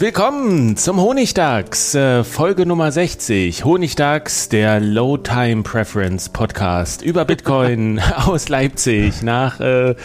Willkommen 0.00 0.76
zum 0.76 1.00
Honigdachs, 1.00 1.92
äh, 1.96 2.22
Folge 2.22 2.66
Nummer 2.66 2.92
60. 2.92 3.64
Honigdachs, 3.64 4.48
der 4.48 4.78
Low 4.78 5.16
Time 5.16 5.64
Preference 5.64 6.28
Podcast 6.28 7.02
über 7.02 7.24
Bitcoin 7.24 7.98
aus 8.16 8.48
Leipzig. 8.48 9.24
Nach 9.24 9.58
äh, 9.58 9.96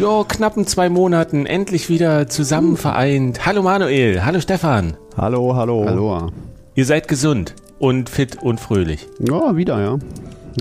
jo, 0.00 0.24
knappen 0.26 0.66
zwei 0.66 0.88
Monaten 0.88 1.44
endlich 1.44 1.90
wieder 1.90 2.28
zusammen 2.28 2.78
vereint. 2.78 3.44
Hallo 3.44 3.62
Manuel, 3.62 4.24
hallo 4.24 4.40
Stefan. 4.40 4.96
Hallo, 5.18 5.54
hallo. 5.54 5.84
Hallo. 5.86 6.30
Ihr 6.74 6.86
seid 6.86 7.06
gesund 7.06 7.54
und 7.78 8.08
fit 8.08 8.42
und 8.42 8.58
fröhlich. 8.58 9.06
Ja, 9.18 9.54
wieder, 9.54 9.78
ja. 9.78 9.98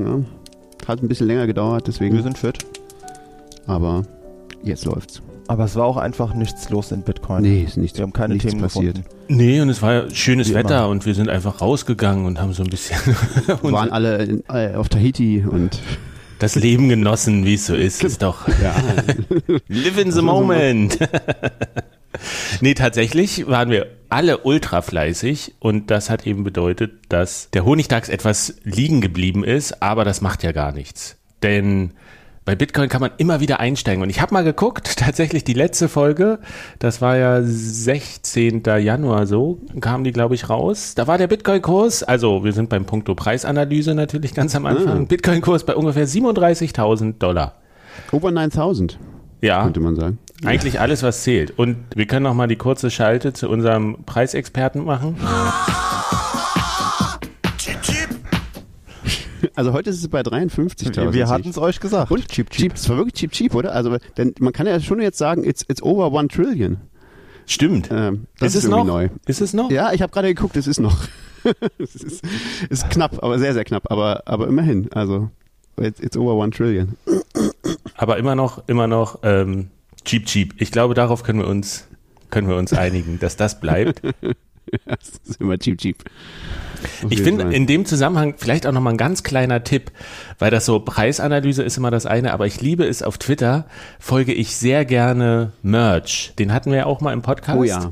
ja. 0.02 0.20
Hat 0.86 1.02
ein 1.02 1.08
bisschen 1.08 1.28
länger 1.28 1.48
gedauert, 1.48 1.88
deswegen. 1.88 2.14
Wir 2.14 2.24
sind 2.24 2.38
fit. 2.38 2.58
Aber 3.68 4.04
jetzt 4.64 4.84
läuft's. 4.84 5.22
Aber 5.52 5.66
es 5.66 5.76
war 5.76 5.84
auch 5.84 5.98
einfach 5.98 6.34
nichts 6.34 6.70
los 6.70 6.94
in 6.94 7.02
Bitcoin. 7.02 7.42
Nee, 7.42 7.64
ist 7.64 7.76
nichts, 7.76 7.98
Wir 7.98 8.04
haben 8.04 8.14
keine 8.14 8.36
nichts 8.36 8.50
Themen 8.50 8.62
passiert. 8.62 8.96
gefunden. 9.00 9.18
Nee, 9.28 9.60
und 9.60 9.68
es 9.68 9.82
war 9.82 9.94
ja 9.94 10.10
schönes 10.10 10.50
Wie 10.50 10.54
Wetter 10.54 10.78
immer. 10.78 10.88
und 10.88 11.06
wir 11.06 11.14
sind 11.14 11.28
einfach 11.28 11.60
rausgegangen 11.60 12.24
und 12.26 12.40
haben 12.40 12.54
so 12.54 12.64
ein 12.64 12.70
bisschen 12.70 12.98
Wir 13.46 13.60
waren 13.74 13.92
alle 13.92 14.24
in, 14.24 14.44
äh, 14.48 14.76
auf 14.76 14.88
Tahiti 14.88 15.44
und 15.46 15.78
das 16.40 16.56
Leben 16.56 16.88
genossen, 16.88 17.44
wie 17.44 17.56
es 17.56 17.66
so 17.66 17.76
ist. 17.76 18.02
Ist 18.02 18.22
doch 18.22 18.48
ja, 18.64 18.74
Live 19.68 19.98
in 20.00 20.14
the 20.14 20.22
moment. 20.22 20.98
nee, 22.62 22.74
tatsächlich 22.74 23.46
waren 23.48 23.72
wir 23.72 23.88
alle 24.08 24.38
ultra 24.38 24.82
fleißig 24.82 25.56
und 25.60 25.92
das 25.92 26.10
hat 26.10 26.26
eben 26.26 26.46
bedeutet, 26.46 26.94
dass 27.10 27.50
der 27.52 27.66
Honigdachs 27.66 28.08
etwas 28.08 28.56
liegen 28.64 29.02
geblieben 29.02 29.44
ist, 29.44 29.84
aber 29.84 30.06
das 30.06 30.22
macht 30.22 30.44
ja 30.44 30.54
gar 30.54 30.72
nichts. 30.72 31.18
Denn 31.44 31.92
bei 32.44 32.56
Bitcoin 32.56 32.90
kann 32.90 33.02
man 33.02 33.12
immer 33.18 33.40
wieder 33.40 33.60
einsteigen. 33.60 34.02
Und 34.02 34.10
ich 34.10 34.20
habe 34.22 34.34
mal 34.34 34.44
geguckt, 34.44 34.98
tatsächlich 34.98 35.44
die 35.44 35.54
letzte 35.54 35.88
Folge, 35.90 36.40
das 36.80 37.02
war 37.02 37.18
ja 37.18 37.42
16. 37.44 38.64
Januar 38.80 39.28
so, 39.28 39.60
kam 39.80 40.04
die, 40.04 40.12
glaube 40.12 40.36
ich, 40.36 40.50
raus. 40.50 40.94
Da 40.96 41.08
war 41.08 41.18
der 41.18 41.28
Bitcoin-Kurs, 41.28 42.04
also 42.04 42.44
wir 42.44 42.54
sind 42.54 42.70
beim 42.70 42.86
Punkto 42.86 43.14
Preisanalyse 43.16 43.94
natürlich 43.94 44.34
ganz 44.34 44.56
am 44.56 44.66
Anfang, 44.66 45.08
Bitcoin-Kurs 45.08 45.66
bei 45.66 45.76
ungefähr 45.76 46.08
37.000 46.08 47.20
Dollar. 47.20 47.56
over 48.12 48.32
9000, 48.32 48.98
Ja. 49.42 49.64
könnte 49.64 49.80
man 49.80 49.96
sagen. 49.96 50.18
Eigentlich 50.44 50.80
alles, 50.80 51.04
was 51.04 51.22
zählt. 51.22 51.58
Und 51.60 51.78
wir 51.96 52.08
können 52.08 52.24
noch 52.24 52.34
mal 52.34 52.48
die 52.48 52.56
kurze 52.56 52.90
Schalte 52.90 53.32
zu 53.34 53.48
unserem 53.48 53.98
Preisexperten 54.08 54.84
machen. 54.84 55.16
Also 59.56 59.74
heute 59.74 59.90
ist 59.90 60.00
es 60.00 60.08
bei 60.08 60.22
53.000. 60.22 61.14
Wir 61.14 61.28
hatten 61.28 61.50
es 61.50 61.58
euch 61.58 61.80
gesagt. 61.80 62.12
Und 62.12 62.28
cheap, 62.30 62.50
cheap. 62.50 62.74
Es 62.74 62.88
war 62.90 62.98
wirklich 62.98 63.16
cheap, 63.16 63.32
cheap, 63.32 63.56
oder? 63.56 63.74
Also, 63.74 63.98
denn 64.18 64.34
man 64.40 64.54
kann 64.54 64.68
ja 64.68 64.80
schon 64.80 65.02
jetzt 65.02 65.18
sagen, 65.18 65.44
it's, 65.44 65.66
it's 65.68 65.82
over 65.82 66.12
one 66.12 66.28
trillion. 66.28 66.78
Stimmt. 67.46 67.90
Ähm, 67.92 68.28
das 68.40 68.56
ist 68.56 68.66
ist, 68.66 68.70
noch? 68.70 68.86
neu. 68.86 69.10
Ist 69.26 69.42
es 69.42 69.54
noch? 69.54 69.70
Ja, 69.72 69.92
ich 69.92 70.02
habe 70.02 70.12
gerade 70.12 70.34
geguckt, 70.34 70.56
es 70.56 70.68
ist 70.68 70.80
noch. 70.80 70.98
es 71.80 71.96
ist, 71.96 72.24
ist 72.70 72.90
knapp, 72.90 73.22
aber 73.24 73.40
sehr, 73.40 73.54
sehr 73.54 73.66
knapp. 73.66 73.92
Aber, 73.92 74.24
aber 74.26 74.48
immerhin, 74.48 74.90
also 74.94 75.30
it's, 75.78 76.00
it's 76.00 76.16
over 76.16 76.36
one 76.36 76.52
trillion. 76.52 76.96
Aber 77.96 78.18
immer 78.18 78.36
noch, 78.36 78.68
immer 78.68 78.88
noch 78.88 79.20
ähm, 79.24 79.70
cheap, 80.06 80.26
cheap. 80.26 80.54
Ich 80.60 80.72
glaube, 80.72 80.94
darauf 80.94 81.24
können 81.24 81.40
wir 81.40 81.48
uns, 81.48 81.88
können 82.30 82.48
wir 82.48 82.56
uns 82.56 82.74
einigen, 82.74 83.20
dass 83.20 83.36
das 83.36 83.60
bleibt. 83.60 84.02
Das 84.86 85.20
ist 85.26 85.42
immer 85.42 85.58
cheap, 85.58 85.78
cheap. 85.78 86.04
Auf 87.04 87.12
Ich 87.12 87.22
finde 87.22 87.54
in 87.54 87.68
dem 87.68 87.86
Zusammenhang 87.86 88.36
vielleicht 88.38 88.66
auch 88.66 88.72
noch 88.72 88.82
mal 88.82 88.92
ein 88.92 88.98
ganz 88.98 89.24
kleiner 89.24 89.64
Tipp, 89.64 89.92
weil 90.40 90.52
das 90.52 90.66
so 90.66 90.80
Preisanalyse 90.80 91.64
ist 91.64 91.78
immer 91.78 91.92
das 91.92 92.06
eine, 92.06 92.34
aber 92.34 92.48
ich 92.48 92.62
liebe 92.62 92.86
es 92.86 93.04
auf 93.04 93.18
Twitter, 93.18 93.66
folge 94.00 94.34
ich 94.34 94.56
sehr 94.56 94.86
gerne 94.86 95.52
Merch. 95.62 96.34
Den 96.40 96.54
hatten 96.54 96.72
wir 96.72 96.80
ja 96.80 96.86
auch 96.86 97.02
mal 97.02 97.14
im 97.14 97.22
Podcast. 97.22 97.60
Oh 97.60 97.64
ja. 97.64 97.92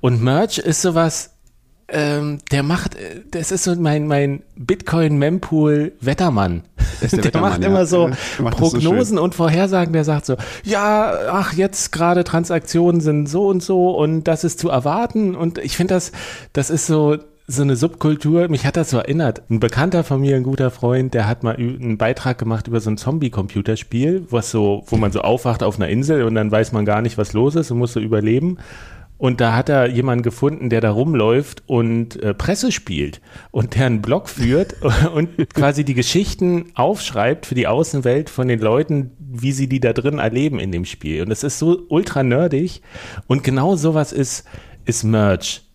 Und 0.00 0.22
Merch 0.22 0.58
ist 0.58 0.82
sowas, 0.82 1.34
ähm, 1.92 2.38
der 2.50 2.62
macht, 2.62 2.94
äh, 2.94 3.20
das 3.30 3.52
ist 3.52 3.64
so 3.64 3.74
mein, 3.76 4.06
mein 4.06 4.42
Bitcoin-Mempool-Wettermann. 4.56 6.62
der 7.00 7.08
Der, 7.10 7.24
Wettermann, 7.24 7.50
macht 7.50 7.62
ja. 7.62 7.68
immer 7.68 7.86
so 7.86 8.08
macht 8.08 8.60
das 8.60 8.70
so 8.70 8.78
Prognosen 8.78 9.18
und 9.18 9.34
Vorhersagen, 9.34 9.92
der 9.92 10.04
sagt 10.04 10.26
so, 10.26 10.36
ja, 10.64 11.12
ach, 11.30 11.52
jetzt 11.52 11.92
gerade 11.92 12.24
Transaktionen 12.24 13.00
sind 13.00 13.28
so 13.28 13.48
und 13.48 13.62
so 13.62 13.90
und 13.90 14.24
das 14.24 14.44
ist 14.44 14.58
zu 14.58 14.68
erwarten 14.68 15.34
und 15.34 15.58
ich 15.58 15.76
finde 15.76 15.94
das, 15.94 16.12
das 16.52 16.70
ist 16.70 16.86
so, 16.86 17.18
so 17.50 17.62
eine 17.62 17.76
Subkultur, 17.76 18.48
mich 18.48 18.64
hat 18.64 18.76
das 18.76 18.90
so 18.90 18.98
erinnert. 18.98 19.42
Ein 19.50 19.58
Bekannter 19.58 20.04
von 20.04 20.20
mir, 20.20 20.36
ein 20.36 20.44
guter 20.44 20.70
Freund, 20.70 21.14
der 21.14 21.26
hat 21.26 21.42
mal 21.42 21.56
einen 21.56 21.98
Beitrag 21.98 22.38
gemacht 22.38 22.68
über 22.68 22.80
so 22.80 22.90
ein 22.90 22.96
Zombie-Computerspiel, 22.96 24.26
was 24.30 24.50
so, 24.50 24.84
wo 24.86 24.96
man 24.96 25.10
so 25.10 25.22
aufwacht 25.22 25.62
auf 25.62 25.76
einer 25.76 25.88
Insel 25.88 26.24
und 26.24 26.36
dann 26.36 26.50
weiß 26.50 26.72
man 26.72 26.84
gar 26.84 27.02
nicht, 27.02 27.18
was 27.18 27.32
los 27.32 27.56
ist 27.56 27.70
und 27.70 27.78
muss 27.78 27.92
so 27.92 28.00
überleben. 28.00 28.58
Und 29.20 29.42
da 29.42 29.54
hat 29.54 29.68
er 29.68 29.86
jemanden 29.86 30.22
gefunden, 30.22 30.70
der 30.70 30.80
da 30.80 30.90
rumläuft 30.90 31.62
und 31.66 32.22
äh, 32.22 32.32
Presse 32.32 32.72
spielt 32.72 33.20
und 33.50 33.74
der 33.74 33.84
einen 33.84 34.00
Blog 34.00 34.30
führt 34.30 34.76
und 35.14 35.36
quasi 35.52 35.84
die 35.84 35.92
Geschichten 35.92 36.72
aufschreibt 36.72 37.44
für 37.44 37.54
die 37.54 37.66
Außenwelt 37.66 38.30
von 38.30 38.48
den 38.48 38.60
Leuten, 38.60 39.10
wie 39.18 39.52
sie 39.52 39.68
die 39.68 39.78
da 39.78 39.92
drin 39.92 40.20
erleben 40.20 40.58
in 40.58 40.72
dem 40.72 40.86
Spiel. 40.86 41.22
Und 41.22 41.28
das 41.28 41.44
ist 41.44 41.58
so 41.58 41.82
ultra 41.90 42.22
nerdig. 42.22 42.80
Und 43.26 43.44
genau 43.44 43.76
sowas 43.76 44.12
ist, 44.12 44.46
ist 44.86 45.04
Merch 45.04 45.66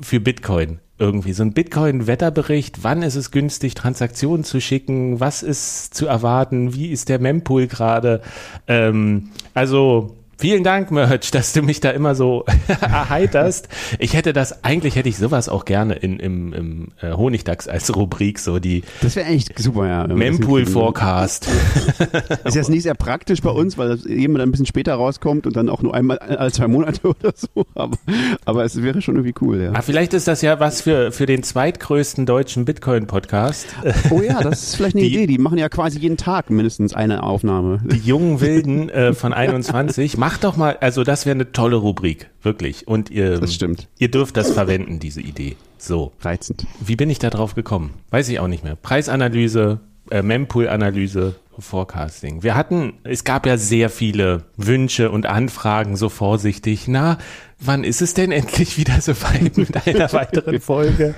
für 0.00 0.20
Bitcoin 0.20 0.78
irgendwie. 0.96 1.32
So 1.32 1.42
ein 1.42 1.54
Bitcoin-Wetterbericht, 1.54 2.84
wann 2.84 3.02
ist 3.02 3.16
es 3.16 3.32
günstig, 3.32 3.74
Transaktionen 3.74 4.44
zu 4.44 4.60
schicken, 4.60 5.18
was 5.18 5.42
ist 5.42 5.92
zu 5.92 6.06
erwarten, 6.06 6.72
wie 6.72 6.92
ist 6.92 7.08
der 7.08 7.18
Mempool 7.18 7.66
gerade. 7.66 8.22
Ähm, 8.68 9.30
also 9.54 10.21
vielen 10.42 10.64
Dank, 10.64 10.90
Merch, 10.90 11.30
dass 11.30 11.52
du 11.52 11.62
mich 11.62 11.78
da 11.78 11.90
immer 11.90 12.16
so 12.16 12.44
erheiterst. 12.80 13.68
Ich 14.00 14.14
hätte 14.14 14.32
das, 14.32 14.64
eigentlich 14.64 14.96
hätte 14.96 15.08
ich 15.08 15.16
sowas 15.16 15.48
auch 15.48 15.64
gerne 15.64 15.94
in, 15.94 16.18
im, 16.18 16.52
im 16.52 16.88
äh, 17.00 17.12
Honigdachs 17.12 17.68
als 17.68 17.94
Rubrik, 17.94 18.40
so 18.40 18.58
die 18.58 18.82
Das 19.02 19.14
wäre 19.14 19.28
echt 19.28 19.56
super, 19.58 19.86
ja. 19.86 20.06
Mempool. 20.08 20.66
Forecast. 20.66 21.48
Ist 22.44 22.56
jetzt 22.56 22.70
nicht 22.70 22.82
sehr 22.82 22.94
praktisch 22.94 23.40
bei 23.40 23.50
uns, 23.50 23.78
weil 23.78 23.88
das 23.90 24.04
eben 24.04 24.34
dann 24.34 24.48
ein 24.48 24.50
bisschen 24.50 24.66
später 24.66 24.94
rauskommt 24.94 25.46
und 25.46 25.54
dann 25.54 25.68
auch 25.68 25.80
nur 25.80 25.94
einmal 25.94 26.18
alle 26.18 26.50
zwei 26.50 26.66
Monate 26.66 27.00
oder 27.08 27.32
so. 27.36 27.64
Aber, 27.76 27.96
aber 28.44 28.64
es 28.64 28.82
wäre 28.82 29.00
schon 29.00 29.14
irgendwie 29.14 29.34
cool, 29.40 29.62
ja. 29.62 29.70
Ah, 29.74 29.82
vielleicht 29.82 30.12
ist 30.12 30.26
das 30.26 30.42
ja 30.42 30.58
was 30.58 30.82
für, 30.82 31.12
für 31.12 31.26
den 31.26 31.44
zweitgrößten 31.44 32.26
deutschen 32.26 32.64
Bitcoin-Podcast. 32.64 33.66
Oh 34.10 34.20
ja, 34.20 34.40
das 34.42 34.62
ist 34.64 34.74
vielleicht 34.76 34.96
eine 34.96 35.04
Die- 35.04 35.14
Idee. 35.14 35.26
Die 35.28 35.38
machen 35.38 35.58
ja 35.58 35.68
quasi 35.68 36.00
jeden 36.00 36.16
Tag 36.16 36.50
mindestens 36.50 36.94
eine 36.94 37.22
Aufnahme. 37.22 37.80
Die 37.84 37.96
jungen 37.98 38.40
Wilden 38.40 38.88
äh, 38.90 39.12
von 39.14 39.32
21. 39.32 40.16
Macht 40.32 40.44
doch 40.44 40.56
mal, 40.56 40.78
also 40.80 41.04
das 41.04 41.26
wäre 41.26 41.34
eine 41.34 41.52
tolle 41.52 41.76
Rubrik, 41.76 42.30
wirklich. 42.42 42.88
Und 42.88 43.10
ihr, 43.10 43.38
Das 43.38 43.52
stimmt. 43.52 43.88
ihr 43.98 44.10
dürft 44.10 44.38
das 44.38 44.50
verwenden, 44.52 44.98
diese 44.98 45.20
Idee. 45.20 45.56
So, 45.76 46.12
Reizend. 46.22 46.66
wie 46.80 46.96
bin 46.96 47.10
ich 47.10 47.18
da 47.18 47.28
drauf 47.28 47.54
gekommen? 47.54 47.90
Weiß 48.08 48.30
ich 48.30 48.40
auch 48.40 48.48
nicht 48.48 48.64
mehr. 48.64 48.74
Preisanalyse, 48.76 49.80
äh, 50.10 50.22
Mempool-Analyse. 50.22 51.36
Forecasting. 51.58 52.42
Wir 52.42 52.54
hatten, 52.54 52.94
es 53.04 53.24
gab 53.24 53.46
ja 53.46 53.56
sehr 53.56 53.90
viele 53.90 54.44
Wünsche 54.56 55.10
und 55.10 55.26
Anfragen, 55.26 55.96
so 55.96 56.08
vorsichtig. 56.08 56.88
Na, 56.88 57.18
wann 57.60 57.84
ist 57.84 58.00
es 58.00 58.14
denn 58.14 58.32
endlich 58.32 58.78
wieder 58.78 59.00
so 59.00 59.12
weit 59.22 59.56
mit 59.56 59.86
einer 59.86 60.12
weiteren 60.12 60.60
Folge? 60.60 61.14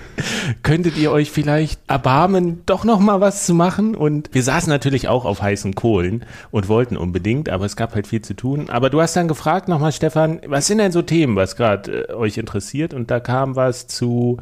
Könntet 0.62 0.96
ihr 0.96 1.12
euch 1.12 1.31
vielleicht 1.31 1.81
erbarmen, 1.88 2.62
doch 2.66 2.84
noch 2.84 2.98
mal 2.98 3.20
was 3.20 3.46
zu 3.46 3.54
machen? 3.54 3.94
Und 3.94 4.31
wir 4.32 4.42
saßen 4.42 4.69
natürlich 4.69 5.08
auch 5.08 5.25
auf 5.25 5.40
heißen 5.40 5.75
Kohlen 5.75 6.25
und 6.50 6.69
wollten 6.69 6.96
unbedingt, 6.96 7.48
aber 7.48 7.64
es 7.64 7.76
gab 7.76 7.94
halt 7.94 8.06
viel 8.06 8.22
zu 8.22 8.34
tun. 8.34 8.70
Aber 8.70 8.90
du 8.90 9.00
hast 9.00 9.14
dann 9.16 9.28
gefragt 9.28 9.69
nochmal, 9.69 9.92
Stefan, 9.92 10.40
was 10.46 10.66
sind 10.66 10.78
denn 10.78 10.92
so 10.92 11.02
Themen, 11.02 11.36
was 11.36 11.56
gerade 11.56 12.08
äh, 12.08 12.12
euch 12.12 12.38
interessiert? 12.38 12.92
Und 12.92 13.10
da 13.10 13.20
kam 13.20 13.56
was 13.56 13.86
zu 13.86 14.38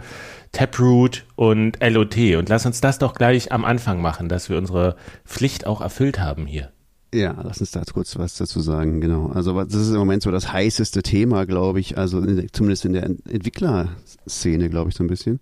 Taproot 0.53 1.25
und 1.35 1.79
LOT. 1.81 2.17
Und 2.37 2.49
lass 2.49 2.67
uns 2.67 2.81
das 2.81 2.99
doch 2.99 3.15
gleich 3.15 3.53
am 3.53 3.65
Anfang 3.65 4.01
machen, 4.01 4.29
dass 4.29 4.49
wir 4.49 4.59
unsere 4.59 4.97
Pflicht 5.25 5.67
auch 5.67 5.81
erfüllt 5.81 6.21
haben 6.21 6.47
hier. 6.47 6.71
Ja, 7.15 7.39
lass 7.43 7.61
uns 7.61 7.73
da 7.73 7.83
kurz 7.93 8.17
was 8.19 8.37
dazu 8.37 8.61
sagen, 8.61 9.01
genau. 9.01 9.27
Also 9.27 9.63
das 9.65 9.75
ist 9.75 9.91
im 9.91 9.99
Moment 9.99 10.23
so 10.23 10.31
das 10.31 10.51
heißeste 10.51 11.03
Thema, 11.03 11.45
glaube 11.45 11.79
ich, 11.79 11.99
also 11.99 12.21
in, 12.21 12.49
zumindest 12.53 12.87
in 12.87 12.95
der 12.95 13.05
Entwicklerszene, 13.05 14.71
glaube 14.71 14.91
ich, 14.91 14.97
so 14.97 15.05
ein 15.05 15.09
bisschen. 15.09 15.41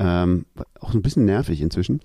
Ähm, 0.00 0.44
auch 0.78 0.94
ein 0.94 1.02
bisschen 1.02 1.24
nervig 1.24 1.60
inzwischen. 1.60 2.00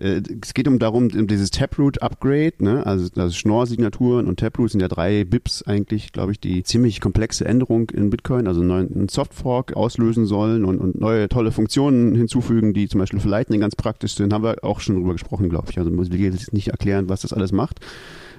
Äh, 0.00 0.20
es 0.42 0.52
geht 0.52 0.66
um 0.66 0.80
darum, 0.80 1.08
um 1.14 1.26
dieses 1.28 1.52
Taproot-Upgrade, 1.52 2.54
ne? 2.58 2.84
also, 2.84 3.08
also 3.16 3.32
Schnorr-Signaturen 3.32 4.26
und 4.26 4.40
Taproot 4.40 4.72
sind 4.72 4.80
ja 4.80 4.88
drei 4.88 5.22
Bips 5.22 5.62
eigentlich, 5.62 6.12
glaube 6.12 6.32
ich, 6.32 6.40
die 6.40 6.64
ziemlich 6.64 7.00
komplexe 7.00 7.44
Änderung 7.44 7.90
in 7.90 8.10
Bitcoin, 8.10 8.48
also 8.48 8.62
einen 8.62 9.08
Softfork 9.08 9.76
auslösen 9.76 10.26
sollen 10.26 10.64
und, 10.64 10.78
und 10.78 11.00
neue 11.00 11.28
tolle 11.28 11.52
Funktionen 11.52 12.16
hinzufügen, 12.16 12.74
die 12.74 12.88
zum 12.88 12.98
Beispiel 12.98 13.20
für 13.20 13.28
Lightning 13.28 13.60
ganz 13.60 13.76
praktisch 13.76 14.16
sind, 14.16 14.32
haben 14.32 14.42
wir 14.42 14.64
auch 14.64 14.80
schon 14.80 14.96
drüber 14.96 15.12
gesprochen, 15.12 15.48
glaube 15.48 15.68
ich. 15.70 15.78
Also 15.78 15.90
muss 15.92 16.08
ich 16.08 16.20
jetzt 16.20 16.52
nicht 16.52 16.68
erklären, 16.68 17.08
was 17.08 17.20
das 17.20 17.32
alles 17.32 17.52
macht. 17.52 17.78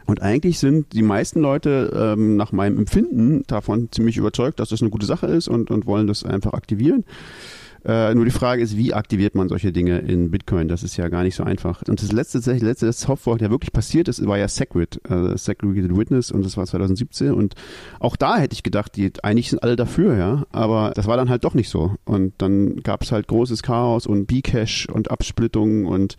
Und 0.06 0.22
eigentlich 0.22 0.60
sind 0.60 0.94
die 0.94 1.02
meisten 1.02 1.42
Leute 1.42 1.92
ähm, 1.94 2.38
nach 2.38 2.52
meinem 2.52 2.78
Empfinden 2.78 3.44
davon 3.48 3.90
ziemlich 3.92 4.18
überzeugt, 4.18 4.60
dass 4.60 4.70
das 4.70 4.82
eine 4.82 4.90
gute 4.90 5.06
Sache 5.06 5.28
ist 5.28 5.48
und, 5.48 5.70
und 5.70 5.86
wollen 5.86 6.08
das 6.08 6.24
einfach 6.24 6.54
aktivieren. 6.54 7.04
Äh, 7.88 8.14
nur 8.16 8.26
die 8.26 8.32
Frage 8.32 8.62
ist, 8.62 8.76
wie 8.76 8.94
aktiviert 8.94 9.34
man 9.34 9.48
solche 9.48 9.72
Dinge 9.72 10.00
in 10.00 10.30
Bitcoin? 10.30 10.68
Das 10.68 10.84
ist 10.84 10.98
ja 10.98 11.08
gar 11.08 11.24
nicht 11.24 11.36
so 11.36 11.44
einfach. 11.44 11.84
Und 11.88 12.02
das 12.02 12.12
letzte, 12.12 12.42
das 12.42 12.62
letzte 12.62 12.92
Software, 12.92 13.38
der 13.38 13.50
wirklich 13.50 13.72
passiert 13.72 14.10
ist, 14.10 14.26
war 14.28 14.38
ja 14.38 14.50
Segwit, 14.50 15.00
äh, 15.10 15.38
Segregated 15.38 15.96
Witness 15.96 16.32
und 16.32 16.44
das 16.44 16.58
war 16.58 16.66
2017 16.66 17.32
und 17.32 17.56
auch 18.02 18.18
da 18.18 18.40
hätte 18.40 18.54
ich 18.54 18.64
gedacht, 18.64 18.98
die 18.98 19.14
eigentlich 19.24 19.50
sind 19.50 19.64
alle 19.64 19.78
dafür, 19.78 20.18
ja, 20.18 20.46
aber 20.52 20.92
das 20.96 21.08
war 21.08 21.16
dann 21.16 21.30
halt 21.30 21.46
doch 21.46 21.54
nicht 21.54 21.70
so. 21.70 21.96
Und 22.04 22.34
dann 22.40 22.84
gab 22.84 23.04
es 23.04 23.14
halt 23.14 23.28
großes 23.28 23.64
Chaos 23.64 24.06
und 24.06 24.26
B-Cache 24.26 24.92
und 24.92 25.10
Absplittungen 25.10 25.86
und 25.86 26.18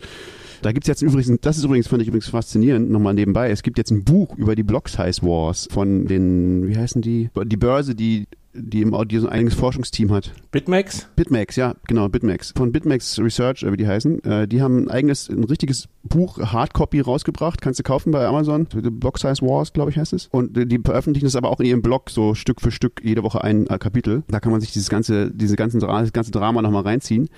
da 0.63 0.71
gibt's 0.71 0.87
jetzt 0.87 1.03
übrigens, 1.03 1.31
das 1.41 1.57
ist 1.57 1.63
übrigens, 1.63 1.87
fand 1.87 2.01
ich 2.01 2.07
übrigens 2.07 2.29
faszinierend, 2.29 2.89
nochmal 2.89 3.13
nebenbei, 3.13 3.51
es 3.51 3.61
gibt 3.61 3.77
jetzt 3.77 3.91
ein 3.91 4.03
Buch 4.03 4.35
über 4.37 4.55
die 4.55 4.63
Block 4.63 4.89
Size 4.89 5.21
Wars 5.21 5.67
von 5.71 6.07
den, 6.07 6.67
wie 6.67 6.77
heißen 6.77 7.01
die? 7.03 7.29
Die 7.45 7.57
Börse, 7.57 7.93
die 7.93 8.27
die 8.53 8.81
im 8.81 8.93
Audio 8.93 9.21
so 9.21 9.27
ein 9.27 9.33
eigenes 9.33 9.53
Forschungsteam 9.53 10.11
hat. 10.11 10.31
Bitmax? 10.51 11.07
Bitmax, 11.15 11.55
ja, 11.55 11.75
genau, 11.87 12.09
Bitmax. 12.09 12.53
Von 12.55 12.71
Bitmax 12.71 13.19
Research, 13.19 13.65
wie 13.65 13.77
die 13.77 13.87
heißen. 13.87 14.23
Äh, 14.23 14.47
die 14.47 14.61
haben 14.61 14.85
ein 14.85 14.89
eigenes, 14.89 15.29
ein 15.29 15.43
richtiges 15.43 15.87
Buch, 16.03 16.39
Hardcopy 16.39 17.01
rausgebracht. 17.01 17.61
Kannst 17.61 17.79
du 17.79 17.83
kaufen 17.83 18.11
bei 18.11 18.25
Amazon. 18.25 18.67
The 18.71 18.89
Block 18.89 19.19
Size 19.19 19.41
Wars, 19.41 19.73
glaube 19.73 19.91
ich, 19.91 19.97
heißt 19.97 20.13
es. 20.13 20.27
Und 20.31 20.55
die 20.55 20.79
veröffentlichen 20.83 21.25
das 21.25 21.35
aber 21.35 21.49
auch 21.49 21.59
in 21.59 21.67
ihrem 21.67 21.81
Blog 21.81 22.09
so 22.09 22.33
Stück 22.33 22.61
für 22.61 22.71
Stück 22.71 23.01
jede 23.03 23.23
Woche 23.23 23.43
ein 23.43 23.67
äh, 23.67 23.77
Kapitel. 23.77 24.23
Da 24.27 24.39
kann 24.39 24.51
man 24.51 24.61
sich 24.61 24.71
dieses 24.71 24.89
ganze, 24.89 25.31
diese 25.31 25.55
ganzen, 25.55 25.79
das 25.79 26.13
ganze 26.13 26.31
Drama 26.31 26.61
nochmal 26.61 26.83
reinziehen. 26.83 27.29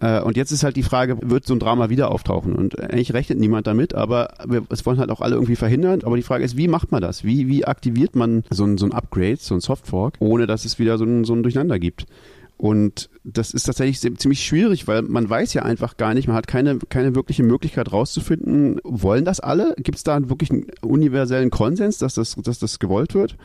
Äh, 0.00 0.20
und 0.20 0.36
jetzt 0.36 0.52
ist 0.52 0.62
halt 0.62 0.76
die 0.76 0.82
Frage, 0.82 1.18
wird 1.22 1.46
so 1.46 1.54
ein 1.54 1.60
Drama 1.60 1.90
wieder 1.90 2.10
auftauchen? 2.10 2.54
Und 2.54 2.78
eigentlich 2.78 3.12
rechnet 3.12 3.38
niemand 3.38 3.66
damit, 3.66 3.94
aber 3.94 4.34
wir, 4.46 4.62
es 4.70 4.86
wollen 4.86 4.98
halt 4.98 5.10
auch 5.10 5.20
alle 5.20 5.34
irgendwie 5.34 5.56
verhindern. 5.56 6.02
Aber 6.04 6.16
die 6.16 6.22
Frage 6.22 6.44
ist, 6.44 6.56
wie 6.56 6.68
macht 6.68 6.92
man 6.92 7.02
das? 7.02 7.24
Wie, 7.24 7.48
wie 7.48 7.64
aktiviert 7.64 8.14
man 8.14 8.44
so 8.50 8.64
ein, 8.64 8.78
so 8.78 8.86
ein 8.86 8.92
Upgrade, 8.92 9.38
so 9.38 9.54
ein 9.54 9.60
Softfork, 9.60 10.14
ohne 10.20 10.46
dass 10.46 10.59
es 10.64 10.78
wieder 10.78 10.98
so 10.98 11.04
ein, 11.04 11.24
so 11.24 11.34
ein 11.34 11.42
Durcheinander 11.42 11.78
gibt? 11.78 12.06
Und 12.56 13.08
das 13.24 13.54
ist 13.54 13.62
tatsächlich 13.62 14.00
ziemlich 14.18 14.44
schwierig, 14.44 14.86
weil 14.86 15.00
man 15.00 15.30
weiß 15.30 15.54
ja 15.54 15.62
einfach 15.62 15.96
gar 15.96 16.12
nicht, 16.12 16.28
man 16.28 16.36
hat 16.36 16.46
keine, 16.46 16.78
keine 16.90 17.14
wirkliche 17.14 17.42
Möglichkeit 17.42 17.90
rauszufinden, 17.90 18.80
wollen 18.84 19.24
das 19.24 19.40
alle? 19.40 19.74
Gibt 19.78 19.96
es 19.96 20.04
da 20.04 20.28
wirklich 20.28 20.50
einen 20.50 20.66
universellen 20.82 21.48
Konsens, 21.48 21.96
dass 21.96 22.14
das, 22.14 22.34
dass 22.34 22.58
das 22.58 22.78
gewollt 22.78 23.14
wird? 23.14 23.38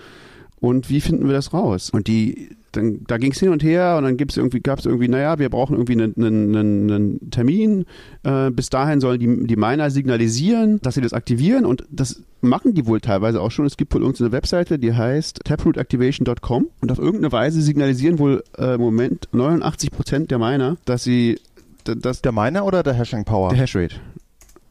Und 0.59 0.89
wie 0.89 0.99
finden 0.99 1.27
wir 1.27 1.33
das 1.33 1.53
raus? 1.53 1.89
Und 1.91 2.07
die 2.07 2.57
dann, 2.75 3.01
da 3.07 3.17
ging 3.17 3.31
es 3.31 3.39
hin 3.39 3.49
und 3.49 3.63
her 3.63 3.95
und 3.97 4.03
dann 4.03 4.17
gibt's 4.17 4.37
irgendwie, 4.37 4.59
gab 4.59 4.79
es 4.79 4.85
irgendwie, 4.85 5.07
naja, 5.07 5.39
wir 5.39 5.49
brauchen 5.49 5.75
irgendwie 5.75 5.93
einen, 5.93 6.13
einen, 6.17 6.91
einen 6.91 7.29
Termin. 7.31 7.85
Äh, 8.23 8.51
bis 8.51 8.69
dahin 8.69 8.99
sollen 8.99 9.19
die, 9.19 9.47
die 9.47 9.55
Miner 9.55 9.89
signalisieren, 9.89 10.79
dass 10.81 10.95
sie 10.95 11.01
das 11.01 11.13
aktivieren 11.13 11.65
und 11.65 11.85
das 11.89 12.23
machen 12.41 12.73
die 12.73 12.85
wohl 12.85 13.01
teilweise 13.01 13.41
auch 13.41 13.51
schon. 13.51 13.65
Es 13.65 13.77
gibt 13.77 13.93
wohl 13.93 14.01
irgendeine 14.01 14.31
Webseite, 14.31 14.79
die 14.79 14.93
heißt 14.93 15.41
taprootactivation.com 15.43 16.67
und 16.81 16.91
auf 16.91 16.99
irgendeine 16.99 17.31
Weise 17.31 17.61
signalisieren 17.61 18.19
wohl 18.19 18.43
äh, 18.57 18.75
im 18.75 18.81
Moment 18.81 19.27
89 19.31 19.91
Prozent 19.91 20.31
der 20.31 20.39
Miner, 20.39 20.77
dass 20.85 21.03
sie 21.03 21.39
das, 21.83 22.21
der 22.21 22.31
Miner 22.31 22.65
oder 22.65 22.83
der 22.83 22.93
Hashing 22.93 23.25
Power? 23.25 23.49
Der 23.49 23.59
Hashrate. 23.59 23.95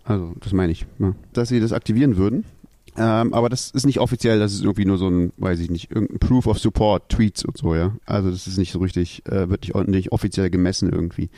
Also, 0.04 0.34
das 0.40 0.52
meine 0.52 0.72
ich. 0.72 0.86
Ja. 0.98 1.14
Dass 1.32 1.48
sie 1.48 1.60
das 1.60 1.72
aktivieren 1.72 2.16
würden. 2.16 2.44
Ähm, 2.96 3.34
aber 3.34 3.48
das 3.48 3.70
ist 3.70 3.86
nicht 3.86 3.98
offiziell, 3.98 4.38
das 4.38 4.52
ist 4.52 4.62
irgendwie 4.62 4.84
nur 4.84 4.98
so 4.98 5.08
ein, 5.08 5.32
weiß 5.36 5.58
ich 5.60 5.70
nicht, 5.70 5.90
irgendein 5.90 6.18
Proof 6.18 6.46
of 6.46 6.58
Support, 6.58 7.08
Tweets 7.08 7.44
und 7.44 7.58
so, 7.58 7.74
ja. 7.74 7.92
Also 8.06 8.30
das 8.30 8.46
ist 8.46 8.58
nicht 8.58 8.72
so 8.72 8.78
richtig, 8.78 9.22
äh, 9.26 9.48
wird 9.48 9.62
nicht, 9.62 9.88
nicht 9.88 10.12
offiziell 10.12 10.50
gemessen 10.50 10.90
irgendwie. 10.90 11.30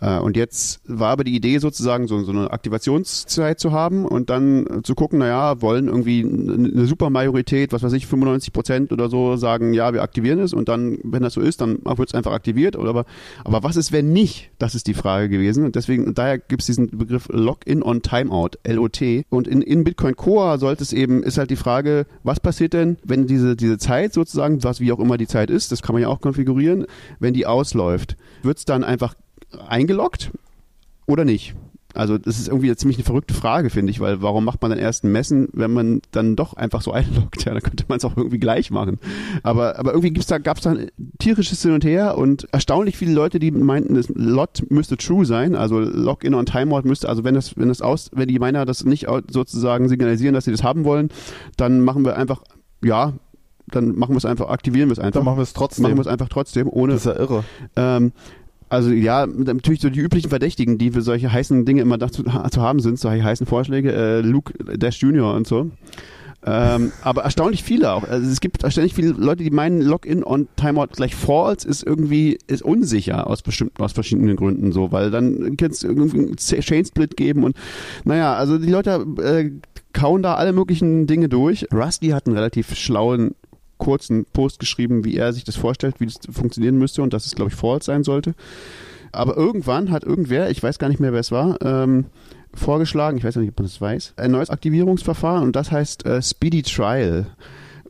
Äh, 0.00 0.18
und 0.18 0.36
jetzt 0.36 0.80
war 0.86 1.10
aber 1.10 1.24
die 1.24 1.34
Idee 1.34 1.58
sozusagen, 1.58 2.08
so, 2.08 2.22
so 2.24 2.32
eine 2.32 2.50
Aktivationszeit 2.50 3.60
zu 3.60 3.72
haben 3.72 4.06
und 4.06 4.30
dann 4.30 4.80
zu 4.82 4.94
gucken, 4.94 5.18
naja, 5.18 5.60
wollen 5.62 5.86
irgendwie 5.86 6.24
eine 6.24 6.86
Supermajorität, 6.86 7.72
was 7.72 7.82
weiß 7.82 7.92
ich, 7.92 8.06
95 8.06 8.52
Prozent 8.52 8.92
oder 8.92 9.08
so 9.08 9.36
sagen, 9.36 9.72
ja, 9.72 9.92
wir 9.92 10.02
aktivieren 10.02 10.38
es 10.38 10.52
und 10.52 10.68
dann, 10.68 10.98
wenn 11.02 11.22
das 11.22 11.34
so 11.34 11.40
ist, 11.40 11.60
dann 11.60 11.78
wird 11.84 12.08
es 12.08 12.14
einfach 12.14 12.32
aktiviert. 12.32 12.76
Oder 12.76 12.90
aber, 12.90 13.04
aber 13.44 13.62
was 13.62 13.76
ist, 13.76 13.92
wenn 13.92 14.12
nicht? 14.12 14.50
Das 14.58 14.74
ist 14.74 14.86
die 14.86 14.94
Frage 14.94 15.28
gewesen. 15.28 15.64
Und 15.64 15.76
deswegen, 15.76 16.14
daher 16.14 16.38
gibt 16.38 16.62
es 16.62 16.66
diesen 16.66 16.88
Begriff 16.88 17.28
Login 17.30 17.82
on 17.82 18.02
Timeout, 18.02 18.50
LOT. 18.66 19.02
Und 19.28 19.48
in, 19.48 19.62
in 19.62 19.84
Bitcoin 19.84 20.16
Core 20.16 20.58
sollte 20.58 20.82
es 20.82 20.92
eben 20.92 21.03
eben 21.04 21.22
ist 21.22 21.38
halt 21.38 21.50
die 21.50 21.56
Frage, 21.56 22.06
was 22.22 22.40
passiert 22.40 22.72
denn, 22.72 22.96
wenn 23.04 23.26
diese, 23.26 23.54
diese 23.54 23.78
Zeit 23.78 24.12
sozusagen, 24.12 24.64
was 24.64 24.80
wie 24.80 24.90
auch 24.90 24.98
immer 24.98 25.16
die 25.18 25.26
Zeit 25.26 25.50
ist, 25.50 25.70
das 25.70 25.82
kann 25.82 25.94
man 25.94 26.02
ja 26.02 26.08
auch 26.08 26.20
konfigurieren, 26.20 26.86
wenn 27.20 27.34
die 27.34 27.46
ausläuft, 27.46 28.16
wird 28.42 28.58
es 28.58 28.64
dann 28.64 28.82
einfach 28.82 29.14
eingeloggt 29.68 30.32
oder 31.06 31.24
nicht? 31.24 31.54
Also 31.94 32.18
das 32.18 32.38
ist 32.38 32.48
irgendwie 32.48 32.66
eine 32.66 32.76
ziemlich 32.76 32.98
eine 32.98 33.04
verrückte 33.04 33.34
Frage, 33.34 33.70
finde 33.70 33.90
ich, 33.90 34.00
weil 34.00 34.20
warum 34.22 34.44
macht 34.44 34.60
man 34.62 34.70
dann 34.70 34.80
erst 34.80 35.04
ein 35.04 35.12
Messen, 35.12 35.48
wenn 35.52 35.72
man 35.72 36.02
dann 36.10 36.36
doch 36.36 36.54
einfach 36.54 36.82
so 36.82 36.92
einloggt? 36.92 37.44
Ja, 37.44 37.52
dann 37.52 37.62
könnte 37.62 37.84
man 37.88 37.98
es 37.98 38.04
auch 38.04 38.16
irgendwie 38.16 38.38
gleich 38.38 38.70
machen. 38.70 38.98
Aber, 39.42 39.78
aber 39.78 39.92
irgendwie 39.92 40.10
gibt's 40.10 40.26
da, 40.26 40.38
gab 40.38 40.56
es 40.56 40.64
da 40.64 40.70
ein 40.70 40.90
tierisches 41.18 41.62
Hin 41.62 41.72
und 41.72 41.84
Her 41.84 42.18
und 42.18 42.48
erstaunlich 42.52 42.96
viele 42.96 43.12
Leute, 43.12 43.38
die 43.38 43.50
meinten, 43.50 43.94
das 43.94 44.08
Lot 44.08 44.64
müsste 44.70 44.96
true 44.96 45.24
sein, 45.24 45.54
also 45.54 45.80
Login 45.80 46.34
und 46.34 46.50
Timeout 46.50 46.82
müsste, 46.84 47.08
also 47.08 47.24
wenn 47.24 47.34
das, 47.34 47.56
wenn 47.56 47.68
das 47.68 47.80
aus, 47.80 48.10
wenn 48.12 48.28
die 48.28 48.38
Miner 48.38 48.64
das 48.64 48.84
nicht 48.84 49.06
sozusagen 49.28 49.88
signalisieren, 49.88 50.34
dass 50.34 50.44
sie 50.44 50.52
das 50.52 50.62
haben 50.62 50.84
wollen, 50.84 51.08
dann 51.56 51.80
machen 51.80 52.04
wir 52.04 52.16
einfach, 52.16 52.42
ja, 52.82 53.14
dann 53.66 53.96
machen 53.96 54.12
wir 54.12 54.18
es 54.18 54.24
einfach, 54.24 54.48
aktivieren 54.48 54.88
wir 54.88 54.92
es 54.92 54.98
einfach. 54.98 55.20
Dann 55.20 55.24
machen 55.24 55.38
wir 55.38 55.42
es 55.42 55.52
trotzdem. 55.52 55.84
Machen 55.84 55.96
wir 55.96 56.02
es 56.02 56.06
einfach 56.06 56.28
trotzdem, 56.28 56.68
ohne. 56.68 56.92
Das 56.92 57.06
ist 57.06 57.12
ja 57.12 57.18
irre. 57.18 57.44
Ähm, 57.76 58.12
also 58.74 58.90
ja, 58.90 59.26
natürlich 59.26 59.80
so 59.80 59.88
die 59.88 60.00
üblichen 60.00 60.28
Verdächtigen, 60.28 60.78
die 60.78 60.90
für 60.90 61.02
solche 61.02 61.32
heißen 61.32 61.64
Dinge 61.64 61.82
immer 61.82 61.98
dazu 61.98 62.24
zu 62.24 62.62
haben 62.62 62.80
sind, 62.80 62.98
solche 62.98 63.24
heißen 63.24 63.46
Vorschläge, 63.46 63.92
äh, 63.92 64.20
Luke 64.20 64.52
Dash 64.76 65.00
Junior 65.00 65.34
und 65.34 65.46
so. 65.46 65.70
Ähm, 66.46 66.92
aber 67.00 67.22
erstaunlich 67.22 67.62
viele 67.62 67.92
auch. 67.92 68.04
Also 68.04 68.28
es 68.30 68.40
gibt 68.40 68.64
erstaunlich 68.64 68.92
viele 68.92 69.12
Leute, 69.12 69.42
die 69.42 69.50
meinen, 69.50 69.80
Login 69.80 70.22
on 70.22 70.46
Timeout 70.56 70.88
gleich 70.88 71.14
false 71.14 71.66
ist 71.66 71.82
irgendwie 71.82 72.38
ist 72.48 72.62
unsicher 72.62 73.28
aus 73.28 73.40
bestimmten 73.40 73.82
aus 73.82 73.92
verschiedenen 73.92 74.36
Gründen 74.36 74.70
so, 74.70 74.92
weil 74.92 75.10
dann 75.10 75.56
kann 75.56 75.70
es 75.70 75.82
irgendwie 75.82 76.18
einen 76.18 76.36
Chain 76.36 76.84
Split 76.84 77.16
geben 77.16 77.44
und 77.44 77.56
naja, 78.04 78.34
also 78.34 78.58
die 78.58 78.70
Leute 78.70 79.06
äh, 79.22 79.52
kauen 79.94 80.22
da 80.22 80.34
alle 80.34 80.52
möglichen 80.52 81.06
Dinge 81.06 81.30
durch. 81.30 81.66
Rusty 81.72 82.08
hat 82.08 82.26
einen 82.26 82.36
relativ 82.36 82.74
schlauen 82.74 83.34
kurzen 83.78 84.24
Post 84.26 84.58
geschrieben, 84.58 85.04
wie 85.04 85.16
er 85.16 85.32
sich 85.32 85.44
das 85.44 85.56
vorstellt, 85.56 86.00
wie 86.00 86.06
das 86.06 86.18
funktionieren 86.30 86.78
müsste 86.78 87.02
und 87.02 87.12
dass 87.12 87.26
es, 87.26 87.34
glaube 87.34 87.50
ich, 87.50 87.56
false 87.56 87.86
sein 87.86 88.04
sollte. 88.04 88.34
Aber 89.12 89.36
irgendwann 89.36 89.90
hat 89.90 90.04
irgendwer, 90.04 90.50
ich 90.50 90.62
weiß 90.62 90.78
gar 90.78 90.88
nicht 90.88 91.00
mehr, 91.00 91.12
wer 91.12 91.20
es 91.20 91.30
war, 91.32 91.60
ähm, 91.62 92.06
vorgeschlagen, 92.52 93.18
ich 93.18 93.24
weiß 93.24 93.36
nicht, 93.36 93.50
ob 93.50 93.58
man 93.58 93.66
das 93.66 93.80
weiß, 93.80 94.14
ein 94.16 94.30
neues 94.30 94.50
Aktivierungsverfahren 94.50 95.42
und 95.42 95.56
das 95.56 95.70
heißt 95.70 96.06
äh, 96.06 96.22
Speedy 96.22 96.62
Trial. 96.62 97.26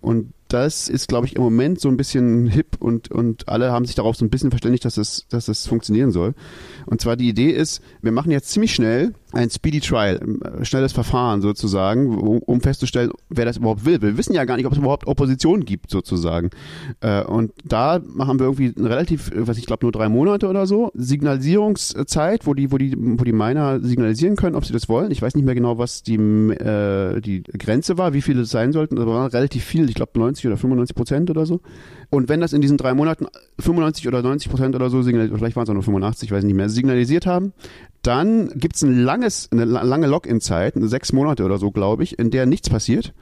Und 0.01 0.33
das 0.49 0.89
ist, 0.89 1.09
glaube 1.09 1.27
ich, 1.27 1.35
im 1.35 1.43
Moment 1.43 1.81
so 1.81 1.89
ein 1.89 1.97
bisschen 1.97 2.47
hip 2.47 2.77
und, 2.79 3.11
und 3.11 3.49
alle 3.49 3.73
haben 3.73 3.87
sich 3.87 3.95
darauf 3.95 4.17
so 4.17 4.25
ein 4.25 4.31
bisschen 4.31 4.51
verständigt, 4.51 4.85
dass 4.85 4.99
es, 4.99 5.27
dass 5.29 5.49
es 5.49 5.67
funktionieren 5.67 6.13
soll. 6.13 6.35
Und 6.87 7.01
zwar 7.01 7.17
die 7.17 7.29
Idee 7.29 7.51
ist, 7.51 7.83
wir 8.03 8.13
machen 8.13 8.31
jetzt 8.31 8.51
ziemlich 8.51 8.75
schnell 8.75 9.15
ein 9.35 9.51
Speedy 9.51 9.81
Trial, 9.81 10.21
ein 10.23 10.65
schnelles 10.65 10.93
Verfahren 10.93 11.43
sozusagen, 11.43 12.17
um, 12.17 12.39
um, 12.39 12.61
festzustellen, 12.61 13.11
wer 13.29 13.45
das 13.45 13.57
überhaupt 13.57 13.85
will. 13.85 14.01
Wir 14.01 14.17
wissen 14.17 14.35
ja 14.35 14.45
gar 14.45 14.57
nicht, 14.57 14.67
ob 14.67 14.73
es 14.73 14.79
überhaupt 14.79 15.07
Opposition 15.07 15.65
gibt 15.65 15.91
sozusagen. 15.91 16.51
Äh, 17.01 17.23
und 17.25 17.53
da 17.65 18.01
haben 18.19 18.39
wir 18.39 18.47
irgendwie 18.47 18.73
relativ, 18.81 19.31
was 19.35 19.59
ich 19.59 19.67
glaube 19.67 19.85
nur 19.85 19.93
drei 19.93 20.09
Monate 20.09 20.49
oder 20.49 20.67
so, 20.67 20.91
Signalisierungszeit, 20.95 22.47
wo 22.47 22.55
die, 22.55 22.73
wo 22.73 22.79
die, 22.79 22.95
wo 22.97 23.25
die 23.25 23.33
Miner 23.33 23.81
signalisieren 23.81 24.37
können, 24.37 24.57
ob 24.57 24.65
sie 24.65 24.73
das 24.73 24.89
wollen. 24.89 25.11
Ich 25.11 25.21
weiß 25.21 25.35
nicht 25.35 25.45
mehr 25.45 25.55
genau, 25.55 25.79
was 25.79 26.03
die, 26.03 26.17
äh, 26.17 27.21
die 27.21 27.43
Grenze 27.43 27.99
war, 27.99 28.15
wie 28.15 28.23
viele 28.23 28.43
es 28.43 28.51
sein 28.51 28.73
sollten, 28.73 28.99
aber 28.99 29.33
relativ 29.33 29.65
viel, 29.65 29.89
ich 29.89 29.95
glaube 29.95 30.19
90 30.19 30.47
oder 30.47 30.57
95 30.57 30.95
Prozent 30.95 31.31
oder 31.31 31.47
so. 31.47 31.61
Und 32.11 32.29
wenn 32.29 32.41
das 32.41 32.53
in 32.53 32.61
diesen 32.61 32.77
drei 32.77 32.95
Monaten 32.95 33.27
95 33.59 34.07
oder 34.07 34.23
90 34.23 34.51
Prozent 34.51 34.77
oder 34.77 34.91
so, 34.91 35.03
vielleicht 35.03 35.57
waren 35.57 35.65
es 35.65 35.71
auch 35.71 35.75
nur 35.75 35.83
85, 35.83 36.29
ich 36.29 36.33
weiß 36.33 36.45
nicht 36.45 36.55
mehr, 36.55 36.69
signalisiert 36.69 37.27
haben, 37.27 37.53
dann 38.07 38.51
gibt 38.55 38.77
es 38.77 38.83
ein 38.83 39.03
langes, 39.03 39.49
eine 39.51 39.65
lange 39.65 40.07
Login-Zeit, 40.07 40.75
sechs 40.77 41.13
Monate 41.13 41.45
oder 41.45 41.59
so, 41.59 41.71
glaube 41.71 42.03
ich, 42.03 42.19
in 42.19 42.31
der 42.31 42.47
nichts 42.47 42.71
passiert 42.71 43.15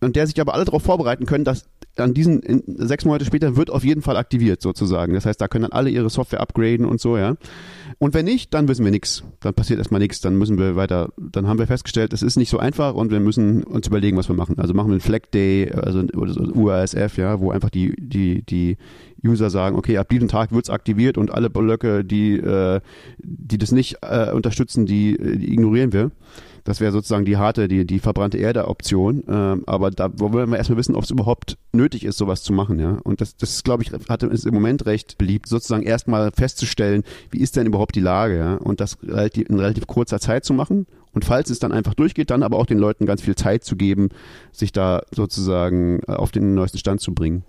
und 0.00 0.16
der 0.16 0.26
sich 0.26 0.40
aber 0.40 0.54
alle 0.54 0.64
darauf 0.64 0.82
vorbereiten 0.82 1.26
können, 1.26 1.44
dass 1.44 1.66
an 1.96 2.14
diesen 2.14 2.40
in, 2.40 2.62
sechs 2.66 3.04
Monate 3.04 3.24
später 3.24 3.56
wird 3.56 3.70
auf 3.70 3.84
jeden 3.84 4.02
Fall 4.02 4.16
aktiviert 4.16 4.62
sozusagen. 4.62 5.14
Das 5.14 5.26
heißt, 5.26 5.40
da 5.40 5.48
können 5.48 5.62
dann 5.62 5.72
alle 5.72 5.90
ihre 5.90 6.10
Software 6.10 6.40
upgraden 6.40 6.86
und 6.86 7.00
so, 7.00 7.16
ja. 7.16 7.36
Und 7.98 8.14
wenn 8.14 8.24
nicht, 8.24 8.54
dann 8.54 8.68
wissen 8.68 8.84
wir 8.84 8.92
nichts. 8.92 9.24
Dann 9.40 9.54
passiert 9.54 9.80
erstmal 9.80 10.00
nichts. 10.00 10.20
Dann 10.20 10.36
müssen 10.36 10.56
wir 10.56 10.76
weiter. 10.76 11.08
Dann 11.16 11.48
haben 11.48 11.58
wir 11.58 11.66
festgestellt, 11.66 12.12
es 12.12 12.22
ist 12.22 12.36
nicht 12.36 12.50
so 12.50 12.58
einfach 12.58 12.94
und 12.94 13.10
wir 13.10 13.18
müssen 13.18 13.64
uns 13.64 13.88
überlegen, 13.88 14.16
was 14.16 14.28
wir 14.28 14.36
machen. 14.36 14.58
Also 14.58 14.74
machen 14.74 14.88
wir 14.88 14.94
einen 14.94 15.00
Flag 15.00 15.22
Day, 15.34 15.72
also 15.72 16.00
oder 16.14 16.32
so 16.32 16.42
UASF, 16.42 17.18
ja, 17.18 17.40
wo 17.40 17.50
einfach 17.50 17.70
die 17.70 17.94
die 17.98 18.42
die 18.42 18.76
User 19.24 19.50
sagen, 19.50 19.76
okay, 19.76 19.98
ab 19.98 20.08
diesem 20.08 20.28
Tag 20.28 20.52
wird's 20.52 20.70
aktiviert 20.70 21.18
und 21.18 21.34
alle 21.34 21.50
Blöcke, 21.50 22.04
die 22.04 22.36
äh, 22.36 22.80
die 23.18 23.58
das 23.58 23.72
nicht 23.72 23.96
äh, 24.02 24.30
unterstützen, 24.30 24.86
die, 24.86 25.16
die 25.18 25.52
ignorieren 25.52 25.92
wir. 25.92 26.12
Das 26.68 26.80
wäre 26.80 26.92
sozusagen 26.92 27.24
die 27.24 27.38
harte, 27.38 27.66
die, 27.66 27.86
die 27.86 27.98
verbrannte 27.98 28.36
Erde-Option. 28.36 29.24
Ähm, 29.26 29.62
aber 29.64 29.90
da 29.90 30.10
wollen 30.18 30.50
wir 30.50 30.58
erstmal 30.58 30.76
wissen, 30.76 30.96
ob 30.96 31.04
es 31.04 31.08
überhaupt 31.08 31.56
nötig 31.72 32.04
ist, 32.04 32.18
sowas 32.18 32.42
zu 32.42 32.52
machen. 32.52 32.78
Ja? 32.78 32.98
Und 33.04 33.22
das, 33.22 33.38
das 33.38 33.64
glaube 33.64 33.82
ich, 33.82 33.90
hat, 33.90 34.22
ist 34.22 34.44
im 34.44 34.52
Moment 34.52 34.84
recht 34.84 35.16
beliebt, 35.16 35.48
sozusagen 35.48 35.82
erstmal 35.82 36.30
festzustellen, 36.30 37.04
wie 37.30 37.38
ist 37.38 37.56
denn 37.56 37.66
überhaupt 37.66 37.94
die 37.94 38.00
Lage. 38.00 38.36
Ja? 38.36 38.56
Und 38.56 38.80
das 38.80 38.98
relativ, 39.02 39.48
in 39.48 39.58
relativ 39.58 39.86
kurzer 39.86 40.20
Zeit 40.20 40.44
zu 40.44 40.52
machen. 40.52 40.86
Und 41.14 41.24
falls 41.24 41.48
es 41.48 41.58
dann 41.58 41.72
einfach 41.72 41.94
durchgeht, 41.94 42.28
dann 42.28 42.42
aber 42.42 42.58
auch 42.58 42.66
den 42.66 42.78
Leuten 42.78 43.06
ganz 43.06 43.22
viel 43.22 43.34
Zeit 43.34 43.64
zu 43.64 43.74
geben, 43.74 44.10
sich 44.52 44.70
da 44.70 45.00
sozusagen 45.10 46.00
äh, 46.06 46.12
auf 46.12 46.32
den 46.32 46.54
neuesten 46.54 46.76
Stand 46.76 47.00
zu 47.00 47.14
bringen. 47.14 47.44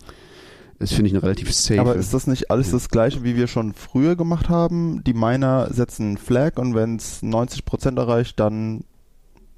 Das 0.79 0.93
finde 0.93 1.07
ich 1.07 1.13
eine 1.13 1.23
relativ 1.23 1.53
safe. 1.53 1.81
Aber 1.81 1.95
ist 1.95 2.13
das 2.13 2.25
nicht 2.25 2.49
alles 2.49 2.71
das 2.71 2.87
gleiche, 2.87 3.21
wie 3.25 3.35
wir 3.35 3.47
schon 3.47 3.73
früher 3.73 4.15
gemacht 4.15 4.47
haben? 4.47 5.03
Die 5.03 5.13
Miner 5.13 5.67
setzen 5.73 6.07
einen 6.07 6.17
Flag 6.17 6.57
und 6.57 6.73
wenn 6.73 6.95
es 6.95 7.21
90% 7.21 7.97
erreicht, 7.97 8.39
dann 8.39 8.85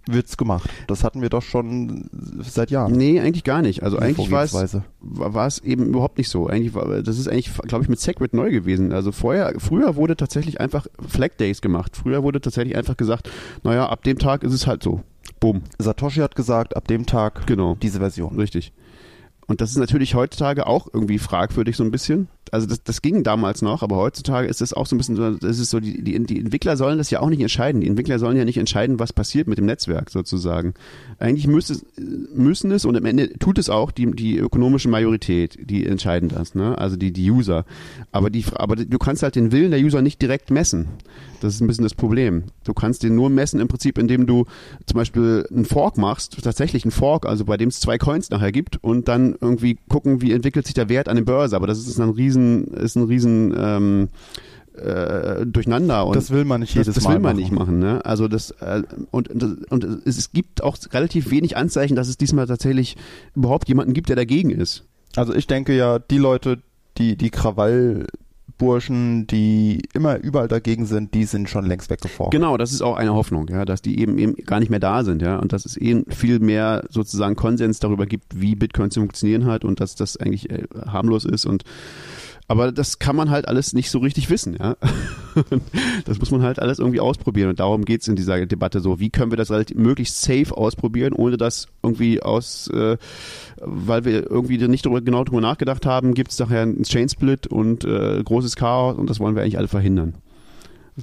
wird's 0.07 0.37
gemacht. 0.37 0.69
Das 0.87 1.03
hatten 1.03 1.21
wir 1.21 1.29
doch 1.29 1.41
schon 1.41 2.09
seit 2.39 2.71
Jahren. 2.71 2.93
Nee, 2.93 3.19
eigentlich 3.19 3.43
gar 3.43 3.61
nicht. 3.61 3.83
Also 3.83 3.97
eigentlich 3.97 4.31
war 4.31 4.43
es, 4.43 4.53
war 5.01 5.47
es 5.47 5.59
eben 5.59 5.85
überhaupt 5.87 6.17
nicht 6.17 6.29
so. 6.29 6.47
Eigentlich 6.47 6.73
war, 6.73 7.01
das 7.01 7.17
ist 7.17 7.27
eigentlich, 7.27 7.51
glaube 7.67 7.83
ich, 7.83 7.89
mit 7.89 7.99
Segwit 7.99 8.33
neu 8.33 8.51
gewesen. 8.51 8.91
Also 8.93 9.11
vorher, 9.11 9.53
früher 9.57 9.95
wurde 9.95 10.15
tatsächlich 10.15 10.59
einfach 10.59 10.87
Flag 11.07 11.31
Days 11.39 11.61
gemacht. 11.61 11.95
Früher 11.95 12.23
wurde 12.23 12.41
tatsächlich 12.41 12.75
einfach 12.75 12.97
gesagt, 12.97 13.29
naja, 13.63 13.87
ab 13.87 14.03
dem 14.03 14.17
Tag 14.17 14.43
ist 14.43 14.53
es 14.53 14.67
halt 14.67 14.83
so. 14.83 15.01
Boom. 15.39 15.63
Satoshi 15.79 16.19
hat 16.19 16.35
gesagt, 16.35 16.75
ab 16.75 16.87
dem 16.87 17.05
Tag 17.05 17.47
genau. 17.47 17.75
diese 17.81 17.99
Version. 17.99 18.35
Richtig. 18.35 18.73
Und 19.47 19.59
das 19.59 19.71
ist 19.71 19.77
natürlich 19.77 20.15
heutzutage 20.15 20.67
auch 20.67 20.87
irgendwie 20.93 21.19
fragwürdig 21.19 21.75
so 21.75 21.83
ein 21.83 21.91
bisschen. 21.91 22.29
Also 22.51 22.67
das, 22.67 22.83
das 22.83 23.01
ging 23.01 23.23
damals 23.23 23.61
noch, 23.61 23.81
aber 23.81 23.95
heutzutage 23.95 24.47
ist 24.47 24.61
es 24.61 24.73
auch 24.73 24.85
so 24.85 24.95
ein 24.95 24.97
bisschen 24.97 25.15
so, 25.15 25.31
das 25.31 25.57
ist 25.57 25.69
so, 25.69 25.79
die, 25.79 26.03
die, 26.03 26.19
die 26.23 26.39
Entwickler 26.39 26.77
sollen 26.77 26.97
das 26.97 27.09
ja 27.09 27.21
auch 27.21 27.29
nicht 27.29 27.41
entscheiden. 27.41 27.81
Die 27.81 27.87
Entwickler 27.87 28.19
sollen 28.19 28.37
ja 28.37 28.45
nicht 28.45 28.57
entscheiden, 28.57 28.99
was 28.99 29.13
passiert 29.13 29.47
mit 29.47 29.57
dem 29.57 29.65
Netzwerk 29.65 30.09
sozusagen. 30.09 30.73
Eigentlich 31.17 31.47
müsste, 31.47 31.77
müssen 32.33 32.71
es 32.71 32.85
und 32.85 32.95
am 32.97 33.05
Ende 33.05 33.37
tut 33.39 33.57
es 33.57 33.69
auch 33.69 33.91
die, 33.91 34.11
die 34.11 34.37
ökonomische 34.37 34.89
Majorität, 34.89 35.57
die 35.61 35.85
entscheiden 35.85 36.29
das, 36.29 36.55
ne? 36.55 36.77
Also 36.77 36.97
die, 36.97 37.11
die 37.11 37.31
User. 37.31 37.65
Aber 38.11 38.29
die, 38.29 38.45
aber 38.53 38.75
du 38.75 38.97
kannst 38.97 39.23
halt 39.23 39.35
den 39.35 39.51
Willen 39.51 39.71
der 39.71 39.79
User 39.79 40.01
nicht 40.01 40.21
direkt 40.21 40.51
messen. 40.51 40.87
Das 41.41 41.55
ist 41.55 41.61
ein 41.61 41.67
bisschen 41.67 41.83
das 41.83 41.95
Problem. 41.95 42.43
Du 42.63 42.73
kannst 42.73 43.03
den 43.03 43.15
nur 43.15 43.29
messen 43.29 43.59
im 43.59 43.67
Prinzip, 43.67 43.97
indem 43.97 44.27
du 44.27 44.45
zum 44.85 44.97
Beispiel 44.97 45.45
einen 45.51 45.65
Fork 45.65 45.97
machst, 45.97 46.41
tatsächlich 46.43 46.83
einen 46.85 46.91
Fork, 46.91 47.25
also 47.25 47.45
bei 47.45 47.57
dem 47.57 47.69
es 47.69 47.79
zwei 47.79 47.97
Coins 47.97 48.29
nachher 48.29 48.51
gibt 48.51 48.77
und 48.83 49.07
dann 49.07 49.35
irgendwie 49.41 49.77
gucken, 49.89 50.21
wie 50.21 50.31
entwickelt 50.31 50.65
sich 50.65 50.75
der 50.75 50.87
Wert 50.87 51.09
an 51.09 51.15
der 51.17 51.23
Börse. 51.23 51.55
Aber 51.55 51.67
das 51.67 51.79
ist 51.79 51.99
ein 51.99 52.09
riesen, 52.09 52.67
ist 52.67 52.95
ein 52.95 53.03
riesen 53.03 53.53
ähm, 53.57 54.09
äh, 54.75 55.45
durcheinander 55.45 56.05
und 56.07 56.15
das 56.15 56.31
will 56.31 56.45
man 56.45 56.61
nicht 56.61 56.73
jedes 56.73 56.87
das, 56.87 56.95
das 56.95 57.03
Mal 57.03 57.15
will 57.15 57.19
man 57.19 57.35
machen. 57.35 57.41
nicht 57.41 57.51
machen 57.51 57.79
ne 57.79 58.05
also 58.05 58.27
das 58.27 58.51
äh, 58.61 58.83
und, 59.11 59.27
und 59.27 59.69
und 59.69 59.83
es, 59.83 60.17
es 60.17 60.31
gibt 60.31 60.63
auch 60.63 60.77
relativ 60.93 61.29
wenig 61.29 61.57
Anzeichen 61.57 61.95
dass 61.95 62.07
es 62.07 62.17
diesmal 62.17 62.47
tatsächlich 62.47 62.95
überhaupt 63.35 63.67
jemanden 63.67 63.93
gibt 63.93 64.07
der 64.09 64.15
dagegen 64.15 64.49
ist 64.49 64.85
also 65.15 65.33
ich 65.33 65.45
denke 65.45 65.75
ja 65.75 65.99
die 65.99 66.17
Leute 66.17 66.59
die 66.97 67.17
die 67.17 67.29
Krawall 67.31 68.07
Burschen, 68.61 69.25
die 69.25 69.81
immer 69.91 70.19
überall 70.19 70.47
dagegen 70.47 70.85
sind, 70.85 71.15
die 71.15 71.23
sind 71.23 71.49
schon 71.49 71.65
längst 71.65 71.89
weggeformt. 71.89 72.31
Genau, 72.31 72.57
das 72.57 72.71
ist 72.71 72.83
auch 72.83 72.95
eine 72.95 73.15
Hoffnung, 73.15 73.47
ja, 73.47 73.65
dass 73.65 73.81
die 73.81 73.99
eben, 73.99 74.19
eben 74.19 74.35
gar 74.45 74.59
nicht 74.59 74.69
mehr 74.69 74.79
da 74.79 75.03
sind, 75.03 75.23
ja, 75.23 75.37
und 75.37 75.51
dass 75.51 75.65
es 75.65 75.77
eben 75.77 76.05
viel 76.11 76.37
mehr 76.37 76.83
sozusagen 76.87 77.35
Konsens 77.35 77.79
darüber 77.79 78.05
gibt, 78.05 78.39
wie 78.39 78.53
Bitcoin 78.53 78.91
zu 78.91 78.99
funktionieren 78.99 79.47
hat 79.47 79.65
und 79.65 79.79
dass 79.79 79.95
das 79.95 80.15
eigentlich 80.15 80.51
äh, 80.51 80.65
harmlos 80.85 81.25
ist 81.25 81.45
und 81.45 81.63
aber 82.47 82.71
das 82.71 82.99
kann 82.99 83.15
man 83.15 83.31
halt 83.31 83.47
alles 83.47 83.73
nicht 83.73 83.89
so 83.89 83.97
richtig 83.97 84.29
wissen, 84.29 84.55
ja. 84.59 84.75
Das 86.05 86.19
muss 86.19 86.31
man 86.31 86.41
halt 86.41 86.59
alles 86.59 86.79
irgendwie 86.79 86.99
ausprobieren. 86.99 87.49
Und 87.49 87.59
darum 87.59 87.85
geht 87.85 88.01
es 88.01 88.07
in 88.07 88.15
dieser 88.15 88.45
Debatte 88.45 88.79
so. 88.79 88.99
Wie 88.99 89.09
können 89.09 89.31
wir 89.31 89.37
das 89.37 89.51
relativ 89.51 89.77
möglichst 89.77 90.21
safe 90.21 90.55
ausprobieren, 90.55 91.13
ohne 91.13 91.37
dass 91.37 91.67
irgendwie 91.83 92.21
aus, 92.21 92.67
äh, 92.69 92.97
weil 93.57 94.05
wir 94.05 94.29
irgendwie 94.29 94.57
nicht 94.67 94.85
darüber, 94.85 95.01
genau 95.01 95.23
darüber 95.23 95.41
nachgedacht 95.41 95.85
haben, 95.85 96.13
gibt 96.13 96.31
es 96.31 96.39
nachher 96.39 96.61
einen 96.61 96.83
Chain-Split 96.83 97.47
und 97.47 97.83
äh, 97.83 98.21
großes 98.23 98.55
Chaos 98.55 98.97
und 98.97 99.09
das 99.09 99.19
wollen 99.19 99.35
wir 99.35 99.43
eigentlich 99.43 99.57
alle 99.57 99.67
verhindern. 99.67 100.15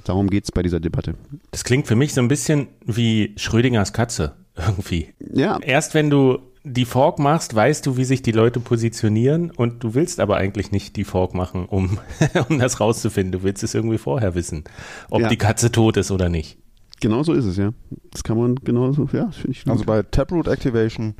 Darum 0.05 0.29
geht 0.29 0.43
es 0.43 0.51
bei 0.51 0.61
dieser 0.61 0.79
Debatte. 0.79 1.15
Das 1.51 1.63
klingt 1.63 1.87
für 1.87 1.95
mich 1.95 2.13
so 2.13 2.21
ein 2.21 2.27
bisschen 2.27 2.67
wie 2.85 3.33
Schrödingers 3.37 3.93
Katze 3.93 4.33
irgendwie. 4.55 5.09
Ja. 5.33 5.59
Erst 5.61 5.93
wenn 5.93 6.09
du 6.09 6.39
die 6.63 6.85
Fork 6.85 7.19
machst, 7.19 7.55
weißt 7.55 7.85
du, 7.85 7.95
wie 7.97 8.03
sich 8.03 8.21
die 8.21 8.31
Leute 8.33 8.59
positionieren 8.59 9.49
und 9.51 9.83
du 9.83 9.93
willst 9.93 10.19
aber 10.19 10.37
eigentlich 10.37 10.71
nicht 10.71 10.95
die 10.97 11.03
Fork 11.05 11.33
machen, 11.33 11.65
um, 11.65 11.97
um 12.49 12.59
das 12.59 12.79
rauszufinden. 12.79 13.31
Du 13.31 13.43
willst 13.43 13.63
es 13.63 13.73
irgendwie 13.73 13.97
vorher 13.97 14.35
wissen, 14.35 14.63
ob 15.09 15.21
Ja. 15.21 15.27
die 15.29 15.37
Katze 15.37 15.71
tot 15.71 15.97
ist 15.97 16.11
oder 16.11 16.27
nicht. 16.29 16.57
Genau 17.01 17.23
so 17.23 17.31
ist 17.33 17.45
es, 17.45 17.55
ja. 17.55 17.71
Das 18.11 18.23
kann 18.23 18.37
man 18.37 18.55
genauso, 18.55 19.07
ja, 19.13 19.31
finde 19.31 19.51
ich 19.51 19.63
gut. 19.63 19.71
Also 19.71 19.85
bei 19.85 20.03
Taproot 20.03 20.47
Activation 20.47 21.15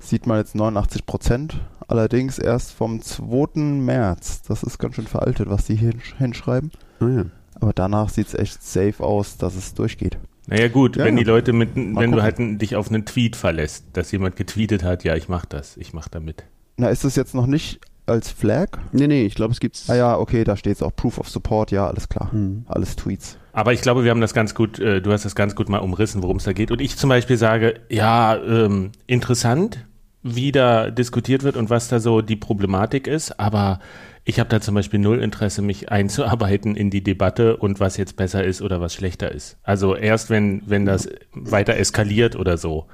sieht 0.00 0.26
man 0.26 0.38
jetzt 0.38 0.56
89 0.56 1.06
Prozent, 1.06 1.60
allerdings 1.86 2.38
erst 2.40 2.72
vom 2.72 3.00
2. 3.00 3.60
März. 3.60 4.42
Das 4.42 4.64
ist 4.64 4.78
ganz 4.78 4.96
schön 4.96 5.06
veraltet, 5.06 5.48
was 5.48 5.66
die 5.66 5.76
hier 5.76 5.90
hinsch- 5.92 6.16
hinschreiben. 6.18 6.72
ah, 7.00 7.08
ja. 7.08 7.24
Aber 7.60 7.72
danach 7.72 8.08
sieht 8.08 8.26
es 8.26 8.34
echt 8.34 8.62
safe 8.64 9.02
aus, 9.02 9.36
dass 9.36 9.54
es 9.54 9.72
durchgeht. 9.74 10.18
Naja 10.46 10.68
gut, 10.68 10.96
Ja, 10.96 11.04
wenn 11.04 11.16
ja. 11.16 11.22
die 11.24 11.28
Leute 11.28 11.52
mit, 11.52 11.74
wenn 11.74 11.94
gucken. 11.94 12.12
du 12.12 12.22
halt 12.22 12.36
dich 12.38 12.76
auf 12.76 12.88
einen 12.88 13.04
Tweet 13.06 13.36
verlässt, 13.36 13.86
dass 13.94 14.12
jemand 14.12 14.36
getweetet 14.36 14.82
hat, 14.84 15.04
ja, 15.04 15.14
ich 15.16 15.28
mach 15.28 15.44
das, 15.46 15.76
ich 15.76 15.92
mach 15.92 16.08
damit. 16.08 16.44
Na, 16.76 16.88
ist 16.88 17.04
es 17.04 17.16
jetzt 17.16 17.34
noch 17.34 17.46
nicht 17.46 17.80
als 18.06 18.30
Flag? 18.30 18.78
Nee, 18.92 19.06
nee, 19.06 19.24
ich 19.24 19.34
glaube, 19.34 19.52
es 19.52 19.60
gibt's. 19.60 19.88
Ah 19.88 19.96
ja, 19.96 20.18
okay, 20.18 20.44
da 20.44 20.56
steht 20.56 20.76
es 20.76 20.82
auch 20.82 20.94
Proof 20.94 21.18
of 21.18 21.28
Support, 21.30 21.70
ja, 21.70 21.86
alles 21.86 22.08
klar. 22.08 22.30
Hm. 22.32 22.64
Alles 22.68 22.96
Tweets. 22.96 23.38
Aber 23.52 23.72
ich 23.72 23.80
glaube, 23.80 24.04
wir 24.04 24.10
haben 24.10 24.20
das 24.20 24.34
ganz 24.34 24.54
gut, 24.54 24.78
äh, 24.80 25.00
du 25.00 25.12
hast 25.12 25.24
das 25.24 25.34
ganz 25.34 25.54
gut 25.54 25.68
mal 25.68 25.78
umrissen, 25.78 26.22
worum 26.22 26.36
es 26.36 26.44
da 26.44 26.52
geht. 26.52 26.70
Und 26.70 26.80
ich 26.80 26.96
zum 26.96 27.08
Beispiel 27.08 27.36
sage, 27.36 27.80
ja, 27.88 28.36
ähm, 28.36 28.90
interessant, 29.06 29.86
wie 30.22 30.52
da 30.52 30.90
diskutiert 30.90 31.42
wird 31.44 31.56
und 31.56 31.70
was 31.70 31.88
da 31.88 32.00
so 32.00 32.20
die 32.20 32.36
Problematik 32.36 33.06
ist, 33.06 33.38
aber 33.38 33.78
ich 34.24 34.40
habe 34.40 34.48
da 34.48 34.60
zum 34.60 34.74
Beispiel 34.74 35.00
null 35.00 35.22
Interesse, 35.22 35.60
mich 35.60 35.90
einzuarbeiten 35.90 36.76
in 36.76 36.90
die 36.90 37.02
Debatte 37.02 37.56
und 37.58 37.78
was 37.78 37.96
jetzt 37.96 38.16
besser 38.16 38.42
ist 38.42 38.62
oder 38.62 38.80
was 38.80 38.94
schlechter 38.94 39.30
ist. 39.30 39.58
Also 39.62 39.94
erst 39.94 40.30
wenn, 40.30 40.62
wenn 40.66 40.86
das 40.86 41.08
weiter 41.32 41.76
eskaliert 41.76 42.34
oder 42.34 42.56
so. 42.56 42.86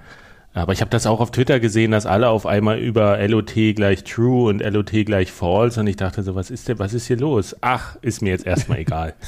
Aber 0.52 0.72
ich 0.72 0.80
habe 0.80 0.90
das 0.90 1.06
auch 1.06 1.20
auf 1.20 1.30
Twitter 1.30 1.60
gesehen, 1.60 1.92
dass 1.92 2.06
alle 2.06 2.28
auf 2.28 2.44
einmal 2.44 2.80
über 2.80 3.16
LOT 3.28 3.54
gleich 3.76 4.02
True 4.02 4.48
und 4.48 4.60
LOT 4.60 4.90
gleich 5.06 5.30
False 5.30 5.78
und 5.78 5.86
ich 5.86 5.94
dachte 5.94 6.24
so, 6.24 6.34
was 6.34 6.50
ist 6.50 6.68
denn, 6.68 6.80
was 6.80 6.92
ist 6.92 7.06
hier 7.06 7.18
los? 7.18 7.54
Ach, 7.60 7.96
ist 8.02 8.20
mir 8.20 8.30
jetzt 8.30 8.46
erstmal 8.46 8.78
egal. 8.78 9.14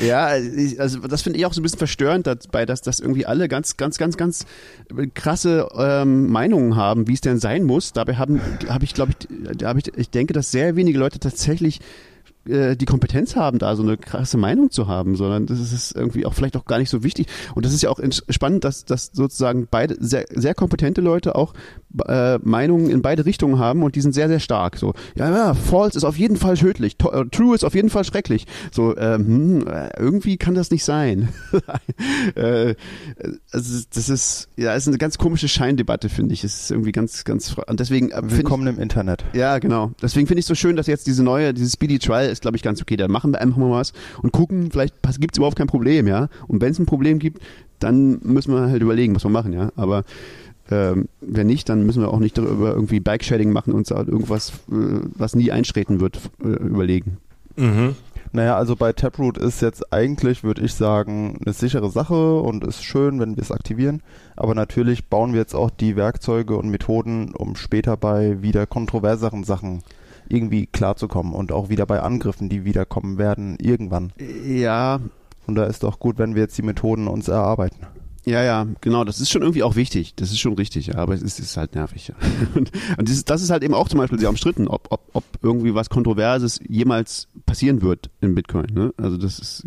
Ja, 0.00 0.26
also 0.78 1.00
das 1.06 1.22
finde 1.22 1.38
ich 1.38 1.46
auch 1.46 1.52
so 1.52 1.60
ein 1.60 1.62
bisschen 1.62 1.78
verstörend 1.78 2.26
dabei, 2.26 2.66
dass 2.66 2.82
das 2.82 3.00
irgendwie 3.00 3.26
alle 3.26 3.48
ganz, 3.48 3.76
ganz, 3.76 3.96
ganz, 3.96 4.16
ganz 4.16 4.46
krasse 5.14 5.68
ähm, 5.76 6.30
Meinungen 6.30 6.76
haben, 6.76 7.06
wie 7.06 7.14
es 7.14 7.20
denn 7.20 7.38
sein 7.38 7.62
muss. 7.62 7.92
Dabei 7.92 8.16
haben, 8.16 8.40
habe 8.68 8.84
ich, 8.84 8.94
glaube 8.94 9.12
ich, 9.12 9.28
da 9.56 9.68
habe 9.68 9.78
ich, 9.78 9.96
ich 9.96 10.10
denke, 10.10 10.32
dass 10.32 10.50
sehr 10.50 10.76
wenige 10.76 10.98
Leute 10.98 11.18
tatsächlich 11.20 11.80
äh, 12.48 12.76
die 12.76 12.84
Kompetenz 12.84 13.36
haben, 13.36 13.58
da 13.58 13.76
so 13.76 13.82
eine 13.82 13.96
krasse 13.96 14.36
Meinung 14.36 14.70
zu 14.70 14.86
haben, 14.86 15.16
sondern 15.16 15.46
das 15.46 15.60
ist 15.72 15.94
irgendwie 15.94 16.26
auch 16.26 16.34
vielleicht 16.34 16.56
auch 16.56 16.64
gar 16.64 16.78
nicht 16.78 16.90
so 16.90 17.02
wichtig. 17.02 17.26
Und 17.54 17.64
das 17.64 17.72
ist 17.72 17.82
ja 17.82 17.90
auch 17.90 18.00
spannend, 18.28 18.64
dass, 18.64 18.84
dass 18.84 19.10
sozusagen 19.12 19.68
beide 19.70 19.96
sehr, 19.98 20.26
sehr 20.30 20.54
kompetente 20.54 21.00
Leute 21.00 21.34
auch 21.34 21.54
äh, 22.06 22.38
Meinungen 22.42 22.90
in 22.90 23.02
beide 23.02 23.26
Richtungen 23.26 23.58
haben 23.58 23.82
und 23.82 23.94
die 23.94 24.00
sind 24.00 24.12
sehr, 24.12 24.28
sehr 24.28 24.40
stark. 24.40 24.76
So, 24.76 24.94
ja, 25.16 25.30
ja, 25.30 25.54
false 25.54 25.96
ist 25.96 26.04
auf 26.04 26.16
jeden 26.16 26.36
Fall 26.36 26.56
tödlich, 26.56 26.96
äh, 27.00 27.24
true 27.30 27.54
ist 27.54 27.64
auf 27.64 27.74
jeden 27.74 27.90
Fall 27.90 28.04
schrecklich. 28.04 28.46
So, 28.72 28.96
ähm, 28.96 29.26
hm, 29.26 29.68
äh, 29.68 29.88
irgendwie 29.98 30.36
kann 30.36 30.54
das 30.54 30.70
nicht 30.70 30.84
sein. 30.84 31.28
äh, 32.34 32.74
also 33.52 33.84
das 33.94 34.08
ist, 34.08 34.48
ja, 34.56 34.74
ist 34.74 34.88
eine 34.88 34.98
ganz 34.98 35.18
komische 35.18 35.48
Scheindebatte, 35.48 36.08
finde 36.08 36.34
ich. 36.34 36.44
Es 36.44 36.62
ist 36.62 36.70
irgendwie 36.70 36.92
ganz, 36.92 37.24
ganz, 37.24 37.54
und 37.66 37.80
deswegen. 37.80 38.10
Äh, 38.10 38.22
Willkommen 38.24 38.66
im 38.66 38.78
Internet. 38.78 39.24
Ja, 39.32 39.58
genau. 39.58 39.92
Deswegen 40.02 40.26
finde 40.26 40.40
ich 40.40 40.44
es 40.44 40.48
so 40.48 40.54
schön, 40.54 40.76
dass 40.76 40.86
jetzt 40.86 41.06
diese 41.06 41.22
neue, 41.22 41.54
dieses 41.54 41.74
Speedy 41.74 41.98
Trial 41.98 42.28
ist, 42.28 42.42
glaube 42.42 42.56
ich, 42.56 42.62
ganz 42.62 42.80
okay. 42.80 42.96
Da 42.96 43.08
machen 43.08 43.32
wir 43.32 43.40
einfach 43.40 43.56
mal 43.58 43.70
was 43.70 43.92
und 44.22 44.32
gucken, 44.32 44.70
vielleicht 44.70 44.94
gibt 45.20 45.34
es 45.34 45.38
überhaupt 45.38 45.56
kein 45.56 45.66
Problem, 45.66 46.06
ja. 46.06 46.28
Und 46.48 46.60
wenn 46.60 46.72
es 46.72 46.78
ein 46.78 46.86
Problem 46.86 47.18
gibt, 47.18 47.40
dann 47.78 48.18
müssen 48.22 48.52
wir 48.52 48.68
halt 48.70 48.82
überlegen, 48.82 49.14
was 49.14 49.24
wir 49.24 49.30
machen, 49.30 49.52
ja. 49.52 49.70
Aber 49.76 50.04
ähm, 50.70 51.08
wenn 51.20 51.46
nicht, 51.46 51.68
dann 51.68 51.84
müssen 51.84 52.02
wir 52.02 52.08
auch 52.08 52.20
nicht 52.20 52.38
darüber 52.38 52.72
irgendwie 52.72 53.00
Bike-Shading 53.00 53.52
machen 53.52 53.72
und 53.72 53.78
uns 53.78 53.90
irgendwas, 53.90 54.50
äh, 54.70 55.00
was 55.14 55.34
nie 55.34 55.50
eintreten 55.50 56.00
wird, 56.00 56.20
äh, 56.42 56.48
überlegen. 56.48 57.18
Mhm. 57.56 57.96
Naja, 58.32 58.56
also 58.56 58.74
bei 58.74 58.92
Taproot 58.92 59.38
ist 59.38 59.62
jetzt 59.62 59.92
eigentlich, 59.92 60.42
würde 60.42 60.62
ich 60.62 60.74
sagen, 60.74 61.38
eine 61.44 61.52
sichere 61.52 61.88
Sache 61.88 62.40
und 62.40 62.64
ist 62.64 62.82
schön, 62.82 63.20
wenn 63.20 63.36
wir 63.36 63.42
es 63.42 63.52
aktivieren. 63.52 64.02
Aber 64.34 64.56
natürlich 64.56 65.06
bauen 65.06 65.34
wir 65.34 65.40
jetzt 65.40 65.54
auch 65.54 65.70
die 65.70 65.94
Werkzeuge 65.94 66.56
und 66.56 66.68
Methoden, 66.68 67.32
um 67.32 67.54
später 67.54 67.96
bei 67.96 68.42
wieder 68.42 68.66
kontroverseren 68.66 69.44
Sachen 69.44 69.84
irgendwie 70.28 70.66
klarzukommen 70.66 71.32
und 71.32 71.52
auch 71.52 71.68
wieder 71.68 71.86
bei 71.86 72.00
Angriffen, 72.00 72.48
die 72.48 72.64
wiederkommen 72.64 73.18
werden, 73.18 73.56
irgendwann. 73.60 74.12
Ja. 74.48 74.98
Und 75.46 75.54
da 75.54 75.66
ist 75.66 75.84
doch 75.84 76.00
gut, 76.00 76.18
wenn 76.18 76.34
wir 76.34 76.42
jetzt 76.42 76.58
die 76.58 76.62
Methoden 76.62 77.06
uns 77.06 77.28
erarbeiten. 77.28 77.86
Ja, 78.24 78.42
ja, 78.42 78.66
genau. 78.80 79.04
Das 79.04 79.20
ist 79.20 79.30
schon 79.30 79.42
irgendwie 79.42 79.62
auch 79.62 79.76
wichtig. 79.76 80.14
Das 80.16 80.30
ist 80.30 80.38
schon 80.38 80.54
richtig, 80.54 80.86
ja. 80.86 80.96
Aber 80.96 81.14
es 81.14 81.22
ist, 81.22 81.38
ist 81.38 81.56
halt 81.56 81.74
nervig. 81.74 82.08
Ja. 82.08 82.14
Und, 82.54 82.70
und 82.96 83.08
das, 83.08 83.16
ist, 83.16 83.30
das 83.30 83.42
ist 83.42 83.50
halt 83.50 83.62
eben 83.62 83.74
auch 83.74 83.88
zum 83.88 83.98
Beispiel 83.98 84.18
sehr 84.18 84.28
umstritten, 84.28 84.68
ob, 84.68 84.86
ob, 84.90 85.02
ob 85.12 85.24
irgendwie 85.42 85.74
was 85.74 85.90
Kontroverses 85.90 86.60
jemals 86.66 87.28
passieren 87.46 87.82
wird 87.82 88.10
in 88.20 88.34
Bitcoin. 88.34 88.66
Ne? 88.72 88.94
Also 88.96 89.16
das 89.18 89.38
ist, 89.38 89.64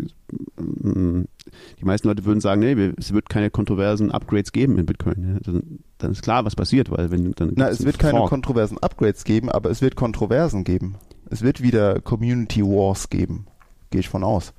mm, 0.57 1.23
die 1.79 1.85
meisten 1.85 2.07
Leute 2.07 2.25
würden 2.25 2.41
sagen, 2.41 2.61
nee, 2.61 2.93
es 2.97 3.13
wird 3.13 3.29
keine 3.29 3.51
kontroversen 3.51 4.11
Upgrades 4.11 4.51
geben 4.51 4.77
in 4.79 4.85
Bitcoin. 4.85 5.33
Ja? 5.33 5.39
Dann, 5.41 5.79
dann, 5.97 6.11
ist 6.11 6.23
klar, 6.23 6.45
was 6.45 6.55
passiert, 6.55 6.89
weil 6.89 7.11
wenn 7.11 7.33
dann 7.33 7.53
Na, 7.55 7.69
es 7.69 7.85
wird 7.85 7.99
keine 7.99 8.17
Fork. 8.17 8.29
kontroversen 8.29 8.77
Upgrades 8.79 9.23
geben, 9.23 9.49
aber 9.49 9.69
es 9.69 9.81
wird 9.81 9.95
Kontroversen 9.95 10.63
geben. 10.63 10.95
Es 11.29 11.41
wird 11.41 11.61
wieder 11.61 11.99
Community 12.01 12.63
Wars 12.63 13.09
geben. 13.09 13.47
Gehe 13.91 13.99
ich 13.99 14.09
von 14.09 14.23
aus. 14.23 14.53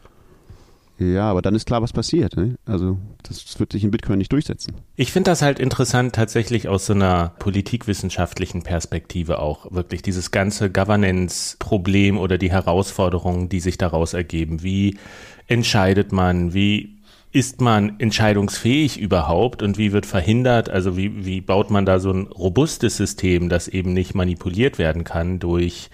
Ja, 0.99 1.31
aber 1.31 1.43
dann 1.43 1.55
ist 1.55 1.67
klar, 1.67 1.81
was 1.81 1.93
passiert. 1.93 2.37
Ne? 2.37 2.57
Also 2.67 2.99
das 3.23 3.59
wird 3.61 3.73
sich 3.73 3.85
in 3.85 3.91
Bitcoin 3.93 4.19
nicht 4.19 4.33
durchsetzen. 4.33 4.75
Ich 4.97 5.13
finde 5.13 5.31
das 5.31 5.43
halt 5.43 5.61
interessant, 5.61 6.15
tatsächlich 6.15 6.69
aus 6.69 6.87
so 6.87 6.93
einer 6.93 7.35
politikwissenschaftlichen 7.39 8.63
Perspektive 8.63 9.39
auch 9.39 9.71
wirklich 9.71 10.03
dieses 10.03 10.33
ganze 10.33 10.71
Governance-Problem 10.71 12.19
oder 12.19 12.37
die 12.37 12.51
Herausforderungen, 12.51 13.49
die 13.49 13.61
sich 13.61 13.79
daraus 13.79 14.13
ergeben. 14.13 14.63
Wie 14.63 14.99
entscheidet 15.47 16.11
man? 16.11 16.53
Wie 16.53 16.99
ist 17.31 17.61
man 17.61 18.01
entscheidungsfähig 18.01 18.99
überhaupt 18.99 19.63
und 19.63 19.77
wie 19.77 19.93
wird 19.93 20.07
verhindert, 20.07 20.71
also 20.71 20.97
wie, 20.97 21.27
wie 21.27 21.41
baut 21.43 21.71
man 21.71 21.85
da 21.85 22.01
so 22.01 22.11
ein 22.11 22.27
robustes 22.27 22.97
System, 22.97 23.51
das 23.51 23.69
eben 23.69 23.93
nicht 23.93 24.15
manipuliert 24.15 24.79
werden 24.79 25.05
kann 25.05 25.39
durch 25.39 25.91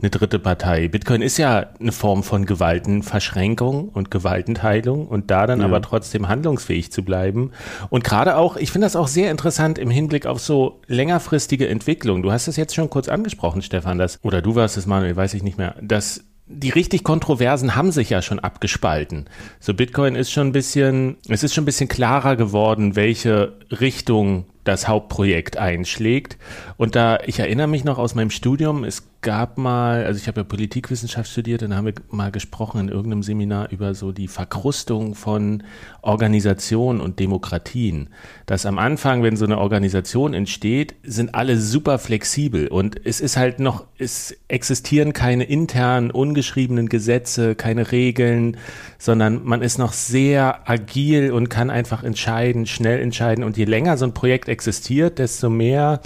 eine 0.00 0.10
dritte 0.10 0.38
Partei. 0.38 0.88
Bitcoin 0.88 1.22
ist 1.22 1.38
ja 1.38 1.66
eine 1.80 1.92
Form 1.92 2.22
von 2.22 2.44
Gewaltenverschränkung 2.44 3.88
und 3.88 4.10
Gewaltenteilung 4.10 5.06
und 5.06 5.30
da 5.30 5.46
dann 5.46 5.60
ja. 5.60 5.66
aber 5.66 5.80
trotzdem 5.82 6.28
handlungsfähig 6.28 6.92
zu 6.92 7.02
bleiben. 7.02 7.52
Und 7.88 8.04
gerade 8.04 8.36
auch, 8.36 8.56
ich 8.56 8.70
finde 8.70 8.86
das 8.86 8.96
auch 8.96 9.08
sehr 9.08 9.30
interessant 9.30 9.78
im 9.78 9.90
Hinblick 9.90 10.26
auf 10.26 10.40
so 10.40 10.80
längerfristige 10.86 11.68
Entwicklung. 11.68 12.22
Du 12.22 12.32
hast 12.32 12.48
es 12.48 12.56
jetzt 12.56 12.74
schon 12.74 12.90
kurz 12.90 13.08
angesprochen, 13.08 13.62
Stefan, 13.62 13.98
das, 13.98 14.18
oder 14.22 14.42
du 14.42 14.54
warst 14.54 14.76
es, 14.76 14.86
Manuel, 14.86 15.16
weiß 15.16 15.34
ich 15.34 15.42
nicht 15.42 15.58
mehr, 15.58 15.74
dass 15.80 16.24
die 16.48 16.70
richtig 16.70 17.02
Kontroversen 17.02 17.74
haben 17.74 17.90
sich 17.90 18.10
ja 18.10 18.22
schon 18.22 18.38
abgespalten. 18.38 19.26
So 19.58 19.74
Bitcoin 19.74 20.14
ist 20.14 20.30
schon 20.30 20.48
ein 20.48 20.52
bisschen, 20.52 21.16
es 21.28 21.42
ist 21.42 21.54
schon 21.54 21.62
ein 21.62 21.66
bisschen 21.66 21.88
klarer 21.88 22.36
geworden, 22.36 22.94
welche 22.94 23.54
Richtung 23.80 24.44
das 24.66 24.88
Hauptprojekt 24.88 25.56
einschlägt. 25.56 26.36
Und 26.76 26.96
da, 26.96 27.18
ich 27.24 27.38
erinnere 27.38 27.68
mich 27.68 27.84
noch 27.84 27.98
aus 27.98 28.14
meinem 28.14 28.30
Studium, 28.30 28.84
es 28.84 29.04
gab 29.26 29.58
mal, 29.58 30.04
also 30.04 30.20
ich 30.20 30.28
habe 30.28 30.40
ja 30.40 30.44
Politikwissenschaft 30.44 31.28
studiert, 31.28 31.62
dann 31.62 31.74
haben 31.74 31.86
wir 31.86 31.94
mal 32.10 32.30
gesprochen 32.30 32.80
in 32.82 32.88
irgendeinem 32.88 33.24
Seminar 33.24 33.72
über 33.72 33.94
so 33.94 34.12
die 34.12 34.28
Verkrustung 34.28 35.16
von 35.16 35.64
Organisationen 36.02 37.00
und 37.00 37.18
Demokratien. 37.18 38.10
Dass 38.46 38.66
am 38.66 38.78
Anfang, 38.78 39.24
wenn 39.24 39.36
so 39.36 39.44
eine 39.44 39.58
Organisation 39.58 40.32
entsteht, 40.32 40.94
sind 41.02 41.34
alle 41.34 41.58
super 41.58 41.98
flexibel 41.98 42.68
und 42.68 43.04
es 43.04 43.20
ist 43.20 43.36
halt 43.36 43.58
noch, 43.58 43.86
es 43.98 44.36
existieren 44.46 45.12
keine 45.12 45.42
internen, 45.42 46.12
ungeschriebenen 46.12 46.88
Gesetze, 46.88 47.56
keine 47.56 47.90
Regeln, 47.90 48.56
sondern 48.98 49.44
man 49.44 49.60
ist 49.60 49.78
noch 49.78 49.92
sehr 49.92 50.70
agil 50.70 51.32
und 51.32 51.48
kann 51.48 51.70
einfach 51.70 52.04
entscheiden, 52.04 52.66
schnell 52.66 53.00
entscheiden. 53.00 53.42
Und 53.42 53.56
je 53.56 53.64
länger 53.64 53.96
so 53.96 54.04
ein 54.04 54.14
Projekt 54.14 54.48
existiert, 54.56 55.18
desto 55.18 55.50
mehr 55.50 56.00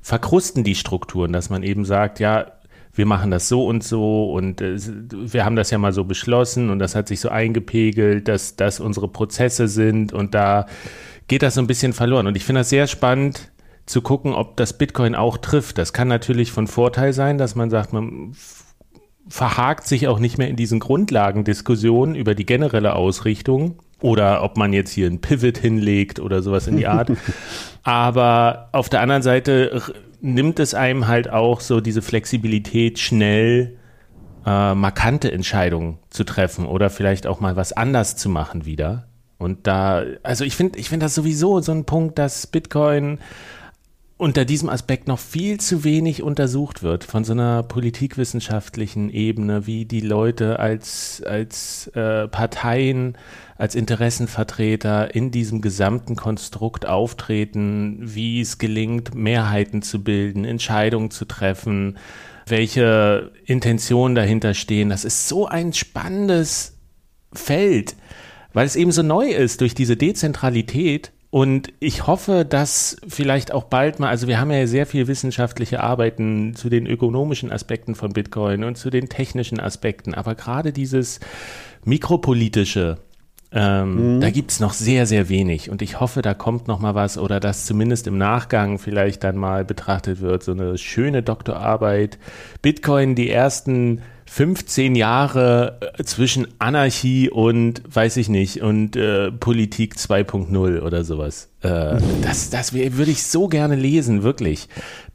verkrusten 0.00 0.64
die 0.64 0.74
Strukturen, 0.74 1.32
dass 1.32 1.50
man 1.50 1.62
eben 1.62 1.84
sagt, 1.84 2.18
ja, 2.18 2.46
wir 2.94 3.06
machen 3.06 3.30
das 3.30 3.48
so 3.48 3.66
und 3.66 3.84
so 3.84 4.32
und 4.32 4.60
äh, 4.62 4.76
wir 4.78 5.44
haben 5.44 5.54
das 5.54 5.70
ja 5.70 5.78
mal 5.78 5.92
so 5.92 6.04
beschlossen 6.04 6.70
und 6.70 6.78
das 6.78 6.94
hat 6.94 7.08
sich 7.08 7.20
so 7.20 7.28
eingepegelt, 7.28 8.26
dass 8.26 8.56
das 8.56 8.80
unsere 8.80 9.08
Prozesse 9.08 9.68
sind 9.68 10.12
und 10.12 10.34
da 10.34 10.66
geht 11.28 11.42
das 11.42 11.54
so 11.54 11.60
ein 11.60 11.66
bisschen 11.66 11.92
verloren. 11.92 12.26
Und 12.26 12.36
ich 12.36 12.44
finde 12.44 12.60
das 12.60 12.70
sehr 12.70 12.86
spannend 12.86 13.52
zu 13.86 14.00
gucken, 14.00 14.32
ob 14.32 14.56
das 14.56 14.76
Bitcoin 14.78 15.14
auch 15.14 15.36
trifft. 15.36 15.78
Das 15.78 15.92
kann 15.92 16.08
natürlich 16.08 16.50
von 16.50 16.66
Vorteil 16.66 17.12
sein, 17.12 17.38
dass 17.38 17.54
man 17.54 17.70
sagt, 17.70 17.92
man 17.92 18.34
verhakt 19.30 19.86
sich 19.86 20.08
auch 20.08 20.18
nicht 20.18 20.36
mehr 20.36 20.48
in 20.48 20.56
diesen 20.56 20.80
Grundlagendiskussionen 20.80 22.14
über 22.16 22.34
die 22.34 22.44
generelle 22.44 22.94
Ausrichtung 22.94 23.76
oder 24.02 24.42
ob 24.42 24.56
man 24.56 24.72
jetzt 24.72 24.90
hier 24.90 25.06
ein 25.06 25.20
Pivot 25.20 25.56
hinlegt 25.56 26.18
oder 26.18 26.42
sowas 26.42 26.66
in 26.66 26.76
die 26.76 26.86
Art. 26.86 27.12
Aber 27.82 28.68
auf 28.72 28.88
der 28.88 29.00
anderen 29.00 29.22
Seite 29.22 29.82
nimmt 30.20 30.58
es 30.58 30.74
einem 30.74 31.06
halt 31.06 31.30
auch 31.30 31.60
so 31.60 31.80
diese 31.80 32.02
Flexibilität, 32.02 32.98
schnell 32.98 33.76
äh, 34.44 34.74
markante 34.74 35.30
Entscheidungen 35.30 35.98
zu 36.10 36.24
treffen 36.24 36.66
oder 36.66 36.90
vielleicht 36.90 37.26
auch 37.26 37.40
mal 37.40 37.56
was 37.56 37.72
anders 37.72 38.16
zu 38.16 38.28
machen 38.28 38.66
wieder. 38.66 39.06
Und 39.38 39.66
da, 39.66 40.02
also 40.22 40.44
ich 40.44 40.56
finde, 40.56 40.78
ich 40.78 40.88
finde 40.88 41.06
das 41.06 41.14
sowieso 41.14 41.60
so 41.60 41.72
ein 41.72 41.84
Punkt, 41.84 42.18
dass 42.18 42.46
Bitcoin 42.46 43.18
unter 44.20 44.44
diesem 44.44 44.68
Aspekt 44.68 45.08
noch 45.08 45.18
viel 45.18 45.58
zu 45.58 45.82
wenig 45.82 46.22
untersucht 46.22 46.82
wird 46.82 47.04
von 47.04 47.24
so 47.24 47.32
einer 47.32 47.62
politikwissenschaftlichen 47.62 49.08
Ebene, 49.08 49.66
wie 49.66 49.86
die 49.86 50.02
Leute 50.02 50.58
als, 50.58 51.22
als 51.24 51.86
äh, 51.94 52.28
Parteien, 52.28 53.16
als 53.56 53.74
Interessenvertreter 53.74 55.14
in 55.14 55.30
diesem 55.30 55.62
gesamten 55.62 56.16
Konstrukt 56.16 56.84
auftreten, 56.84 57.98
wie 58.02 58.42
es 58.42 58.58
gelingt, 58.58 59.14
Mehrheiten 59.14 59.80
zu 59.80 60.04
bilden, 60.04 60.44
Entscheidungen 60.44 61.10
zu 61.10 61.24
treffen, 61.24 61.96
welche 62.46 63.32
Intentionen 63.46 64.14
dahinter 64.14 64.52
stehen. 64.52 64.90
Das 64.90 65.06
ist 65.06 65.28
so 65.28 65.46
ein 65.46 65.72
spannendes 65.72 66.76
Feld, 67.32 67.96
weil 68.52 68.66
es 68.66 68.76
eben 68.76 68.92
so 68.92 69.02
neu 69.02 69.30
ist 69.30 69.62
durch 69.62 69.74
diese 69.74 69.96
Dezentralität 69.96 71.10
und 71.30 71.72
ich 71.78 72.06
hoffe, 72.06 72.44
dass 72.44 72.96
vielleicht 73.06 73.52
auch 73.52 73.64
bald 73.64 74.00
mal, 74.00 74.08
also 74.08 74.26
wir 74.26 74.40
haben 74.40 74.50
ja 74.50 74.66
sehr 74.66 74.86
viel 74.86 75.06
wissenschaftliche 75.06 75.80
Arbeiten 75.80 76.54
zu 76.56 76.68
den 76.68 76.86
ökonomischen 76.86 77.52
Aspekten 77.52 77.94
von 77.94 78.12
Bitcoin 78.12 78.64
und 78.64 78.76
zu 78.76 78.90
den 78.90 79.08
technischen 79.08 79.60
Aspekten, 79.60 80.14
aber 80.14 80.34
gerade 80.34 80.72
dieses 80.72 81.20
mikropolitische, 81.84 82.98
ähm, 83.52 84.16
mhm. 84.16 84.20
Da 84.20 84.30
gibt's 84.30 84.60
noch 84.60 84.72
sehr, 84.72 85.06
sehr 85.06 85.28
wenig 85.28 85.70
und 85.70 85.82
ich 85.82 85.98
hoffe, 85.98 86.22
da 86.22 86.34
kommt 86.34 86.68
noch 86.68 86.78
mal 86.78 86.94
was 86.94 87.18
oder 87.18 87.40
dass 87.40 87.66
zumindest 87.66 88.06
im 88.06 88.16
Nachgang 88.16 88.78
vielleicht 88.78 89.24
dann 89.24 89.36
mal 89.36 89.64
betrachtet 89.64 90.20
wird, 90.20 90.44
so 90.44 90.52
eine 90.52 90.78
schöne 90.78 91.24
Doktorarbeit. 91.24 92.18
Bitcoin, 92.62 93.16
die 93.16 93.28
ersten 93.28 94.02
15 94.32 94.94
Jahre 94.94 95.80
äh, 95.98 96.04
zwischen 96.04 96.46
Anarchie 96.60 97.28
und, 97.28 97.82
weiß 97.92 98.16
ich 98.16 98.28
nicht, 98.28 98.62
und 98.62 98.94
äh, 98.94 99.32
Politik 99.32 99.96
2.0 99.96 100.82
oder 100.82 101.02
sowas. 101.02 101.48
Äh, 101.62 101.96
das 102.22 102.48
das 102.48 102.72
würde 102.72 103.10
ich 103.10 103.24
so 103.24 103.48
gerne 103.48 103.74
lesen, 103.74 104.22
wirklich. 104.22 104.68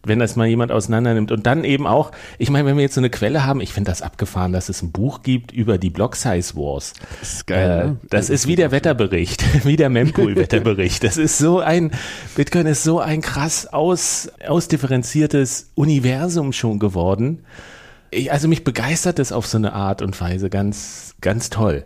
Wenn 0.03 0.19
das 0.19 0.35
mal 0.35 0.47
jemand 0.47 0.73
auseinandernimmt. 0.73 1.31
Und 1.31 1.45
dann 1.47 1.63
eben 1.63 1.87
auch, 1.87 2.11
ich 2.39 2.49
meine, 2.49 2.67
wenn 2.67 2.75
wir 2.75 2.83
jetzt 2.83 2.95
so 2.95 2.99
eine 2.99 3.09
Quelle 3.09 3.45
haben, 3.45 3.61
ich 3.61 3.71
finde 3.71 3.89
das 3.89 4.01
abgefahren, 4.01 4.51
dass 4.51 4.67
es 4.67 4.81
ein 4.81 4.91
Buch 4.91 5.23
gibt 5.23 5.53
über 5.53 5.77
die 5.77 5.89
Block 5.89 6.17
Size 6.17 6.53
Wars. 6.55 6.91
Das 7.21 7.33
ist 7.35 7.47
geil. 7.47 7.69
Äh, 7.69 7.85
ne? 7.85 7.97
Das 8.09 8.29
ist 8.29 8.47
wie 8.47 8.57
der 8.57 8.71
Wetterbericht, 8.71 9.45
wie 9.65 9.77
der 9.77 9.89
Mempool-Wetterbericht. 9.89 11.05
Das 11.05 11.15
ist 11.15 11.37
so 11.37 11.61
ein, 11.61 11.91
Bitcoin 12.35 12.65
ist 12.65 12.83
so 12.83 12.99
ein 12.99 13.21
krass 13.21 13.65
aus, 13.65 14.29
ausdifferenziertes 14.45 15.71
Universum 15.73 16.51
schon 16.51 16.79
geworden 16.79 17.45
ich, 18.15 18.31
also 18.31 18.47
mich 18.47 18.63
begeistert 18.63 19.19
es 19.19 19.31
auf 19.31 19.47
so 19.47 19.57
eine 19.57 19.73
Art 19.73 20.01
und 20.01 20.19
Weise 20.19 20.49
ganz, 20.49 21.15
ganz 21.21 21.49
toll. 21.49 21.85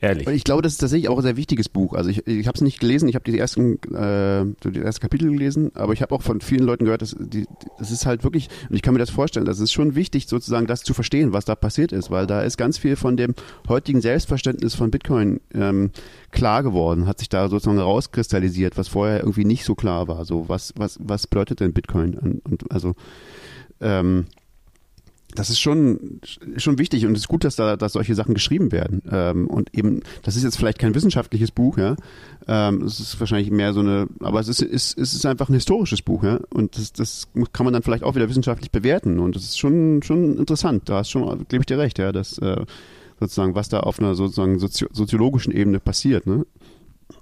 Ehrlich. 0.00 0.28
Ich 0.28 0.44
glaube, 0.44 0.60
das 0.60 0.72
ist 0.72 0.78
tatsächlich 0.78 1.08
auch 1.08 1.16
ein 1.16 1.22
sehr 1.22 1.38
wichtiges 1.38 1.70
Buch. 1.70 1.94
Also 1.94 2.10
ich, 2.10 2.26
ich 2.26 2.46
habe 2.46 2.56
es 2.56 2.60
nicht 2.60 2.78
gelesen, 2.78 3.08
ich 3.08 3.14
habe 3.14 3.24
die 3.24 3.38
ersten 3.38 3.76
äh, 3.94 4.44
die 4.68 4.80
ersten 4.80 5.00
Kapitel 5.00 5.30
gelesen, 5.30 5.70
aber 5.74 5.94
ich 5.94 6.02
habe 6.02 6.14
auch 6.14 6.20
von 6.20 6.42
vielen 6.42 6.64
Leuten 6.64 6.84
gehört, 6.84 7.00
dass 7.00 7.16
die, 7.18 7.46
das 7.78 7.90
ist 7.90 8.04
halt 8.04 8.22
wirklich, 8.22 8.50
und 8.68 8.76
ich 8.76 8.82
kann 8.82 8.92
mir 8.92 8.98
das 8.98 9.08
vorstellen, 9.08 9.46
das 9.46 9.60
ist 9.60 9.72
schon 9.72 9.94
wichtig, 9.94 10.26
sozusagen 10.26 10.66
das 10.66 10.82
zu 10.82 10.92
verstehen, 10.92 11.32
was 11.32 11.46
da 11.46 11.54
passiert 11.54 11.90
ist, 11.92 12.10
weil 12.10 12.26
da 12.26 12.42
ist 12.42 12.58
ganz 12.58 12.76
viel 12.76 12.96
von 12.96 13.16
dem 13.16 13.34
heutigen 13.66 14.02
Selbstverständnis 14.02 14.74
von 14.74 14.90
Bitcoin 14.90 15.40
ähm, 15.54 15.90
klar 16.32 16.62
geworden, 16.62 17.06
hat 17.06 17.20
sich 17.20 17.30
da 17.30 17.48
sozusagen 17.48 17.78
rauskristallisiert, 17.78 18.76
was 18.76 18.88
vorher 18.88 19.20
irgendwie 19.20 19.46
nicht 19.46 19.64
so 19.64 19.74
klar 19.74 20.06
war. 20.06 20.26
So, 20.26 20.50
was, 20.50 20.74
was, 20.76 20.98
was 21.00 21.26
bedeutet 21.26 21.60
denn 21.60 21.72
Bitcoin? 21.72 22.18
Und, 22.18 22.44
und 22.44 22.70
also 22.70 22.94
ähm, 23.80 24.26
das 25.34 25.50
ist 25.50 25.60
schon, 25.60 26.20
schon 26.56 26.78
wichtig 26.78 27.06
und 27.06 27.12
es 27.12 27.22
ist 27.22 27.28
gut, 27.28 27.44
dass 27.44 27.56
da 27.56 27.76
dass 27.76 27.92
solche 27.92 28.14
Sachen 28.14 28.34
geschrieben 28.34 28.72
werden. 28.72 29.02
Ähm, 29.10 29.46
und 29.48 29.74
eben, 29.74 30.00
das 30.22 30.36
ist 30.36 30.44
jetzt 30.44 30.56
vielleicht 30.56 30.78
kein 30.78 30.94
wissenschaftliches 30.94 31.50
Buch, 31.50 31.78
ja. 31.78 31.96
Ähm, 32.46 32.82
es 32.82 33.00
ist 33.00 33.18
wahrscheinlich 33.18 33.50
mehr 33.50 33.72
so 33.72 33.80
eine, 33.80 34.06
aber 34.20 34.40
es 34.40 34.48
ist, 34.48 34.62
ist, 34.62 34.96
es 34.98 35.14
ist 35.14 35.26
einfach 35.26 35.48
ein 35.48 35.54
historisches 35.54 36.02
Buch, 36.02 36.22
ja. 36.22 36.38
Und 36.50 36.78
das, 36.78 36.92
das 36.92 37.28
kann 37.52 37.64
man 37.64 37.72
dann 37.72 37.82
vielleicht 37.82 38.04
auch 38.04 38.14
wieder 38.14 38.28
wissenschaftlich 38.28 38.70
bewerten. 38.70 39.18
Und 39.18 39.34
das 39.34 39.44
ist 39.44 39.58
schon, 39.58 40.02
schon 40.02 40.38
interessant. 40.38 40.88
Da 40.88 40.98
hast 40.98 41.10
schon, 41.10 41.46
gebe 41.48 41.62
ich 41.62 41.66
dir 41.66 41.78
recht, 41.78 41.98
ja, 41.98 42.12
dass 42.12 42.38
äh, 42.38 42.64
sozusagen, 43.18 43.54
was 43.54 43.68
da 43.68 43.80
auf 43.80 43.98
einer 43.98 44.14
sozusagen 44.14 44.58
sozio 44.58 44.88
soziologischen 44.92 45.52
Ebene 45.52 45.80
passiert, 45.80 46.26
ne? 46.26 46.46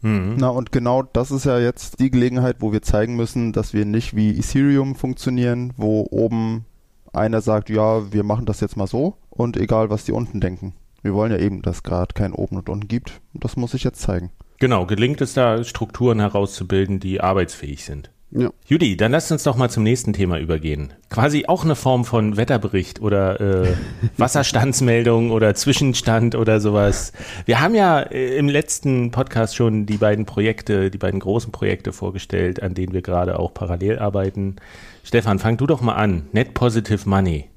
Mhm. 0.01 0.37
Na, 0.39 0.49
und 0.49 0.73
genau 0.73 1.03
das 1.03 1.31
ist 1.31 1.45
ja 1.45 1.59
jetzt 1.59 1.99
die 2.01 2.11
Gelegenheit, 2.11 2.57
wo 2.61 2.73
wir 2.73 2.83
zeigen 2.83 3.17
müssen, 3.17 3.53
dass 3.53 3.73
wir 3.73 3.85
nicht 3.85 4.15
wie 4.15 4.31
Ethereum 4.31 4.95
funktionieren, 4.95 5.73
wo 5.77 6.07
oben 6.11 6.65
einer 7.13 7.41
sagt, 7.41 7.71
ja, 7.71 8.13
wir 8.13 8.25
machen 8.25 8.47
das 8.47 8.61
jetzt 8.61 8.77
mal 8.77 8.87
so 8.87 9.17
und 9.31 9.57
egal, 9.57 9.91
was 9.91 10.05
die 10.05 10.13
unten 10.13 10.41
denken. 10.41 10.75
Wir 11.03 11.15
wollen 11.15 11.33
ja 11.33 11.39
eben, 11.39 11.63
dass 11.63 11.83
gerade 11.83 12.15
kein 12.15 12.33
oben 12.33 12.57
und 12.57 12.69
unten 12.69 12.89
gibt. 12.89 13.21
Das 13.35 13.57
muss 13.57 13.75
ich 13.75 13.85
jetzt 13.85 14.01
zeigen. 14.01 14.31
Genau, 14.59 14.87
gelingt 14.87 15.21
es 15.21 15.35
da, 15.35 15.65
Strukturen 15.65 16.21
herauszubilden, 16.21 17.01
die 17.01 17.21
arbeitsfähig 17.21 17.85
sind. 17.85 18.11
Ja. 18.35 18.49
Judy, 18.67 18.97
dann 18.97 19.13
lasst 19.13 19.31
uns 19.31 19.43
doch 19.43 19.57
mal 19.57 19.69
zum 19.69 19.83
nächsten 19.83 20.15
Thema 20.15 20.39
übergehen. 20.39 20.95
Quasi 21.11 21.45
auch 21.49 21.65
eine 21.65 21.75
Form 21.75 22.07
von 22.07 22.39
Wetterbericht 22.39 23.03
oder 23.03 23.41
äh, 23.41 23.75
Wasserstandsmeldung 24.17 25.33
oder 25.33 25.55
Zwischenstand 25.55 26.35
oder 26.35 26.59
sowas. 26.61 27.13
Wir 27.45 27.61
haben 27.61 27.75
ja 27.75 28.01
äh, 28.01 28.37
im 28.37 28.49
letzten 28.49 29.11
Podcast 29.11 29.55
schon 29.55 29.85
die 29.85 29.99
beiden 29.99 30.25
Projekte, 30.25 30.91
die 30.91 30.97
beiden 30.97 31.21
großen 31.21 31.53
Projekte 31.53 31.93
vorgestellt, 31.93 32.63
an 32.63 32.73
denen 32.73 32.95
wir 32.95 33.03
gerade 33.03 33.39
auch 33.39 33.53
parallel 33.53 33.99
arbeiten. 33.99 34.57
Stefan, 35.03 35.39
fang 35.39 35.57
du 35.57 35.67
doch 35.67 35.81
mal 35.81 35.95
an. 35.95 36.29
Net 36.33 36.55
Positive 36.55 37.09
Money. 37.09 37.49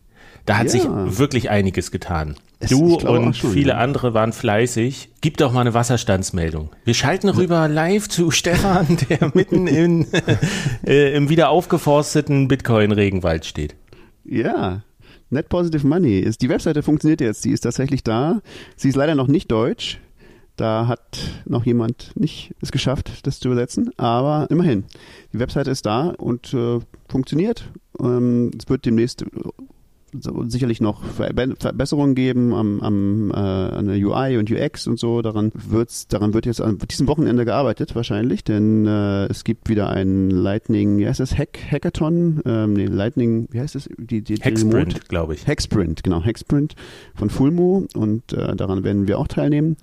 Da 0.46 0.58
hat 0.58 0.66
ja. 0.66 0.72
sich 0.72 0.84
wirklich 0.88 1.50
einiges 1.50 1.92
getan. 1.92 2.36
Es, 2.60 2.70
du 2.70 2.96
und 2.96 3.36
schon, 3.36 3.52
viele 3.52 3.72
ja. 3.72 3.78
andere 3.78 4.14
waren 4.14 4.32
fleißig. 4.32 5.10
Gib 5.22 5.38
doch 5.38 5.52
mal 5.52 5.62
eine 5.62 5.74
Wasserstandsmeldung. 5.74 6.70
Wir 6.86 6.94
schalten 6.94 7.30
rüber 7.30 7.68
live 7.68 8.08
zu 8.08 8.32
Stefan, 8.32 8.98
der 9.10 9.32
mitten 9.34 9.68
in, 9.68 10.08
äh, 10.86 11.16
im 11.16 11.30
wieder 11.30 11.50
aufgeforsteten 11.50 12.48
Bitcoin-Regenwald 12.48 13.46
steht. 13.46 13.76
Ja, 14.24 14.84
Net 15.30 15.50
Positive 15.50 15.86
Money 15.86 16.20
ist 16.20 16.42
die 16.42 16.50
Webseite 16.50 16.84
funktioniert 16.84 17.22
jetzt. 17.22 17.44
Die 17.46 17.52
ist 17.52 17.62
tatsächlich 17.62 18.04
da. 18.04 18.42
Sie 18.76 18.90
ist 18.90 18.96
leider 18.96 19.16
noch 19.16 19.28
nicht 19.28 19.52
deutsch. 19.52 20.00
Da 20.56 20.88
hat 20.88 21.20
noch 21.46 21.66
jemand 21.66 22.12
nicht 22.16 22.54
es 22.62 22.72
geschafft, 22.72 23.26
das 23.28 23.40
zu 23.40 23.50
übersetzen, 23.50 23.92
aber 23.98 24.48
immerhin. 24.50 24.86
Die 25.34 25.40
Webseite 25.40 25.72
ist 25.72 25.86
da 25.86 26.10
und 26.10 26.54
äh, 26.54 26.80
funktioniert. 27.10 27.70
Ähm, 28.00 28.52
es 28.58 28.70
wird 28.70 28.86
demnächst 28.86 29.24
äh, 29.24 29.28
sicherlich 30.48 30.82
noch 30.82 31.04
Verbesserungen 31.04 32.16
geben 32.16 32.54
am, 32.54 32.80
am, 32.82 33.32
äh, 33.32 33.36
an 33.36 33.88
der 33.88 33.98
UI 33.98 34.38
und 34.38 34.50
UX 34.50 34.88
und 34.88 35.00
so. 35.00 35.22
Daran 35.22 35.52
wird's, 35.54 36.08
daran 36.08 36.34
wird 36.34 36.46
jetzt 36.46 36.62
an 36.62 36.78
diesem 36.78 37.08
Wochenende 37.08 37.46
gearbeitet 37.46 37.96
wahrscheinlich, 37.96 38.44
denn 38.44 38.86
äh, 38.86 39.26
es 39.26 39.44
gibt 39.44 39.70
wieder 39.70 39.90
ein 39.90 40.30
Lightning, 40.30 40.98
wie 41.00 41.08
heißt 41.08 41.20
das, 41.20 41.38
Hack, 41.38 41.60
Hackathon, 41.70 42.42
ähm, 42.46 42.74
nee, 42.74 42.86
Lightning, 42.86 43.48
wie 43.52 43.60
heißt 43.60 43.76
das? 43.76 43.90
Die, 43.98 44.22
die, 44.22 44.36
Hacksprint, 44.36 45.10
glaube 45.10 45.34
ich. 45.34 45.46
Hacksprint, 45.48 46.04
genau, 46.04 46.24
Hacksprint 46.24 46.76
von 47.14 47.30
Fulmo 47.30 47.86
und 47.96 48.34
äh, 48.34 48.56
daran 48.56 48.84
werden 48.84 49.08
wir 49.08 49.20
auch 49.20 49.28
teilnehmen. 49.28 49.78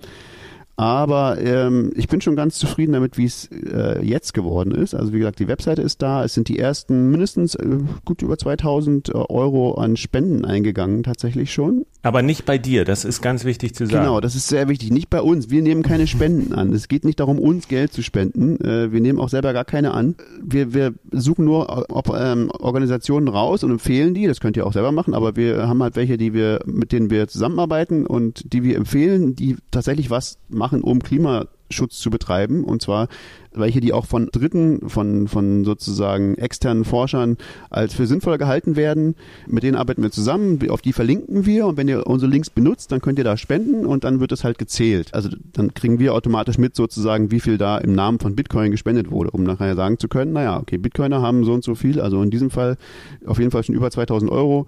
Aber 0.75 1.39
ähm, 1.39 1.91
ich 1.95 2.07
bin 2.07 2.19
schon 2.19 2.35
ganz 2.35 2.57
zufrieden 2.57 2.93
damit, 2.93 3.17
wie 3.17 3.25
es 3.25 3.47
äh, 3.51 4.03
jetzt 4.03 4.33
geworden 4.33 4.71
ist. 4.71 4.95
Also 4.95 5.13
wie 5.13 5.19
gesagt, 5.19 5.37
die 5.37 5.47
Webseite 5.47 5.83
ist 5.83 6.01
da. 6.01 6.23
Es 6.23 6.33
sind 6.33 6.47
die 6.47 6.57
ersten 6.57 7.11
mindestens 7.11 7.53
äh, 7.53 7.77
gut 8.05 8.23
über 8.23 8.37
2000 8.37 9.09
äh, 9.09 9.11
Euro 9.13 9.75
an 9.75 9.97
Spenden 9.97 10.45
eingegangen 10.45 11.03
tatsächlich 11.03 11.53
schon. 11.53 11.85
Aber 12.01 12.23
nicht 12.23 12.45
bei 12.45 12.57
dir, 12.57 12.85
das 12.85 13.05
ist 13.05 13.21
ganz 13.21 13.45
wichtig 13.45 13.75
zu 13.75 13.85
sagen. 13.85 14.03
Genau, 14.03 14.19
das 14.19 14.35
ist 14.35 14.47
sehr 14.47 14.67
wichtig. 14.67 14.91
Nicht 14.91 15.11
bei 15.11 15.21
uns. 15.21 15.51
Wir 15.51 15.61
nehmen 15.61 15.83
keine 15.83 16.07
Spenden 16.07 16.53
an. 16.53 16.73
Es 16.73 16.87
geht 16.87 17.05
nicht 17.05 17.19
darum, 17.19 17.37
uns 17.37 17.67
Geld 17.67 17.93
zu 17.93 18.01
spenden. 18.01 18.59
Äh, 18.59 18.91
wir 18.91 18.99
nehmen 18.99 19.19
auch 19.19 19.29
selber 19.29 19.53
gar 19.53 19.65
keine 19.65 19.91
an. 19.91 20.15
Wir, 20.41 20.73
wir 20.73 20.95
suchen 21.11 21.45
nur 21.45 21.85
ob, 21.91 22.09
ähm, 22.09 22.49
Organisationen 22.49 23.27
raus 23.27 23.63
und 23.63 23.69
empfehlen 23.69 24.15
die. 24.15 24.25
Das 24.25 24.39
könnt 24.39 24.57
ihr 24.57 24.65
auch 24.65 24.73
selber 24.73 24.91
machen, 24.91 25.13
aber 25.13 25.35
wir 25.35 25.67
haben 25.67 25.83
halt 25.83 25.95
welche, 25.95 26.17
die 26.17 26.33
wir, 26.33 26.61
mit 26.65 26.91
denen 26.91 27.11
wir 27.11 27.27
zusammenarbeiten 27.27 28.07
und 28.07 28.51
die 28.53 28.63
wir 28.63 28.75
empfehlen, 28.75 29.35
die 29.35 29.57
tatsächlich 29.69 30.09
was 30.09 30.39
machen, 30.49 30.62
um 30.71 31.01
Klimaschutz 31.01 31.99
zu 31.99 32.09
betreiben. 32.09 32.63
Und 32.63 32.81
zwar 32.81 33.07
welche, 33.55 33.81
die 33.81 33.93
auch 33.93 34.05
von 34.05 34.29
Dritten, 34.31 34.89
von, 34.89 35.27
von 35.27 35.65
sozusagen 35.65 36.35
externen 36.35 36.85
Forschern 36.85 37.37
als 37.69 37.93
für 37.93 38.07
sinnvoll 38.07 38.37
gehalten 38.37 38.75
werden. 38.75 39.15
Mit 39.47 39.63
denen 39.63 39.75
arbeiten 39.75 40.01
wir 40.01 40.11
zusammen, 40.11 40.59
auf 40.69 40.81
die 40.81 40.93
verlinken 40.93 41.45
wir 41.45 41.67
und 41.67 41.77
wenn 41.77 41.87
ihr 41.87 42.07
unsere 42.07 42.31
Links 42.31 42.49
benutzt, 42.49 42.91
dann 42.91 43.01
könnt 43.01 43.17
ihr 43.17 43.23
da 43.23 43.37
spenden 43.37 43.85
und 43.85 44.03
dann 44.03 44.19
wird 44.19 44.31
es 44.31 44.43
halt 44.43 44.57
gezählt. 44.57 45.13
Also 45.13 45.29
dann 45.53 45.73
kriegen 45.73 45.99
wir 45.99 46.13
automatisch 46.13 46.57
mit 46.57 46.75
sozusagen, 46.75 47.31
wie 47.31 47.39
viel 47.39 47.57
da 47.57 47.77
im 47.77 47.93
Namen 47.93 48.19
von 48.19 48.35
Bitcoin 48.35 48.71
gespendet 48.71 49.11
wurde, 49.11 49.31
um 49.31 49.43
nachher 49.43 49.75
sagen 49.75 49.99
zu 49.99 50.07
können, 50.07 50.33
naja, 50.33 50.59
okay, 50.59 50.77
Bitcoiner 50.77 51.21
haben 51.21 51.43
so 51.43 51.53
und 51.53 51.63
so 51.63 51.75
viel, 51.75 51.99
also 51.99 52.21
in 52.21 52.31
diesem 52.31 52.49
Fall 52.49 52.77
auf 53.25 53.39
jeden 53.39 53.51
Fall 53.51 53.63
schon 53.63 53.75
über 53.75 53.91
2000 53.91 54.31
Euro 54.31 54.67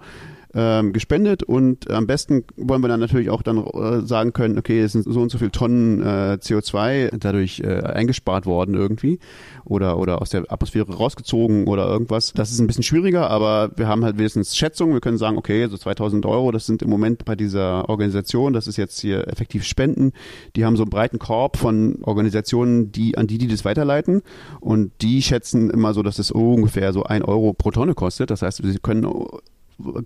ähm, 0.56 0.94
gespendet 0.94 1.42
und 1.42 1.90
am 1.90 2.06
besten 2.06 2.44
wollen 2.56 2.80
wir 2.82 2.88
dann 2.88 3.00
natürlich 3.00 3.28
auch 3.28 3.42
dann 3.42 3.58
äh, 3.58 4.00
sagen 4.00 4.32
können, 4.32 4.58
okay, 4.58 4.80
es 4.80 4.92
sind 4.92 5.04
so 5.04 5.20
und 5.20 5.30
so 5.30 5.36
viele 5.36 5.50
Tonnen 5.50 6.00
äh, 6.00 6.38
CO2 6.40 7.18
dadurch 7.18 7.60
äh, 7.60 7.82
eingespart 7.82 8.46
worden 8.46 8.74
irgendwie 8.74 9.18
oder 9.66 9.98
oder 9.98 10.22
aus 10.22 10.30
der 10.30 10.50
Atmosphäre 10.50 10.90
rausgezogen 10.90 11.66
oder 11.66 11.86
irgendwas. 11.86 12.32
Das 12.32 12.50
ist 12.50 12.58
ein 12.58 12.66
bisschen 12.66 12.84
schwieriger, 12.84 13.28
aber 13.28 13.70
wir 13.76 13.86
haben 13.86 14.02
halt 14.02 14.16
wenigstens 14.16 14.56
Schätzungen. 14.56 14.94
Wir 14.94 15.02
können 15.02 15.18
sagen, 15.18 15.36
okay, 15.36 15.66
so 15.68 15.76
2000 15.76 16.24
Euro, 16.24 16.50
das 16.52 16.64
sind 16.64 16.82
im 16.82 16.88
Moment 16.88 17.26
bei 17.26 17.36
dieser 17.36 17.88
Organisation, 17.90 18.54
das 18.54 18.66
ist 18.66 18.78
jetzt 18.78 18.98
hier 18.98 19.28
effektiv 19.28 19.64
Spenden. 19.64 20.12
Die 20.56 20.64
haben 20.64 20.76
so 20.76 20.84
einen 20.84 20.90
breiten 20.90 21.18
Korb 21.18 21.58
von 21.58 21.98
Organisationen, 22.02 22.92
die 22.92 23.18
an 23.18 23.26
die 23.26 23.36
die 23.36 23.48
das 23.48 23.66
weiterleiten 23.66 24.22
und 24.60 24.92
die 25.02 25.20
schätzen 25.20 25.68
immer 25.68 25.92
so, 25.92 26.02
dass 26.02 26.18
es 26.18 26.30
ungefähr 26.30 26.94
so 26.94 27.02
ein 27.02 27.22
Euro 27.22 27.52
pro 27.52 27.70
Tonne 27.72 27.92
kostet. 27.92 28.30
Das 28.30 28.40
heißt, 28.40 28.62
sie 28.62 28.78
können 28.78 29.04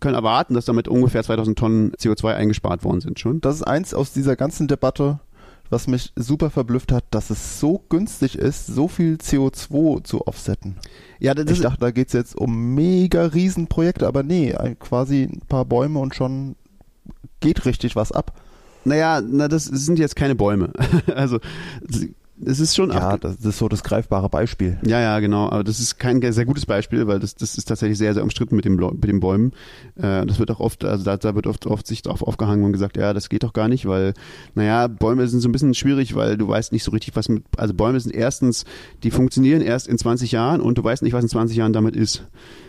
können 0.00 0.14
erwarten, 0.14 0.54
dass 0.54 0.64
damit 0.64 0.88
ungefähr 0.88 1.22
2000 1.22 1.58
Tonnen 1.58 1.92
CO2 1.92 2.34
eingespart 2.34 2.84
worden 2.84 3.00
sind 3.00 3.20
schon. 3.20 3.40
Das 3.40 3.56
ist 3.56 3.62
eins 3.62 3.94
aus 3.94 4.12
dieser 4.12 4.36
ganzen 4.36 4.68
Debatte, 4.68 5.20
was 5.70 5.86
mich 5.86 6.12
super 6.16 6.50
verblüfft 6.50 6.90
hat, 6.90 7.04
dass 7.10 7.30
es 7.30 7.60
so 7.60 7.84
günstig 7.88 8.36
ist, 8.36 8.66
so 8.66 8.88
viel 8.88 9.14
CO2 9.14 10.02
zu 10.02 10.26
offsetten. 10.26 10.76
Ja, 11.20 11.34
das 11.34 11.50
ich 11.50 11.60
dachte, 11.60 11.80
da 11.80 11.90
geht 11.92 12.08
es 12.08 12.12
jetzt 12.12 12.36
um 12.36 12.74
mega 12.74 13.26
Riesenprojekte, 13.26 14.06
aber 14.06 14.22
nee, 14.24 14.52
quasi 14.80 15.28
ein 15.30 15.42
paar 15.48 15.64
Bäume 15.64 16.00
und 16.00 16.14
schon 16.14 16.56
geht 17.38 17.64
richtig 17.64 17.94
was 17.94 18.10
ab. 18.10 18.32
Naja, 18.84 19.20
na, 19.20 19.46
das 19.46 19.64
sind 19.64 19.98
jetzt 19.98 20.16
keine 20.16 20.34
Bäume. 20.34 20.72
also 21.14 21.38
es 22.44 22.60
ist 22.60 22.74
schon. 22.74 22.90
Ja, 22.90 23.16
das 23.16 23.36
ist 23.36 23.58
so 23.58 23.68
das 23.68 23.82
greifbare 23.82 24.28
Beispiel. 24.28 24.78
Ja, 24.86 25.00
ja, 25.00 25.18
genau. 25.20 25.50
Aber 25.50 25.64
das 25.64 25.80
ist 25.80 25.98
kein 25.98 26.20
sehr 26.32 26.44
gutes 26.44 26.66
Beispiel, 26.66 27.06
weil 27.06 27.18
das, 27.18 27.34
das 27.34 27.58
ist 27.58 27.66
tatsächlich 27.66 27.98
sehr, 27.98 28.14
sehr 28.14 28.22
umstritten 28.22 28.56
mit, 28.56 28.64
dem, 28.64 28.76
mit 28.76 29.04
den 29.04 29.20
Bäumen. 29.20 29.52
Äh, 29.96 30.24
das 30.26 30.38
wird 30.38 30.50
auch 30.50 30.60
oft, 30.60 30.84
also 30.84 31.04
da, 31.04 31.16
da 31.16 31.34
wird 31.34 31.46
oft, 31.46 31.66
oft 31.66 31.86
sich 31.86 32.02
drauf 32.02 32.22
aufgehangen 32.22 32.64
und 32.64 32.72
gesagt, 32.72 32.96
ja, 32.96 33.12
das 33.12 33.28
geht 33.28 33.42
doch 33.42 33.52
gar 33.52 33.68
nicht, 33.68 33.86
weil, 33.86 34.14
naja, 34.54 34.86
Bäume 34.86 35.26
sind 35.28 35.40
so 35.40 35.48
ein 35.48 35.52
bisschen 35.52 35.74
schwierig, 35.74 36.14
weil 36.14 36.36
du 36.36 36.48
weißt 36.48 36.72
nicht 36.72 36.84
so 36.84 36.90
richtig, 36.92 37.16
was 37.16 37.28
mit, 37.28 37.44
also 37.56 37.74
Bäume 37.74 38.00
sind 38.00 38.14
erstens, 38.14 38.64
die 39.02 39.10
funktionieren 39.10 39.60
erst 39.60 39.88
in 39.88 39.98
20 39.98 40.32
Jahren 40.32 40.60
und 40.60 40.78
du 40.78 40.84
weißt 40.84 41.02
nicht, 41.02 41.12
was 41.12 41.22
in 41.22 41.30
20 41.30 41.56
Jahren 41.56 41.72
damit 41.72 41.96
ist, 41.96 42.26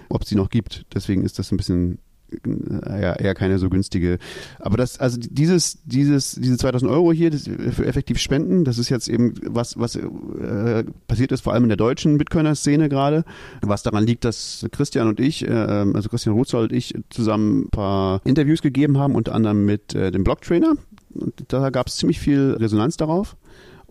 ob 0.10 0.24
es 0.24 0.30
sie 0.30 0.36
noch 0.36 0.50
gibt. 0.50 0.86
Deswegen 0.94 1.24
ist 1.24 1.40
das 1.40 1.52
ein 1.52 1.58
bisschen 1.58 2.00
ja, 2.46 3.14
eher 3.14 3.36
keine 3.36 3.60
so 3.60 3.70
günstige. 3.70 4.18
Aber 4.60 4.78
das, 4.78 5.00
also 5.00 5.18
dieses, 5.20 5.80
dieses, 5.84 6.36
diese 6.36 6.58
2000 6.58 6.92
Euro 6.92 7.12
hier 7.12 7.32
für 7.32 7.86
effektiv 7.86 8.20
Spenden, 8.20 8.64
das 8.64 8.78
ist 8.78 8.90
jetzt 8.90 9.08
eben 9.08 9.34
was, 9.46 9.78
was 9.78 9.96
äh, 9.96 10.84
passiert 11.08 11.32
ist, 11.32 11.42
vor 11.42 11.54
allem 11.54 11.64
in 11.64 11.70
der 11.70 11.78
deutschen 11.78 12.18
Bitcoiner-Szene 12.18 12.90
gerade, 12.90 13.24
was 13.62 13.84
daran 13.84 14.06
liegt, 14.06 14.26
dass 14.26 14.66
Christian 14.72 15.08
und 15.08 15.20
ich, 15.20 15.48
äh, 15.48 15.52
also 15.52 16.10
Christian 16.10 16.36
Rutzold 16.36 16.72
und 16.72 16.78
ich 16.78 16.94
zusammen 17.10 17.64
ein 17.64 17.70
paar 17.70 18.22
Interviews 18.26 18.62
gegeben 18.62 18.98
haben, 18.98 19.16
unter 19.16 19.34
anderem 19.34 19.66
mit 19.66 19.94
äh, 19.96 20.12
dem 20.12 20.24
Blocktrainer. 20.24 20.74
Und 21.14 21.34
da 21.50 21.70
gab 21.70 21.88
es 21.88 21.98
ziemlich 21.98 22.20
viel 22.20 22.56
Resonanz 22.60 22.98
darauf. 22.98 23.36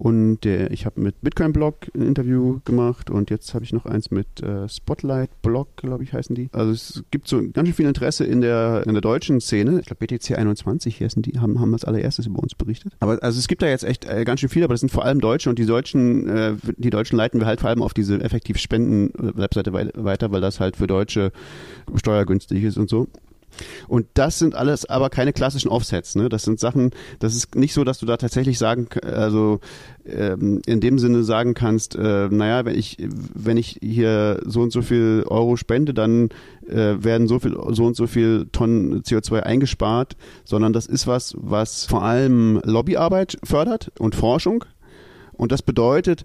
Und 0.01 0.41
der, 0.45 0.71
ich 0.71 0.87
habe 0.87 0.99
mit 0.99 1.21
Bitcoin 1.21 1.53
Blog 1.53 1.91
ein 1.95 2.01
Interview 2.01 2.61
gemacht 2.65 3.11
und 3.11 3.29
jetzt 3.29 3.53
habe 3.53 3.67
ich 3.67 3.75
noch 3.75 3.85
eins 3.85 4.11
mit 4.11 4.43
äh, 4.43 4.67
Spotlight 4.67 5.29
Blog, 5.43 5.77
glaube 5.77 6.05
ich, 6.05 6.15
heißen 6.15 6.35
die. 6.35 6.49
Also 6.53 6.73
es 6.73 7.05
gibt 7.11 7.29
so 7.29 7.43
ganz 7.53 7.69
schön 7.69 7.75
viel 7.75 7.87
Interesse 7.87 8.25
in 8.25 8.41
der, 8.41 8.85
in 8.87 8.95
der 8.95 9.03
deutschen 9.03 9.43
Szene. 9.43 9.79
Ich 9.79 9.85
glaube, 9.85 10.07
BTC 10.07 10.39
21 10.39 11.03
heißen 11.03 11.21
die, 11.21 11.39
haben, 11.39 11.61
haben 11.61 11.75
als 11.75 11.85
allererstes 11.85 12.25
über 12.27 12.43
uns 12.43 12.55
berichtet. 12.55 12.95
Aber 13.01 13.23
also 13.23 13.39
es 13.39 13.47
gibt 13.47 13.61
da 13.61 13.67
jetzt 13.67 13.85
echt 13.85 14.07
äh, 14.07 14.25
ganz 14.25 14.41
schön 14.41 14.49
viel, 14.49 14.65
aber 14.65 14.73
das 14.73 14.81
sind 14.81 14.89
vor 14.89 15.05
allem 15.05 15.21
Deutsche 15.21 15.51
und 15.51 15.59
die 15.59 15.67
Deutschen, 15.67 16.27
äh, 16.31 16.55
die 16.79 16.89
Deutschen 16.89 17.19
leiten 17.19 17.39
wir 17.39 17.47
halt 17.47 17.61
vor 17.61 17.69
allem 17.69 17.83
auf 17.83 17.93
diese 17.93 18.23
effektiv 18.23 18.57
Spenden-Webseite 18.57 19.71
weiter, 19.75 20.33
weil 20.33 20.41
das 20.41 20.61
halt 20.61 20.79
für 20.79 20.87
Deutsche 20.87 21.31
steuergünstig 21.95 22.65
ist 22.65 22.79
und 22.79 22.89
so. 22.89 23.07
Und 23.89 24.07
das 24.15 24.39
sind 24.39 24.55
alles 24.55 24.85
aber 24.87 25.11
keine 25.11 25.33
klassischen 25.33 25.69
Offsets. 25.69 26.15
Ne? 26.15 26.29
Das 26.29 26.43
sind 26.43 26.61
Sachen, 26.61 26.91
das 27.19 27.35
ist 27.35 27.55
nicht 27.55 27.75
so, 27.75 27.85
dass 27.85 27.99
du 27.99 28.07
da 28.07 28.17
tatsächlich 28.17 28.59
sagen, 28.59 28.89
also 29.03 29.61
ähm, 30.07 30.63
in 30.67 30.81
dem 30.81 30.99
Sinne 30.99 31.23
sagen 31.23 31.55
kannst, 31.55 31.95
äh, 31.95 32.29
naja, 32.31 32.65
wenn 32.65 32.79
ich, 32.79 32.97
wenn 32.99 33.57
ich 33.57 33.79
hier 33.83 34.41
so 34.45 34.61
und 34.61 34.73
so 34.73 34.83
viel 34.83 35.25
Euro 35.27 35.57
spende, 35.57 35.95
dann 35.95 36.31
äh, 36.69 37.03
werden 37.03 37.29
so 37.29 37.39
viel, 37.39 37.57
so 37.71 37.85
und 37.85 37.97
so 37.97 38.07
viel 38.07 38.47
Tonnen 38.53 39.03
CO2 39.03 39.41
eingespart, 39.41 40.17
sondern 40.45 40.73
das 40.73 40.87
ist 40.87 41.07
was, 41.07 41.35
was 41.39 41.85
vor 41.85 42.03
allem 42.03 42.61
Lobbyarbeit 42.65 43.39
fördert 43.45 43.93
und 43.99 44.15
Forschung. 44.15 44.65
Und 45.33 45.53
das 45.53 45.63
bedeutet, 45.63 46.25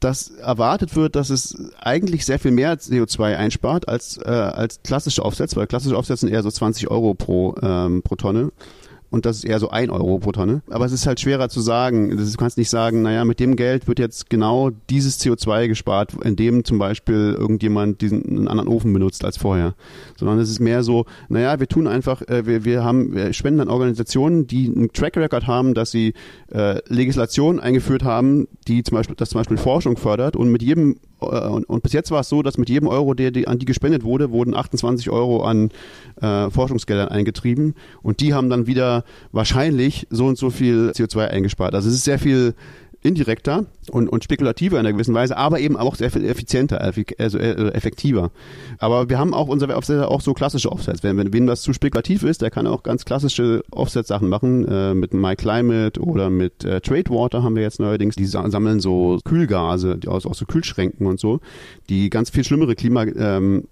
dass 0.00 0.30
erwartet 0.30 0.96
wird, 0.96 1.16
dass 1.16 1.30
es 1.30 1.56
eigentlich 1.80 2.24
sehr 2.26 2.38
viel 2.38 2.50
mehr 2.50 2.78
CO2 2.78 3.36
einspart 3.36 3.88
als, 3.88 4.18
äh, 4.18 4.28
als 4.28 4.82
klassische 4.82 5.24
Aufsätze, 5.24 5.56
weil 5.56 5.66
klassische 5.66 5.96
Aufsätze 5.96 6.20
sind 6.26 6.30
eher 6.34 6.42
so 6.42 6.50
20 6.50 6.90
Euro 6.90 7.14
pro, 7.14 7.54
ähm, 7.62 8.02
pro 8.02 8.16
Tonne 8.16 8.50
und 9.10 9.26
das 9.26 9.38
ist 9.38 9.44
eher 9.44 9.58
so 9.58 9.70
ein 9.70 9.90
Euro 9.90 10.18
pro 10.18 10.32
Tonne. 10.32 10.62
Aber 10.70 10.84
es 10.84 10.92
ist 10.92 11.06
halt 11.06 11.20
schwerer 11.20 11.48
zu 11.48 11.60
sagen. 11.60 12.16
Du 12.16 12.32
kannst 12.36 12.58
nicht 12.58 12.70
sagen, 12.70 13.02
naja, 13.02 13.24
mit 13.24 13.40
dem 13.40 13.56
Geld 13.56 13.86
wird 13.88 13.98
jetzt 13.98 14.30
genau 14.30 14.70
dieses 14.90 15.20
CO2 15.20 15.68
gespart, 15.68 16.12
indem 16.22 16.64
zum 16.64 16.78
Beispiel 16.78 17.36
irgendjemand 17.38 18.00
diesen 18.00 18.24
einen 18.26 18.48
anderen 18.48 18.68
Ofen 18.68 18.92
benutzt 18.92 19.24
als 19.24 19.36
vorher. 19.36 19.74
Sondern 20.16 20.38
es 20.38 20.50
ist 20.50 20.60
mehr 20.60 20.82
so, 20.82 21.06
naja, 21.28 21.60
wir 21.60 21.68
tun 21.68 21.86
einfach, 21.86 22.22
äh, 22.22 22.46
wir, 22.46 22.64
wir 22.64 22.84
haben, 22.84 23.14
wir 23.14 23.32
spenden 23.32 23.60
an 23.60 23.68
Organisationen, 23.68 24.46
die 24.46 24.66
einen 24.66 24.92
Track 24.92 25.16
Record 25.16 25.46
haben, 25.46 25.74
dass 25.74 25.90
sie 25.90 26.14
äh, 26.52 26.80
Legislation 26.88 27.60
eingeführt 27.60 28.02
haben, 28.02 28.48
die 28.66 28.82
zum 28.82 28.96
Beispiel, 28.96 29.16
das 29.16 29.30
zum 29.30 29.40
Beispiel 29.40 29.56
Forschung 29.56 29.96
fördert 29.96 30.36
und 30.36 30.50
mit 30.50 30.62
jedem 30.62 30.96
und, 31.26 31.68
und, 31.68 31.82
bis 31.82 31.92
jetzt 31.92 32.10
war 32.10 32.20
es 32.20 32.28
so, 32.28 32.42
dass 32.42 32.58
mit 32.58 32.68
jedem 32.68 32.88
Euro, 32.88 33.14
der 33.14 33.30
die, 33.30 33.46
an 33.48 33.58
die 33.58 33.66
gespendet 33.66 34.04
wurde, 34.04 34.30
wurden 34.30 34.54
28 34.54 35.10
Euro 35.10 35.44
an 35.44 35.70
äh, 36.20 36.50
Forschungsgeldern 36.50 37.08
eingetrieben 37.08 37.74
und 38.02 38.20
die 38.20 38.34
haben 38.34 38.50
dann 38.50 38.66
wieder 38.66 39.04
wahrscheinlich 39.32 40.06
so 40.10 40.26
und 40.26 40.38
so 40.38 40.50
viel 40.50 40.90
CO2 40.94 41.28
eingespart. 41.28 41.74
Also 41.74 41.88
es 41.88 41.94
ist 41.94 42.04
sehr 42.04 42.18
viel 42.18 42.54
indirekter 43.06 43.66
und, 43.90 44.08
und 44.08 44.24
spekulativer 44.24 44.78
in 44.78 44.86
einer 44.86 44.92
gewissen 44.92 45.14
Weise, 45.14 45.36
aber 45.36 45.60
eben 45.60 45.76
auch 45.76 45.94
sehr 45.94 46.10
viel 46.10 46.24
effizienter, 46.24 46.80
also 46.80 47.38
äh, 47.38 47.68
effektiver. 47.72 48.30
Aber 48.78 49.08
wir 49.08 49.18
haben 49.18 49.32
auch 49.32 49.48
unsere 49.48 49.76
Offsets 49.76 50.04
auch 50.06 50.20
so 50.20 50.34
klassische 50.34 50.70
Offsets. 50.70 51.02
Wenn, 51.02 51.16
wenn 51.16 51.32
wem 51.32 51.46
das 51.46 51.62
zu 51.62 51.72
spekulativ 51.72 52.22
ist, 52.22 52.42
der 52.42 52.50
kann 52.50 52.66
auch 52.66 52.82
ganz 52.82 53.04
klassische 53.04 53.62
Offset-Sachen 53.70 54.28
machen, 54.28 54.66
äh, 54.66 54.94
mit 54.94 55.14
MyClimate 55.14 56.00
oder 56.00 56.30
mit 56.30 56.64
äh, 56.64 56.80
Tradewater 56.80 57.42
haben 57.42 57.54
wir 57.54 57.62
jetzt 57.62 57.80
neuerdings. 57.80 58.16
Die 58.16 58.26
sammeln 58.26 58.80
so 58.80 59.18
Kühlgase 59.24 59.98
aus, 60.06 60.26
aus 60.26 60.38
so 60.38 60.46
Kühlschränken 60.46 61.06
und 61.06 61.20
so, 61.20 61.40
die 61.88 62.10
ganz 62.10 62.30
viel 62.30 62.44
schlimmere 62.44 62.74
Klimafolgen 62.74 63.64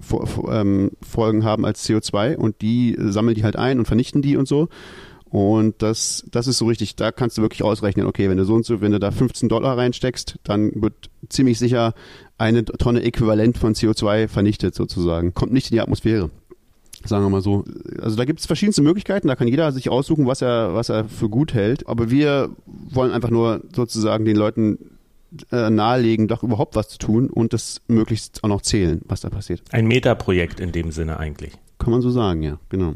ähm, 0.49 0.91
ähm, 1.17 1.45
haben 1.45 1.65
als 1.65 1.89
CO2 1.89 2.37
und 2.37 2.61
die 2.63 2.97
sammeln 2.99 3.35
die 3.35 3.45
halt 3.45 3.57
ein 3.57 3.79
und 3.79 3.87
vernichten 3.87 4.23
die 4.23 4.37
und 4.37 4.47
so. 4.47 4.69
Und 5.35 5.83
das, 5.83 6.25
das 6.31 6.47
ist 6.47 6.59
so 6.59 6.67
richtig, 6.67 6.95
da 6.95 7.11
kannst 7.11 7.37
du 7.39 7.43
wirklich 7.43 7.65
ausrechnen, 7.65 8.07
okay, 8.07 8.31
wenn 8.31 8.37
du 8.37 8.45
so 8.45 8.55
und 8.55 8.65
so, 8.65 8.81
wenn 8.81 8.93
du 8.93 9.01
da 9.01 9.11
15 9.11 9.49
Dollar 9.49 9.77
reinsteckst, 9.77 10.39
dann 10.45 10.71
wird 10.81 11.11
ziemlich 11.29 11.59
sicher 11.59 11.95
eine 12.39 12.65
Tonne 12.65 13.03
Äquivalent 13.03 13.59
von 13.59 13.75
CO2 13.75 14.29
vernichtet 14.29 14.77
sozusagen. 14.77 15.35
Kommt 15.35 15.53
nicht 15.53 15.73
in 15.73 15.75
die 15.75 15.81
Atmosphäre. 15.81 16.31
Sagen 17.05 17.25
wir 17.25 17.31
mal 17.31 17.41
so. 17.41 17.65
Also 18.01 18.15
da 18.17 18.27
gibt 18.27 18.39
es 18.39 18.47
verschiedenste 18.47 18.83
Möglichkeiten, 18.83 19.27
da 19.27 19.35
kann 19.35 19.49
jeder 19.49 19.73
sich 19.73 19.89
aussuchen, 19.89 20.25
was 20.29 20.41
er, 20.41 20.73
was 20.75 20.89
er 20.89 21.07
für 21.07 21.29
gut 21.29 21.53
hält. 21.53 21.89
Aber 21.89 22.13
wir 22.13 22.51
wollen 22.67 23.11
einfach 23.11 23.31
nur 23.31 23.61
sozusagen 23.75 24.25
den 24.25 24.37
Leuten 24.37 24.79
äh, 25.51 25.69
nahelegen, 25.69 26.29
doch 26.29 26.45
überhaupt 26.45 26.77
was 26.77 26.91
zu 26.91 26.99
tun 26.99 27.29
und 27.29 27.53
das 27.53 27.81
möglichst 27.89 28.45
auch 28.45 28.49
noch 28.49 28.63
zählen, 28.63 29.03
was 29.07 29.23
da 29.23 29.31
passiert. 29.31 29.63
Ein 29.73 29.89
Metaprojekt 29.89 30.61
in 30.61 30.71
dem 30.71 30.93
Sinne 30.93 31.19
eigentlich. 31.19 31.55
Kann 31.81 31.91
man 31.91 32.03
so 32.03 32.11
sagen, 32.11 32.43
ja, 32.43 32.61
genau 32.69 32.95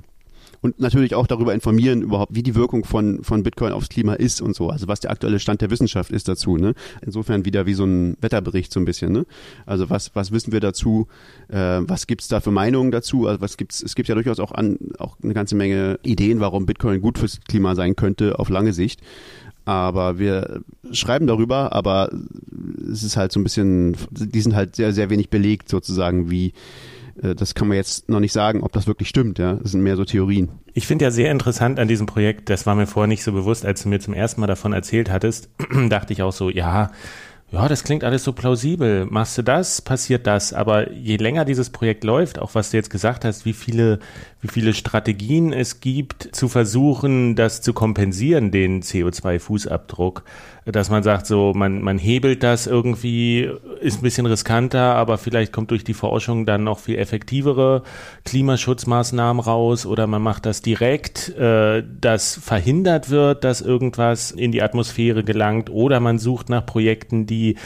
und 0.61 0.81
natürlich 0.81 1.15
auch 1.15 1.27
darüber 1.27 1.55
informieren 1.55 2.03
überhaupt, 2.03 2.35
wie 2.35 2.43
die 2.43 2.55
Wirkung 2.55 2.85
von, 2.85 3.23
von 3.23 3.43
Bitcoin 3.43 3.73
aufs 3.73 3.89
Klima 3.89 4.15
ist 4.15 4.41
und 4.41 4.55
so. 4.55 4.71
Also 4.71 4.89
was 4.89 5.01
der 5.01 5.11
aktuelle 5.11 5.39
Stand 5.39 5.61
der 5.61 5.71
Wissenschaft 5.71 6.11
ist 6.11 6.29
dazu. 6.29 6.57
Ne? 6.57 6.75
Insofern 7.03 7.45
wieder 7.45 7.67
wie 7.67 7.75
so 7.75 7.85
ein 7.85 8.17
Wetterbericht 8.21 8.73
so 8.73 8.81
ein 8.81 8.85
bisschen. 8.85 9.13
Ne? 9.13 9.27
Also 9.67 9.91
was, 9.91 10.15
was 10.15 10.33
wissen 10.33 10.53
wir 10.53 10.61
dazu? 10.61 11.07
Äh, 11.49 11.81
was 11.83 12.07
gibt's 12.07 12.29
da 12.29 12.41
für 12.41 12.51
Meinungen 12.51 12.91
dazu? 12.91 13.27
Also 13.27 13.41
was 13.41 13.57
gibt's? 13.57 13.83
Es 13.83 13.95
gibt 13.95 14.09
ja 14.09 14.15
durchaus 14.15 14.41
auch 14.41 14.53
an 14.53 14.79
auch 14.99 15.17
eine 15.23 15.35
ganze 15.35 15.55
Menge 15.55 15.99
Ideen, 16.03 16.41
warum 16.41 16.67
Bitcoin 16.67 17.01
gut 17.01 17.19
fürs 17.19 17.41
Klima 17.47 17.75
sein 17.75 17.97
könnte 17.97 18.39
auf 18.39 18.49
lange 18.49 18.73
Sicht. 18.73 19.01
Aber 19.65 20.19
wir 20.19 20.63
schreiben 20.93 21.27
darüber, 21.27 21.73
aber 21.75 22.11
es 22.91 23.03
ist 23.03 23.19
halt 23.19 23.33
so 23.33 23.39
ein 23.39 23.45
bisschen, 23.45 23.97
die 24.11 24.41
sind 24.41 24.55
halt 24.55 24.77
sehr, 24.77 24.95
sehr 24.95 25.11
wenig 25.11 25.29
belegt 25.29 25.69
sozusagen, 25.69 26.31
wie 26.31 26.55
das 27.23 27.55
kann 27.55 27.69
man 27.69 27.77
jetzt 27.77 28.09
noch 28.09 28.21
nicht 28.21 28.33
sagen, 28.33 28.63
ob 28.63 28.73
das 28.73 28.87
wirklich 28.87 29.09
stimmt. 29.09 29.39
Ja, 29.39 29.55
das 29.55 29.73
sind 29.73 29.83
mehr 29.83 29.97
so 29.97 30.05
Theorien. 30.05 30.51
Ich 30.75 30.87
finde 30.87 31.05
ja 31.05 31.11
sehr 31.11 31.31
interessant 31.31 31.79
an 31.79 31.89
diesem 31.89 32.07
Projekt, 32.07 32.51
das 32.51 32.67
war 32.67 32.75
mir 32.75 32.87
vorher 32.87 33.09
nicht 33.09 33.25
so 33.25 33.33
bewusst, 33.33 33.67
als 33.67 33.83
du 33.83 33.89
mir 33.89 34.01
zum 34.01 34.15
ersten 34.15 34.41
Mal 34.41 34.47
davon 34.47 34.73
erzählt 34.73 35.11
hattest, 35.11 35.51
dachte 35.89 36.13
ich 36.13 36.23
auch 36.23 36.33
so, 36.33 36.51
ja, 36.51 36.91
ja, 37.51 37.67
das 37.67 37.83
klingt 37.83 38.05
alles 38.05 38.25
so 38.25 38.35
plausibel. 38.35 39.07
Machst 39.07 39.39
du 39.39 39.43
das, 39.43 39.81
passiert 39.81 40.27
das. 40.27 40.53
Aber 40.53 40.93
je 40.93 41.17
länger 41.17 41.47
dieses 41.47 41.71
Projekt 41.71 42.05
läuft, 42.05 42.39
auch 42.39 42.55
was 42.55 42.71
du 42.71 42.77
jetzt 42.77 42.91
gesagt 42.91 43.25
hast, 43.25 43.47
wie 43.47 43.55
viele, 43.55 44.01
wie 44.41 44.49
viele 44.49 44.73
Strategien 44.73 45.53
es 45.53 45.81
gibt, 45.81 46.29
zu 46.33 46.49
versuchen, 46.49 47.35
das 47.35 47.61
zu 47.61 47.73
kompensieren, 47.73 48.53
den 48.53 48.83
CO2-Fußabdruck, 48.83 50.23
dass 50.65 50.91
man 50.91 51.03
sagt, 51.03 51.27
so, 51.27 51.55
man, 51.57 51.83
man 51.83 51.99
hebelt 51.99 52.43
das 52.45 52.69
irgendwie, 52.69 53.51
ist 53.81 53.99
ein 53.99 54.03
bisschen 54.03 54.27
riskanter, 54.27 54.95
aber 54.95 55.19
vielleicht 55.19 55.53
kommt 55.53 55.73
durch 55.73 55.83
die 55.83 55.95
Forschung 55.95 56.47
dann 56.47 56.63
noch 56.63 56.79
viel 56.79 56.99
effektivere 56.99 57.83
Klimaschutzmaßnahmen 58.27 59.41
raus 59.41 59.87
oder 59.87 60.07
man 60.07 60.23
macht 60.23 60.47
das 60.47 60.63
direkt, 60.63 61.31
äh, 61.37 61.83
dass 62.01 62.37
verhindert 62.37 63.11
wird, 63.11 63.43
dass 63.43 63.61
irgendwas 63.61 64.31
in 64.31 64.53
die 64.53 64.63
Atmosphäre 64.63 65.25
gelangt 65.25 65.69
oder 65.71 65.99
man 65.99 66.19
sucht 66.19 66.49
nach 66.49 66.65
Projekten, 66.65 67.27
die 67.27 67.57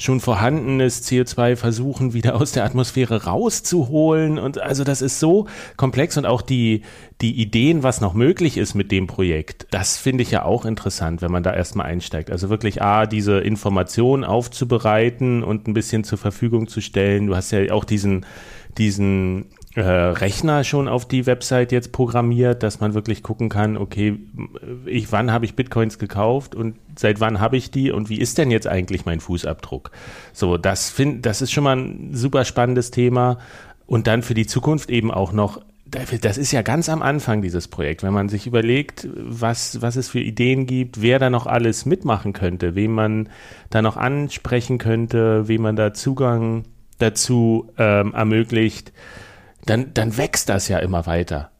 schon 0.00 0.20
vorhandenes 0.20 1.06
CO2 1.06 1.56
versuchen, 1.56 2.14
wieder 2.14 2.34
aus 2.36 2.52
der 2.52 2.64
Atmosphäre 2.64 3.24
rauszuholen. 3.24 4.38
Und 4.38 4.60
also 4.60 4.82
das 4.82 5.02
ist 5.02 5.20
so 5.20 5.46
komplex 5.76 6.16
und 6.16 6.26
auch 6.26 6.42
die, 6.42 6.82
die 7.20 7.40
Ideen, 7.40 7.82
was 7.82 8.00
noch 8.00 8.14
möglich 8.14 8.56
ist 8.56 8.74
mit 8.74 8.90
dem 8.90 9.06
Projekt, 9.06 9.66
das 9.70 9.98
finde 9.98 10.22
ich 10.22 10.30
ja 10.30 10.44
auch 10.44 10.64
interessant, 10.64 11.20
wenn 11.20 11.30
man 11.30 11.42
da 11.42 11.52
erstmal 11.52 11.86
einsteigt. 11.86 12.30
Also 12.30 12.48
wirklich 12.48 12.80
A, 12.80 13.06
diese 13.06 13.38
Informationen 13.40 14.24
aufzubereiten 14.24 15.44
und 15.44 15.68
ein 15.68 15.74
bisschen 15.74 16.02
zur 16.02 16.18
Verfügung 16.18 16.66
zu 16.66 16.80
stellen. 16.80 17.26
Du 17.26 17.36
hast 17.36 17.50
ja 17.50 17.70
auch 17.72 17.84
diesen, 17.84 18.24
diesen 18.78 19.50
äh, 19.76 19.82
Rechner 19.82 20.64
schon 20.64 20.88
auf 20.88 21.06
die 21.06 21.26
Website 21.26 21.70
jetzt 21.70 21.92
programmiert, 21.92 22.64
dass 22.64 22.80
man 22.80 22.94
wirklich 22.94 23.22
gucken 23.22 23.48
kann, 23.48 23.76
okay, 23.76 24.18
ich, 24.84 25.12
wann 25.12 25.30
habe 25.30 25.44
ich 25.44 25.54
Bitcoins 25.54 25.98
gekauft 25.98 26.56
und 26.56 26.76
seit 26.96 27.20
wann 27.20 27.38
habe 27.38 27.56
ich 27.56 27.70
die 27.70 27.92
und 27.92 28.08
wie 28.08 28.18
ist 28.18 28.38
denn 28.38 28.50
jetzt 28.50 28.66
eigentlich 28.66 29.04
mein 29.04 29.20
Fußabdruck? 29.20 29.92
So, 30.32 30.56
das 30.56 30.90
find, 30.90 31.24
das 31.24 31.40
ist 31.40 31.52
schon 31.52 31.64
mal 31.64 31.76
ein 31.76 32.10
super 32.14 32.44
spannendes 32.44 32.90
Thema 32.90 33.38
und 33.86 34.08
dann 34.08 34.22
für 34.22 34.34
die 34.34 34.46
Zukunft 34.46 34.90
eben 34.90 35.10
auch 35.12 35.32
noch 35.32 35.60
das 35.90 36.38
ist 36.38 36.52
ja 36.52 36.62
ganz 36.62 36.88
am 36.88 37.02
Anfang 37.02 37.42
dieses 37.42 37.66
Projekt, 37.66 38.04
wenn 38.04 38.12
man 38.12 38.28
sich 38.28 38.46
überlegt, 38.46 39.08
was, 39.12 39.82
was 39.82 39.96
es 39.96 40.08
für 40.08 40.20
Ideen 40.20 40.66
gibt, 40.66 41.02
wer 41.02 41.18
da 41.18 41.30
noch 41.30 41.48
alles 41.48 41.84
mitmachen 41.84 42.32
könnte, 42.32 42.76
wen 42.76 42.92
man 42.92 43.28
da 43.70 43.82
noch 43.82 43.96
ansprechen 43.96 44.78
könnte, 44.78 45.48
wem 45.48 45.62
man 45.62 45.74
da 45.74 45.92
Zugang 45.92 46.62
dazu 46.98 47.72
ähm, 47.76 48.14
ermöglicht 48.14 48.92
dann, 49.66 49.94
dann 49.94 50.16
wächst 50.16 50.48
das 50.48 50.68
ja 50.68 50.78
immer 50.78 51.06
weiter. 51.06 51.50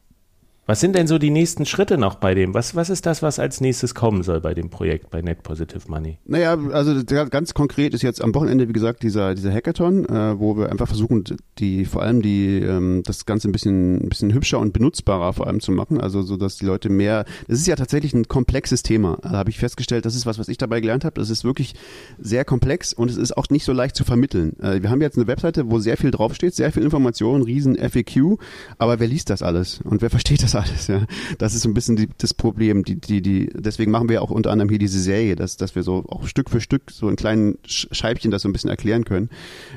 Was 0.67 0.79
sind 0.79 0.95
denn 0.95 1.09
so 1.09 1.19
die 1.19 1.31
nächsten 1.31 1.67
Schritte 1.67 1.99
noch 1.99 2.15
bei 2.15 2.35
dem? 2.35 2.55
Was, 2.55 2.77
was 2.77 2.91
ist 2.91 3.05
das, 3.05 3.23
was 3.23 3.41
als 3.41 3.61
nächstes 3.61 3.95
kommen 3.95 4.23
soll 4.23 4.41
bei 4.41 4.55
dem 4.55 4.71
Projekt 4.71 5.11
bei 5.11 5.21
Net 5.21 5.43
Positive 5.43 5.81
Money? 5.89 6.19
Naja, 6.27 6.57
also 6.73 7.03
ganz 7.29 7.55
konkret 7.55 7.93
ist 7.93 8.03
jetzt 8.03 8.23
am 8.23 8.33
Wochenende, 8.35 8.69
wie 8.69 8.73
gesagt, 8.73 9.03
dieser, 9.03 9.35
dieser 9.35 9.53
Hackathon, 9.53 10.05
äh, 10.05 10.39
wo 10.39 10.57
wir 10.57 10.71
einfach 10.71 10.87
versuchen, 10.87 11.25
die, 11.59 11.85
vor 11.87 12.03
allem 12.03 12.23
die, 12.23 12.59
ähm, 12.61 13.03
das 13.05 13.27
Ganze 13.27 13.49
ein 13.49 13.53
bisschen, 13.53 13.97
ein 13.97 14.09
bisschen 14.09 14.33
hübscher 14.33 14.61
und 14.61 14.73
benutzbarer 14.73 15.33
vor 15.33 15.49
allem 15.49 15.61
zu 15.61 15.73
machen. 15.73 16.01
Also 16.01 16.23
so, 16.23 16.37
dass 16.37 16.57
die 16.57 16.67
Leute 16.67 16.89
mehr, 16.89 17.25
das 17.49 17.59
ist 17.59 17.67
ja 17.67 17.75
tatsächlich 17.75 18.15
ein 18.15 18.29
komplexes 18.29 18.85
Thema. 18.85 19.19
Da 19.23 19.31
habe 19.31 19.51
ich 19.51 19.59
festgestellt, 19.59 20.05
das 20.05 20.15
ist 20.15 20.27
was, 20.27 20.39
was 20.39 20.49
ich 20.49 20.59
dabei 20.59 20.81
gelernt 20.81 21.05
habe. 21.05 21.15
Das 21.15 21.31
ist 21.31 21.43
wirklich 21.43 21.75
sehr 22.19 22.45
komplex 22.45 22.93
und 22.93 23.11
es 23.11 23.17
ist 23.17 23.37
auch 23.37 23.49
nicht 23.51 23.65
so 23.65 23.73
leicht 23.73 23.97
zu 23.97 24.05
vermitteln. 24.05 24.57
Äh, 24.61 24.83
wir 24.83 24.91
haben 24.91 25.01
jetzt 25.01 25.17
eine 25.17 25.27
Webseite, 25.27 25.69
wo 25.69 25.81
sehr 25.81 25.97
viel 25.97 26.13
draufsteht, 26.13 26.55
sehr 26.55 26.71
viel 26.71 26.85
Information, 26.85 27.43
riesen 27.43 27.77
FAQ, 27.77 28.39
aber 28.79 29.01
wer 29.01 29.09
liest 29.09 29.31
das 29.31 29.43
alles? 29.43 29.81
Und 29.83 30.01
wer 30.01 30.11
versteht 30.11 30.45
das 30.45 30.50
das 30.55 30.69
alles, 30.69 30.87
ja. 30.87 31.07
Das 31.39 31.55
ist 31.55 31.65
ein 31.65 31.75
bisschen 31.75 31.97
die, 31.97 32.09
das 32.19 32.35
Problem. 32.35 32.85
Die, 32.85 32.97
die, 32.97 33.23
die, 33.23 33.51
deswegen 33.55 33.91
machen 33.91 34.09
wir 34.09 34.23
auch 34.23 34.31
unter 34.31 34.51
anderem 34.51 34.69
hier 34.69 34.79
diese 34.79 35.01
Serie, 35.01 35.37
dass, 35.37 35.57
dass 35.57 35.75
wir 35.75 35.83
so 35.83 36.05
auch 36.09 36.27
Stück 36.27 36.51
für 36.51 36.61
Stück 36.61 36.91
so 36.91 37.09
in 37.09 37.17
kleinen 37.17 37.59
Scheibchen 37.65 38.31
das 38.31 38.43
so 38.43 38.49
ein 38.49 38.53
bisschen 38.53 38.71
erklären 38.71 39.05
können. 39.05 39.31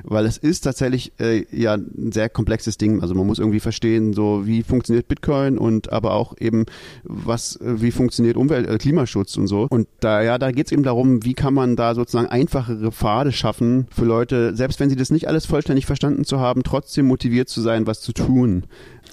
Weil 0.04 0.26
es 0.26 0.38
ist 0.38 0.62
tatsächlich 0.62 1.14
äh, 1.20 1.46
ja 1.52 1.76
ein 1.76 2.12
sehr 2.12 2.30
komplexes 2.30 2.78
Ding. 2.78 3.02
Also 3.02 3.16
man 3.16 3.28
muss 3.28 3.40
irgendwie 3.40 3.60
verstehen, 3.60 4.14
so 4.14 4.46
wie 4.46 4.64
funktioniert 4.64 5.08
Bitcoin 5.08 5.58
und 5.58 5.92
aber 5.92 6.14
auch 6.14 6.36
eben, 6.40 6.66
was, 7.04 7.60
wie 7.62 7.92
funktioniert 7.92 8.38
Umwelt, 8.38 8.68
äh, 8.68 8.78
Klimaschutz 8.78 9.38
und 9.38 9.48
so. 9.48 9.68
Und 9.70 9.88
da, 10.00 10.22
ja, 10.22 10.38
da 10.38 10.52
geht 10.52 10.68
es 10.68 10.72
eben 10.72 10.84
darum, 10.84 11.24
wie 11.24 11.34
kann 11.34 11.54
man 11.54 11.76
da 11.76 11.96
sozusagen 11.96 12.28
einfachere 12.28 12.92
Pfade 12.92 13.32
schaffen 13.32 13.88
für 13.92 14.06
Leute, 14.06 14.56
selbst 14.56 14.80
wenn 14.80 14.90
sie 14.90 14.96
das 14.96 15.12
nicht 15.12 15.28
alles 15.28 15.46
vollständig 15.46 15.86
verstanden 15.86 16.26
zu 16.26 16.40
haben, 16.40 16.64
trotzdem 16.64 17.08
motiviert 17.08 17.50
zu 17.50 17.62
sein, 17.62 17.88
was 17.88 18.02
zu 18.02 18.14
tun 18.14 18.64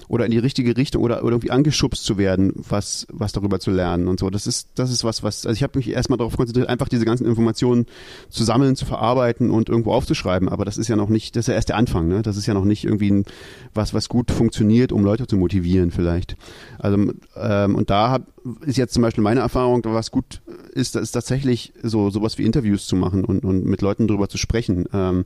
oder 0.07 0.25
in 0.25 0.31
die 0.31 0.37
richtige 0.37 0.75
Richtung 0.75 1.03
oder, 1.03 1.21
irgendwie 1.21 1.51
angeschubst 1.51 2.03
zu 2.03 2.17
werden, 2.17 2.53
was, 2.55 3.07
was 3.09 3.31
darüber 3.31 3.59
zu 3.59 3.71
lernen 3.71 4.07
und 4.07 4.19
so. 4.19 4.29
Das 4.29 4.47
ist, 4.47 4.69
das 4.75 4.91
ist 4.91 5.03
was, 5.03 5.23
was, 5.23 5.45
also 5.45 5.55
ich 5.55 5.63
habe 5.63 5.77
mich 5.77 5.89
erstmal 5.89 6.17
darauf 6.17 6.35
konzentriert, 6.35 6.69
einfach 6.69 6.89
diese 6.89 7.05
ganzen 7.05 7.25
Informationen 7.25 7.85
zu 8.29 8.43
sammeln, 8.43 8.75
zu 8.75 8.85
verarbeiten 8.85 9.51
und 9.51 9.69
irgendwo 9.69 9.93
aufzuschreiben. 9.93 10.49
Aber 10.49 10.65
das 10.65 10.77
ist 10.77 10.87
ja 10.87 10.95
noch 10.95 11.09
nicht, 11.09 11.35
das 11.35 11.45
ist 11.45 11.47
ja 11.47 11.53
erst 11.53 11.69
der 11.69 11.77
Anfang, 11.77 12.07
ne? 12.07 12.21
Das 12.21 12.37
ist 12.37 12.45
ja 12.45 12.53
noch 12.53 12.65
nicht 12.65 12.83
irgendwie 12.83 13.11
ein, 13.11 13.25
was, 13.73 13.93
was 13.93 14.09
gut 14.09 14.31
funktioniert, 14.31 14.91
um 14.91 15.05
Leute 15.05 15.27
zu 15.27 15.37
motivieren 15.37 15.91
vielleicht. 15.91 16.35
Also, 16.77 17.13
ähm, 17.37 17.75
und 17.75 17.89
da 17.89 18.11
hab, 18.11 18.23
ist 18.65 18.77
jetzt 18.77 18.93
zum 18.93 19.03
Beispiel 19.03 19.23
meine 19.23 19.39
Erfahrung, 19.39 19.81
was 19.85 20.11
gut 20.11 20.41
ist, 20.73 20.95
ist 20.95 21.11
tatsächlich 21.11 21.73
so 21.83 22.09
sowas 22.09 22.37
wie 22.37 22.43
Interviews 22.43 22.87
zu 22.87 22.95
machen 22.95 23.23
und, 23.23 23.45
und 23.45 23.65
mit 23.65 23.81
Leuten 23.81 24.07
darüber 24.07 24.29
zu 24.29 24.37
sprechen. 24.37 24.85
Ähm, 24.93 25.25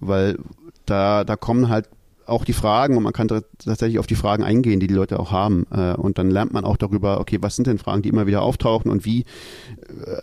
weil 0.00 0.38
da, 0.86 1.24
da 1.24 1.36
kommen 1.36 1.68
halt 1.68 1.88
auch 2.26 2.44
die 2.44 2.52
Fragen 2.52 2.96
und 2.96 3.02
man 3.02 3.12
kann 3.12 3.28
tatsächlich 3.28 3.98
auf 3.98 4.06
die 4.06 4.14
Fragen 4.14 4.42
eingehen, 4.42 4.80
die 4.80 4.86
die 4.86 4.94
Leute 4.94 5.18
auch 5.18 5.30
haben. 5.30 5.66
Äh, 5.70 5.94
und 5.94 6.18
dann 6.18 6.30
lernt 6.30 6.52
man 6.52 6.64
auch 6.64 6.76
darüber, 6.76 7.20
okay, 7.20 7.38
was 7.40 7.56
sind 7.56 7.66
denn 7.66 7.78
Fragen, 7.78 8.02
die 8.02 8.08
immer 8.08 8.26
wieder 8.26 8.42
auftauchen 8.42 8.90
und 8.90 9.04
wie, 9.04 9.24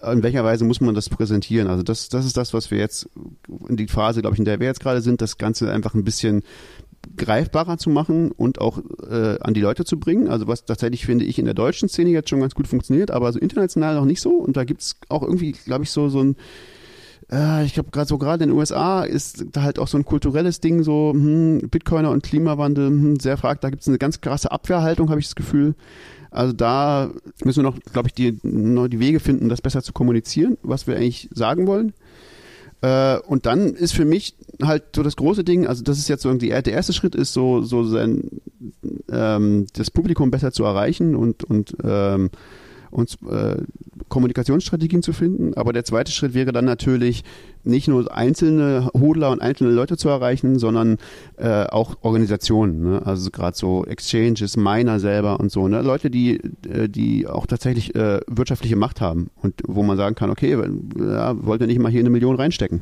äh, 0.02 0.12
in 0.12 0.24
welcher 0.24 0.44
Weise 0.44 0.66
muss 0.66 0.82
man 0.82 0.96
das 0.96 1.10
präsentieren. 1.10 1.68
Also 1.68 1.84
das, 1.84 2.10
das 2.10 2.26
ist 2.26 2.38
das, 2.38 2.54
was 2.54 2.72
wir 2.72 2.78
jetzt 2.78 3.10
in 3.68 3.78
die 3.78 3.88
Phase, 3.88 4.22
glaube 4.22 4.36
ich, 4.36 4.40
in 4.40 4.46
der 4.46 4.60
wir 4.60 4.68
jetzt 4.68 4.82
gerade 4.82 5.02
sind, 5.02 5.22
das 5.22 5.38
Ganze 5.38 5.72
einfach 5.72 5.94
ein 5.94 6.04
bisschen 6.04 6.44
greifbarer 7.18 7.78
zu 7.78 7.90
machen 7.90 8.32
und 8.32 8.60
auch 8.60 8.80
äh, 9.10 9.38
an 9.40 9.54
die 9.54 9.62
Leute 9.62 9.86
zu 9.86 10.00
bringen. 10.00 10.28
Also 10.28 10.48
was 10.48 10.66
tatsächlich, 10.66 11.06
finde 11.06 11.26
ich, 11.26 11.40
in 11.40 11.46
der 11.46 11.54
deutschen 11.54 11.90
Szene 11.90 12.10
jetzt 12.12 12.30
schon 12.30 12.40
ganz 12.40 12.56
gut 12.56 12.68
funktioniert, 12.68 13.12
aber 13.12 13.32
so 13.32 13.40
international 13.40 13.96
noch 13.96 14.06
nicht 14.06 14.22
so. 14.22 14.32
Und 14.32 14.58
da 14.58 14.64
gibt's 14.64 14.98
auch 15.10 15.24
irgendwie, 15.24 15.52
glaube 15.52 15.84
ich, 15.84 15.92
so, 15.92 16.10
so 16.10 16.24
ein 16.24 16.36
ich 17.64 17.74
glaube, 17.74 17.90
gerade 17.92 18.08
so 18.08 18.18
gerade 18.18 18.44
in 18.44 18.50
den 18.50 18.58
USA 18.58 19.04
ist 19.04 19.46
da 19.52 19.64
halt 19.64 19.80
auch 19.80 19.88
so 19.88 19.98
ein 19.98 20.06
kulturelles 20.06 20.60
Ding, 20.60 20.84
so 20.84 21.12
hm, 21.14 21.70
Bitcoiner 21.70 22.12
und 22.12 22.24
Klimawandel 22.24 22.88
hm, 22.88 23.20
sehr 23.20 23.38
fragt. 23.38 23.64
Da 23.64 23.70
gibt 23.70 23.82
es 23.82 23.88
eine 23.88 23.98
ganz 23.98 24.22
krasse 24.22 24.52
Abwehrhaltung, 24.52 25.10
habe 25.10 25.20
ich 25.20 25.28
das 25.28 25.36
Gefühl. 25.36 25.76
Also 26.32 26.54
da 26.54 27.12
müssen 27.44 27.64
wir 27.64 27.70
noch, 27.70 27.80
glaube 27.80 28.08
ich, 28.08 28.14
die, 28.14 28.40
noch 28.44 28.88
die 28.88 29.00
Wege 29.00 29.20
finden, 29.20 29.50
das 29.50 29.62
besser 29.62 29.84
zu 29.84 29.94
kommunizieren, 29.94 30.58
was 30.64 30.88
wir 30.88 30.96
eigentlich 30.96 31.30
sagen 31.32 31.68
wollen. 31.68 31.94
Äh, 32.82 33.20
und 33.20 33.46
dann 33.46 33.76
ist 33.76 33.94
für 33.94 34.04
mich 34.04 34.36
halt 34.62 34.84
so 34.96 35.04
das 35.04 35.16
große 35.16 35.44
Ding, 35.44 35.68
also 35.68 35.84
das 35.84 36.00
ist 36.00 36.10
jetzt 36.10 36.24
so 36.24 36.34
die, 36.34 36.50
der 36.50 36.68
erste 36.68 36.92
Schritt 36.92 37.16
ist 37.16 37.34
so, 37.34 37.62
so 37.62 37.84
sein, 37.84 38.30
ähm, 39.10 39.68
das 39.74 39.90
Publikum 39.90 40.32
besser 40.32 40.52
zu 40.52 40.66
erreichen 40.66 41.16
und, 41.16 41.44
und 41.44 41.78
ähm, 41.84 42.30
uns 42.94 43.18
äh, 43.30 43.58
Kommunikationsstrategien 44.10 45.04
zu 45.04 45.14
finden. 45.14 45.54
Aber 45.56 45.74
der 45.74 45.84
zweite 45.84 46.12
Schritt 46.12 46.34
wäre 46.34 46.52
dann 46.52 46.66
natürlich 46.66 47.24
nicht 47.64 47.88
nur 47.88 48.16
einzelne 48.16 48.90
Hodler 48.94 49.32
und 49.32 49.42
einzelne 49.42 49.72
Leute 49.72 49.98
zu 49.98 50.10
erreichen, 50.10 50.60
sondern 50.60 50.98
äh, 51.38 51.66
auch 51.66 51.96
Organisationen. 52.02 52.84
Ne? 52.84 53.02
Also 53.06 53.32
gerade 53.32 53.58
so 53.58 53.86
Exchanges, 53.86 54.58
Miner 54.58 55.00
selber 55.00 55.40
und 55.40 55.52
so. 55.52 55.68
Ne? 55.68 55.82
Leute, 55.82 56.10
die, 56.10 56.42
äh, 56.70 56.90
die 56.90 57.28
auch 57.28 57.46
tatsächlich 57.46 57.96
äh, 57.96 58.20
wirtschaftliche 58.28 58.76
Macht 58.76 59.02
haben 59.02 59.30
und 59.42 59.62
wo 59.68 59.84
man 59.84 59.98
sagen 59.98 60.16
kann, 60.16 60.30
okay, 60.30 60.58
ja, 60.98 61.46
wollt 61.46 61.62
ihr 61.62 61.68
nicht 61.68 61.80
mal 61.80 61.92
hier 61.92 62.02
eine 62.02 62.10
Million 62.10 62.36
reinstecken? 62.36 62.82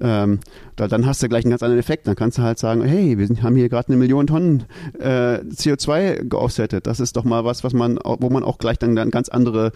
Ähm, 0.00 0.40
da, 0.76 0.88
dann 0.88 1.06
hast 1.06 1.22
du 1.22 1.28
gleich 1.28 1.44
einen 1.44 1.50
ganz 1.50 1.62
anderen 1.62 1.80
Effekt. 1.80 2.06
Dann 2.06 2.16
kannst 2.16 2.38
du 2.38 2.42
halt 2.42 2.58
sagen, 2.58 2.82
hey, 2.82 3.18
wir 3.18 3.26
sind, 3.26 3.42
haben 3.42 3.56
hier 3.56 3.68
gerade 3.68 3.88
eine 3.88 3.96
Million 3.96 4.26
Tonnen 4.26 4.64
äh, 4.98 5.38
CO2 5.38 6.28
geoffsettet. 6.28 6.86
Das 6.86 7.00
ist 7.00 7.16
doch 7.16 7.24
mal 7.24 7.44
was, 7.44 7.64
was 7.64 7.72
man, 7.72 7.98
wo 8.04 8.30
man 8.30 8.44
auch 8.44 8.58
gleich 8.58 8.78
dann, 8.78 8.96
dann 8.96 9.10
ganz 9.10 9.28
andere 9.28 9.72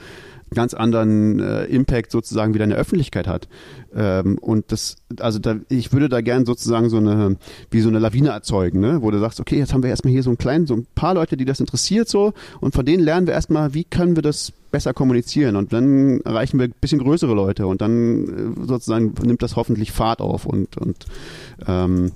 ganz 0.55 0.75
anderen 0.75 1.41
äh, 1.41 1.65
Impact 1.65 2.11
sozusagen 2.11 2.55
wieder 2.55 2.65
in 2.65 2.71
der 2.71 2.79
Öffentlichkeit 2.79 3.27
hat. 3.27 3.49
Ähm, 3.95 4.39
und 4.39 4.73
das, 4.73 4.97
also 5.21 5.39
da, 5.39 5.57
ich 5.69 5.93
würde 5.93 6.09
da 6.09 6.21
gern 6.21 6.47
sozusagen 6.47 6.89
so 6.89 6.97
eine, 6.99 7.37
wie 7.71 7.81
so 7.81 7.89
eine 7.89 7.99
Lawine 7.99 8.31
erzeugen, 8.31 8.81
ne? 8.81 9.03
wo 9.03 9.11
du 9.11 9.19
sagst, 9.19 9.41
okay, 9.41 9.59
jetzt 9.59 9.73
haben 9.73 9.83
wir 9.83 9.91
erstmal 9.91 10.13
hier 10.13 10.23
so 10.23 10.31
einen 10.31 10.39
kleinen, 10.39 10.67
so 10.67 10.75
ein 10.75 10.87
paar 10.95 11.15
Leute, 11.15 11.37
die 11.37 11.45
das 11.45 11.61
interessiert 11.61 12.09
so 12.09 12.33
und 12.61 12.75
von 12.75 12.87
denen 12.87 13.03
lernen 13.03 13.27
wir 13.27 13.35
erstmal, 13.35 13.75
wie 13.75 13.85
können 13.85 14.17
wir 14.17 14.23
das 14.23 14.53
besser 14.71 14.95
kommunizieren 14.95 15.57
und 15.57 15.73
dann 15.73 16.21
erreichen 16.23 16.59
wir 16.59 16.69
ein 16.69 16.75
bisschen 16.81 17.01
größere 17.01 17.35
Leute 17.35 17.67
und 17.67 17.81
dann 17.81 18.57
äh, 18.63 18.67
sozusagen 18.67 19.15
nimmt 19.23 19.43
das 19.43 19.57
hoffentlich 19.57 19.93
Fahrt 19.93 20.21
auf 20.21 20.47
und, 20.47 20.79
und 20.79 21.07
ähm, 21.67 22.13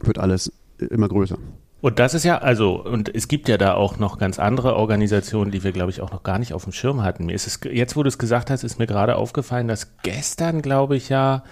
wird 0.00 0.18
alles 0.18 0.52
immer 0.78 1.08
größer. 1.08 1.38
Und 1.80 2.00
das 2.00 2.14
ist 2.14 2.24
ja, 2.24 2.38
also, 2.38 2.82
und 2.82 3.14
es 3.14 3.28
gibt 3.28 3.48
ja 3.48 3.56
da 3.56 3.74
auch 3.74 3.98
noch 3.98 4.18
ganz 4.18 4.40
andere 4.40 4.74
Organisationen, 4.74 5.52
die 5.52 5.62
wir, 5.62 5.70
glaube 5.70 5.90
ich, 5.90 6.00
auch 6.00 6.10
noch 6.10 6.24
gar 6.24 6.40
nicht 6.40 6.52
auf 6.52 6.64
dem 6.64 6.72
Schirm 6.72 7.02
hatten. 7.02 7.26
Mir 7.26 7.34
ist 7.34 7.46
es, 7.46 7.60
jetzt, 7.70 7.96
wo 7.96 8.02
du 8.02 8.08
es 8.08 8.18
gesagt 8.18 8.50
hast, 8.50 8.64
ist 8.64 8.80
mir 8.80 8.86
gerade 8.86 9.14
aufgefallen, 9.16 9.68
dass 9.68 9.92
gestern, 10.02 10.60
glaube 10.60 10.96
ich, 10.96 11.08
ja 11.08 11.44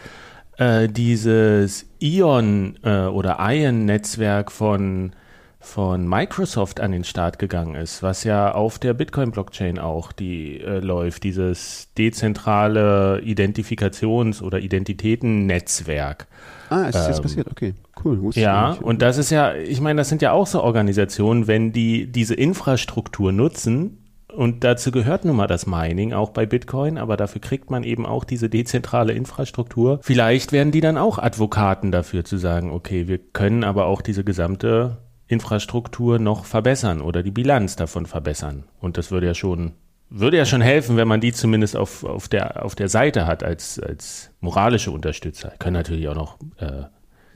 äh, 0.59 0.89
dieses 0.89 1.87
Ion 2.01 2.79
äh, 2.83 3.07
oder 3.07 3.39
Ion-Netzwerk 3.41 4.51
von 4.51 5.13
von 5.59 6.07
Microsoft 6.09 6.79
an 6.79 6.93
den 6.93 7.03
Start 7.03 7.41
gegangen 7.41 7.75
ist, 7.75 8.01
was 8.01 8.23
ja 8.23 8.53
auf 8.55 8.79
der 8.79 8.95
Bitcoin-Blockchain 8.95 9.81
auch 9.81 10.13
die 10.13 10.61
äh, 10.61 10.79
läuft, 10.79 11.25
dieses 11.25 11.89
dezentrale 11.99 13.21
Identifikations- 13.25 14.43
oder 14.43 14.61
Identitätennetzwerk. 14.61 16.29
Ah, 16.71 16.85
es 16.89 16.95
ist 16.95 17.03
ähm, 17.03 17.09
jetzt 17.09 17.23
passiert, 17.23 17.49
okay, 17.51 17.75
cool. 18.05 18.31
Ja, 18.35 18.73
und 18.73 19.03
das 19.03 19.19
ist 19.19 19.31
ja, 19.31 19.55
ich 19.55 19.81
meine, 19.81 19.99
das 19.99 20.09
sind 20.09 20.23
ja 20.23 20.33
auch 20.33 20.47
so 20.47 20.63
Organisationen, 20.63 21.47
wenn 21.47 21.73
die 21.73 22.11
diese 22.11 22.35
Infrastruktur 22.35 23.33
nutzen, 23.33 24.03
und 24.37 24.65
dazu 24.65 24.91
gehört 24.91 25.25
nun 25.25 25.37
mal 25.37 25.47
das 25.47 25.67
Mining 25.67 26.13
auch 26.13 26.29
bei 26.31 26.45
Bitcoin, 26.45 26.99
aber 26.99 27.17
dafür 27.17 27.41
kriegt 27.41 27.71
man 27.71 27.85
eben 27.85 28.05
auch 28.05 28.23
diese 28.23 28.51
dezentrale 28.51 29.15
Infrastruktur. 29.15 29.99
Vielleicht 30.03 30.53
werden 30.53 30.73
die 30.73 30.83
dann 30.83 30.99
auch 30.99 31.19
Advokaten 31.19 31.91
dafür 31.91 32.23
zu 32.25 32.37
sagen, 32.37 32.71
okay, 32.71 33.09
wir 33.09 33.19
können 33.19 33.65
aber 33.65 33.87
auch 33.87 34.03
diese 34.03 34.25
gesamte 34.25 34.99
Infrastruktur 35.27 36.19
noch 36.19 36.45
verbessern 36.45 37.01
oder 37.01 37.23
die 37.23 37.31
Bilanz 37.31 37.77
davon 37.77 38.05
verbessern. 38.05 38.65
Und 38.79 38.99
das 38.99 39.11
würde 39.11 39.27
ja 39.27 39.35
schon, 39.35 39.73
würde 40.11 40.37
ja 40.37 40.45
schon 40.45 40.61
helfen, 40.61 40.99
wenn 40.99 41.09
man 41.09 41.23
die 41.23 41.33
zumindest 41.33 41.75
auf, 41.75 42.05
auf, 42.05 42.29
der, 42.29 42.63
auf 42.63 42.75
der 42.75 42.89
Seite 42.89 43.27
hat 43.27 43.43
als, 43.43 43.81
als 43.81 44.31
moralische 44.41 44.91
Unterstützer. 44.91 45.55
Können 45.59 45.75
natürlich 45.75 46.09
auch 46.09 46.15
noch 46.15 46.37
äh, 46.59 46.85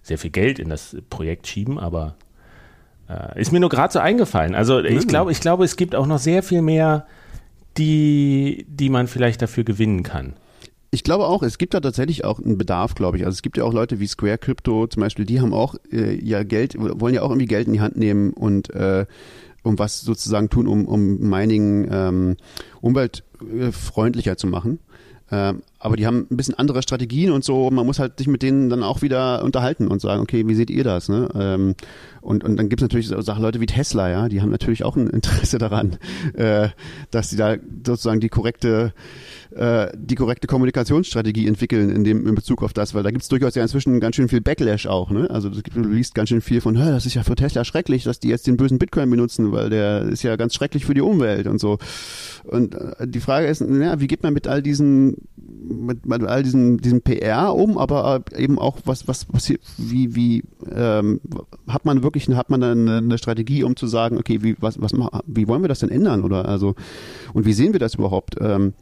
sehr 0.02 0.18
viel 0.18 0.30
Geld 0.30 0.58
in 0.58 0.68
das 0.68 0.96
Projekt 1.10 1.46
schieben, 1.46 1.78
aber 1.78 2.16
äh, 3.08 3.40
ist 3.40 3.52
mir 3.52 3.60
nur 3.60 3.68
gerade 3.68 3.92
so 3.92 3.98
eingefallen. 3.98 4.54
Also 4.54 4.80
ich 4.80 5.06
glaube, 5.06 5.32
ich 5.32 5.40
glaube, 5.40 5.64
es 5.64 5.76
gibt 5.76 5.94
auch 5.94 6.06
noch 6.06 6.18
sehr 6.18 6.42
viel 6.42 6.62
mehr, 6.62 7.06
die, 7.76 8.66
die 8.68 8.90
man 8.90 9.06
vielleicht 9.06 9.42
dafür 9.42 9.64
gewinnen 9.64 10.02
kann. 10.02 10.34
Ich 10.92 11.04
glaube 11.04 11.26
auch, 11.26 11.42
es 11.44 11.58
gibt 11.58 11.74
da 11.74 11.80
tatsächlich 11.80 12.24
auch 12.24 12.40
einen 12.40 12.58
Bedarf, 12.58 12.94
glaube 12.94 13.16
ich. 13.16 13.24
Also 13.24 13.36
es 13.36 13.42
gibt 13.42 13.56
ja 13.56 13.64
auch 13.64 13.72
Leute 13.72 14.00
wie 14.00 14.08
Square 14.08 14.38
Crypto 14.38 14.88
zum 14.88 15.00
Beispiel, 15.00 15.24
die 15.24 15.40
haben 15.40 15.54
auch 15.54 15.76
äh, 15.92 16.14
ja 16.16 16.42
Geld, 16.42 16.74
wollen 16.78 17.14
ja 17.14 17.22
auch 17.22 17.30
irgendwie 17.30 17.46
Geld 17.46 17.68
in 17.68 17.72
die 17.72 17.80
Hand 17.80 17.96
nehmen 17.96 18.32
und 18.32 18.70
äh, 18.70 19.06
um 19.62 19.78
was 19.78 20.00
sozusagen 20.00 20.48
tun, 20.48 20.66
um, 20.66 20.86
um 20.86 21.18
Mining 21.18 21.88
ähm, 21.90 22.36
umweltfreundlicher 22.80 24.36
zu 24.36 24.46
machen. 24.46 24.78
Ähm, 25.32 25.62
aber 25.78 25.96
die 25.96 26.06
haben 26.06 26.26
ein 26.30 26.36
bisschen 26.36 26.54
andere 26.54 26.82
Strategien 26.82 27.30
und 27.30 27.44
so. 27.44 27.70
Man 27.70 27.86
muss 27.86 27.98
halt 27.98 28.18
sich 28.18 28.26
mit 28.26 28.42
denen 28.42 28.68
dann 28.68 28.82
auch 28.82 29.02
wieder 29.02 29.42
unterhalten 29.44 29.88
und 29.88 30.00
sagen, 30.00 30.20
okay, 30.20 30.46
wie 30.46 30.54
seht 30.54 30.70
ihr 30.70 30.84
das? 30.84 31.08
Ne? 31.08 31.28
Ähm, 31.34 31.74
und, 32.20 32.44
und 32.44 32.56
dann 32.56 32.68
gibt 32.68 32.82
es 32.82 32.84
natürlich 32.84 33.08
so 33.08 33.20
Sachen, 33.20 33.42
Leute 33.42 33.60
wie 33.60 33.66
Tesla, 33.66 34.10
ja, 34.10 34.28
die 34.28 34.42
haben 34.42 34.50
natürlich 34.50 34.84
auch 34.84 34.96
ein 34.96 35.08
Interesse 35.08 35.58
daran, 35.58 35.98
äh, 36.34 36.68
dass 37.10 37.30
sie 37.30 37.36
da 37.36 37.56
sozusagen 37.86 38.20
die 38.20 38.28
korrekte 38.28 38.92
äh, 39.52 39.88
die 39.96 40.14
korrekte 40.14 40.46
Kommunikationsstrategie 40.46 41.46
entwickeln 41.46 41.90
in 41.90 42.04
dem 42.04 42.26
in 42.26 42.34
Bezug 42.34 42.62
auf 42.62 42.72
das, 42.72 42.94
weil 42.94 43.02
da 43.02 43.10
gibt 43.10 43.22
es 43.22 43.28
durchaus 43.28 43.54
ja 43.54 43.62
inzwischen 43.62 43.98
ganz 43.98 44.16
schön 44.16 44.28
viel 44.28 44.40
Backlash 44.40 44.86
auch, 44.86 45.10
ne? 45.10 45.28
Also 45.30 45.48
du 45.48 45.80
liest 45.80 46.14
ganz 46.14 46.28
schön 46.28 46.40
viel 46.40 46.60
von, 46.60 46.74
das 46.74 47.06
ist 47.06 47.14
ja 47.14 47.22
für 47.24 47.34
Tesla 47.34 47.64
schrecklich, 47.64 48.04
dass 48.04 48.20
die 48.20 48.28
jetzt 48.28 48.46
den 48.46 48.56
bösen 48.56 48.78
Bitcoin 48.78 49.10
benutzen, 49.10 49.52
weil 49.52 49.70
der 49.70 50.02
ist 50.02 50.22
ja 50.22 50.36
ganz 50.36 50.54
schrecklich 50.54 50.84
für 50.84 50.94
die 50.94 51.00
Umwelt 51.00 51.46
und 51.46 51.58
so. 51.58 51.78
Und 52.44 52.74
äh, 52.74 53.08
die 53.08 53.20
Frage 53.20 53.46
ist, 53.48 53.60
ja, 53.60 54.00
wie 54.00 54.06
geht 54.06 54.22
man 54.22 54.32
mit 54.32 54.46
all 54.46 54.62
diesen 54.62 55.16
mit, 55.36 56.06
mit 56.06 56.22
all 56.22 56.42
diesen 56.42 56.78
diesem 56.78 57.02
PR 57.02 57.54
um, 57.54 57.76
aber 57.78 58.22
eben 58.36 58.58
auch 58.58 58.78
was 58.84 59.08
was 59.08 59.26
was 59.30 59.52
wie 59.78 60.14
wie 60.14 60.44
ähm, 60.72 61.20
hat 61.66 61.84
man 61.84 62.02
wirklich 62.02 62.28
hat 62.28 62.50
man 62.50 62.62
eine, 62.62 62.98
eine 62.98 63.18
Strategie, 63.18 63.64
um 63.64 63.76
zu 63.76 63.86
sagen, 63.86 64.16
okay, 64.16 64.42
wie 64.42 64.56
was 64.60 64.80
was 64.80 64.92
wie 65.26 65.48
wollen 65.48 65.62
wir 65.62 65.68
das 65.68 65.80
denn 65.80 65.90
ändern 65.90 66.22
oder 66.22 66.48
also 66.48 66.74
und 67.34 67.46
wie 67.46 67.52
sehen 67.52 67.72
wir 67.72 67.80
das 67.80 67.94
überhaupt? 67.94 68.36
Ähm, 68.40 68.74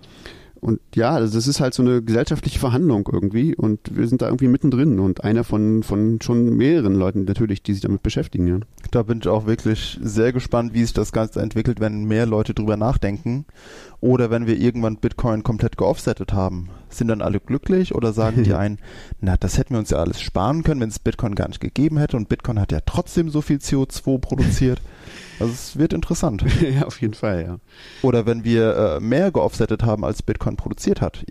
Und 0.60 0.80
ja, 0.94 1.10
also 1.10 1.36
das 1.36 1.46
ist 1.46 1.60
halt 1.60 1.74
so 1.74 1.82
eine 1.82 2.02
gesellschaftliche 2.02 2.58
Verhandlung 2.58 3.08
irgendwie 3.12 3.54
und 3.54 3.78
wir 3.90 4.08
sind 4.08 4.22
da 4.22 4.26
irgendwie 4.26 4.48
mittendrin 4.48 4.98
und 4.98 5.22
einer 5.22 5.44
von, 5.44 5.82
von 5.82 6.20
schon 6.20 6.56
mehreren 6.56 6.94
Leuten 6.94 7.24
natürlich, 7.24 7.62
die 7.62 7.74
sich 7.74 7.82
damit 7.82 8.02
beschäftigen. 8.02 8.46
Ja. 8.46 8.58
Da 8.90 9.04
bin 9.04 9.20
ich 9.20 9.28
auch 9.28 9.46
wirklich 9.46 9.98
sehr 10.02 10.32
gespannt, 10.32 10.74
wie 10.74 10.82
sich 10.82 10.92
das 10.92 11.12
Ganze 11.12 11.40
entwickelt, 11.40 11.78
wenn 11.78 12.04
mehr 12.04 12.26
Leute 12.26 12.54
drüber 12.54 12.76
nachdenken 12.76 13.44
oder 14.00 14.30
wenn 14.30 14.46
wir 14.46 14.58
irgendwann 14.58 14.96
Bitcoin 14.96 15.44
komplett 15.44 15.76
geoffsettet 15.76 16.32
haben. 16.32 16.70
Sind 16.88 17.08
dann 17.08 17.22
alle 17.22 17.38
glücklich 17.38 17.94
oder 17.94 18.12
sagen 18.12 18.42
die 18.42 18.54
einen, 18.54 18.78
na, 19.20 19.36
das 19.36 19.58
hätten 19.58 19.74
wir 19.74 19.78
uns 19.78 19.90
ja 19.90 19.98
alles 19.98 20.20
sparen 20.20 20.64
können, 20.64 20.80
wenn 20.80 20.88
es 20.88 20.98
Bitcoin 20.98 21.36
gar 21.36 21.48
nicht 21.48 21.60
gegeben 21.60 21.98
hätte 21.98 22.16
und 22.16 22.28
Bitcoin 22.28 22.58
hat 22.58 22.72
ja 22.72 22.80
trotzdem 22.84 23.30
so 23.30 23.42
viel 23.42 23.58
CO2 23.58 24.18
produziert. 24.18 24.82
Also 25.40 25.52
es 25.52 25.78
wird 25.78 25.92
interessant. 25.92 26.44
ja, 26.62 26.86
auf 26.86 27.00
jeden 27.00 27.14
Fall, 27.14 27.44
ja. 27.44 27.58
Oder 28.02 28.26
wenn 28.26 28.44
wir 28.44 28.76
äh, 28.76 29.00
mehr 29.00 29.30
geoffsettet 29.30 29.82
haben, 29.82 30.04
als 30.04 30.22
Bitcoin 30.22 30.56
produziert 30.56 31.00
hat. 31.00 31.24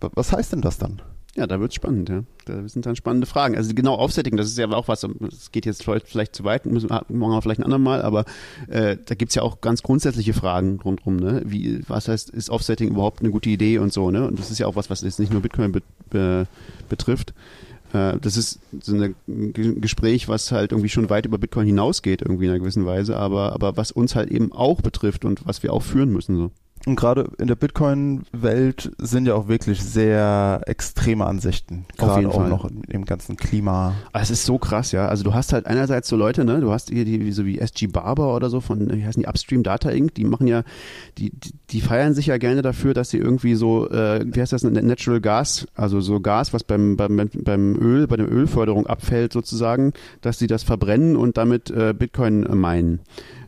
Was 0.00 0.32
heißt 0.32 0.52
denn 0.52 0.60
das 0.60 0.78
dann? 0.78 1.02
Ja, 1.36 1.48
da 1.48 1.58
wird's 1.58 1.74
spannend, 1.74 2.08
ja. 2.08 2.22
Da 2.44 2.68
sind 2.68 2.86
dann 2.86 2.94
spannende 2.94 3.26
Fragen. 3.26 3.56
Also 3.56 3.74
genau 3.74 3.98
Offsetting, 3.98 4.36
das 4.36 4.46
ist 4.46 4.58
ja 4.58 4.70
auch 4.70 4.86
was, 4.86 5.02
es 5.02 5.50
geht 5.50 5.66
jetzt 5.66 5.82
vielleicht 5.82 6.36
zu 6.36 6.44
weit, 6.44 6.64
müssen 6.66 6.90
wir, 6.90 7.04
machen 7.08 7.32
wir 7.32 7.42
vielleicht 7.42 7.58
ein 7.58 7.64
andermal, 7.64 8.02
aber 8.02 8.24
äh, 8.68 8.96
da 9.04 9.16
gibt's 9.16 9.34
ja 9.34 9.42
auch 9.42 9.60
ganz 9.60 9.82
grundsätzliche 9.82 10.32
Fragen 10.32 10.78
rundherum, 10.84 11.16
ne? 11.16 11.42
Wie, 11.44 11.80
was 11.88 12.06
heißt, 12.06 12.30
ist 12.30 12.50
Offsetting 12.50 12.90
überhaupt 12.90 13.20
eine 13.20 13.30
gute 13.30 13.50
Idee 13.50 13.78
und 13.78 13.92
so, 13.92 14.12
ne? 14.12 14.28
Und 14.28 14.38
das 14.38 14.52
ist 14.52 14.58
ja 14.58 14.68
auch 14.68 14.76
was, 14.76 14.90
was 14.90 15.00
jetzt 15.00 15.18
nicht 15.18 15.32
nur 15.32 15.42
Bitcoin 15.42 15.72
be, 15.72 15.82
be, 16.08 16.46
betrifft. 16.88 17.34
Äh, 17.94 18.18
das 18.20 18.36
ist 18.36 18.58
so 18.80 18.94
ein 18.94 19.14
Gespräch, 19.80 20.28
was 20.28 20.50
halt 20.52 20.72
irgendwie 20.72 20.88
schon 20.88 21.08
weit 21.10 21.26
über 21.26 21.38
Bitcoin 21.38 21.66
hinausgeht, 21.66 22.22
irgendwie 22.22 22.44
in 22.44 22.50
einer 22.50 22.58
gewissen 22.58 22.84
Weise, 22.84 23.16
aber, 23.16 23.52
aber 23.52 23.76
was 23.76 23.92
uns 23.92 24.16
halt 24.16 24.30
eben 24.30 24.52
auch 24.52 24.82
betrifft 24.82 25.24
und 25.24 25.46
was 25.46 25.62
wir 25.62 25.72
auch 25.72 25.82
führen 25.82 26.12
müssen. 26.12 26.36
So. 26.36 26.50
Und 26.86 26.96
gerade 26.96 27.30
in 27.38 27.46
der 27.46 27.54
Bitcoin-Welt 27.54 28.92
sind 28.98 29.26
ja 29.26 29.34
auch 29.34 29.48
wirklich 29.48 29.82
sehr 29.82 30.60
extreme 30.66 31.24
Ansichten. 31.24 31.86
Gerade 31.96 32.28
auch 32.28 32.34
Fall. 32.34 32.48
noch 32.50 32.70
im 32.88 33.04
ganzen 33.06 33.36
Klima. 33.36 33.94
Ah, 34.12 34.20
es 34.20 34.30
ist 34.30 34.44
so 34.44 34.58
krass, 34.58 34.92
ja. 34.92 35.08
Also 35.08 35.24
du 35.24 35.32
hast 35.32 35.54
halt 35.54 35.66
einerseits 35.66 36.08
so 36.08 36.16
Leute, 36.16 36.44
ne, 36.44 36.60
du 36.60 36.70
hast 36.72 36.90
hier 36.90 37.06
die, 37.06 37.32
so 37.32 37.46
wie 37.46 37.58
SG 37.58 37.86
Barber 37.86 38.36
oder 38.36 38.50
so 38.50 38.60
von, 38.60 38.92
wie 38.92 39.04
heißen 39.04 39.22
die, 39.22 39.28
Upstream 39.28 39.62
Data 39.62 39.88
Inc., 39.88 40.14
die 40.14 40.24
machen 40.24 40.46
ja, 40.46 40.62
die, 41.16 41.30
die, 41.30 41.52
die 41.70 41.80
feiern 41.80 42.12
sich 42.12 42.26
ja 42.26 42.36
gerne 42.36 42.60
dafür, 42.60 42.92
dass 42.92 43.08
sie 43.08 43.18
irgendwie 43.18 43.54
so, 43.54 43.88
äh, 43.90 44.24
wie 44.26 44.40
heißt 44.40 44.52
das, 44.52 44.62
Natural 44.62 45.20
Gas, 45.20 45.66
also 45.74 46.00
so 46.00 46.20
Gas, 46.20 46.52
was 46.52 46.64
beim, 46.64 46.96
beim, 46.96 47.30
beim 47.32 47.76
Öl, 47.80 48.06
bei 48.06 48.16
der 48.16 48.30
Ölförderung 48.30 48.86
abfällt 48.86 49.32
sozusagen, 49.32 49.94
dass 50.20 50.38
sie 50.38 50.46
das 50.48 50.62
verbrennen 50.62 51.16
und 51.16 51.38
damit 51.38 51.70
äh, 51.70 51.94
Bitcoin 51.96 52.44
äh, 52.44 52.54
meinen 52.54 53.00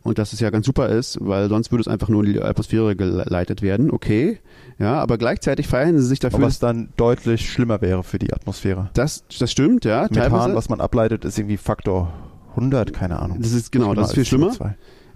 und 0.07 0.17
dass 0.17 0.31
es 0.31 0.39
ja 0.39 0.49
ganz 0.49 0.65
super 0.65 0.87
ist, 0.87 1.17
weil 1.19 1.49
sonst 1.49 1.69
würde 1.71 1.81
es 1.81 1.87
einfach 1.89 2.07
nur 2.07 2.23
in 2.23 2.31
die 2.31 2.41
Atmosphäre 2.41 2.95
geleitet 2.95 3.61
werden. 3.61 3.91
Okay, 3.91 4.39
ja, 4.79 5.01
aber 5.01 5.17
gleichzeitig 5.17 5.67
feiern 5.67 5.97
sie 5.99 6.05
sich 6.05 6.19
dafür. 6.19 6.45
Was 6.45 6.59
dann 6.59 6.89
deutlich 6.95 7.51
schlimmer 7.51 7.81
wäre 7.81 8.03
für 8.03 8.17
die 8.17 8.31
Atmosphäre. 8.31 8.89
Das, 8.93 9.25
das 9.37 9.51
stimmt, 9.51 9.83
ja. 9.83 10.03
Methan, 10.03 10.15
teilweise. 10.15 10.55
was 10.55 10.69
man 10.69 10.79
ableitet, 10.79 11.25
ist 11.25 11.37
irgendwie 11.37 11.57
Faktor 11.57 12.13
100, 12.51 12.93
keine 12.93 13.19
Ahnung. 13.19 13.41
Das 13.41 13.51
ist 13.51 13.71
genau, 13.71 13.93
das 13.93 14.07
ist 14.07 14.13
viel 14.13 14.25
schlimmer. 14.25 14.53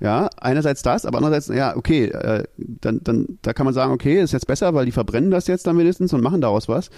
Ja, 0.02 0.30
einerseits 0.38 0.82
das, 0.82 1.06
aber 1.06 1.20
andererseits, 1.20 1.56
ja, 1.56 1.78
okay, 1.78 2.06
äh, 2.06 2.44
dann, 2.58 3.02
dann, 3.04 3.38
da 3.44 3.54
kann 3.54 3.66
man 3.66 3.74
sagen, 3.76 3.94
okay, 3.94 4.20
ist 4.20 4.34
jetzt 4.34 4.48
besser, 4.48 4.74
weil 4.74 4.86
die 4.86 4.92
verbrennen 4.92 5.30
das 5.30 5.46
jetzt 5.46 5.68
dann 5.68 5.78
wenigstens 5.78 6.12
und 6.12 6.22
machen 6.22 6.42
daraus 6.42 6.68
was. 6.68 6.88
Äh, 6.88 6.92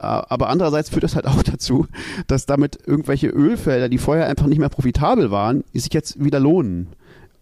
aber 0.00 0.48
andererseits 0.48 0.90
führt 0.90 1.04
das 1.04 1.14
halt 1.14 1.26
auch 1.26 1.42
dazu, 1.44 1.86
dass 2.26 2.46
damit 2.46 2.78
irgendwelche 2.84 3.28
Ölfelder, 3.28 3.88
die 3.88 3.98
vorher 3.98 4.26
einfach 4.26 4.48
nicht 4.48 4.58
mehr 4.58 4.68
profitabel 4.68 5.30
waren, 5.30 5.62
sich 5.72 5.94
jetzt 5.94 6.22
wieder 6.22 6.40
lohnen 6.40 6.88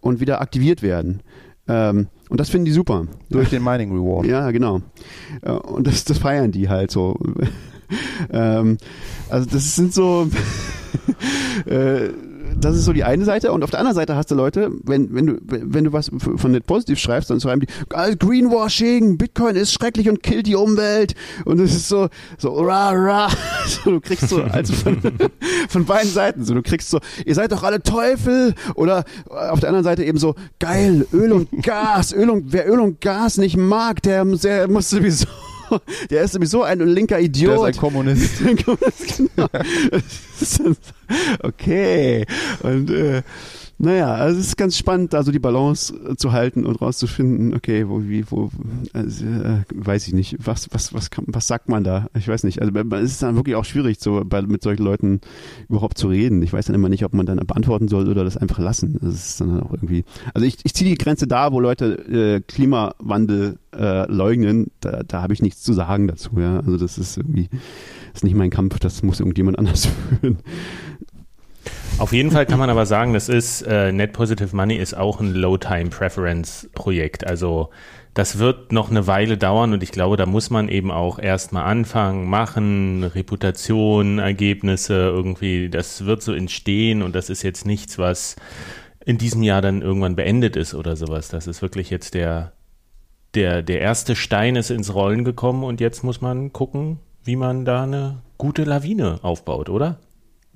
und 0.01 0.19
wieder 0.19 0.41
aktiviert 0.41 0.81
werden. 0.81 1.21
Ähm, 1.67 2.07
und 2.29 2.39
das 2.39 2.49
finden 2.49 2.65
die 2.65 2.71
super. 2.71 3.07
Durch 3.29 3.49
den 3.49 3.63
Mining 3.63 3.91
Reward. 3.91 4.25
Ja, 4.25 4.51
genau. 4.51 4.81
Äh, 5.41 5.51
und 5.51 5.85
das, 5.87 6.05
das 6.05 6.17
feiern 6.17 6.51
die 6.51 6.69
halt 6.69 6.91
so. 6.91 7.17
ähm, 8.31 8.77
also 9.29 9.49
das 9.49 9.75
sind 9.75 9.93
so 9.93 10.29
äh, 11.65 12.09
das 12.59 12.75
ist 12.75 12.85
so 12.85 12.93
die 12.93 13.03
eine 13.03 13.25
Seite. 13.25 13.51
Und 13.51 13.63
auf 13.63 13.69
der 13.69 13.79
anderen 13.79 13.95
Seite 13.95 14.15
hast 14.15 14.31
du 14.31 14.35
Leute, 14.35 14.71
wenn, 14.83 15.13
wenn 15.13 15.25
du, 15.27 15.37
wenn 15.41 15.83
du 15.83 15.93
was 15.93 16.09
von 16.19 16.51
Net 16.51 16.65
positiv 16.65 16.99
schreibst, 16.99 17.29
dann 17.29 17.39
schreiben 17.39 17.61
die, 17.61 18.17
Greenwashing, 18.17 19.17
Bitcoin 19.17 19.55
ist 19.55 19.73
schrecklich 19.73 20.09
und 20.09 20.23
killt 20.23 20.47
die 20.47 20.55
Umwelt. 20.55 21.15
Und 21.45 21.59
es 21.59 21.75
ist 21.75 21.87
so, 21.87 22.09
so, 22.37 22.53
ra, 22.61 22.91
ra, 22.91 23.29
so, 23.67 23.91
du 23.91 23.99
kriegst 24.01 24.29
so, 24.29 24.43
also 24.43 24.73
von, 24.73 24.97
von 25.69 25.85
beiden 25.85 26.11
Seiten, 26.11 26.43
so, 26.45 26.53
du 26.53 26.61
kriegst 26.61 26.89
so, 26.89 26.99
ihr 27.25 27.35
seid 27.35 27.51
doch 27.51 27.63
alle 27.63 27.81
Teufel. 27.81 28.55
Oder 28.75 29.03
auf 29.29 29.59
der 29.59 29.69
anderen 29.69 29.85
Seite 29.85 30.03
eben 30.03 30.17
so, 30.17 30.35
geil, 30.59 31.05
Öl 31.13 31.31
und 31.31 31.63
Gas, 31.63 32.13
Öl 32.13 32.29
und, 32.29 32.51
wer 32.53 32.69
Öl 32.69 32.79
und 32.79 33.01
Gas 33.01 33.37
nicht 33.37 33.57
mag, 33.57 34.01
der, 34.01 34.25
der 34.25 34.67
muss 34.69 34.89
sowieso 34.89 35.27
der 36.09 36.23
ist 36.23 36.33
sowieso 36.33 36.63
ein 36.63 36.79
linker 36.79 37.19
Idiot. 37.19 37.59
Der 37.59 37.69
ist 37.69 37.75
ein 37.75 37.81
Kommunist. 37.81 38.41
ein 38.45 38.57
Kommunist 38.57 39.17
genau. 39.17 39.47
okay. 41.43 42.25
Und 42.63 42.89
äh, 42.89 43.23
naja, 43.79 44.13
also 44.15 44.39
es 44.39 44.47
ist 44.47 44.57
ganz 44.57 44.75
spannend, 44.75 45.13
da 45.13 45.21
so 45.21 45.31
die 45.31 45.39
Balance 45.39 45.93
äh, 45.93 46.15
zu 46.15 46.31
halten 46.31 46.65
und 46.65 46.81
rauszufinden, 46.81 47.53
okay, 47.53 47.87
wo, 47.87 48.01
wie, 48.03 48.25
wo, 48.31 48.49
also, 48.93 49.25
äh, 49.25 49.59
weiß 49.73 50.07
ich 50.07 50.13
nicht, 50.13 50.37
was, 50.39 50.67
was, 50.71 50.95
was, 50.95 51.11
kann, 51.11 51.25
was 51.27 51.45
sagt 51.45 51.69
man 51.69 51.83
da? 51.83 52.07
Ich 52.17 52.27
weiß 52.27 52.43
nicht. 52.43 52.59
Also 52.59 52.73
es 52.73 53.11
ist 53.11 53.23
dann 53.23 53.35
wirklich 53.35 53.55
auch 53.55 53.65
schwierig, 53.65 53.97
so 53.99 54.23
bei, 54.25 54.41
mit 54.41 54.63
solchen 54.63 54.83
Leuten 54.83 55.21
überhaupt 55.69 55.99
zu 55.99 56.07
reden. 56.07 56.41
Ich 56.41 56.53
weiß 56.53 56.65
dann 56.65 56.75
immer 56.75 56.89
nicht, 56.89 57.05
ob 57.05 57.13
man 57.13 57.27
dann 57.27 57.37
beantworten 57.37 57.87
soll 57.87 58.09
oder 58.09 58.23
das 58.23 58.35
einfach 58.35 58.57
lassen. 58.57 58.97
Das 58.99 59.13
ist 59.13 59.41
dann 59.41 59.61
auch 59.61 59.71
irgendwie. 59.71 60.05
Also 60.33 60.47
ich, 60.47 60.57
ich 60.63 60.73
ziehe 60.73 60.89
die 60.89 60.97
Grenze 60.97 61.27
da, 61.27 61.51
wo 61.51 61.59
Leute 61.59 62.37
äh, 62.37 62.41
Klimawandel 62.41 63.59
äh, 63.77 64.11
leugnen, 64.11 64.71
da, 64.79 65.03
da 65.03 65.21
habe 65.21 65.33
ich 65.33 65.41
nichts 65.41 65.61
zu 65.61 65.73
sagen 65.73 66.07
dazu, 66.07 66.31
ja. 66.39 66.61
Also 66.61 66.77
das 66.77 66.97
ist 66.97 67.17
irgendwie, 67.17 67.47
ist 68.13 68.23
nicht 68.23 68.35
mein 68.35 68.49
Kampf, 68.49 68.79
das 68.79 69.03
muss 69.03 69.19
irgendjemand 69.19 69.59
anders 69.59 69.85
führen. 69.85 70.37
Auf 71.97 72.13
jeden 72.13 72.29
Fall 72.29 72.45
kann 72.45 72.59
man 72.59 72.69
aber 72.69 72.85
sagen, 72.85 73.13
das 73.13 73.27
ist 73.27 73.63
äh, 73.63 73.91
Net 73.91 74.13
Positive 74.13 74.55
Money 74.55 74.75
ist 74.75 74.95
auch 74.95 75.19
ein 75.19 75.33
Low 75.33 75.57
Time 75.57 75.89
Preference 75.89 76.69
Projekt. 76.73 77.25
Also 77.25 77.69
das 78.13 78.39
wird 78.39 78.71
noch 78.71 78.89
eine 78.89 79.05
Weile 79.05 79.37
dauern 79.37 79.73
und 79.73 79.83
ich 79.83 79.91
glaube, 79.91 80.17
da 80.17 80.25
muss 80.25 80.49
man 80.49 80.69
eben 80.69 80.91
auch 80.91 81.19
erstmal 81.19 81.65
anfangen, 81.65 82.27
machen, 82.27 83.03
Reputation, 83.03 84.17
Ergebnisse 84.17 84.93
irgendwie, 84.93 85.69
das 85.69 86.05
wird 86.05 86.23
so 86.23 86.33
entstehen 86.33 87.03
und 87.03 87.15
das 87.15 87.29
ist 87.29 87.43
jetzt 87.43 87.65
nichts, 87.65 87.99
was 87.99 88.35
in 89.05 89.17
diesem 89.17 89.43
Jahr 89.43 89.61
dann 89.61 89.81
irgendwann 89.81 90.15
beendet 90.15 90.55
ist 90.55 90.73
oder 90.73 90.95
sowas. 90.95 91.29
Das 91.29 91.45
ist 91.45 91.61
wirklich 91.61 91.89
jetzt 91.91 92.15
der, 92.15 92.53
der, 93.35 93.61
der 93.61 93.81
erste 93.81 94.15
Stein 94.15 94.55
ist 94.55 94.71
ins 94.71 94.93
Rollen 94.93 95.23
gekommen 95.23 95.63
und 95.63 95.79
jetzt 95.79 96.03
muss 96.03 96.19
man 96.19 96.51
gucken, 96.51 96.99
wie 97.23 97.35
man 97.35 97.65
da 97.65 97.83
eine 97.83 98.17
gute 98.37 98.63
Lawine 98.63 99.19
aufbaut, 99.21 99.69
oder? 99.69 99.99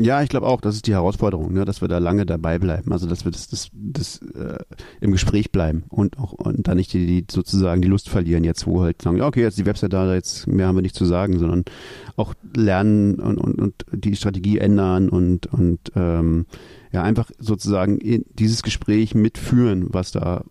Ja, 0.04 0.24
ich 0.24 0.30
glaube 0.30 0.48
auch, 0.48 0.62
das 0.62 0.76
ist 0.76 0.88
die 0.88 0.94
Herausforderung, 0.94 1.54
ne, 1.54 1.66
dass 1.66 1.82
wir 1.82 1.88
da 1.88 2.00
lange 2.00 2.26
dabei 2.26 2.60
bleiben, 2.60 2.92
also 2.92 3.08
dass 3.08 3.26
wir 3.26 3.32
das, 3.32 3.48
das, 3.48 3.70
das 3.74 4.20
äh, 4.34 4.58
im 5.00 5.12
Gespräch 5.12 5.52
bleiben 5.52 5.84
und 5.90 6.18
auch 6.18 6.34
und 6.34 6.68
da 6.68 6.76
nicht 6.76 6.94
die, 6.94 7.06
die 7.06 7.26
sozusagen 7.30 7.82
die 7.82 7.88
Lust 7.88 8.10
verlieren, 8.10 8.44
jetzt 8.44 8.66
wo 8.66 8.82
halt 8.82 9.02
sagen, 9.02 9.22
okay, 9.22 9.42
jetzt 9.42 9.58
die 9.58 9.66
Website 9.66 9.94
da, 9.94 10.14
jetzt 10.14 10.48
mehr 10.48 10.68
haben 10.68 10.76
wir 10.76 10.82
nicht 10.82 10.96
zu 10.96 11.06
sagen, 11.06 11.40
sondern 11.40 11.66
auch 12.16 12.34
lernen 12.56 13.16
und, 13.16 13.38
und, 13.38 13.60
und 13.60 13.86
die 13.92 14.16
Strategie 14.16 14.58
ändern 14.58 15.10
und, 15.10 15.48
und 15.48 15.80
ähm, 15.96 16.46
ja, 16.92 17.04
einfach 17.04 17.32
sozusagen 17.40 18.00
dieses 18.34 18.64
Gespräch 18.64 19.16
mitführen, 19.16 19.88
was 19.90 20.12
da 20.12 20.44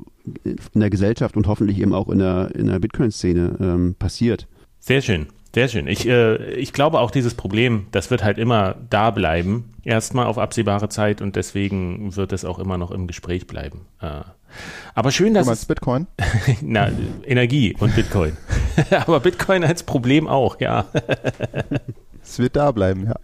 in 0.44 0.80
der 0.80 0.90
Gesellschaft 0.90 1.36
und 1.36 1.46
hoffentlich 1.46 1.80
eben 1.80 1.92
auch 1.92 2.08
in 2.08 2.18
der, 2.18 2.54
in 2.54 2.66
der 2.66 2.78
Bitcoin-Szene 2.78 3.56
ähm, 3.60 3.94
passiert. 3.98 4.46
Sehr 4.78 5.02
schön. 5.02 5.26
Sehr 5.52 5.66
schön. 5.66 5.88
Ich, 5.88 6.06
äh, 6.06 6.54
ich 6.54 6.72
glaube 6.72 7.00
auch 7.00 7.10
dieses 7.10 7.34
Problem, 7.34 7.86
das 7.90 8.10
wird 8.10 8.22
halt 8.22 8.38
immer 8.38 8.76
da 8.88 9.10
bleiben, 9.10 9.72
erstmal 9.82 10.26
auf 10.26 10.38
absehbare 10.38 10.88
Zeit 10.88 11.20
und 11.20 11.34
deswegen 11.34 12.14
wird 12.14 12.32
es 12.32 12.44
auch 12.44 12.60
immer 12.60 12.78
noch 12.78 12.92
im 12.92 13.08
Gespräch 13.08 13.48
bleiben. 13.48 13.86
Äh, 14.00 14.20
aber 14.94 15.10
schön, 15.10 15.34
dass. 15.34 15.44
Du 15.44 15.50
meinst 15.50 15.66
Bitcoin? 15.66 16.06
Na, 16.60 16.90
Energie 17.24 17.76
und 17.78 17.96
Bitcoin. 17.96 18.36
aber 19.06 19.20
Bitcoin 19.20 19.64
als 19.64 19.82
Problem 19.82 20.28
auch, 20.28 20.60
ja. 20.60 20.86
es 22.22 22.38
wird 22.38 22.54
da 22.54 22.70
bleiben, 22.70 23.06
ja. 23.06 23.16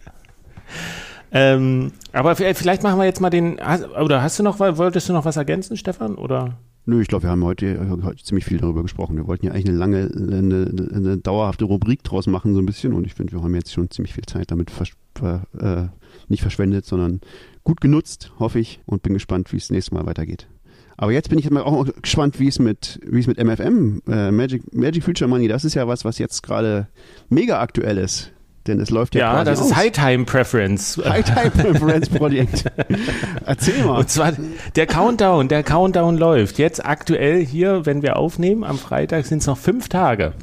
Ähm, 1.31 1.91
aber 2.13 2.35
vielleicht 2.35 2.83
machen 2.83 2.99
wir 2.99 3.05
jetzt 3.05 3.21
mal 3.21 3.29
den. 3.29 3.59
Oder 4.01 4.21
hast 4.21 4.39
du 4.39 4.43
noch, 4.43 4.59
wolltest 4.59 5.09
du 5.09 5.13
noch 5.13 5.25
was 5.25 5.37
ergänzen, 5.37 5.77
Stefan? 5.77 6.15
Oder? 6.15 6.57
Nö, 6.89 7.01
ich 7.01 7.09
glaube, 7.09 7.23
wir 7.23 7.31
haben 7.31 7.43
heute, 7.43 7.99
heute, 8.01 8.23
ziemlich 8.23 8.45
viel 8.45 8.59
darüber 8.59 8.81
gesprochen. 8.81 9.17
Wir 9.17 9.27
wollten 9.27 9.45
ja 9.45 9.51
eigentlich 9.51 9.67
eine 9.67 9.77
lange, 9.77 10.09
eine, 10.15 10.89
eine 10.95 11.17
dauerhafte 11.17 11.65
Rubrik 11.65 12.01
draus 12.01 12.27
machen, 12.27 12.53
so 12.53 12.61
ein 12.61 12.65
bisschen. 12.65 12.93
Und 12.93 13.05
ich 13.05 13.13
finde, 13.13 13.33
wir 13.33 13.43
haben 13.43 13.53
jetzt 13.55 13.73
schon 13.73 13.89
ziemlich 13.89 14.13
viel 14.13 14.23
Zeit 14.23 14.51
damit 14.51 14.71
vers 14.71 14.91
äh, 15.21 15.87
nicht 16.29 16.41
verschwendet, 16.41 16.85
sondern 16.85 17.19
gut 17.65 17.81
genutzt, 17.81 18.31
hoffe 18.39 18.59
ich. 18.59 18.79
Und 18.85 19.03
bin 19.03 19.13
gespannt, 19.13 19.51
wie 19.51 19.57
es 19.57 19.69
nächstes 19.69 19.91
Mal 19.91 20.05
weitergeht. 20.05 20.47
Aber 20.95 21.11
jetzt 21.11 21.29
bin 21.29 21.39
ich 21.39 21.51
auch 21.51 21.87
gespannt, 22.01 22.39
wie 22.39 22.47
es 22.47 22.57
mit, 22.57 23.01
wie 23.05 23.19
es 23.19 23.27
mit 23.27 23.37
MFM, 23.37 24.01
äh, 24.07 24.31
Magic, 24.31 24.73
Magic 24.73 25.03
Future 25.03 25.29
Money, 25.29 25.49
das 25.49 25.65
ist 25.65 25.73
ja 25.73 25.89
was, 25.89 26.05
was 26.05 26.19
jetzt 26.19 26.41
gerade 26.41 26.87
mega 27.27 27.59
aktuell 27.59 27.97
ist. 27.97 28.31
Denn 28.67 28.79
es 28.79 28.89
läuft 28.89 29.15
ja 29.15 29.21
Ja, 29.21 29.31
quasi 29.33 29.45
das 29.51 29.59
aus. 29.61 29.65
ist 29.67 29.75
High 29.75 29.91
Time 29.91 30.25
Preference. 30.25 30.97
High 31.05 31.25
Time 31.25 31.51
Preference 31.51 32.09
Projekt. 32.09 32.65
Erzähl 33.45 33.83
mal. 33.85 33.99
Und 33.99 34.09
zwar 34.09 34.33
der 34.75 34.85
Countdown, 34.87 35.47
der 35.47 35.63
Countdown 35.63 36.17
läuft. 36.17 36.57
Jetzt 36.57 36.85
aktuell 36.85 37.45
hier, 37.45 37.85
wenn 37.85 38.01
wir 38.01 38.17
aufnehmen, 38.17 38.63
am 38.63 38.77
Freitag 38.77 39.25
sind 39.25 39.39
es 39.39 39.47
noch 39.47 39.57
fünf 39.57 39.89
Tage. 39.89 40.33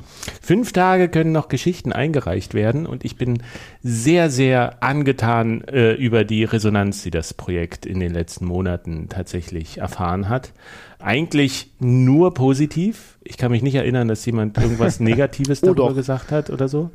Fünf 0.41 0.73
Tage 0.73 1.09
können 1.09 1.33
noch 1.33 1.49
Geschichten 1.49 1.93
eingereicht 1.93 2.55
werden 2.55 2.87
und 2.87 3.05
ich 3.05 3.17
bin 3.17 3.43
sehr, 3.83 4.31
sehr 4.31 4.83
angetan 4.83 5.63
äh, 5.65 5.93
über 5.93 6.25
die 6.25 6.45
Resonanz, 6.45 7.03
die 7.03 7.11
das 7.11 7.35
Projekt 7.35 7.85
in 7.87 8.01
den 8.01 8.13
letzten 8.13 8.47
Monaten 8.47 9.09
tatsächlich 9.11 9.79
erfahren 9.79 10.29
hat. 10.29 10.53
Eigentlich 10.99 11.71
nur 11.81 12.33
positiv. 12.33 13.19
Ich 13.23 13.37
kann 13.37 13.51
mich 13.51 13.63
nicht 13.63 13.75
erinnern, 13.75 14.09
dass 14.09 14.25
jemand 14.25 14.57
irgendwas 14.57 15.01
Negatives 15.01 15.63
Oh, 15.63 15.67
darüber 15.67 15.89
doch. 15.89 15.95
gesagt 15.97 16.33
hat 16.33 16.49
oder 16.49 16.69
so. 16.69 16.91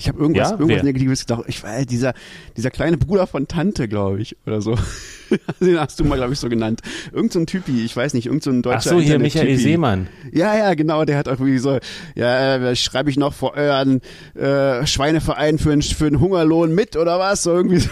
Ich 0.00 0.08
habe 0.08 0.18
irgendwas, 0.18 0.48
Ja, 0.48 0.54
irgendwas 0.56 0.78
wer? 0.78 0.84
Negatives 0.84 1.26
gedacht. 1.26 1.44
Ich 1.46 1.62
war 1.62 1.84
dieser, 1.84 2.14
dieser 2.56 2.70
kleine 2.70 2.96
Bruder 2.96 3.26
von 3.26 3.46
Tante, 3.46 3.86
glaube 3.86 4.22
ich, 4.22 4.34
oder 4.46 4.62
so. 4.62 4.74
Den 5.60 5.78
hast 5.78 6.00
du 6.00 6.04
mal, 6.04 6.16
glaube 6.16 6.32
ich, 6.32 6.38
so 6.38 6.48
genannt. 6.48 6.80
Irgend 7.12 7.34
so 7.34 7.38
ein 7.38 7.46
Typi, 7.46 7.84
ich 7.84 7.94
weiß 7.94 8.14
nicht, 8.14 8.24
irgend 8.24 8.42
so 8.42 8.50
ein 8.50 8.62
deutscher 8.62 8.78
Ach 8.78 8.98
so, 8.98 9.00
hier 9.00 9.18
Michael. 9.18 9.58
Seemann. 9.58 10.06
Ja, 10.32 10.56
ja, 10.56 10.72
genau, 10.72 11.04
der 11.04 11.18
hat 11.18 11.28
auch 11.28 11.32
irgendwie 11.32 11.58
so, 11.58 11.78
ja, 12.14 12.56
äh, 12.56 12.76
schreibe 12.76 13.10
ich 13.10 13.18
noch 13.18 13.34
vor 13.34 13.54
euren 13.54 14.00
äh, 14.34 14.86
Schweineverein 14.86 15.58
für 15.58 15.70
einen 15.70 15.82
für 15.82 16.06
einen 16.06 16.18
Hungerlohn 16.18 16.74
mit 16.74 16.96
oder 16.96 17.18
was? 17.18 17.42
So 17.42 17.52
irgendwie 17.52 17.80
so. 17.80 17.90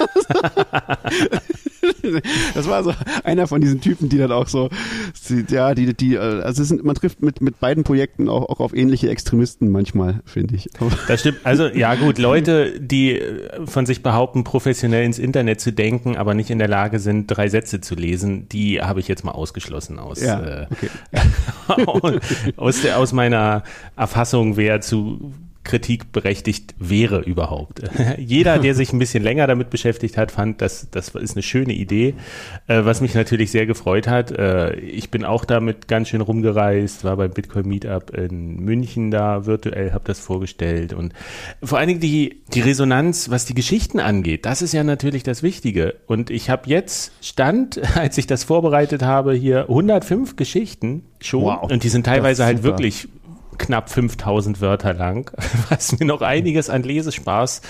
Das 2.54 2.68
war 2.68 2.82
so 2.82 2.92
einer 3.24 3.46
von 3.46 3.60
diesen 3.60 3.80
Typen, 3.80 4.08
die 4.08 4.18
dann 4.18 4.32
auch 4.32 4.48
so, 4.48 4.68
ja, 5.48 5.74
die, 5.74 5.94
die, 5.94 6.14
äh, 6.14 6.18
also 6.18 6.64
sind, 6.64 6.84
man 6.84 6.94
trifft 6.94 7.22
mit, 7.22 7.40
mit 7.40 7.60
beiden 7.60 7.84
Projekten 7.84 8.28
auch, 8.28 8.48
auch 8.48 8.60
auf 8.60 8.74
ähnliche 8.74 9.10
Extremisten 9.10 9.70
manchmal, 9.70 10.20
finde 10.24 10.56
ich. 10.56 10.70
Das 11.08 11.20
stimmt. 11.20 11.38
Also 11.44 11.66
ja 11.66 11.94
gut, 11.94 12.18
Leute, 12.18 12.80
die 12.80 13.18
äh, 13.18 13.66
von 13.66 13.86
sich 13.86 14.02
behaupten, 14.02 14.44
professionell 14.44 15.04
ins 15.04 15.18
Internet 15.18 15.60
zu 15.60 15.72
denken, 15.72 16.16
aber 16.16 16.34
nicht 16.34 16.50
in 16.50 16.58
der 16.58 16.68
Lage 16.68 16.98
sind, 16.98 17.26
drei 17.26 17.48
Sätze 17.48 17.80
zu 17.80 17.94
lesen, 17.94 18.48
die 18.48 18.80
habe 18.80 19.00
ich 19.00 19.08
jetzt 19.08 19.24
mal 19.24 19.32
ausgeschlossen 19.32 19.98
aus, 19.98 20.20
Ja, 20.20 20.40
äh, 20.40 20.66
okay. 20.70 22.20
aus, 22.56 22.82
der, 22.82 22.98
aus 22.98 23.12
meiner 23.12 23.62
Erfassung, 23.96 24.56
wer 24.56 24.80
zu 24.80 25.32
Kritik 25.62 26.10
berechtigt 26.10 26.74
wäre 26.78 27.20
überhaupt. 27.20 27.82
Jeder, 28.18 28.58
der 28.58 28.74
sich 28.74 28.92
ein 28.92 28.98
bisschen 28.98 29.22
länger 29.22 29.46
damit 29.46 29.70
beschäftigt 29.70 30.16
hat, 30.16 30.32
fand, 30.32 30.62
das, 30.62 30.88
das 30.90 31.10
ist 31.10 31.36
eine 31.36 31.42
schöne 31.42 31.74
Idee, 31.74 32.14
äh, 32.66 32.84
was 32.84 33.00
mich 33.00 33.14
natürlich 33.14 33.50
sehr 33.50 33.66
gefreut 33.66 34.08
hat. 34.08 34.32
Äh, 34.32 34.74
ich 34.76 35.10
bin 35.10 35.24
auch 35.24 35.44
damit 35.44 35.86
ganz 35.86 36.08
schön 36.08 36.22
rumgereist, 36.22 37.04
war 37.04 37.16
beim 37.16 37.30
Bitcoin 37.30 37.68
Meetup 37.68 38.10
in 38.16 38.56
München 38.60 39.10
da 39.10 39.44
virtuell, 39.44 39.92
habe 39.92 40.04
das 40.04 40.18
vorgestellt 40.18 40.92
und 40.94 41.12
vor 41.62 41.78
allen 41.78 41.88
Dingen 41.88 42.00
die, 42.00 42.42
die 42.54 42.60
Resonanz, 42.60 43.30
was 43.30 43.44
die 43.44 43.54
Geschichten 43.54 44.00
angeht, 44.00 44.46
das 44.46 44.62
ist 44.62 44.72
ja 44.72 44.82
natürlich 44.82 45.22
das 45.22 45.42
Wichtige. 45.42 45.96
Und 46.06 46.30
ich 46.30 46.48
habe 46.48 46.68
jetzt 46.70 47.12
Stand, 47.20 47.80
als 47.96 48.16
ich 48.16 48.26
das 48.26 48.44
vorbereitet 48.44 49.02
habe, 49.02 49.34
hier 49.34 49.62
105 49.68 50.36
Geschichten 50.36 51.02
schon 51.20 51.42
Wow, 51.42 51.70
und 51.70 51.84
die 51.84 51.90
sind 51.90 52.06
teilweise 52.06 52.44
halt 52.44 52.62
wirklich 52.62 53.08
knapp 53.60 53.90
5000 53.90 54.60
Wörter 54.60 54.94
lang, 54.94 55.30
was 55.68 55.98
mir 55.98 56.06
noch 56.06 56.22
einiges 56.22 56.68
an 56.68 56.82
Lesespaß 56.82 57.62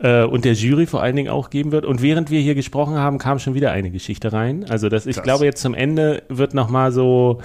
äh, 0.00 0.24
und 0.24 0.44
der 0.44 0.52
Jury 0.52 0.86
vor 0.86 1.02
allen 1.02 1.16
Dingen 1.16 1.30
auch 1.30 1.50
geben 1.50 1.72
wird. 1.72 1.86
Und 1.86 2.02
während 2.02 2.30
wir 2.30 2.40
hier 2.40 2.54
gesprochen 2.54 2.96
haben, 2.96 3.18
kam 3.18 3.38
schon 3.38 3.54
wieder 3.54 3.72
eine 3.72 3.90
Geschichte 3.90 4.32
rein. 4.32 4.66
Also 4.68 4.88
das, 4.88 5.06
ich 5.06 5.22
glaube 5.22 5.44
jetzt 5.44 5.62
zum 5.62 5.74
Ende 5.74 6.22
wird 6.28 6.54
noch 6.54 6.68
mal 6.68 6.92
so 6.92 7.40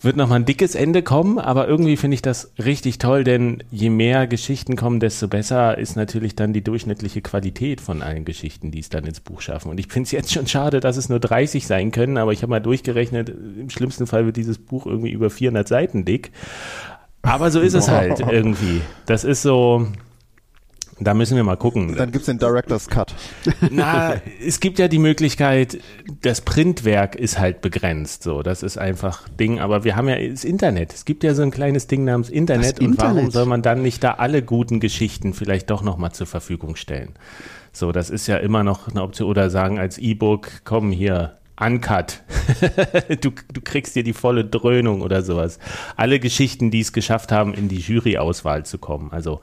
wird 0.00 0.16
noch 0.16 0.28
mal 0.28 0.36
ein 0.36 0.44
dickes 0.44 0.74
Ende 0.74 1.02
kommen, 1.02 1.38
aber 1.38 1.66
irgendwie 1.66 1.96
finde 1.96 2.14
ich 2.14 2.22
das 2.22 2.52
richtig 2.58 2.98
toll, 2.98 3.24
denn 3.24 3.64
je 3.70 3.90
mehr 3.90 4.28
Geschichten 4.28 4.76
kommen, 4.76 5.00
desto 5.00 5.26
besser 5.26 5.76
ist 5.76 5.96
natürlich 5.96 6.36
dann 6.36 6.52
die 6.52 6.62
durchschnittliche 6.62 7.20
Qualität 7.20 7.80
von 7.80 8.02
allen 8.02 8.24
Geschichten, 8.24 8.70
die 8.70 8.78
es 8.78 8.90
dann 8.90 9.04
ins 9.04 9.20
Buch 9.20 9.40
schaffen. 9.40 9.70
Und 9.70 9.80
ich 9.80 9.88
finde 9.88 10.06
es 10.06 10.12
jetzt 10.12 10.32
schon 10.32 10.46
schade, 10.46 10.78
dass 10.78 10.96
es 10.96 11.08
nur 11.08 11.18
30 11.18 11.66
sein 11.66 11.90
können, 11.90 12.16
aber 12.16 12.32
ich 12.32 12.42
habe 12.42 12.50
mal 12.50 12.60
durchgerechnet, 12.60 13.28
im 13.28 13.70
schlimmsten 13.70 14.06
Fall 14.06 14.24
wird 14.24 14.36
dieses 14.36 14.58
Buch 14.58 14.86
irgendwie 14.86 15.10
über 15.10 15.30
400 15.30 15.66
Seiten 15.66 16.04
dick. 16.04 16.30
Aber 17.22 17.50
so 17.50 17.60
ist 17.60 17.74
es 17.74 17.88
halt 17.88 18.20
irgendwie. 18.20 18.80
Das 19.06 19.24
ist 19.24 19.42
so, 19.42 19.86
da 21.00 21.14
müssen 21.14 21.36
wir 21.36 21.44
mal 21.44 21.56
gucken. 21.56 21.94
Dann 21.96 22.10
gibt's 22.10 22.26
den 22.26 22.38
Director's 22.38 22.88
Cut. 22.88 23.14
Na, 23.70 24.14
es 24.44 24.60
gibt 24.60 24.78
ja 24.78 24.88
die 24.88 24.98
Möglichkeit, 24.98 25.78
das 26.22 26.40
Printwerk 26.40 27.14
ist 27.14 27.38
halt 27.38 27.60
begrenzt, 27.60 28.22
so, 28.22 28.42
das 28.42 28.62
ist 28.62 28.78
einfach 28.78 29.28
Ding, 29.28 29.60
aber 29.60 29.84
wir 29.84 29.94
haben 29.94 30.08
ja 30.08 30.16
das 30.28 30.44
Internet. 30.44 30.94
Es 30.94 31.04
gibt 31.04 31.22
ja 31.22 31.34
so 31.34 31.42
ein 31.42 31.50
kleines 31.50 31.86
Ding 31.86 32.04
namens 32.04 32.30
Internet 32.30 32.80
Das 32.80 32.86
und 32.86 32.98
warum 32.98 33.10
Internet. 33.12 33.32
soll 33.32 33.46
man 33.46 33.62
dann 33.62 33.82
nicht 33.82 34.02
da 34.02 34.12
alle 34.14 34.42
guten 34.42 34.80
Geschichten 34.80 35.34
vielleicht 35.34 35.70
doch 35.70 35.82
nochmal 35.82 36.12
zur 36.12 36.26
Verfügung 36.26 36.76
stellen? 36.76 37.14
So, 37.72 37.92
das 37.92 38.10
ist 38.10 38.26
ja 38.26 38.38
immer 38.38 38.64
noch 38.64 38.88
eine 38.88 39.02
Option 39.02 39.28
oder 39.28 39.50
sagen 39.50 39.78
als 39.78 39.98
E-Book, 39.98 40.48
komm 40.64 40.90
hier, 40.90 41.38
Uncut. 41.60 42.22
du, 43.20 43.30
du 43.52 43.60
kriegst 43.62 43.96
dir 43.96 44.04
die 44.04 44.12
volle 44.12 44.44
Dröhnung 44.44 45.02
oder 45.02 45.22
sowas. 45.22 45.58
Alle 45.96 46.20
Geschichten, 46.20 46.70
die 46.70 46.80
es 46.80 46.92
geschafft 46.92 47.32
haben, 47.32 47.54
in 47.54 47.68
die 47.68 47.78
Jury-Auswahl 47.78 48.64
zu 48.64 48.78
kommen. 48.78 49.10
Also 49.12 49.40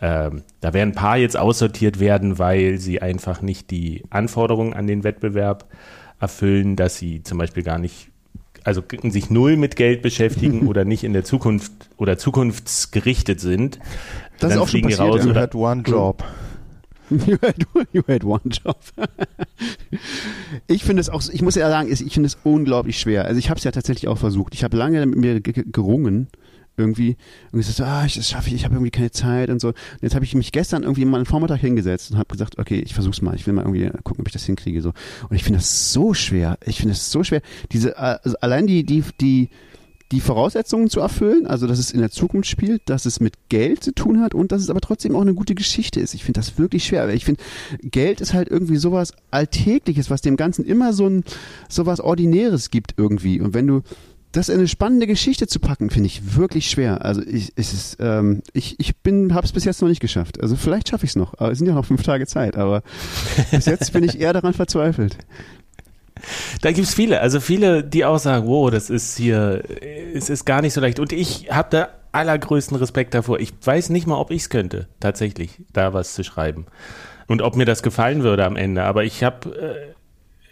ähm, 0.00 0.42
da 0.60 0.74
werden 0.74 0.90
ein 0.90 0.94
paar 0.94 1.16
jetzt 1.16 1.36
aussortiert 1.36 2.00
werden, 2.00 2.38
weil 2.38 2.78
sie 2.78 3.00
einfach 3.00 3.40
nicht 3.40 3.70
die 3.70 4.02
Anforderungen 4.10 4.74
an 4.74 4.86
den 4.86 5.04
Wettbewerb 5.04 5.66
erfüllen, 6.20 6.76
dass 6.76 6.98
sie 6.98 7.22
zum 7.22 7.38
Beispiel 7.38 7.62
gar 7.62 7.78
nicht, 7.78 8.08
also 8.64 8.82
sich 9.04 9.30
null 9.30 9.56
mit 9.56 9.76
Geld 9.76 10.02
beschäftigen 10.02 10.66
oder 10.66 10.84
nicht 10.84 11.04
in 11.04 11.12
der 11.12 11.24
Zukunft 11.24 11.72
oder 11.96 12.18
zukunftsgerichtet 12.18 13.40
sind. 13.40 13.78
Das 14.38 14.50
ist 14.50 14.56
Dann 14.56 14.58
auch 14.58 14.68
schon 14.68 14.82
passiert, 14.82 15.00
raus 15.00 15.26
oder 15.26 15.40
had 15.40 15.54
one 15.54 15.82
job. 15.82 16.24
You 17.26 17.38
had, 17.42 17.56
you 17.92 18.02
had 18.08 18.24
one 18.24 18.40
job. 18.46 18.76
ich 20.66 20.84
finde 20.84 21.00
es 21.00 21.08
auch, 21.08 21.22
ich 21.32 21.42
muss 21.42 21.54
ja 21.54 21.68
sagen, 21.68 21.90
ich 21.90 22.12
finde 22.14 22.26
es 22.26 22.36
unglaublich 22.44 22.98
schwer. 22.98 23.24
Also 23.24 23.38
ich 23.38 23.50
habe 23.50 23.58
es 23.58 23.64
ja 23.64 23.70
tatsächlich 23.70 24.08
auch 24.08 24.18
versucht. 24.18 24.54
Ich 24.54 24.64
habe 24.64 24.76
lange 24.76 25.04
mit 25.06 25.18
mir 25.18 25.40
ge- 25.40 25.52
ge- 25.52 25.64
gerungen 25.70 26.28
irgendwie 26.76 27.16
und 27.52 27.58
gesagt, 27.60 27.76
so, 27.76 27.84
ah, 27.84 28.04
ich, 28.04 28.14
das 28.16 28.28
schaffe 28.28 28.48
ich, 28.48 28.54
ich 28.54 28.64
habe 28.64 28.74
irgendwie 28.74 28.90
keine 28.90 29.10
Zeit 29.12 29.48
und 29.48 29.60
so. 29.60 29.68
Und 29.68 29.76
jetzt 30.02 30.14
habe 30.16 30.24
ich 30.24 30.34
mich 30.34 30.50
gestern 30.50 30.82
irgendwie 30.82 31.04
mal 31.04 31.18
einen 31.18 31.26
Vormittag 31.26 31.60
hingesetzt 31.60 32.10
und 32.10 32.18
habe 32.18 32.28
gesagt, 32.32 32.58
okay, 32.58 32.80
ich 32.80 32.94
versuch's 32.94 33.22
mal, 33.22 33.34
ich 33.36 33.46
will 33.46 33.54
mal 33.54 33.62
irgendwie 33.62 33.88
gucken, 34.02 34.22
ob 34.22 34.26
ich 34.26 34.32
das 34.32 34.44
hinkriege 34.44 34.82
so. 34.82 34.92
Und 35.28 35.36
ich 35.36 35.44
finde 35.44 35.58
das 35.60 35.92
so 35.92 36.14
schwer. 36.14 36.58
Ich 36.66 36.78
finde 36.78 36.92
es 36.94 37.10
so 37.12 37.22
schwer, 37.22 37.42
diese 37.70 37.96
also 37.96 38.36
allein 38.40 38.66
die 38.66 38.84
die 38.84 39.04
die 39.20 39.50
die 40.12 40.20
Voraussetzungen 40.20 40.90
zu 40.90 41.00
erfüllen, 41.00 41.46
also 41.46 41.66
dass 41.66 41.78
es 41.78 41.90
in 41.90 42.00
der 42.00 42.10
Zukunft 42.10 42.48
spielt, 42.48 42.82
dass 42.86 43.06
es 43.06 43.20
mit 43.20 43.34
Geld 43.48 43.82
zu 43.82 43.94
tun 43.94 44.20
hat 44.20 44.34
und 44.34 44.52
dass 44.52 44.62
es 44.62 44.70
aber 44.70 44.80
trotzdem 44.80 45.16
auch 45.16 45.22
eine 45.22 45.34
gute 45.34 45.54
Geschichte 45.54 46.00
ist. 46.00 46.14
Ich 46.14 46.24
finde 46.24 46.40
das 46.40 46.58
wirklich 46.58 46.84
schwer, 46.84 47.08
weil 47.08 47.16
ich 47.16 47.24
finde, 47.24 47.42
Geld 47.82 48.20
ist 48.20 48.34
halt 48.34 48.48
irgendwie 48.48 48.76
sowas 48.76 49.12
Alltägliches, 49.30 50.10
was 50.10 50.20
dem 50.20 50.36
Ganzen 50.36 50.64
immer 50.64 50.92
so 50.92 51.08
ein 51.08 51.24
sowas 51.68 52.00
Ordinäres 52.00 52.70
gibt 52.70 52.94
irgendwie. 52.96 53.40
Und 53.40 53.54
wenn 53.54 53.66
du 53.66 53.82
das 54.36 54.48
in 54.48 54.58
eine 54.58 54.68
spannende 54.68 55.06
Geschichte 55.06 55.46
zu 55.46 55.60
packen, 55.60 55.90
finde 55.90 56.08
ich 56.08 56.36
wirklich 56.36 56.68
schwer. 56.68 57.04
Also 57.04 57.22
ich, 57.22 57.52
es 57.56 57.72
ist, 57.72 57.96
ähm, 58.00 58.42
ich, 58.52 58.78
ich 58.80 58.96
bin, 58.96 59.32
habe 59.32 59.46
es 59.46 59.52
bis 59.52 59.64
jetzt 59.64 59.80
noch 59.80 59.88
nicht 59.88 60.00
geschafft. 60.00 60.40
Also 60.40 60.56
vielleicht 60.56 60.88
schaffe 60.88 61.04
ich 61.04 61.10
es 61.10 61.16
noch. 61.16 61.34
Aber 61.38 61.52
es 61.52 61.58
sind 61.58 61.68
ja 61.68 61.74
noch 61.74 61.84
fünf 61.84 62.02
Tage 62.02 62.26
Zeit. 62.26 62.56
Aber 62.56 62.82
bis 63.52 63.66
jetzt 63.66 63.92
bin 63.92 64.02
ich 64.02 64.20
eher 64.20 64.32
daran 64.32 64.52
verzweifelt. 64.52 65.16
Da 66.60 66.72
gibt's 66.72 66.94
viele, 66.94 67.20
also 67.20 67.40
viele, 67.40 67.84
die 67.84 68.04
auch 68.04 68.18
sagen, 68.18 68.46
wow, 68.46 68.70
das 68.70 68.90
ist 68.90 69.16
hier, 69.16 69.62
es 70.14 70.30
ist 70.30 70.44
gar 70.44 70.62
nicht 70.62 70.72
so 70.72 70.80
leicht. 70.80 70.98
Und 70.98 71.12
ich 71.12 71.50
habe 71.50 71.68
da 71.70 71.88
allergrößten 72.12 72.76
Respekt 72.76 73.14
davor. 73.14 73.40
Ich 73.40 73.52
weiß 73.62 73.90
nicht 73.90 74.06
mal, 74.06 74.18
ob 74.18 74.30
ich 74.30 74.42
es 74.42 74.50
könnte, 74.50 74.88
tatsächlich, 75.00 75.62
da 75.72 75.92
was 75.92 76.14
zu 76.14 76.22
schreiben. 76.22 76.66
Und 77.26 77.42
ob 77.42 77.56
mir 77.56 77.64
das 77.64 77.82
gefallen 77.82 78.22
würde 78.22 78.44
am 78.44 78.56
Ende. 78.56 78.84
Aber 78.84 79.04
ich 79.04 79.24
habe 79.24 79.56
äh, 79.56 79.94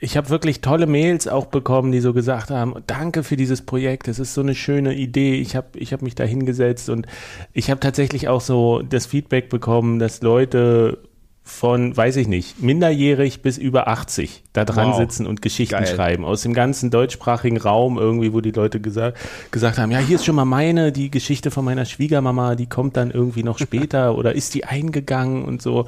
ich 0.03 0.17
habe 0.17 0.31
wirklich 0.31 0.63
tolle 0.63 0.89
Mails 0.89 1.29
auch 1.29 1.47
bekommen, 1.47 1.93
die 1.93 2.01
so 2.01 2.13
gesagt 2.13 2.51
haben, 2.51 2.75
danke 2.89 3.23
für 3.23 3.37
dieses 3.37 3.63
Projekt, 3.63 4.09
es 4.09 4.19
ist 4.19 4.35
so 4.35 4.41
eine 4.41 4.57
schöne 4.57 4.95
Idee. 4.95 5.37
Ich 5.37 5.55
habe 5.55 5.79
ich 5.79 5.93
hab 5.93 6.03
mich 6.03 6.17
da 6.17 6.25
hingesetzt 6.25 6.91
und 6.91 7.07
ich 7.53 7.71
habe 7.71 7.79
tatsächlich 7.79 8.27
auch 8.27 8.41
so 8.41 8.83
das 8.83 9.07
Feedback 9.07 9.49
bekommen, 9.49 10.01
dass 10.01 10.21
Leute 10.21 10.99
von, 11.45 11.97
weiß 11.97 12.17
ich 12.17 12.29
nicht, 12.29 12.63
minderjährig 12.63 13.43
bis 13.43 13.59
über 13.59 13.89
80 13.89 14.45
da 14.53 14.65
dran 14.65 14.91
Wow. 14.91 14.97
sitzen 14.99 15.27
und 15.27 15.43
Geschichten 15.43 15.75
Geil. 15.75 15.87
schreiben. 15.87 16.25
Aus 16.25 16.43
dem 16.43 16.55
ganzen 16.55 16.91
deutschsprachigen 16.91 17.57
Raum 17.57 17.99
irgendwie, 17.99 18.33
wo 18.33 18.41
die 18.41 18.53
Leute 18.53 18.81
gesagt, 18.81 19.19
gesagt 19.51 19.79
haben, 19.79 19.91
ja, 19.91 19.99
hier 19.99 20.17
ist 20.17 20.25
schon 20.25 20.37
mal 20.37 20.45
meine, 20.45 20.93
die 20.93 21.11
Geschichte 21.11 21.51
von 21.51 21.65
meiner 21.65 21.85
Schwiegermama, 21.85 22.55
die 22.55 22.67
kommt 22.67 22.97
dann 22.97 23.11
irgendwie 23.11 23.43
noch 23.43 23.59
später 23.59 24.17
oder 24.19 24.35
ist 24.35 24.55
die 24.55 24.65
eingegangen 24.65 25.45
und 25.45 25.61
so. 25.63 25.87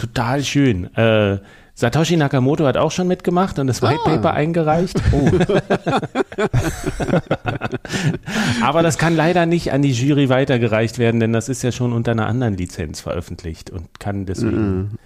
Total 0.00 0.44
schön. 0.44 0.94
Äh, 0.96 1.38
Satoshi 1.74 2.16
Nakamoto 2.16 2.66
hat 2.66 2.76
auch 2.76 2.90
schon 2.90 3.08
mitgemacht 3.08 3.58
und 3.58 3.66
das 3.66 3.82
White 3.82 4.00
Paper 4.04 4.32
eingereicht. 4.34 5.00
Oh. 5.12 5.30
Aber 8.62 8.82
das 8.82 8.96
kann 8.96 9.14
leider 9.14 9.44
nicht 9.44 9.72
an 9.72 9.82
die 9.82 9.92
Jury 9.92 10.28
weitergereicht 10.28 10.98
werden, 10.98 11.20
denn 11.20 11.32
das 11.32 11.48
ist 11.48 11.62
ja 11.62 11.70
schon 11.70 11.92
unter 11.92 12.12
einer 12.12 12.26
anderen 12.26 12.56
Lizenz 12.56 13.00
veröffentlicht 13.00 13.70
und 13.70 14.00
kann 14.00 14.24
deswegen. 14.24 14.98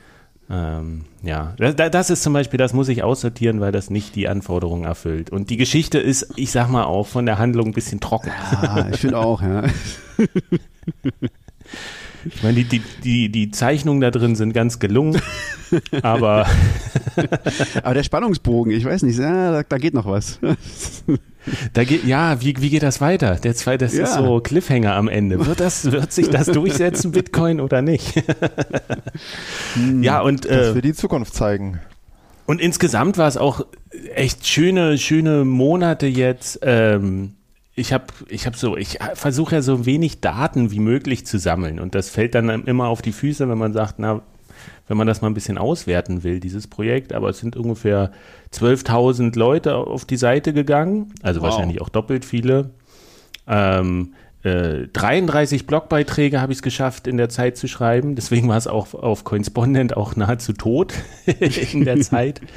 Ähm, 0.49 1.07
ja, 1.23 1.55
das, 1.59 1.75
das 1.75 2.11
ist 2.11 2.23
zum 2.23 2.33
Beispiel, 2.33 2.59
das 2.59 2.73
muss 2.73 2.89
ich 2.89 3.03
aussortieren, 3.03 3.61
weil 3.61 3.73
das 3.73 3.91
nicht 3.91 4.14
die 4.14 4.29
Anforderungen 4.29 4.85
erfüllt. 4.85 5.31
Und 5.31 5.51
die 5.51 5.57
Geschichte 5.57 5.99
ist, 5.99 6.35
ich 6.37 6.53
sag 6.53 6.69
mal 6.69 6.85
auch, 6.85 7.09
von 7.09 7.27
der 7.27 7.39
Handlung 7.39 7.69
ein 7.69 7.73
bisschen 7.73 7.99
trocken. 8.01 8.31
Ah, 8.53 8.87
ich 8.93 9.01
finde 9.01 9.19
auch, 9.19 9.43
ja. 9.43 9.64
Ich 12.35 12.43
meine, 12.43 12.62
die, 12.62 12.64
die, 12.64 12.83
die, 13.03 13.29
die 13.29 13.51
Zeichnungen 13.51 14.01
da 14.01 14.11
drin 14.11 14.35
sind 14.35 14.53
ganz 14.53 14.79
gelungen, 14.79 15.20
aber. 16.03 16.47
aber 17.83 17.95
der 17.95 18.03
Spannungsbogen, 18.03 18.72
ich 18.72 18.85
weiß 18.85 19.03
nicht, 19.03 19.18
ja, 19.18 19.53
da, 19.53 19.62
da 19.62 19.79
geht 19.79 19.95
noch 19.95 20.07
was. 20.07 20.39
Da 21.74 21.85
geht, 21.85 22.03
ja, 22.03 22.41
wie, 22.41 22.57
wie 22.59 22.70
geht 22.70 22.83
das 22.83 23.01
weiter? 23.01 23.37
Der 23.37 23.55
zweite, 23.55 23.85
das 23.85 23.95
ja. 23.95 24.03
ist 24.03 24.14
so 24.14 24.41
Cliffhanger 24.41 24.95
am 24.95 25.07
Ende. 25.07 25.47
Wird 25.47 25.61
das, 25.61 25.93
wird 25.93 26.11
sich 26.11 26.29
das 26.29 26.49
durchsetzen, 26.49 27.12
Bitcoin 27.12 27.61
oder 27.61 27.83
nicht? 27.83 28.20
hm, 29.74 30.03
ja, 30.03 30.22
und. 30.22 30.45
Äh, 30.45 30.57
das 30.57 30.74
wird 30.74 30.85
die 30.85 30.93
Zukunft 30.93 31.35
zeigen. 31.35 31.79
Und 32.47 32.61
insgesamt 32.61 33.16
war 33.16 33.29
es 33.29 33.37
auch 33.37 33.64
echt 34.14 34.45
schöne, 34.45 34.99
schöne 34.99 35.45
Monate 35.45 36.09
jetzt. 36.09 36.59
Ähm, 36.62 37.35
ich 37.77 37.93
habe 37.93 38.07
ich 38.29 38.47
hab 38.47 38.57
so, 38.57 38.77
ich 38.77 38.99
versuche 39.14 39.57
ja 39.57 39.62
so 39.62 39.85
wenig 39.85 40.20
Daten 40.22 40.70
wie 40.70 40.81
möglich 40.81 41.27
zu 41.27 41.39
sammeln. 41.39 41.79
Und 41.79 41.95
das 41.95 42.09
fällt 42.09 42.35
dann 42.35 42.49
immer 42.64 42.89
auf 42.89 43.03
die 43.03 43.12
Füße, 43.12 43.49
wenn 43.49 43.59
man 43.59 43.74
sagt, 43.74 43.99
na, 43.99 44.22
wenn 44.89 44.97
man 44.97 45.07
das 45.07 45.20
mal 45.20 45.29
ein 45.29 45.35
bisschen 45.35 45.59
auswerten 45.59 46.24
will, 46.24 46.41
dieses 46.41 46.66
Projekt. 46.66 47.12
Aber 47.12 47.29
es 47.29 47.39
sind 47.39 47.55
ungefähr 47.55 48.12
12.000 48.55 49.39
Leute 49.39 49.77
auf 49.77 50.07
die 50.07 50.16
Seite 50.16 50.55
gegangen, 50.55 51.12
also 51.22 51.43
wow. 51.43 51.51
wahrscheinlich 51.51 51.83
auch 51.83 51.91
doppelt 51.91 52.24
viele. 52.24 52.70
Ähm, 53.47 54.14
äh, 54.43 54.87
33 54.95 55.66
Blogbeiträge 55.66 56.41
habe 56.41 56.53
ich 56.53 56.59
es 56.59 56.62
geschafft, 56.62 57.07
in 57.07 57.18
der 57.18 57.29
Zeit 57.29 57.59
zu 57.59 57.68
schreiben. 57.68 58.14
Deswegen 58.14 58.49
war 58.49 58.57
es 58.57 58.66
auch 58.66 58.95
auf 58.95 59.24
Correspondent 59.24 59.99
auch 59.99 60.16
nahezu 60.16 60.55
tot 60.55 60.95
in 61.72 61.85
der 61.85 62.01
Zeit. 62.01 62.41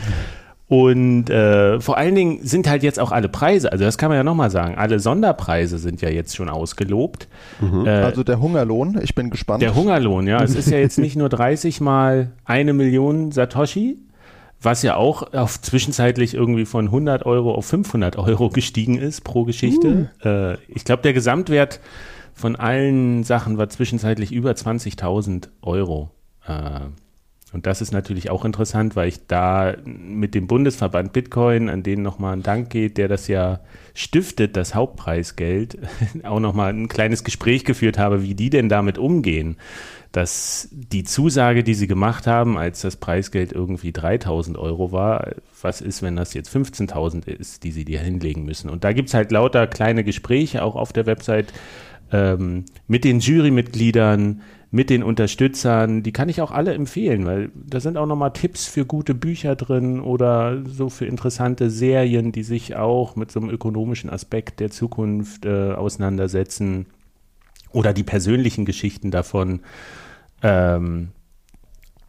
Und 0.69 1.31
äh, 1.31 1.79
vor 1.79 1.97
allen 1.97 2.13
Dingen 2.13 2.45
sind 2.45 2.69
halt 2.69 2.83
jetzt 2.83 2.99
auch 2.99 3.11
alle 3.11 3.27
Preise, 3.27 3.71
also 3.71 3.83
das 3.83 3.97
kann 3.97 4.09
man 4.09 4.17
ja 4.17 4.23
nochmal 4.23 4.51
sagen, 4.51 4.75
alle 4.77 4.99
Sonderpreise 4.99 5.79
sind 5.79 5.99
ja 5.99 6.09
jetzt 6.09 6.35
schon 6.35 6.47
ausgelobt. 6.47 7.27
Mhm. 7.59 7.87
Äh, 7.87 7.89
also 7.89 8.23
der 8.23 8.39
Hungerlohn, 8.39 8.99
ich 9.01 9.15
bin 9.15 9.31
gespannt. 9.31 9.63
Der 9.63 9.73
Hungerlohn, 9.73 10.27
ja. 10.27 10.43
es 10.43 10.53
ist 10.53 10.69
ja 10.69 10.77
jetzt 10.77 10.99
nicht 10.99 11.15
nur 11.15 11.27
30 11.27 11.81
mal 11.81 12.33
eine 12.45 12.73
Million 12.73 13.31
Satoshi, 13.31 13.97
was 14.61 14.83
ja 14.83 14.95
auch 14.95 15.33
auf 15.33 15.59
zwischenzeitlich 15.59 16.35
irgendwie 16.35 16.65
von 16.65 16.85
100 16.85 17.25
Euro 17.25 17.55
auf 17.55 17.65
500 17.65 18.17
Euro 18.17 18.49
gestiegen 18.49 18.99
ist 18.99 19.23
pro 19.23 19.45
Geschichte. 19.45 20.11
Uh. 20.23 20.27
Äh, 20.27 20.57
ich 20.67 20.83
glaube, 20.83 21.01
der 21.01 21.13
Gesamtwert 21.13 21.79
von 22.35 22.55
allen 22.55 23.23
Sachen 23.23 23.57
war 23.57 23.69
zwischenzeitlich 23.69 24.31
über 24.31 24.51
20.000 24.51 25.47
Euro. 25.63 26.11
Äh, 26.45 26.81
und 27.51 27.65
das 27.65 27.81
ist 27.81 27.91
natürlich 27.91 28.29
auch 28.29 28.45
interessant, 28.45 28.95
weil 28.95 29.07
ich 29.07 29.25
da 29.25 29.75
mit 29.83 30.35
dem 30.35 30.45
Bundesverband 30.45 31.13
Bitcoin, 31.13 31.69
an 31.69 31.81
denen 31.81 32.03
nochmal 32.03 32.33
ein 32.33 32.43
Dank 32.43 32.69
geht, 32.69 32.97
der 32.97 33.07
das 33.07 33.27
ja 33.27 33.59
stiftet, 33.95 34.55
das 34.55 34.75
Hauptpreisgeld, 34.75 35.79
auch 36.23 36.39
nochmal 36.39 36.71
ein 36.71 36.89
kleines 36.89 37.23
Gespräch 37.23 37.65
geführt 37.65 37.97
habe, 37.97 38.21
wie 38.21 38.35
die 38.35 38.51
denn 38.51 38.69
damit 38.69 38.99
umgehen. 38.99 39.57
Dass 40.11 40.69
die 40.71 41.03
Zusage, 41.03 41.63
die 41.63 41.75
sie 41.75 41.87
gemacht 41.87 42.27
haben, 42.27 42.57
als 42.57 42.81
das 42.81 42.95
Preisgeld 42.97 43.51
irgendwie 43.51 43.91
3000 43.91 44.57
Euro 44.57 44.91
war, 44.91 45.31
was 45.61 45.81
ist, 45.81 46.01
wenn 46.01 46.15
das 46.15 46.33
jetzt 46.33 46.55
15.000 46.55 47.27
ist, 47.27 47.63
die 47.63 47.71
sie 47.71 47.85
dir 47.85 47.99
hinlegen 47.99 48.43
müssen? 48.43 48.69
Und 48.69 48.83
da 48.83 48.93
gibt's 48.93 49.13
halt 49.13 49.31
lauter 49.31 49.67
kleine 49.67 50.03
Gespräche 50.03 50.63
auch 50.63 50.75
auf 50.75 50.93
der 50.93 51.05
Website 51.05 51.53
ähm, 52.11 52.65
mit 52.87 53.03
den 53.03 53.19
Jurymitgliedern, 53.19 54.41
mit 54.71 54.91
den 54.91 55.01
Unterstützern, 55.01 56.03
die 56.03 56.11
kann 56.11 56.29
ich 56.29 56.41
auch 56.41 56.51
alle 56.51 56.73
empfehlen, 56.73 57.25
weil 57.25 57.49
da 57.55 57.79
sind 57.79 57.97
auch 57.97 58.05
nochmal 58.05 58.33
Tipps 58.33 58.67
für 58.67 58.85
gute 58.85 59.15
Bücher 59.15 59.55
drin 59.55 59.99
oder 59.99 60.63
so 60.65 60.89
für 60.89 61.05
interessante 61.05 61.71
Serien, 61.71 62.31
die 62.31 62.43
sich 62.43 62.75
auch 62.75 63.15
mit 63.15 63.31
so 63.31 63.39
einem 63.39 63.49
ökonomischen 63.49 64.11
Aspekt 64.11 64.59
der 64.59 64.69
Zukunft 64.69 65.45
äh, 65.45 65.71
auseinandersetzen 65.73 66.85
oder 67.71 67.93
die 67.93 68.03
persönlichen 68.03 68.65
Geschichten 68.65 69.09
davon. 69.09 69.61
Ähm, 70.43 71.09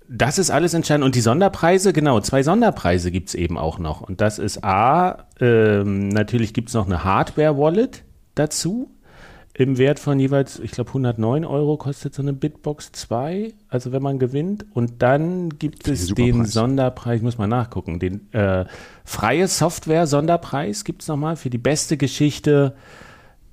das 0.07 0.39
ist 0.39 0.51
alles 0.51 0.75
entscheidend. 0.75 1.05
Und 1.05 1.15
die 1.15 1.21
Sonderpreise, 1.21 1.93
genau, 1.95 2.21
zwei 2.21 2.43
Sonderpreise 2.43 3.11
gibt 3.11 3.29
es 3.29 3.35
eben 3.35 3.57
auch 3.57 3.79
noch. 3.79 4.03
Und 4.03 4.21
das 4.21 4.39
ist 4.39 4.65
A, 4.65 5.29
ähm, 5.41 6.09
natürlich 6.09 6.53
gibt 6.53 6.69
es 6.69 6.75
noch 6.75 6.87
eine 6.87 7.05
Hardware-Wallet 7.05 8.05
dazu 8.35 8.91
im 9.53 9.79
Wert 9.79 9.99
von 9.99 10.19
jeweils, 10.21 10.59
ich 10.59 10.71
glaube, 10.71 10.91
109 10.91 11.45
Euro 11.45 11.77
kostet 11.77 12.15
so 12.15 12.23
eine 12.23 12.33
Bitbox 12.33 12.93
2, 12.93 13.53
also 13.69 13.93
wenn 13.93 14.03
man 14.03 14.19
gewinnt. 14.19 14.65
Und 14.73 15.03
dann 15.03 15.51
gibt 15.59 15.89
es 15.89 16.15
den 16.15 16.47
Sonderpreis, 16.47 17.17
ich 17.17 17.23
muss 17.23 17.37
mal 17.37 17.47
nachgucken, 17.47 17.99
den 17.99 18.33
äh, 18.33 18.65
freie 19.05 19.49
Software-Sonderpreis 19.49 20.85
gibt 20.85 21.03
es 21.03 21.09
nochmal 21.09 21.37
für 21.37 21.51
die 21.51 21.59
beste 21.59 21.97
Geschichte, 21.97 22.75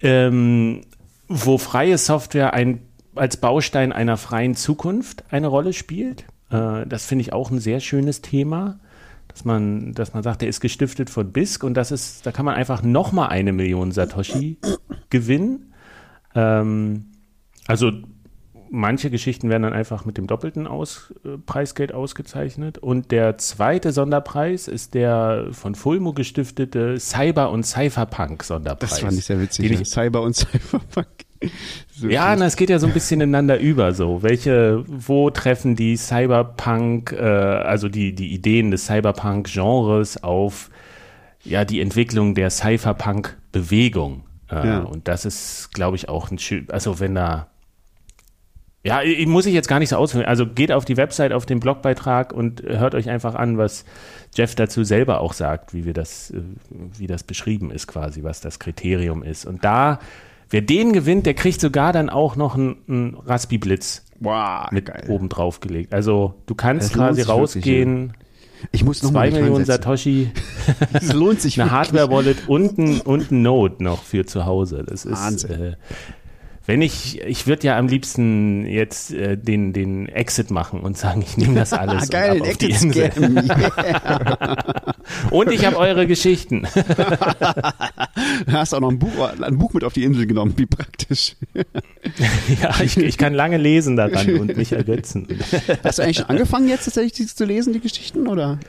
ähm, 0.02 0.82
wo 1.28 1.58
freie 1.58 1.98
Software 1.98 2.54
ein, 2.54 2.82
als 3.16 3.38
Baustein 3.38 3.92
einer 3.92 4.18
freien 4.18 4.56
Zukunft 4.56 5.24
eine 5.32 5.48
Rolle 5.48 5.74
spielt. 5.74 6.26
Äh, 6.52 6.86
das 6.86 7.06
finde 7.06 7.24
ich 7.24 7.34
auch 7.34 7.50
ein 7.50 7.60
sehr 7.60 7.80
schönes 7.80 8.22
Thema 8.22 8.80
dass 9.38 9.46
man, 9.46 9.94
dass 9.94 10.16
man 10.16 10.24
sagt, 10.24 10.42
der 10.42 10.50
ist 10.50 10.62
gestiftet 10.62 11.12
von 11.12 11.32
BISC 11.32 11.64
und 11.64 11.76
das 11.76 11.92
ist, 11.92 12.26
da 12.26 12.32
kann 12.32 12.44
man 12.44 12.56
einfach 12.56 12.82
nochmal 12.82 13.30
eine 13.30 13.54
Million 13.54 13.92
Satoshi 13.92 14.58
gewinnen. 15.12 15.67
Ähm, 16.36 17.06
also 17.68 17.92
manche 18.70 19.10
Geschichten 19.10 19.50
werden 19.50 19.64
dann 19.64 19.74
einfach 19.74 20.06
mit 20.06 20.18
dem 20.18 20.28
doppelten 20.28 20.68
Aus, 20.68 21.14
äh, 21.26 21.38
Preisgeld 21.38 21.94
ausgezeichnet. 21.94 22.78
Und 22.78 23.12
der 23.12 23.38
zweite 23.38 23.92
Sonderpreis 23.92 24.68
ist 24.68 24.94
der 24.94 25.48
von 25.52 25.76
Fulmo 25.76 26.14
gestiftete 26.14 27.00
Cyber- 27.00 27.52
und 27.52 27.66
Cypherpunk-Sonderpreis. 27.66 28.90
Das 28.90 29.00
fand 29.00 29.18
ich 29.18 29.26
sehr 29.26 29.40
witzig. 29.40 29.72
Ich, 29.72 29.90
Cyber 29.90 30.22
und 30.22 30.36
Cypherpunk. 30.36 31.08
So 31.92 32.08
ja, 32.08 32.36
na, 32.36 32.48
es 32.48 32.56
geht 32.56 32.72
ja 32.72 32.80
so 32.80 32.88
ein 32.88 32.94
bisschen 32.94 33.22
ineinander 33.22 33.60
über. 33.60 33.94
So, 33.94 34.24
welche, 34.24 34.84
wo 34.88 35.30
treffen 35.30 35.76
die 35.76 35.96
Cyberpunk, 35.96 37.12
äh, 37.12 37.22
also 37.22 37.90
die 37.90 38.16
die 38.16 38.34
Ideen 38.34 38.72
des 38.72 38.88
Cyberpunk-Genres 38.88 40.24
auf 40.24 40.72
ja 41.44 41.64
die 41.64 41.80
Entwicklung 41.80 42.34
der 42.34 42.50
Cypherpunk-Bewegung? 42.50 44.24
Äh, 44.52 44.68
ja. 44.68 44.80
Und 44.80 45.08
das 45.08 45.26
ist, 45.26 45.74
glaube 45.74 45.96
ich, 45.96 46.10
auch 46.10 46.32
ein 46.32 46.40
schön, 46.40 46.68
also 46.70 47.00
wenn 47.00 47.16
da, 47.16 47.48
ja, 48.84 49.02
muss 49.26 49.46
ich 49.46 49.54
jetzt 49.54 49.68
gar 49.68 49.80
nicht 49.80 49.90
so 49.90 49.98
ausführen. 49.98 50.26
Also 50.26 50.48
geht 50.48 50.72
auf 50.72 50.86
die 50.86 50.96
Website, 50.96 51.34
auf 51.34 51.46
den 51.46 51.60
Blogbeitrag 51.60 52.32
und 52.32 52.64
hört 52.64 52.96
euch 52.96 53.10
einfach 53.10 53.36
an, 53.36 53.58
was 53.58 53.84
Jeff 54.34 54.56
dazu 54.56 54.84
selber 54.84 55.20
auch 55.20 55.34
sagt, 55.34 55.74
wie 55.74 55.86
wir 55.86 55.94
das, 55.94 56.32
äh, 56.32 56.42
wie 56.98 57.08
das 57.08 57.24
beschrieben 57.24 57.72
ist 57.72 57.88
quasi, 57.88 58.24
was 58.24 58.40
das 58.40 58.60
Kriterium 58.60 59.24
ist. 59.24 59.46
Und 59.46 59.66
da, 59.66 60.00
wer 60.50 60.62
den 60.62 60.94
gewinnt, 60.94 61.26
der 61.26 61.34
kriegt 61.34 61.60
sogar 61.60 61.92
dann 61.92 62.10
auch 62.10 62.36
noch 62.36 62.56
einen, 62.56 62.78
einen 62.88 63.16
Raspi-Blitz 63.16 64.06
wow, 64.20 64.72
mit 64.72 64.86
geil. 64.86 65.06
oben 65.10 65.28
drauf 65.28 65.60
gelegt. 65.60 65.94
Also 65.94 66.36
du 66.46 66.56
kannst 66.56 66.94
quasi 66.94 67.22
rausgehen. 67.22 68.10
Wirklich, 68.10 68.27
ich 68.72 68.84
muss 68.84 69.04
noch 69.04 69.12
Zwei 69.12 69.32
Millionen 69.32 69.66
Satoshi. 69.66 70.32
das 70.94 71.14
lohnt 71.14 71.42
sich. 71.42 71.60
Eine 71.62 71.72
Hardware-Wallet 71.72 72.48
und 72.48 72.78
ein, 72.78 73.02
und 73.02 73.32
ein 73.32 73.42
Node 73.42 73.84
noch 73.84 74.04
für 74.04 74.26
zu 74.26 74.46
Hause. 74.46 74.84
Das 74.88 75.06
ist, 75.06 75.14
Wahnsinn. 75.14 75.52
Äh, 75.52 75.76
wenn 76.68 76.82
ich, 76.82 77.22
ich 77.22 77.48
würde 77.48 77.68
ja 77.68 77.78
am 77.78 77.88
liebsten 77.88 78.66
jetzt 78.66 79.14
äh, 79.14 79.38
den, 79.38 79.72
den 79.72 80.10
Exit 80.10 80.52
machen 80.52 80.82
und 80.82 80.98
sagen, 80.98 81.22
ich 81.22 81.38
nehme 81.38 81.56
das 81.56 81.72
alles 81.74 82.10
Geil, 82.10 82.42
und 82.42 82.48
auf 82.48 82.58
die 82.58 82.70
Insel. 82.70 83.10
Yeah. 83.18 84.58
und 85.32 85.52
ich 85.52 85.66
habe 85.66 85.78
eure 85.78 86.06
Geschichten. 86.08 86.68
du 88.46 88.52
hast 88.52 88.74
auch 88.74 88.82
noch 88.82 88.90
ein 88.90 89.00
Buch, 89.00 89.12
ein 89.42 89.58
Buch 89.58 89.74
mit 89.74 89.84
auf 89.84 89.94
die 89.94 90.04
Insel 90.04 90.28
genommen, 90.28 90.54
wie 90.58 90.66
praktisch. 90.66 91.36
ja, 92.62 92.76
ich, 92.82 92.98
ich 92.98 93.18
kann 93.18 93.34
lange 93.34 93.58
lesen 93.58 93.96
daran 93.96 94.30
und 94.38 94.58
mich 94.58 94.74
ergötzen. 94.74 95.28
Hast 95.84 96.00
du 96.00 96.04
eigentlich 96.04 96.18
schon 96.18 96.26
angefangen 96.26 96.68
jetzt 96.68 96.86
tatsächlich 96.86 97.34
zu 97.34 97.46
lesen, 97.46 97.74
die 97.74 97.80
Geschichten, 97.80 98.28
oder? 98.28 98.60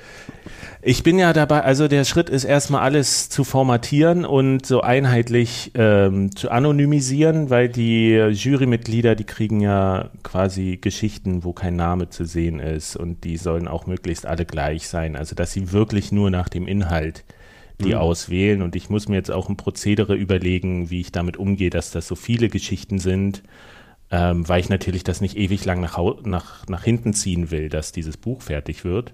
Ich 0.82 1.02
bin 1.02 1.18
ja 1.18 1.32
dabei, 1.32 1.62
also 1.62 1.88
der 1.88 2.04
Schritt 2.04 2.30
ist 2.30 2.44
erstmal 2.44 2.82
alles 2.82 3.28
zu 3.28 3.44
formatieren 3.44 4.24
und 4.24 4.64
so 4.64 4.80
einheitlich 4.80 5.72
ähm, 5.74 6.34
zu 6.34 6.50
anonymisieren, 6.50 7.50
weil 7.50 7.68
die 7.68 8.12
Jurymitglieder, 8.12 9.14
die 9.14 9.24
kriegen 9.24 9.60
ja 9.60 10.10
quasi 10.22 10.78
Geschichten, 10.80 11.44
wo 11.44 11.52
kein 11.52 11.76
Name 11.76 12.08
zu 12.10 12.24
sehen 12.24 12.60
ist 12.60 12.96
und 12.96 13.24
die 13.24 13.36
sollen 13.36 13.68
auch 13.68 13.86
möglichst 13.86 14.26
alle 14.26 14.44
gleich 14.44 14.88
sein. 14.88 15.16
Also 15.16 15.34
dass 15.34 15.52
sie 15.52 15.72
wirklich 15.72 16.12
nur 16.12 16.30
nach 16.30 16.48
dem 16.48 16.66
Inhalt 16.66 17.24
die 17.80 17.94
mhm. 17.94 17.98
auswählen 17.98 18.62
und 18.62 18.74
ich 18.76 18.90
muss 18.90 19.08
mir 19.08 19.16
jetzt 19.16 19.30
auch 19.30 19.48
ein 19.48 19.56
Prozedere 19.56 20.14
überlegen, 20.14 20.90
wie 20.90 21.00
ich 21.00 21.12
damit 21.12 21.36
umgehe, 21.36 21.70
dass 21.70 21.90
das 21.90 22.08
so 22.08 22.16
viele 22.16 22.48
Geschichten 22.48 22.98
sind. 22.98 23.42
Ähm, 24.10 24.48
weil 24.48 24.60
ich 24.60 24.70
natürlich 24.70 25.04
das 25.04 25.20
nicht 25.20 25.36
ewig 25.36 25.66
lang 25.66 25.82
nach, 25.82 25.98
nach, 26.24 26.66
nach 26.66 26.82
hinten 26.82 27.12
ziehen 27.12 27.50
will, 27.50 27.68
dass 27.68 27.92
dieses 27.92 28.16
Buch 28.16 28.40
fertig 28.40 28.84
wird. 28.84 29.12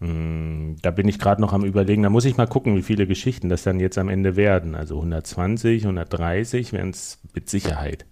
Hm, 0.00 0.76
da 0.80 0.90
bin 0.90 1.08
ich 1.08 1.18
gerade 1.18 1.40
noch 1.40 1.52
am 1.52 1.64
überlegen, 1.64 2.02
da 2.02 2.10
muss 2.10 2.24
ich 2.24 2.36
mal 2.36 2.46
gucken, 2.46 2.76
wie 2.76 2.82
viele 2.82 3.06
Geschichten 3.06 3.48
das 3.48 3.62
dann 3.62 3.80
jetzt 3.80 3.98
am 3.98 4.08
Ende 4.08 4.36
werden. 4.36 4.74
Also 4.74 4.96
120, 4.96 5.82
130 5.82 6.72
werden 6.72 6.90
es 6.90 7.18
mit 7.34 7.50
Sicherheit. 7.50 8.06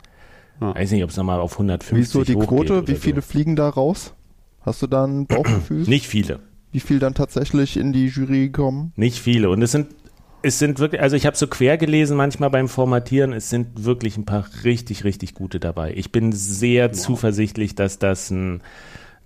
Ja. 0.61 0.75
Weiß 0.75 0.91
nicht, 0.93 1.05
ob 1.05 1.11
es 1.11 1.17
nochmal 1.17 1.41
auf 1.41 1.53
150 1.53 1.97
Wie 1.97 2.03
ist 2.03 2.13
so 2.13 2.25
die 2.25 2.35
Quote? 2.35 2.87
Wie 2.89 2.95
viele 2.95 3.23
so. 3.23 3.29
fliegen 3.29 3.57
da 3.57 3.69
raus? 3.69 4.15
Hast 4.61 4.83
du 4.83 4.87
da 4.87 5.05
ein 5.05 5.27
Bauchgefühl? 5.27 5.85
Nicht 5.89 6.07
viele. 6.07 6.41
Wie 6.73 6.81
viel 6.81 6.99
dann 6.99 7.15
tatsächlich 7.15 7.79
in 7.79 7.95
die 7.95 8.09
Jury 8.09 8.51
kommen? 8.51 8.93
Nicht 8.97 9.19
viele. 9.19 9.49
Und 9.49 9.63
es 9.63 9.73
sind 9.73 9.89
es 10.43 10.59
sind 10.59 10.79
wirklich, 10.79 11.01
also 11.01 11.17
ich 11.17 11.27
habe 11.27 11.37
so 11.37 11.47
quer 11.47 11.79
gelesen 11.79 12.17
manchmal 12.17 12.51
beim 12.51 12.69
Formatieren, 12.69 13.33
es 13.33 13.51
sind 13.51 13.85
wirklich 13.85 14.17
ein 14.17 14.25
paar 14.25 14.47
richtig, 14.63 15.05
richtig 15.05 15.35
gute 15.35 15.59
dabei. 15.59 15.93
Ich 15.97 16.13
bin 16.13 16.33
sehr 16.33 16.91
wow. 16.91 16.97
zuversichtlich, 16.97 17.75
dass 17.75 17.99
das 17.99 18.31
ein, 18.31 18.63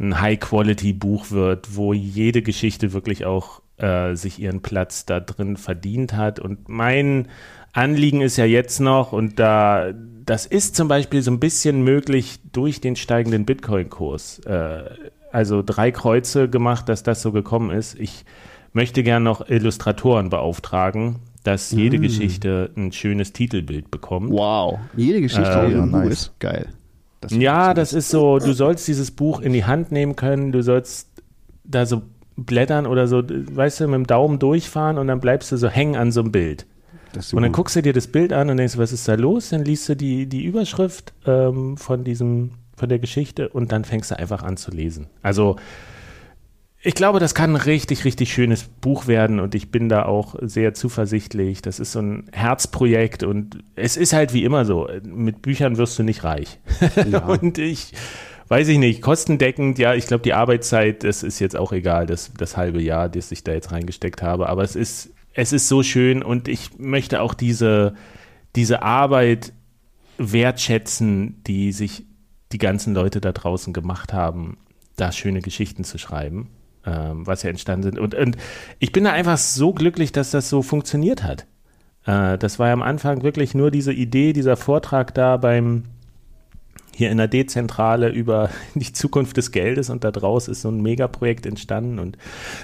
ein 0.02 0.20
High-Quality-Buch 0.20 1.30
wird, 1.30 1.76
wo 1.76 1.92
jede 1.92 2.42
Geschichte 2.42 2.92
wirklich 2.92 3.24
auch 3.24 3.62
äh, 3.78 4.14
sich 4.14 4.38
ihren 4.38 4.60
Platz 4.60 5.06
da 5.06 5.20
drin 5.20 5.56
verdient 5.56 6.14
hat. 6.14 6.40
Und 6.40 6.68
mein 6.68 7.28
Anliegen 7.72 8.20
ist 8.20 8.36
ja 8.36 8.44
jetzt 8.44 8.80
noch, 8.80 9.12
und 9.12 9.38
da, 9.38 9.92
das 10.24 10.44
ist 10.46 10.76
zum 10.76 10.88
Beispiel 10.88 11.22
so 11.22 11.30
ein 11.30 11.40
bisschen 11.40 11.82
möglich 11.82 12.40
durch 12.52 12.80
den 12.80 12.96
steigenden 12.96 13.46
Bitcoin-Kurs. 13.46 14.40
Äh, 14.40 14.82
also 15.30 15.62
drei 15.62 15.90
Kreuze 15.90 16.48
gemacht, 16.50 16.88
dass 16.88 17.02
das 17.02 17.22
so 17.22 17.32
gekommen 17.32 17.70
ist. 17.70 17.98
Ich 17.98 18.24
möchte 18.72 19.02
gern 19.02 19.22
noch 19.22 19.48
Illustratoren 19.48 20.28
beauftragen, 20.28 21.20
dass 21.44 21.70
jede 21.70 21.98
mm. 21.98 22.02
Geschichte 22.02 22.70
ein 22.76 22.92
schönes 22.92 23.32
Titelbild 23.32 23.90
bekommt. 23.90 24.30
Wow, 24.30 24.78
jede 24.96 25.20
Geschichte 25.20 25.50
äh, 25.50 25.72
ja, 25.72 25.86
nice. 25.86 26.12
ist 26.12 26.40
geil. 26.40 26.68
Das 27.22 27.32
ja, 27.32 27.72
das 27.72 27.92
ist 27.92 28.10
so, 28.10 28.38
du 28.38 28.52
sollst 28.52 28.86
dieses 28.88 29.12
Buch 29.12 29.40
in 29.40 29.52
die 29.52 29.64
Hand 29.64 29.92
nehmen 29.92 30.16
können, 30.16 30.52
du 30.52 30.62
sollst 30.62 31.08
da 31.64 31.86
so 31.86 32.02
blättern 32.36 32.86
oder 32.86 33.06
so, 33.06 33.22
weißt 33.24 33.80
du, 33.80 33.86
mit 33.86 33.94
dem 33.94 34.06
Daumen 34.06 34.38
durchfahren 34.38 34.98
und 34.98 35.06
dann 35.06 35.20
bleibst 35.20 35.52
du 35.52 35.56
so 35.56 35.68
hängen 35.68 35.96
an 35.96 36.10
so 36.10 36.20
einem 36.20 36.32
Bild. 36.32 36.66
So 37.18 37.36
und 37.36 37.42
dann 37.42 37.52
gut. 37.52 37.56
guckst 37.56 37.76
du 37.76 37.82
dir 37.82 37.92
das 37.92 38.08
Bild 38.08 38.32
an 38.32 38.50
und 38.50 38.56
denkst, 38.56 38.76
was 38.76 38.92
ist 38.92 39.06
da 39.06 39.14
los? 39.14 39.50
Dann 39.50 39.64
liest 39.64 39.88
du 39.88 39.94
die, 39.94 40.26
die 40.26 40.44
Überschrift 40.44 41.12
ähm, 41.26 41.76
von 41.76 42.04
diesem, 42.04 42.52
von 42.76 42.88
der 42.88 42.98
Geschichte 42.98 43.48
und 43.50 43.70
dann 43.70 43.84
fängst 43.84 44.10
du 44.10 44.18
einfach 44.18 44.42
an 44.42 44.56
zu 44.56 44.70
lesen. 44.70 45.06
Also 45.22 45.56
ich 46.84 46.94
glaube, 46.94 47.20
das 47.20 47.34
kann 47.34 47.50
ein 47.50 47.62
richtig, 47.62 48.04
richtig 48.04 48.32
schönes 48.32 48.64
Buch 48.64 49.06
werden 49.06 49.38
und 49.38 49.54
ich 49.54 49.70
bin 49.70 49.88
da 49.88 50.04
auch 50.04 50.34
sehr 50.40 50.74
zuversichtlich. 50.74 51.62
Das 51.62 51.78
ist 51.78 51.92
so 51.92 52.00
ein 52.00 52.28
Herzprojekt 52.32 53.22
und 53.22 53.62
es 53.76 53.96
ist 53.96 54.12
halt 54.12 54.34
wie 54.34 54.42
immer 54.42 54.64
so, 54.64 54.88
mit 55.04 55.42
Büchern 55.42 55.76
wirst 55.76 55.96
du 56.00 56.02
nicht 56.02 56.24
reich. 56.24 56.58
Ja. 57.08 57.24
und 57.26 57.58
ich 57.58 57.92
weiß 58.48 58.66
ich 58.66 58.78
nicht, 58.78 59.00
kostendeckend, 59.00 59.78
ja, 59.78 59.94
ich 59.94 60.08
glaube, 60.08 60.24
die 60.24 60.34
Arbeitszeit, 60.34 61.04
das 61.04 61.22
ist 61.22 61.38
jetzt 61.38 61.56
auch 61.56 61.72
egal, 61.72 62.06
das, 62.06 62.32
das 62.36 62.56
halbe 62.56 62.82
Jahr, 62.82 63.08
das 63.08 63.30
ich 63.30 63.44
da 63.44 63.52
jetzt 63.52 63.70
reingesteckt 63.70 64.20
habe, 64.20 64.48
aber 64.48 64.62
es 64.62 64.74
ist, 64.74 65.14
es 65.34 65.52
ist 65.52 65.68
so 65.68 65.84
schön 65.84 66.22
und 66.22 66.48
ich 66.48 66.78
möchte 66.78 67.22
auch 67.22 67.32
diese, 67.32 67.94
diese 68.56 68.82
Arbeit 68.82 69.52
wertschätzen, 70.18 71.42
die 71.46 71.72
sich 71.72 72.04
die 72.50 72.58
ganzen 72.58 72.92
Leute 72.92 73.20
da 73.20 73.32
draußen 73.32 73.72
gemacht 73.72 74.12
haben, 74.12 74.58
da 74.96 75.12
schöne 75.12 75.40
Geschichten 75.40 75.84
zu 75.84 75.96
schreiben 75.96 76.50
ähm, 76.86 77.26
was 77.26 77.42
ja 77.42 77.50
entstanden 77.50 77.84
sind. 77.84 77.98
Und, 77.98 78.14
und 78.14 78.36
ich 78.78 78.92
bin 78.92 79.04
da 79.04 79.12
einfach 79.12 79.38
so 79.38 79.72
glücklich, 79.72 80.12
dass 80.12 80.30
das 80.30 80.48
so 80.48 80.62
funktioniert 80.62 81.22
hat. 81.22 81.46
Äh, 82.06 82.38
das 82.38 82.58
war 82.58 82.68
ja 82.68 82.72
am 82.72 82.82
Anfang 82.82 83.22
wirklich 83.22 83.54
nur 83.54 83.70
diese 83.70 83.92
Idee, 83.92 84.32
dieser 84.32 84.56
Vortrag 84.56 85.14
da 85.14 85.36
beim 85.36 85.84
hier 86.94 87.10
in 87.10 87.18
der 87.18 87.28
D-Zentrale 87.28 88.10
über 88.10 88.50
die 88.74 88.92
Zukunft 88.92 89.36
des 89.36 89.50
Geldes 89.50 89.90
und 89.90 90.04
da 90.04 90.10
draus 90.10 90.48
ist 90.48 90.62
so 90.62 90.68
ein 90.68 90.80
Megaprojekt 90.80 91.46
entstanden 91.46 91.98
und 91.98 92.18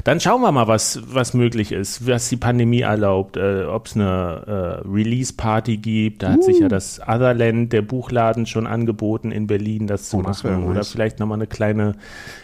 dann 0.05 0.20
schauen 0.20 0.41
wir 0.41 0.53
mal, 0.53 0.68
was, 0.68 1.01
was 1.07 1.35
möglich 1.35 1.72
ist, 1.72 2.07
was 2.07 2.29
die 2.29 2.37
Pandemie 2.37 2.81
erlaubt, 2.81 3.37
äh, 3.37 3.64
ob 3.64 3.87
es 3.87 3.97
eine 3.97 4.83
äh, 4.85 4.89
Release-Party 4.89 5.79
gibt, 5.79 6.22
da 6.22 6.29
uh. 6.29 6.33
hat 6.33 6.45
sich 6.45 6.59
ja 6.59 6.66
uh. 6.66 6.68
das 6.68 7.01
Otherland, 7.01 7.72
der 7.72 7.83
Buchladen 7.83 8.47
schon 8.47 8.66
angeboten 8.66 9.33
in 9.33 9.47
Berlin, 9.47 9.87
das 9.87 10.09
zu 10.09 10.18
oh, 10.18 10.22
machen 10.22 10.62
das 10.62 10.70
oder 10.70 10.85
vielleicht 10.85 11.18
nochmal 11.18 11.39
eine 11.39 11.47
kleine 11.47 11.95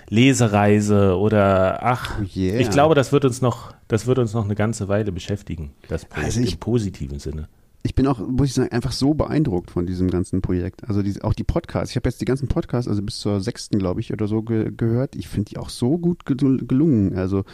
Lesereise 0.08 1.16
oder 1.18 1.82
ach, 1.82 2.18
oh 2.20 2.24
yeah. 2.36 2.58
ich 2.58 2.70
glaube, 2.70 2.94
das 2.94 3.12
wird 3.12 3.24
uns 3.24 3.40
noch, 3.40 3.74
das 3.88 4.06
wird 4.06 4.18
uns 4.18 4.34
noch 4.34 4.44
eine 4.44 4.54
ganze 4.54 4.88
Weile 4.88 5.12
beschäftigen, 5.12 5.72
das 5.88 6.04
Projekt 6.04 6.26
also 6.26 6.40
ich, 6.40 6.52
im 6.54 6.58
positiven 6.60 7.18
Sinne 7.18 7.48
ich 7.86 7.94
bin 7.94 8.06
auch, 8.06 8.18
muss 8.18 8.48
ich 8.48 8.54
sagen, 8.54 8.72
einfach 8.72 8.92
so 8.92 9.12
beeindruckt 9.12 9.70
von 9.70 9.84
diesem 9.84 10.08
ganzen 10.08 10.40
Projekt. 10.40 10.88
Also 10.88 11.02
die, 11.02 11.20
auch 11.20 11.34
die 11.34 11.44
Podcasts. 11.44 11.90
Ich 11.90 11.96
habe 11.96 12.08
jetzt 12.08 12.18
die 12.18 12.24
ganzen 12.24 12.48
Podcasts, 12.48 12.88
also 12.88 13.02
bis 13.02 13.18
zur 13.18 13.40
sechsten, 13.42 13.78
glaube 13.78 14.00
ich, 14.00 14.10
oder 14.10 14.26
so 14.26 14.42
ge 14.42 14.72
gehört. 14.74 15.14
Ich 15.16 15.28
finde 15.28 15.50
die 15.50 15.58
auch 15.58 15.68
so 15.68 15.98
gut 15.98 16.24
gelungen. 16.24 17.14
Also 17.14 17.44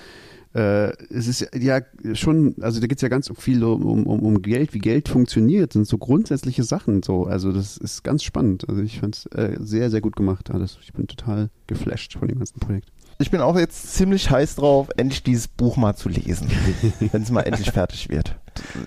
äh, 0.54 0.92
es 1.12 1.26
ist 1.26 1.50
ja 1.58 1.80
schon, 2.14 2.54
also 2.60 2.80
da 2.80 2.86
geht 2.86 2.98
es 2.98 3.02
ja 3.02 3.08
ganz 3.08 3.28
viel 3.36 3.62
um, 3.64 4.06
um, 4.06 4.20
um 4.20 4.40
Geld, 4.40 4.72
wie 4.72 4.78
Geld 4.78 5.08
funktioniert, 5.08 5.72
sind 5.72 5.88
so 5.88 5.98
grundsätzliche 5.98 6.62
Sachen 6.62 7.02
so. 7.02 7.24
Also 7.24 7.50
das 7.50 7.76
ist 7.76 8.04
ganz 8.04 8.22
spannend. 8.22 8.68
Also 8.68 8.82
ich 8.82 9.00
fand 9.00 9.16
es 9.16 9.26
äh, 9.26 9.56
sehr, 9.58 9.90
sehr 9.90 10.00
gut 10.00 10.14
gemacht 10.14 10.52
alles. 10.52 10.78
Ich 10.82 10.92
bin 10.92 11.08
total 11.08 11.50
geflasht 11.66 12.16
von 12.16 12.28
dem 12.28 12.38
ganzen 12.38 12.60
Projekt 12.60 12.92
ich 13.20 13.30
bin 13.30 13.40
auch 13.40 13.56
jetzt 13.58 13.94
ziemlich 13.94 14.30
heiß 14.30 14.56
drauf, 14.56 14.88
endlich 14.96 15.22
dieses 15.22 15.46
Buch 15.46 15.76
mal 15.76 15.94
zu 15.94 16.08
lesen, 16.08 16.50
wenn 17.12 17.22
es 17.22 17.30
mal 17.30 17.42
endlich 17.42 17.70
fertig 17.70 18.08
wird. 18.08 18.36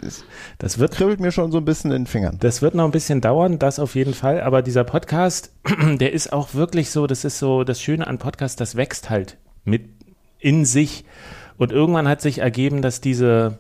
Das, 0.02 0.24
das 0.58 0.80
wird 0.80 0.94
kribbelt 0.94 1.20
mir 1.20 1.32
schon 1.32 1.52
so 1.52 1.60
ein 1.60 1.66
bisschen 1.66 1.92
in 1.92 2.04
den 2.04 2.08
Fingern. 2.08 2.38
Das 2.40 2.62
wird 2.62 2.74
noch 2.74 2.86
ein 2.86 2.92
bisschen 2.92 3.22
dauern, 3.22 3.60
das 3.60 3.80
auf 3.80 3.96
jeden 3.96 4.14
Fall. 4.14 4.42
Aber 4.42 4.62
dieser 4.62 4.84
Podcast, 4.84 5.52
der 6.00 6.14
ist 6.14 6.34
auch 6.34 6.54
wirklich 6.54 6.90
so. 6.90 7.06
Das 7.06 7.26
ist 7.26 7.38
so 7.38 7.64
das 7.64 7.80
Schöne 7.80 8.08
an 8.08 8.18
Podcast, 8.18 8.60
das 8.60 8.76
wächst 8.76 9.10
halt 9.10 9.38
mit 9.66 9.90
in 10.40 10.66
sich. 10.66 11.06
Und 11.58 11.72
irgendwann 11.72 12.08
hat 12.08 12.22
sich 12.22 12.40
ergeben, 12.40 12.82
dass 12.82 13.02
diese 13.02 13.60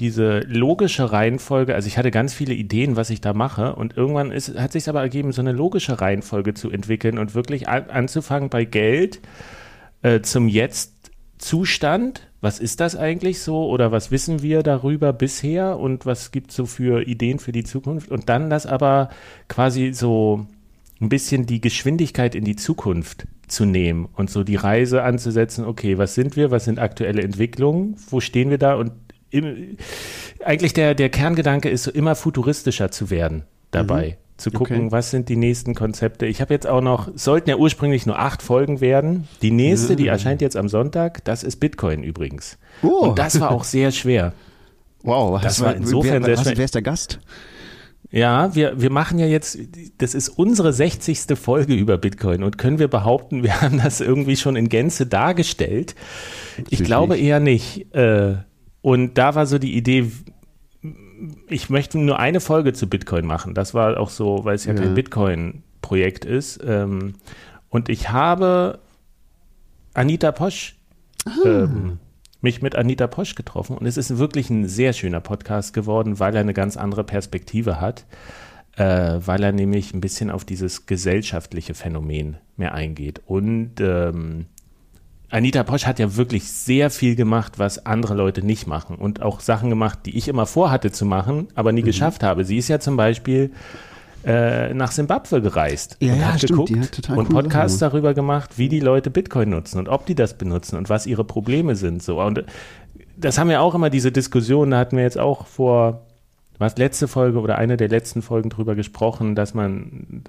diese 0.00 0.40
logische 0.46 1.10
Reihenfolge, 1.10 1.74
also 1.74 1.88
ich 1.88 1.98
hatte 1.98 2.12
ganz 2.12 2.32
viele 2.32 2.54
Ideen, 2.54 2.94
was 2.94 3.10
ich 3.10 3.20
da 3.20 3.34
mache, 3.34 3.74
und 3.74 3.96
irgendwann 3.96 4.30
ist, 4.30 4.56
hat 4.56 4.70
sich 4.70 4.88
aber 4.88 5.00
ergeben, 5.00 5.32
so 5.32 5.40
eine 5.40 5.50
logische 5.50 6.00
Reihenfolge 6.00 6.54
zu 6.54 6.70
entwickeln 6.70 7.18
und 7.18 7.34
wirklich 7.34 7.68
an, 7.68 7.90
anzufangen 7.90 8.48
bei 8.48 8.64
Geld 8.64 9.20
äh, 10.02 10.20
zum 10.20 10.48
Jetzt-Zustand. 10.48 12.22
Was 12.40 12.60
ist 12.60 12.80
das 12.80 12.94
eigentlich 12.94 13.40
so? 13.40 13.68
Oder 13.68 13.90
was 13.90 14.10
wissen 14.10 14.42
wir 14.42 14.62
darüber 14.62 15.12
bisher? 15.12 15.78
Und 15.78 16.06
was 16.06 16.30
gibt 16.30 16.50
es 16.50 16.56
so 16.56 16.66
für 16.66 17.06
Ideen 17.06 17.38
für 17.38 17.52
die 17.52 17.64
Zukunft? 17.64 18.10
Und 18.10 18.28
dann 18.28 18.48
das 18.50 18.66
aber 18.66 19.10
quasi 19.48 19.92
so 19.92 20.46
ein 21.00 21.08
bisschen 21.08 21.46
die 21.46 21.60
Geschwindigkeit 21.60 22.34
in 22.34 22.44
die 22.44 22.56
Zukunft 22.56 23.26
zu 23.46 23.64
nehmen 23.64 24.08
und 24.14 24.30
so 24.30 24.44
die 24.44 24.56
Reise 24.56 25.02
anzusetzen, 25.02 25.64
okay, 25.64 25.96
was 25.96 26.14
sind 26.14 26.36
wir, 26.36 26.50
was 26.50 26.64
sind 26.64 26.78
aktuelle 26.78 27.22
Entwicklungen, 27.22 27.96
wo 28.10 28.20
stehen 28.20 28.50
wir 28.50 28.58
da? 28.58 28.74
Und 28.74 28.92
im, 29.30 29.76
eigentlich 30.44 30.74
der, 30.74 30.94
der 30.94 31.08
Kerngedanke 31.08 31.68
ist 31.70 31.84
so 31.84 31.90
immer 31.90 32.14
futuristischer 32.14 32.90
zu 32.90 33.10
werden 33.10 33.44
dabei. 33.70 34.18
Mhm 34.20 34.27
zu 34.38 34.52
gucken, 34.52 34.76
okay. 34.76 34.92
was 34.92 35.10
sind 35.10 35.28
die 35.28 35.36
nächsten 35.36 35.74
Konzepte. 35.74 36.26
Ich 36.26 36.40
habe 36.40 36.54
jetzt 36.54 36.66
auch 36.66 36.80
noch, 36.80 37.10
sollten 37.14 37.50
ja 37.50 37.56
ursprünglich 37.56 38.06
nur 38.06 38.18
acht 38.18 38.40
Folgen 38.40 38.80
werden. 38.80 39.28
Die 39.42 39.50
nächste, 39.50 39.96
die 39.96 40.06
erscheint 40.06 40.40
jetzt 40.40 40.56
am 40.56 40.68
Sonntag, 40.68 41.24
das 41.24 41.42
ist 41.42 41.56
Bitcoin 41.56 42.04
übrigens. 42.04 42.56
Oh. 42.82 43.08
Und 43.08 43.18
das 43.18 43.40
war 43.40 43.50
auch 43.50 43.64
sehr 43.64 43.90
schwer. 43.90 44.32
Wow, 45.02 45.40
das 45.40 45.60
war 45.60 45.74
insofern 45.74 46.24
wer, 46.24 46.36
sehr 46.36 46.44
schwer. 46.44 46.56
Wer 46.56 46.64
ist 46.64 46.74
der 46.74 46.82
Gast? 46.82 47.18
Ja, 48.10 48.54
wir, 48.54 48.80
wir 48.80 48.90
machen 48.90 49.18
ja 49.18 49.26
jetzt, 49.26 49.58
das 49.98 50.14
ist 50.14 50.28
unsere 50.30 50.72
60. 50.72 51.36
Folge 51.36 51.74
über 51.74 51.98
Bitcoin 51.98 52.42
und 52.42 52.56
können 52.56 52.78
wir 52.78 52.88
behaupten, 52.88 53.42
wir 53.42 53.60
haben 53.60 53.78
das 53.78 54.00
irgendwie 54.00 54.36
schon 54.36 54.56
in 54.56 54.68
Gänze 54.68 55.06
dargestellt? 55.06 55.94
Ich 56.70 56.82
glaube 56.84 57.18
eher 57.18 57.40
nicht. 57.40 57.94
Äh, 57.94 58.36
und 58.80 59.18
da 59.18 59.34
war 59.34 59.46
so 59.46 59.58
die 59.58 59.76
Idee, 59.76 60.10
ich 61.48 61.70
möchte 61.70 61.98
nur 61.98 62.18
eine 62.18 62.40
Folge 62.40 62.72
zu 62.72 62.88
Bitcoin 62.88 63.26
machen. 63.26 63.54
Das 63.54 63.74
war 63.74 63.98
auch 63.98 64.10
so, 64.10 64.44
weil 64.44 64.54
es 64.54 64.64
ja, 64.64 64.74
ja. 64.74 64.80
kein 64.80 64.94
Bitcoin-Projekt 64.94 66.24
ist. 66.24 66.60
Ähm, 66.64 67.14
und 67.68 67.88
ich 67.88 68.10
habe 68.10 68.78
Anita 69.94 70.32
Posch, 70.32 70.76
ah. 71.24 71.30
ähm, 71.44 71.98
mich 72.40 72.62
mit 72.62 72.76
Anita 72.76 73.06
Posch 73.06 73.34
getroffen. 73.34 73.76
Und 73.76 73.86
es 73.86 73.96
ist 73.96 74.18
wirklich 74.18 74.50
ein 74.50 74.68
sehr 74.68 74.92
schöner 74.92 75.20
Podcast 75.20 75.74
geworden, 75.74 76.18
weil 76.20 76.34
er 76.34 76.40
eine 76.40 76.54
ganz 76.54 76.76
andere 76.76 77.04
Perspektive 77.04 77.80
hat. 77.80 78.06
Äh, 78.76 79.20
weil 79.26 79.42
er 79.42 79.50
nämlich 79.50 79.92
ein 79.92 80.00
bisschen 80.00 80.30
auf 80.30 80.44
dieses 80.44 80.86
gesellschaftliche 80.86 81.74
Phänomen 81.74 82.36
mehr 82.56 82.74
eingeht. 82.74 83.20
Und 83.26 83.80
ähm, 83.80 84.46
Anita 85.30 85.62
Posch 85.62 85.84
hat 85.84 85.98
ja 85.98 86.16
wirklich 86.16 86.50
sehr 86.50 86.90
viel 86.90 87.14
gemacht, 87.14 87.58
was 87.58 87.84
andere 87.84 88.14
Leute 88.14 88.42
nicht 88.42 88.66
machen 88.66 88.96
und 88.96 89.22
auch 89.22 89.40
Sachen 89.40 89.68
gemacht, 89.68 90.00
die 90.06 90.16
ich 90.16 90.28
immer 90.28 90.46
vorhatte 90.46 90.90
zu 90.90 91.04
machen, 91.04 91.48
aber 91.54 91.72
nie 91.72 91.82
mhm. 91.82 91.86
geschafft 91.86 92.22
habe. 92.22 92.44
Sie 92.44 92.56
ist 92.56 92.68
ja 92.68 92.80
zum 92.80 92.96
Beispiel 92.96 93.50
äh, 94.24 94.72
nach 94.72 94.90
Simbabwe 94.90 95.42
gereist 95.42 95.96
ja, 96.00 96.12
und 96.12 96.20
ja, 96.20 96.26
hat 96.32 96.38
stimmt, 96.42 96.66
geguckt 96.68 97.10
und 97.10 97.28
Podcasts 97.28 97.78
Sachen. 97.78 97.92
darüber 97.92 98.14
gemacht, 98.14 98.56
wie 98.56 98.68
die 98.68 98.80
Leute 98.80 99.10
Bitcoin 99.10 99.50
nutzen 99.50 99.78
und 99.78 99.88
ob 99.88 100.06
die 100.06 100.14
das 100.14 100.38
benutzen 100.38 100.76
und 100.76 100.88
was 100.88 101.06
ihre 101.06 101.24
Probleme 101.24 101.76
sind. 101.76 102.02
So 102.02 102.20
und 102.20 102.44
das 103.16 103.38
haben 103.38 103.48
wir 103.48 103.60
auch 103.60 103.74
immer 103.74 103.90
diese 103.90 104.12
Diskussion. 104.12 104.70
Da 104.70 104.78
hatten 104.78 104.96
wir 104.96 105.04
jetzt 105.04 105.18
auch 105.18 105.46
vor 105.46 106.06
was 106.58 106.76
letzte 106.76 107.06
Folge 107.06 107.38
oder 107.38 107.58
eine 107.58 107.76
der 107.76 107.88
letzten 107.88 108.22
Folgen 108.22 108.50
drüber 108.50 108.74
gesprochen, 108.74 109.34
dass 109.34 109.54
man 109.54 110.22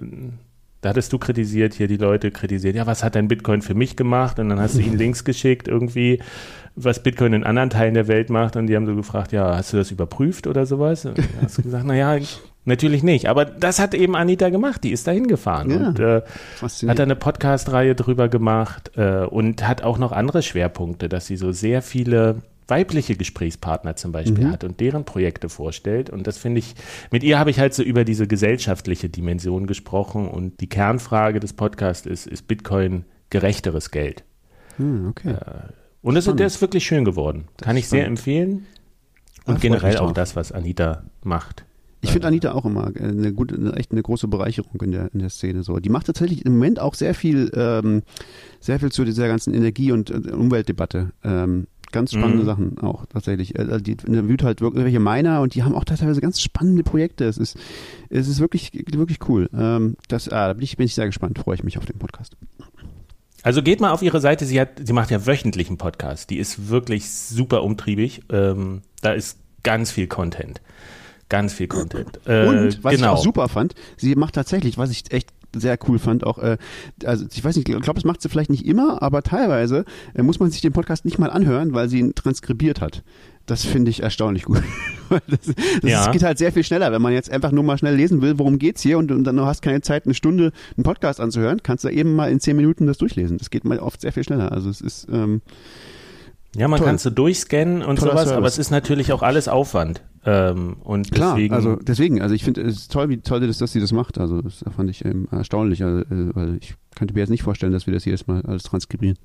da 0.80 0.90
hattest 0.90 1.12
du 1.12 1.18
kritisiert, 1.18 1.74
hier 1.74 1.88
die 1.88 1.96
Leute 1.96 2.30
kritisiert, 2.30 2.74
ja, 2.74 2.86
was 2.86 3.04
hat 3.04 3.14
dein 3.14 3.28
Bitcoin 3.28 3.60
für 3.60 3.74
mich 3.74 3.96
gemacht? 3.96 4.38
Und 4.38 4.48
dann 4.48 4.60
hast 4.60 4.76
du 4.76 4.80
ihnen 4.80 4.96
Links 4.98 5.24
geschickt, 5.24 5.68
irgendwie, 5.68 6.20
was 6.74 7.02
Bitcoin 7.02 7.34
in 7.34 7.44
anderen 7.44 7.70
Teilen 7.70 7.94
der 7.94 8.08
Welt 8.08 8.30
macht. 8.30 8.56
Und 8.56 8.66
die 8.66 8.76
haben 8.76 8.86
so 8.86 8.94
gefragt, 8.94 9.32
ja, 9.32 9.56
hast 9.56 9.72
du 9.72 9.76
das 9.76 9.90
überprüft 9.90 10.46
oder 10.46 10.64
sowas? 10.64 11.04
Und 11.04 11.18
hast 11.42 11.58
du 11.58 11.62
gesagt, 11.62 11.84
naja, 11.84 12.16
natürlich 12.64 13.02
nicht. 13.02 13.26
Aber 13.26 13.44
das 13.44 13.78
hat 13.78 13.94
eben 13.94 14.16
Anita 14.16 14.48
gemacht, 14.48 14.82
die 14.84 14.92
ist 14.92 15.06
da 15.06 15.10
hingefahren 15.10 15.70
ja, 15.70 15.88
und 15.88 15.98
äh, 16.00 16.22
hat 16.88 16.98
da 16.98 17.02
eine 17.02 17.16
Podcast-Reihe 17.16 17.94
drüber 17.94 18.28
gemacht 18.28 18.92
äh, 18.96 19.24
und 19.24 19.66
hat 19.66 19.82
auch 19.82 19.98
noch 19.98 20.12
andere 20.12 20.42
Schwerpunkte, 20.42 21.08
dass 21.10 21.26
sie 21.26 21.36
so 21.36 21.52
sehr 21.52 21.82
viele 21.82 22.36
weibliche 22.70 23.16
Gesprächspartner 23.16 23.96
zum 23.96 24.12
Beispiel 24.12 24.46
mhm. 24.46 24.52
hat 24.52 24.64
und 24.64 24.80
deren 24.80 25.04
Projekte 25.04 25.48
vorstellt. 25.48 26.10
Und 26.10 26.26
das 26.26 26.38
finde 26.38 26.60
ich, 26.60 26.74
mit 27.10 27.22
ihr 27.22 27.38
habe 27.38 27.50
ich 27.50 27.58
halt 27.58 27.74
so 27.74 27.82
über 27.82 28.04
diese 28.04 28.26
gesellschaftliche 28.26 29.08
Dimension 29.08 29.66
gesprochen. 29.66 30.28
Und 30.28 30.60
die 30.60 30.68
Kernfrage 30.68 31.40
des 31.40 31.52
Podcasts 31.52 32.06
ist, 32.06 32.26
ist 32.26 32.48
Bitcoin 32.48 33.04
gerechteres 33.28 33.90
Geld? 33.90 34.24
Mhm, 34.78 35.08
okay. 35.08 35.32
Äh, 35.32 35.72
und 36.02 36.16
es, 36.16 36.24
der 36.24 36.46
ist 36.46 36.60
wirklich 36.60 36.84
schön 36.86 37.04
geworden. 37.04 37.48
Das 37.56 37.66
Kann 37.66 37.76
ich 37.76 37.88
sehr 37.88 38.06
empfehlen. 38.06 38.66
Und 39.44 39.54
ja, 39.54 39.60
generell 39.60 39.98
auch 39.98 40.12
das, 40.12 40.36
was 40.36 40.52
Anita 40.52 41.02
macht. 41.22 41.64
Ich 42.02 42.12
finde 42.12 42.28
Anita 42.28 42.52
auch 42.52 42.64
immer 42.64 42.90
eine 42.98 43.32
gute, 43.32 43.56
eine, 43.56 43.74
echt 43.74 43.92
eine 43.92 44.02
große 44.02 44.26
Bereicherung 44.26 44.80
in 44.80 44.92
der, 44.92 45.12
in 45.12 45.18
der 45.18 45.28
Szene. 45.28 45.62
So, 45.62 45.78
die 45.78 45.90
macht 45.90 46.06
tatsächlich 46.06 46.46
im 46.46 46.52
Moment 46.52 46.80
auch 46.80 46.94
sehr 46.94 47.14
viel, 47.14 47.50
ähm, 47.54 48.02
sehr 48.58 48.80
viel 48.80 48.90
zu 48.90 49.04
dieser 49.04 49.28
ganzen 49.28 49.52
Energie- 49.52 49.92
und 49.92 50.10
äh, 50.10 50.30
Umweltdebatte. 50.30 51.10
Ähm, 51.22 51.66
ganz 51.92 52.12
spannende 52.12 52.42
mhm. 52.42 52.46
Sachen 52.46 52.78
auch 52.78 53.06
tatsächlich. 53.06 53.58
Äh, 53.58 53.62
also 53.62 53.78
die 53.78 53.96
wüt 54.06 54.42
halt 54.42 54.60
irgendwelche 54.60 55.00
Miner 55.00 55.40
und 55.40 55.54
die 55.54 55.62
haben 55.62 55.74
auch 55.74 55.84
teilweise 55.84 56.20
ganz 56.20 56.40
spannende 56.40 56.82
Projekte. 56.82 57.24
Es 57.24 57.38
ist, 57.38 57.56
es 58.08 58.28
ist 58.28 58.40
wirklich, 58.40 58.72
wirklich 58.72 59.18
cool. 59.28 59.48
Ähm, 59.56 59.96
das, 60.08 60.28
ah, 60.28 60.48
da 60.48 60.52
bin 60.54 60.62
ich, 60.62 60.76
bin 60.76 60.86
ich 60.86 60.94
sehr 60.94 61.06
gespannt. 61.06 61.38
Freue 61.38 61.54
ich 61.54 61.64
mich 61.64 61.78
auf 61.78 61.86
den 61.86 61.98
Podcast. 61.98 62.36
Also 63.42 63.62
geht 63.62 63.80
mal 63.80 63.90
auf 63.90 64.02
ihre 64.02 64.20
Seite. 64.20 64.44
Sie 64.44 64.60
hat, 64.60 64.80
sie 64.84 64.92
macht 64.92 65.10
ja 65.10 65.26
wöchentlichen 65.26 65.78
Podcast. 65.78 66.30
Die 66.30 66.38
ist 66.38 66.68
wirklich 66.68 67.10
super 67.10 67.62
umtriebig. 67.62 68.22
Ähm, 68.30 68.82
da 69.00 69.12
ist 69.12 69.38
ganz 69.62 69.90
viel 69.90 70.06
Content. 70.06 70.60
Ganz 71.28 71.52
viel 71.54 71.68
Content. 71.68 72.20
Äh, 72.26 72.46
und 72.46 72.84
was 72.84 72.94
genau. 72.94 73.14
ich 73.14 73.18
auch 73.18 73.22
super 73.22 73.48
fand, 73.48 73.74
sie 73.96 74.14
macht 74.16 74.34
tatsächlich, 74.34 74.78
was 74.78 74.90
ich 74.90 75.12
echt 75.12 75.30
sehr 75.54 75.78
cool 75.88 75.98
fand, 75.98 76.24
auch, 76.24 76.38
äh, 76.38 76.58
also 77.04 77.26
ich 77.32 77.44
weiß 77.44 77.56
nicht, 77.56 77.68
ich 77.68 77.80
glaube, 77.80 77.94
das 77.94 78.04
macht 78.04 78.22
sie 78.22 78.28
vielleicht 78.28 78.50
nicht 78.50 78.66
immer, 78.66 79.02
aber 79.02 79.22
teilweise 79.22 79.84
äh, 80.14 80.22
muss 80.22 80.40
man 80.40 80.50
sich 80.50 80.60
den 80.60 80.72
Podcast 80.72 81.04
nicht 81.04 81.18
mal 81.18 81.30
anhören, 81.30 81.72
weil 81.72 81.88
sie 81.88 81.98
ihn 81.98 82.14
transkribiert 82.14 82.80
hat. 82.80 83.02
Das 83.46 83.64
finde 83.64 83.90
ich 83.90 84.02
erstaunlich 84.02 84.44
gut. 84.44 84.62
das, 85.10 85.40
das 85.82 85.90
ja. 85.90 86.12
geht 86.12 86.22
halt 86.22 86.38
sehr 86.38 86.52
viel 86.52 86.62
schneller. 86.62 86.92
Wenn 86.92 87.02
man 87.02 87.12
jetzt 87.12 87.30
einfach 87.30 87.50
nur 87.50 87.64
mal 87.64 87.78
schnell 87.78 87.96
lesen 87.96 88.22
will, 88.22 88.38
worum 88.38 88.58
geht's 88.58 88.80
hier 88.82 88.98
und, 88.98 89.10
und 89.10 89.24
dann 89.24 89.40
hast 89.40 89.62
keine 89.62 89.80
Zeit, 89.80 90.04
eine 90.04 90.14
Stunde 90.14 90.52
einen 90.76 90.84
Podcast 90.84 91.20
anzuhören, 91.20 91.62
kannst 91.62 91.84
du 91.84 91.88
eben 91.88 92.14
mal 92.14 92.30
in 92.30 92.38
zehn 92.38 92.56
Minuten 92.56 92.86
das 92.86 92.98
durchlesen. 92.98 93.38
Das 93.38 93.50
geht 93.50 93.64
mal 93.64 93.80
oft 93.80 94.00
sehr 94.02 94.12
viel 94.12 94.22
schneller. 94.22 94.52
Also 94.52 94.70
es 94.70 94.80
ist 94.80 95.08
ähm, 95.10 95.42
ja, 96.56 96.66
man 96.68 96.80
kann 96.80 96.98
so 96.98 97.10
durchscannen 97.10 97.82
und 97.82 97.98
Toller 97.98 98.12
sowas, 98.12 98.24
Service. 98.24 98.36
aber 98.36 98.46
es 98.46 98.58
ist 98.58 98.70
natürlich 98.70 99.12
auch 99.12 99.22
alles 99.22 99.48
Aufwand. 99.48 100.02
Ähm, 100.24 100.76
und 100.84 101.10
Klar, 101.10 101.34
deswegen, 101.34 101.54
also 101.54 101.76
deswegen, 101.76 102.20
also 102.20 102.34
ich 102.34 102.44
finde 102.44 102.60
es 102.62 102.88
toll, 102.88 103.08
wie 103.08 103.18
toll 103.18 103.40
das, 103.46 103.58
dass 103.58 103.72
sie 103.72 103.80
das 103.80 103.92
macht. 103.92 104.18
Also 104.18 104.42
das 104.42 104.64
fand 104.76 104.90
ich 104.90 105.04
ähm, 105.04 105.28
erstaunlich, 105.30 105.82
also, 105.82 106.00
äh, 106.00 106.34
weil 106.34 106.58
ich 106.60 106.74
könnte 106.94 107.14
mir 107.14 107.20
jetzt 107.20 107.30
nicht 107.30 107.42
vorstellen, 107.42 107.72
dass 107.72 107.86
wir 107.86 107.94
das 107.94 108.04
jedes 108.04 108.26
Mal 108.26 108.42
alles 108.42 108.64
transkribieren. 108.64 109.18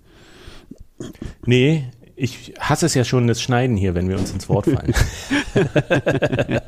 Nee, 1.45 1.83
ich 2.15 2.53
hasse 2.59 2.85
es 2.85 2.93
ja 2.93 3.03
schon, 3.03 3.27
das 3.27 3.41
Schneiden 3.41 3.75
hier, 3.75 3.93
wenn 3.93 4.07
wir 4.07 4.17
uns 4.17 4.31
ins 4.31 4.47
Wort 4.47 4.67
fallen. 4.67 4.93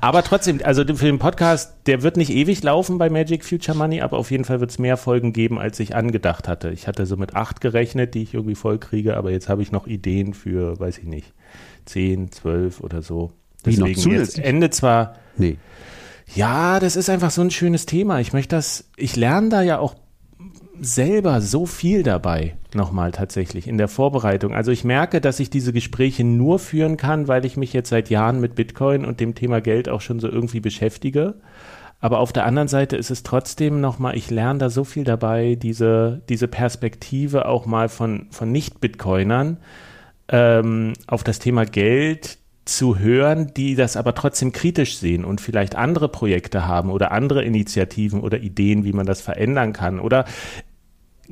Aber 0.00 0.22
trotzdem, 0.22 0.60
also 0.62 0.84
für 0.84 1.06
den 1.06 1.18
Podcast, 1.18 1.74
der 1.86 2.02
wird 2.02 2.16
nicht 2.16 2.30
ewig 2.30 2.62
laufen 2.62 2.98
bei 2.98 3.10
Magic 3.10 3.44
Future 3.44 3.76
Money, 3.76 4.00
aber 4.00 4.16
auf 4.16 4.30
jeden 4.30 4.44
Fall 4.44 4.60
wird 4.60 4.70
es 4.70 4.78
mehr 4.78 4.96
Folgen 4.96 5.32
geben, 5.32 5.58
als 5.58 5.80
ich 5.80 5.96
angedacht 5.96 6.46
hatte. 6.48 6.70
Ich 6.70 6.86
hatte 6.86 7.06
so 7.06 7.16
mit 7.16 7.34
acht 7.34 7.60
gerechnet, 7.60 8.14
die 8.14 8.22
ich 8.22 8.34
irgendwie 8.34 8.54
voll 8.54 8.78
kriege, 8.78 9.16
aber 9.16 9.30
jetzt 9.30 9.48
habe 9.48 9.62
ich 9.62 9.72
noch 9.72 9.88
Ideen 9.88 10.34
für, 10.34 10.78
weiß 10.78 10.98
ich 10.98 11.04
nicht, 11.04 11.32
zehn, 11.86 12.30
zwölf 12.30 12.80
oder 12.80 13.02
so. 13.02 13.32
Deswegen 13.64 13.86
Wie 13.96 14.08
noch 14.08 14.12
jetzt 14.18 14.38
Ende 14.38 14.70
zwar. 14.70 15.14
Nee. 15.36 15.56
Ja, 16.34 16.80
das 16.80 16.96
ist 16.96 17.08
einfach 17.08 17.30
so 17.30 17.42
ein 17.42 17.50
schönes 17.50 17.86
Thema. 17.86 18.20
Ich 18.20 18.32
möchte 18.32 18.56
das, 18.56 18.90
ich 18.96 19.16
lerne 19.16 19.48
da 19.48 19.62
ja 19.62 19.78
auch 19.78 19.94
selber 20.80 21.40
so 21.40 21.66
viel 21.66 22.02
dabei, 22.02 22.56
nochmal 22.74 23.12
tatsächlich 23.12 23.66
in 23.66 23.78
der 23.78 23.88
Vorbereitung. 23.88 24.52
Also 24.54 24.70
ich 24.70 24.84
merke, 24.84 25.20
dass 25.20 25.40
ich 25.40 25.48
diese 25.50 25.72
Gespräche 25.72 26.24
nur 26.24 26.58
führen 26.58 26.96
kann, 26.96 27.28
weil 27.28 27.44
ich 27.44 27.56
mich 27.56 27.72
jetzt 27.72 27.88
seit 27.88 28.10
Jahren 28.10 28.40
mit 28.40 28.54
Bitcoin 28.54 29.04
und 29.04 29.20
dem 29.20 29.34
Thema 29.34 29.60
Geld 29.60 29.88
auch 29.88 30.00
schon 30.00 30.20
so 30.20 30.28
irgendwie 30.28 30.60
beschäftige. 30.60 31.34
Aber 32.00 32.18
auf 32.18 32.32
der 32.32 32.44
anderen 32.44 32.68
Seite 32.68 32.96
ist 32.96 33.10
es 33.10 33.22
trotzdem 33.22 33.80
nochmal, 33.80 34.16
ich 34.16 34.30
lerne 34.30 34.58
da 34.58 34.70
so 34.70 34.84
viel 34.84 35.04
dabei, 35.04 35.54
diese, 35.54 36.20
diese 36.28 36.46
Perspektive 36.46 37.46
auch 37.46 37.64
mal 37.64 37.88
von, 37.88 38.26
von 38.30 38.52
Nicht-Bitcoinern 38.52 39.56
ähm, 40.28 40.94
auf 41.06 41.24
das 41.24 41.38
Thema 41.38 41.64
Geld 41.64 42.38
zu 42.64 42.98
hören, 42.98 43.52
die 43.56 43.76
das 43.76 43.96
aber 43.96 44.14
trotzdem 44.14 44.52
kritisch 44.52 44.98
sehen 44.98 45.24
und 45.24 45.40
vielleicht 45.40 45.76
andere 45.76 46.08
Projekte 46.08 46.66
haben 46.66 46.90
oder 46.90 47.12
andere 47.12 47.44
Initiativen 47.44 48.20
oder 48.20 48.38
Ideen, 48.38 48.84
wie 48.84 48.92
man 48.92 49.06
das 49.06 49.20
verändern 49.20 49.72
kann. 49.72 50.00
Oder 50.00 50.24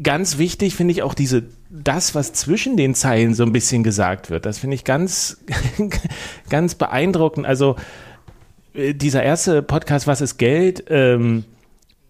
ganz 0.00 0.38
wichtig 0.38 0.76
finde 0.76 0.92
ich 0.92 1.02
auch 1.02 1.14
diese, 1.14 1.44
das, 1.70 2.14
was 2.14 2.32
zwischen 2.32 2.76
den 2.76 2.94
Zeilen 2.94 3.34
so 3.34 3.42
ein 3.42 3.52
bisschen 3.52 3.82
gesagt 3.82 4.30
wird. 4.30 4.46
Das 4.46 4.58
finde 4.58 4.76
ich 4.76 4.84
ganz, 4.84 5.38
ganz 6.48 6.76
beeindruckend. 6.76 7.46
Also 7.46 7.76
äh, 8.74 8.94
dieser 8.94 9.22
erste 9.24 9.62
Podcast, 9.62 10.06
Was 10.06 10.20
ist 10.20 10.38
Geld? 10.38 10.84
Ähm, 10.88 11.44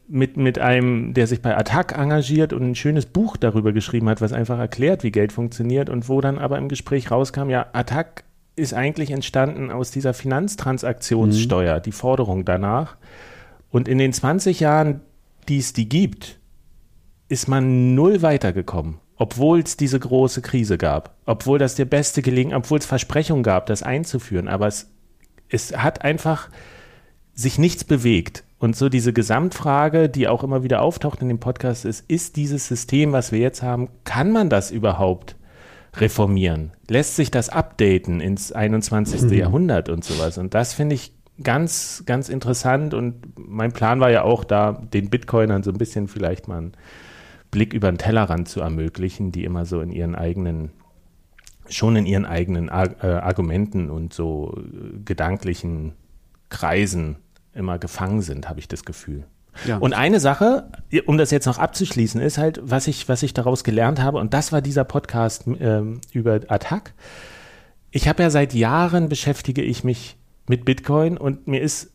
mit, 0.06 0.36
mit 0.36 0.58
einem, 0.58 1.14
der 1.14 1.26
sich 1.26 1.40
bei 1.40 1.56
Attac 1.56 1.96
engagiert 1.96 2.52
und 2.52 2.62
ein 2.62 2.74
schönes 2.74 3.06
Buch 3.06 3.36
darüber 3.36 3.72
geschrieben 3.72 4.08
hat, 4.08 4.20
was 4.20 4.32
einfach 4.32 4.58
erklärt, 4.58 5.02
wie 5.02 5.10
Geld 5.10 5.32
funktioniert 5.32 5.88
und 5.88 6.08
wo 6.08 6.20
dann 6.20 6.38
aber 6.38 6.58
im 6.58 6.68
Gespräch 6.68 7.10
rauskam, 7.10 7.48
ja, 7.48 7.66
Attac 7.72 8.24
ist 8.56 8.74
eigentlich 8.74 9.10
entstanden 9.10 9.70
aus 9.70 9.90
dieser 9.90 10.14
Finanztransaktionssteuer, 10.14 11.78
mhm. 11.78 11.82
die 11.82 11.92
Forderung 11.92 12.44
danach. 12.44 12.96
Und 13.70 13.88
in 13.88 13.98
den 13.98 14.12
20 14.12 14.60
Jahren, 14.60 15.00
die 15.48 15.58
es 15.58 15.72
die 15.72 15.88
gibt, 15.88 16.38
ist 17.28 17.48
man 17.48 17.94
null 17.94 18.22
weitergekommen, 18.22 18.98
obwohl 19.16 19.60
es 19.60 19.76
diese 19.76 19.98
große 19.98 20.42
Krise 20.42 20.78
gab, 20.78 21.16
obwohl 21.26 21.58
das 21.58 21.74
der 21.74 21.86
beste 21.86 22.22
gelingen, 22.22 22.54
obwohl 22.54 22.78
es 22.78 22.86
Versprechungen 22.86 23.42
gab, 23.42 23.66
das 23.66 23.82
einzuführen. 23.82 24.46
Aber 24.46 24.68
es, 24.68 24.90
es 25.48 25.76
hat 25.76 26.02
einfach 26.02 26.48
sich 27.34 27.58
nichts 27.58 27.82
bewegt. 27.82 28.44
Und 28.64 28.74
so 28.74 28.88
diese 28.88 29.12
Gesamtfrage, 29.12 30.08
die 30.08 30.26
auch 30.26 30.42
immer 30.42 30.62
wieder 30.62 30.80
auftaucht 30.80 31.20
in 31.20 31.28
dem 31.28 31.38
Podcast, 31.38 31.84
ist, 31.84 32.10
ist 32.10 32.36
dieses 32.36 32.66
System, 32.66 33.12
was 33.12 33.30
wir 33.30 33.38
jetzt 33.38 33.62
haben, 33.62 33.90
kann 34.04 34.32
man 34.32 34.48
das 34.48 34.70
überhaupt 34.70 35.36
reformieren? 35.96 36.70
Lässt 36.88 37.14
sich 37.14 37.30
das 37.30 37.50
updaten 37.50 38.20
ins 38.20 38.52
21. 38.52 39.20
Mhm. 39.20 39.32
Jahrhundert 39.34 39.90
und 39.90 40.02
sowas? 40.02 40.38
Und 40.38 40.54
das 40.54 40.72
finde 40.72 40.94
ich 40.94 41.12
ganz, 41.42 42.04
ganz 42.06 42.30
interessant. 42.30 42.94
Und 42.94 43.34
mein 43.36 43.72
Plan 43.72 44.00
war 44.00 44.10
ja 44.10 44.22
auch 44.22 44.44
da, 44.44 44.72
den 44.72 45.10
Bitcoinern 45.10 45.62
so 45.62 45.70
ein 45.70 45.76
bisschen 45.76 46.08
vielleicht 46.08 46.48
mal 46.48 46.56
einen 46.56 46.72
Blick 47.50 47.74
über 47.74 47.92
den 47.92 47.98
Tellerrand 47.98 48.48
zu 48.48 48.62
ermöglichen, 48.62 49.30
die 49.30 49.44
immer 49.44 49.66
so 49.66 49.82
in 49.82 49.92
ihren 49.92 50.14
eigenen 50.14 50.70
schon 51.68 51.96
in 51.96 52.06
ihren 52.06 52.24
eigenen 52.24 52.70
Ar 52.70 53.04
äh, 53.04 53.08
Argumenten 53.08 53.90
und 53.90 54.14
so 54.14 54.56
äh, 54.56 54.98
gedanklichen 55.04 55.92
Kreisen 56.48 57.16
immer 57.54 57.78
gefangen 57.78 58.22
sind, 58.22 58.48
habe 58.48 58.60
ich 58.60 58.68
das 58.68 58.84
Gefühl. 58.84 59.24
Ja. 59.66 59.78
Und 59.78 59.92
eine 59.92 60.20
Sache, 60.20 60.68
um 61.06 61.16
das 61.16 61.30
jetzt 61.30 61.46
noch 61.46 61.58
abzuschließen, 61.58 62.20
ist 62.20 62.38
halt, 62.38 62.60
was 62.62 62.88
ich, 62.88 63.08
was 63.08 63.22
ich 63.22 63.34
daraus 63.34 63.64
gelernt 63.64 64.02
habe, 64.02 64.18
und 64.18 64.34
das 64.34 64.52
war 64.52 64.60
dieser 64.60 64.84
Podcast 64.84 65.44
ähm, 65.46 66.00
über 66.12 66.40
Attack. 66.48 66.94
Ich 67.90 68.08
habe 68.08 68.22
ja 68.22 68.30
seit 68.30 68.54
Jahren 68.54 69.08
beschäftige 69.08 69.62
ich 69.62 69.84
mich 69.84 70.16
mit 70.48 70.64
Bitcoin 70.64 71.16
und 71.16 71.46
mir 71.46 71.60
ist 71.60 71.92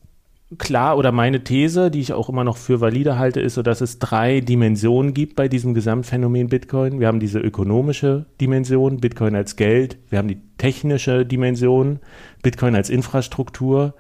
klar 0.58 0.98
oder 0.98 1.12
meine 1.12 1.44
These, 1.44 1.92
die 1.92 2.00
ich 2.00 2.14
auch 2.14 2.30
immer 2.30 2.44
noch 2.44 2.58
für 2.58 2.82
valide 2.82 3.20
halte, 3.20 3.40
ist 3.40 3.54
so, 3.54 3.62
dass 3.62 3.82
es 3.82 4.00
drei 4.00 4.40
Dimensionen 4.42 5.14
gibt 5.14 5.36
bei 5.36 5.48
diesem 5.48 5.74
Gesamtphänomen 5.74 6.48
Bitcoin. 6.48 7.00
Wir 7.00 7.08
haben 7.08 7.20
diese 7.20 7.40
ökonomische 7.40 8.26
Dimension, 8.42 8.98
Bitcoin 8.98 9.36
als 9.36 9.58
Geld. 9.58 9.98
Wir 10.10 10.18
haben 10.18 10.28
die 10.28 10.42
technische 10.58 11.26
Dimension, 11.26 12.00
Bitcoin 12.42 12.76
als 12.76 12.90
Infrastruktur. 12.90 13.94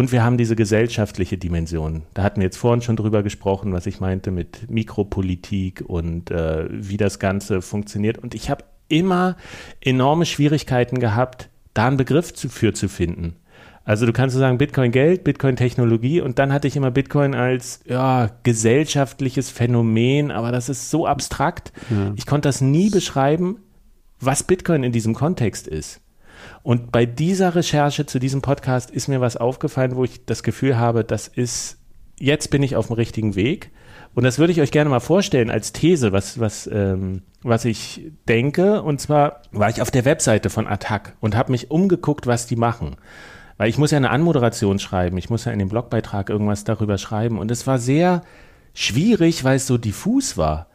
Und 0.00 0.12
wir 0.12 0.24
haben 0.24 0.38
diese 0.38 0.56
gesellschaftliche 0.56 1.36
Dimension. 1.36 2.04
Da 2.14 2.22
hatten 2.22 2.40
wir 2.40 2.46
jetzt 2.46 2.56
vorhin 2.56 2.80
schon 2.80 2.96
drüber 2.96 3.22
gesprochen, 3.22 3.74
was 3.74 3.84
ich 3.84 4.00
meinte 4.00 4.30
mit 4.30 4.70
Mikropolitik 4.70 5.84
und 5.86 6.30
äh, 6.30 6.64
wie 6.70 6.96
das 6.96 7.18
Ganze 7.18 7.60
funktioniert. 7.60 8.16
Und 8.16 8.34
ich 8.34 8.48
habe 8.48 8.64
immer 8.88 9.36
enorme 9.78 10.24
Schwierigkeiten 10.24 11.00
gehabt, 11.00 11.50
da 11.74 11.86
einen 11.86 11.98
Begriff 11.98 12.32
zu, 12.32 12.48
für 12.48 12.72
zu 12.72 12.88
finden. 12.88 13.36
Also 13.84 14.06
du 14.06 14.14
kannst 14.14 14.32
so 14.32 14.40
sagen 14.40 14.56
Bitcoin 14.56 14.90
Geld, 14.90 15.22
Bitcoin 15.22 15.56
Technologie 15.56 16.22
und 16.22 16.38
dann 16.38 16.50
hatte 16.50 16.66
ich 16.66 16.76
immer 16.76 16.90
Bitcoin 16.90 17.34
als 17.34 17.80
ja, 17.84 18.30
gesellschaftliches 18.42 19.50
Phänomen, 19.50 20.30
aber 20.30 20.50
das 20.50 20.70
ist 20.70 20.88
so 20.88 21.06
abstrakt. 21.06 21.74
Ja. 21.90 22.14
Ich 22.16 22.24
konnte 22.24 22.48
das 22.48 22.62
nie 22.62 22.88
beschreiben, 22.88 23.58
was 24.18 24.44
Bitcoin 24.44 24.82
in 24.82 24.92
diesem 24.92 25.12
Kontext 25.12 25.68
ist. 25.68 26.00
Und 26.62 26.92
bei 26.92 27.06
dieser 27.06 27.54
Recherche 27.54 28.06
zu 28.06 28.18
diesem 28.18 28.42
Podcast 28.42 28.90
ist 28.90 29.08
mir 29.08 29.20
was 29.20 29.36
aufgefallen, 29.36 29.96
wo 29.96 30.04
ich 30.04 30.24
das 30.26 30.42
Gefühl 30.42 30.78
habe, 30.78 31.04
das 31.04 31.28
ist, 31.28 31.78
jetzt 32.18 32.50
bin 32.50 32.62
ich 32.62 32.76
auf 32.76 32.88
dem 32.88 32.96
richtigen 32.96 33.34
Weg. 33.34 33.70
Und 34.14 34.24
das 34.24 34.38
würde 34.38 34.52
ich 34.52 34.60
euch 34.60 34.72
gerne 34.72 34.90
mal 34.90 35.00
vorstellen 35.00 35.50
als 35.50 35.72
These, 35.72 36.12
was, 36.12 36.38
was, 36.40 36.68
ähm, 36.72 37.22
was 37.42 37.64
ich 37.64 38.10
denke. 38.28 38.82
Und 38.82 39.00
zwar 39.00 39.42
war 39.52 39.70
ich 39.70 39.80
auf 39.80 39.90
der 39.90 40.04
Webseite 40.04 40.50
von 40.50 40.66
Attac 40.66 41.16
und 41.20 41.36
habe 41.36 41.52
mich 41.52 41.70
umgeguckt, 41.70 42.26
was 42.26 42.46
die 42.46 42.56
machen. 42.56 42.96
Weil 43.56 43.68
ich 43.68 43.78
muss 43.78 43.92
ja 43.92 43.98
eine 43.98 44.10
Anmoderation 44.10 44.78
schreiben, 44.78 45.18
ich 45.18 45.30
muss 45.30 45.44
ja 45.44 45.52
in 45.52 45.58
dem 45.58 45.68
Blogbeitrag 45.68 46.28
irgendwas 46.28 46.64
darüber 46.64 46.98
schreiben. 46.98 47.38
Und 47.38 47.50
es 47.50 47.66
war 47.66 47.78
sehr 47.78 48.22
schwierig, 48.74 49.44
weil 49.44 49.56
es 49.56 49.66
so 49.66 49.78
diffus 49.78 50.36
war. 50.36 50.66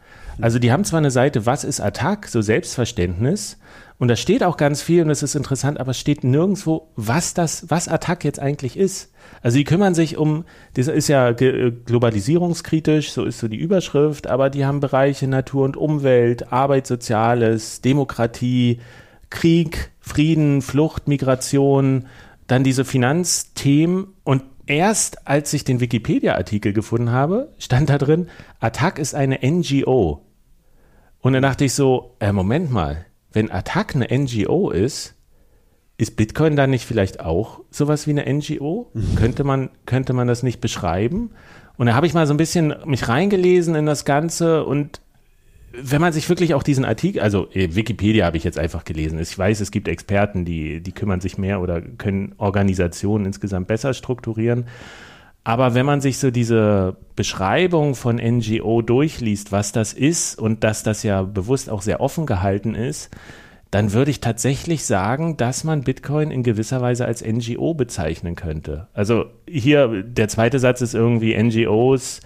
Also 0.41 0.59
die 0.59 0.71
haben 0.71 0.83
zwar 0.83 0.99
eine 0.99 1.11
Seite, 1.11 1.45
was 1.45 1.63
ist 1.63 1.79
Attac, 1.79 2.27
so 2.27 2.41
Selbstverständnis, 2.41 3.57
Und 3.97 4.09
da 4.09 4.17
steht 4.17 4.43
auch 4.43 4.57
ganz 4.57 4.81
viel 4.81 5.03
und 5.03 5.09
es 5.09 5.23
ist 5.23 5.35
interessant, 5.35 5.79
aber 5.79 5.91
es 5.91 5.99
steht 5.99 6.25
nirgendwo, 6.25 6.89
was 6.95 7.33
das, 7.33 7.69
was 7.69 7.87
Attac 7.87 8.25
jetzt 8.25 8.39
eigentlich 8.39 8.77
ist. 8.77 9.13
Also 9.41 9.57
die 9.57 9.63
kümmern 9.63 9.95
sich 9.95 10.17
um, 10.17 10.43
das 10.73 10.87
ist 10.87 11.07
ja 11.07 11.31
globalisierungskritisch, 11.31 13.11
so 13.11 13.23
ist 13.23 13.39
so 13.39 13.47
die 13.47 13.55
Überschrift, 13.55 14.27
aber 14.27 14.49
die 14.49 14.65
haben 14.65 14.81
Bereiche 14.81 15.27
Natur 15.27 15.63
und 15.63 15.77
Umwelt, 15.77 16.51
Arbeit, 16.51 16.87
Soziales, 16.87 17.81
Demokratie, 17.81 18.81
Krieg, 19.29 19.91
Frieden, 20.01 20.61
Flucht, 20.61 21.07
Migration, 21.07 22.07
dann 22.47 22.65
diese 22.65 22.83
Finanzthemen 22.83 24.07
und 24.25 24.43
erst 24.65 25.25
als 25.27 25.53
ich 25.53 25.63
den 25.63 25.79
Wikipedia-Artikel 25.79 26.73
gefunden 26.73 27.11
habe, 27.11 27.53
stand 27.59 27.89
da 27.89 27.97
drin, 27.97 28.27
Attac 28.59 28.99
ist 28.99 29.15
eine 29.15 29.39
NGO. 29.41 30.21
Und 31.21 31.33
dann 31.33 31.41
dachte 31.41 31.65
ich 31.65 31.73
so, 31.73 32.15
äh, 32.19 32.31
Moment 32.31 32.71
mal, 32.71 33.05
wenn 33.35 33.51
Attac 33.51 33.95
eine 33.95 34.07
NGO 34.09 34.71
ist, 34.71 35.13
ist 35.97 36.15
Bitcoin 36.15 36.55
dann 36.55 36.69
nicht 36.69 36.85
vielleicht 36.85 37.19
auch 37.19 37.61
sowas 37.69 38.07
wie 38.07 38.11
eine 38.11 38.31
NGO? 38.33 38.89
Mhm. 38.93 39.15
Könnte 39.15 39.43
man, 39.43 39.69
könnte 39.85 40.13
man 40.13 40.27
das 40.27 40.41
nicht 40.41 40.61
beschreiben? 40.61 41.31
Und 41.77 41.87
da 41.87 41.93
habe 41.93 42.07
ich 42.07 42.13
mal 42.13 42.25
so 42.27 42.33
ein 42.33 42.37
bisschen 42.37 42.73
mich 42.85 43.07
reingelesen 43.07 43.75
in 43.75 43.85
das 43.85 44.05
Ganze 44.05 44.65
und 44.65 45.01
wenn 45.77 45.99
man 45.99 46.13
sich 46.13 46.29
wirklich 46.29 46.53
auch 46.53 46.63
diesen 46.63 46.85
Artikel, 46.85 47.21
also 47.21 47.49
äh, 47.51 47.75
Wikipedia 47.75 48.25
habe 48.25 48.37
ich 48.37 48.45
jetzt 48.45 48.57
einfach 48.57 48.85
gelesen. 48.85 49.19
Ich 49.19 49.37
weiß, 49.37 49.59
es 49.59 49.71
gibt 49.71 49.89
Experten, 49.89 50.45
die, 50.45 50.79
die 50.79 50.93
kümmern 50.93 51.19
sich 51.19 51.37
mehr 51.37 51.59
oder 51.59 51.81
können 51.81 52.33
Organisationen 52.37 53.25
insgesamt 53.25 53.67
besser 53.67 53.93
strukturieren. 53.93 54.67
Aber 55.45 55.75
wenn 55.75 55.85
man 55.85 56.01
sich 56.01 56.17
so 56.17 56.31
diese 56.31 56.97
Beschreibung 57.15 57.95
von 57.95 58.17
NGO 58.17 58.81
durchliest, 58.81 59.53
was 59.53 59.71
das 59.71 59.93
ist 59.93 60.37
und 60.37 60.65
dass 60.65 60.83
das 60.83 61.03
ja 61.03 61.21
bewusst 61.21 61.69
auch 61.69 61.81
sehr 61.81 62.01
offen 62.01 62.25
gehalten 62.25 62.75
ist, 62.75 63.15
dann 63.71 63.93
würde 63.93 64.11
ich 64.11 64.19
tatsächlich 64.19 64.85
sagen, 64.85 65.37
dass 65.37 65.63
man 65.63 65.83
Bitcoin 65.83 66.31
in 66.31 66.43
gewisser 66.43 66.81
Weise 66.81 67.05
als 67.05 67.23
NGO 67.23 67.73
bezeichnen 67.73 68.35
könnte. 68.35 68.87
Also 68.93 69.25
hier, 69.47 70.03
der 70.03 70.27
zweite 70.27 70.59
Satz 70.59 70.81
ist 70.81 70.95
irgendwie 70.95 71.41
NGOs 71.41 72.19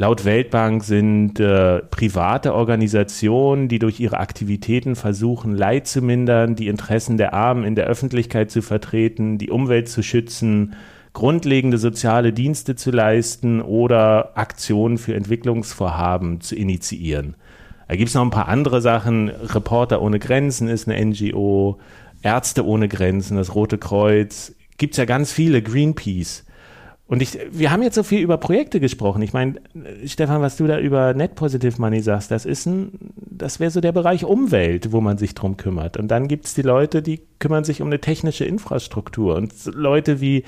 Laut 0.00 0.24
Weltbank 0.24 0.84
sind 0.84 1.40
äh, 1.40 1.80
private 1.80 2.54
Organisationen, 2.54 3.66
die 3.66 3.80
durch 3.80 3.98
ihre 3.98 4.20
Aktivitäten 4.20 4.94
versuchen, 4.94 5.56
Leid 5.56 5.88
zu 5.88 6.02
mindern, 6.02 6.54
die 6.54 6.68
Interessen 6.68 7.16
der 7.16 7.34
Armen 7.34 7.64
in 7.64 7.74
der 7.74 7.86
Öffentlichkeit 7.86 8.52
zu 8.52 8.62
vertreten, 8.62 9.38
die 9.38 9.50
Umwelt 9.50 9.88
zu 9.88 10.04
schützen, 10.04 10.76
grundlegende 11.12 11.78
soziale 11.78 12.32
Dienste 12.32 12.76
zu 12.76 12.90
leisten 12.90 13.60
oder 13.60 14.36
Aktionen 14.36 14.98
für 14.98 15.14
Entwicklungsvorhaben 15.14 16.40
zu 16.40 16.54
initiieren. 16.54 17.36
Da 17.88 17.96
gibt 17.96 18.08
es 18.08 18.14
noch 18.14 18.22
ein 18.22 18.30
paar 18.30 18.48
andere 18.48 18.80
Sachen. 18.82 19.28
Reporter 19.28 20.02
ohne 20.02 20.18
Grenzen 20.18 20.68
ist 20.68 20.88
eine 20.88 21.04
NGO, 21.04 21.78
Ärzte 22.22 22.66
ohne 22.66 22.88
Grenzen, 22.88 23.36
das 23.36 23.54
Rote 23.54 23.78
Kreuz. 23.78 24.54
Gibt 24.76 24.94
es 24.94 24.98
ja 24.98 25.06
ganz 25.06 25.32
viele, 25.32 25.62
Greenpeace. 25.62 26.44
Und 27.08 27.22
ich, 27.22 27.38
wir 27.50 27.70
haben 27.70 27.82
jetzt 27.82 27.94
so 27.94 28.02
viel 28.02 28.20
über 28.20 28.36
Projekte 28.36 28.80
gesprochen. 28.80 29.22
Ich 29.22 29.32
meine, 29.32 29.54
Stefan, 30.04 30.42
was 30.42 30.58
du 30.58 30.66
da 30.66 30.78
über 30.78 31.14
Net 31.14 31.36
Positive 31.36 31.80
Money 31.80 32.02
sagst, 32.02 32.30
das 32.30 32.44
ist 32.44 32.66
ein, 32.66 32.92
das 33.16 33.60
wäre 33.60 33.70
so 33.70 33.80
der 33.80 33.92
Bereich 33.92 34.26
Umwelt, 34.26 34.92
wo 34.92 35.00
man 35.00 35.16
sich 35.16 35.34
drum 35.34 35.56
kümmert. 35.56 35.96
Und 35.96 36.08
dann 36.08 36.28
gibt 36.28 36.44
es 36.44 36.52
die 36.52 36.60
Leute, 36.60 37.00
die 37.00 37.22
kümmern 37.38 37.64
sich 37.64 37.80
um 37.80 37.88
eine 37.88 37.98
technische 37.98 38.44
Infrastruktur. 38.44 39.36
Und 39.36 39.54
Leute 39.72 40.20
wie 40.20 40.44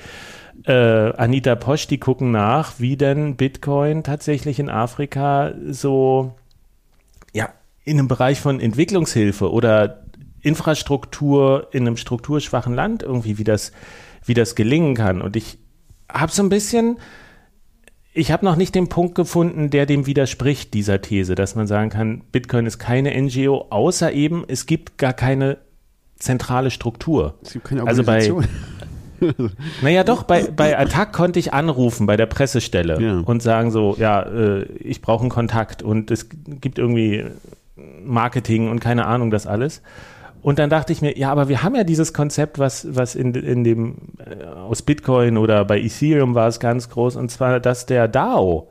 äh, 0.65 0.71
Anita 0.71 1.55
Posch, 1.55 1.87
die 1.87 1.99
gucken 1.99 2.31
nach, 2.31 2.79
wie 2.79 2.97
denn 2.97 3.35
Bitcoin 3.35 4.03
tatsächlich 4.03 4.59
in 4.59 4.69
Afrika 4.69 5.53
so, 5.69 6.35
ja, 7.33 7.49
in 7.83 7.97
einem 7.97 8.07
Bereich 8.07 8.39
von 8.39 8.59
Entwicklungshilfe 8.59 9.51
oder 9.51 10.03
Infrastruktur 10.41 11.67
in 11.71 11.87
einem 11.87 11.97
strukturschwachen 11.97 12.73
Land 12.73 13.03
irgendwie, 13.03 13.37
wie 13.37 13.43
das, 13.43 13.71
wie 14.25 14.33
das 14.33 14.55
gelingen 14.55 14.95
kann. 14.95 15.21
Und 15.21 15.35
ich, 15.35 15.59
habe 16.13 16.31
so 16.31 16.43
ein 16.43 16.49
bisschen, 16.49 16.97
ich 18.13 18.31
habe 18.31 18.45
noch 18.45 18.55
nicht 18.55 18.75
den 18.75 18.89
Punkt 18.89 19.15
gefunden, 19.15 19.69
der 19.69 19.85
dem 19.85 20.05
widerspricht, 20.05 20.73
dieser 20.73 21.01
These, 21.01 21.35
dass 21.35 21.55
man 21.55 21.67
sagen 21.67 21.89
kann, 21.89 22.23
Bitcoin 22.31 22.65
ist 22.65 22.79
keine 22.79 23.19
NGO, 23.19 23.67
außer 23.69 24.11
eben, 24.11 24.43
es 24.47 24.65
gibt 24.65 24.97
gar 24.97 25.13
keine 25.13 25.57
zentrale 26.17 26.69
Struktur. 26.71 27.39
Es 27.41 27.53
gibt 27.53 27.65
keine 27.65 27.81
Organisation. 27.81 28.43
Also 28.43 28.53
bei, 28.79 28.80
naja, 29.81 30.03
doch, 30.03 30.23
bei, 30.23 30.43
bei 30.43 30.77
Attac 30.77 31.13
konnte 31.13 31.39
ich 31.39 31.53
anrufen 31.53 32.05
bei 32.07 32.17
der 32.17 32.25
Pressestelle 32.25 33.01
ja. 33.01 33.19
und 33.19 33.41
sagen 33.41 33.71
so, 33.71 33.95
ja, 33.97 34.21
äh, 34.21 34.63
ich 34.79 35.01
brauche 35.01 35.21
einen 35.21 35.29
Kontakt 35.29 35.83
und 35.83 36.11
es 36.11 36.29
gibt 36.29 36.79
irgendwie 36.79 37.25
Marketing 38.03 38.69
und 38.69 38.79
keine 38.79 39.05
Ahnung, 39.05 39.31
das 39.31 39.47
alles. 39.47 39.81
Und 40.41 40.57
dann 40.57 40.69
dachte 40.71 40.91
ich 40.91 41.01
mir, 41.01 41.17
ja, 41.17 41.31
aber 41.31 41.49
wir 41.49 41.61
haben 41.61 41.75
ja 41.75 41.83
dieses 41.83 42.13
Konzept, 42.13 42.57
was, 42.57 42.87
was 42.95 43.13
in, 43.15 43.33
in 43.35 43.63
dem, 43.63 43.95
äh, 44.17 44.45
aus 44.45 44.81
Bitcoin 44.81 45.37
oder 45.37 45.65
bei 45.65 45.79
Ethereum 45.79 46.33
war 46.33 46.47
es 46.47 46.59
ganz 46.59 46.89
groß, 46.89 47.15
und 47.15 47.29
zwar 47.29 47.59
das 47.59 47.85
der 47.85 48.07
DAO, 48.07 48.67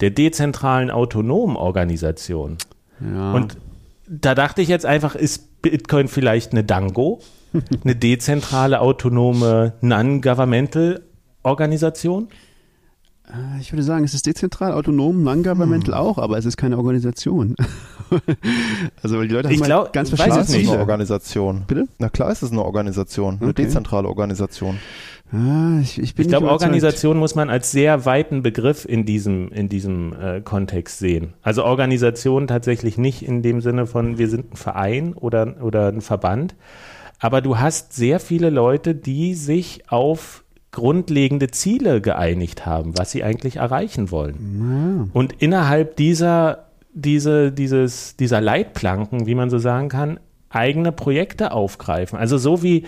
der 0.00 0.10
dezentralen 0.10 0.90
autonomen 0.90 1.56
Organisation. 1.56 2.58
Ja. 3.00 3.32
Und 3.32 3.56
da 4.06 4.34
dachte 4.34 4.60
ich 4.60 4.68
jetzt 4.68 4.86
einfach, 4.86 5.14
ist 5.14 5.62
Bitcoin 5.62 6.08
vielleicht 6.08 6.52
eine 6.52 6.64
Dango? 6.64 7.20
eine 7.84 7.96
dezentrale, 7.96 8.80
autonome, 8.80 9.74
non-governmental 9.80 11.02
Organisation? 11.42 12.28
Äh, 13.28 13.60
ich 13.60 13.72
würde 13.72 13.82
sagen, 13.82 14.04
es 14.04 14.14
ist 14.14 14.26
dezentral, 14.26 14.72
autonom, 14.72 15.22
non-governmental 15.22 15.94
hm. 15.94 16.00
auch, 16.00 16.18
aber 16.18 16.38
es 16.38 16.44
ist 16.44 16.56
keine 16.56 16.76
Organisation. 16.76 17.56
also 19.02 19.22
die 19.22 19.28
Leute 19.28 19.48
haben 19.48 19.60
glaub, 19.60 19.84
halt 19.84 19.92
ganz 19.92 20.08
verschiedene 20.10 20.44
Ziele. 20.44 20.62
Es 20.62 20.70
eine 20.70 20.80
Organisation. 20.80 21.64
Bitte? 21.66 21.88
Na 21.98 22.08
klar 22.08 22.30
ist 22.30 22.42
es 22.42 22.52
eine 22.52 22.64
Organisation, 22.64 23.38
eine 23.40 23.50
okay. 23.50 23.64
dezentrale 23.64 24.08
Organisation. 24.08 24.78
Ah, 25.30 25.78
ich, 25.82 25.98
ich, 25.98 26.18
ich 26.18 26.28
glaube, 26.28 26.50
Organisation 26.50 27.18
muss 27.18 27.34
man 27.34 27.50
als 27.50 27.70
sehr 27.70 28.06
weiten 28.06 28.42
Begriff 28.42 28.86
in 28.86 29.04
diesem, 29.04 29.52
in 29.52 29.68
diesem 29.68 30.14
äh, 30.14 30.40
Kontext 30.40 30.98
sehen. 30.98 31.34
Also 31.42 31.64
Organisation 31.64 32.46
tatsächlich 32.46 32.96
nicht 32.96 33.22
in 33.22 33.42
dem 33.42 33.60
Sinne 33.60 33.86
von, 33.86 34.16
wir 34.16 34.30
sind 34.30 34.54
ein 34.54 34.56
Verein 34.56 35.12
oder, 35.12 35.56
oder 35.62 35.88
ein 35.88 36.00
Verband, 36.00 36.54
aber 37.18 37.40
du 37.40 37.58
hast 37.58 37.92
sehr 37.92 38.20
viele 38.20 38.50
Leute, 38.50 38.94
die 38.94 39.34
sich 39.34 39.90
auf 39.90 40.44
grundlegende 40.70 41.48
Ziele 41.48 42.00
geeinigt 42.00 42.66
haben, 42.66 42.96
was 42.96 43.10
sie 43.10 43.24
eigentlich 43.24 43.56
erreichen 43.56 44.10
wollen. 44.10 45.06
Ja. 45.06 45.08
Und 45.12 45.34
innerhalb 45.42 45.96
dieser, 45.96 46.66
diese, 46.92 47.50
dieses, 47.52 48.16
dieser 48.16 48.40
Leitplanken, 48.40 49.26
wie 49.26 49.34
man 49.34 49.50
so 49.50 49.58
sagen 49.58 49.88
kann, 49.88 50.20
eigene 50.50 50.92
Projekte 50.92 51.52
aufgreifen. 51.52 52.18
Also 52.18 52.38
so 52.38 52.62
wie 52.62 52.84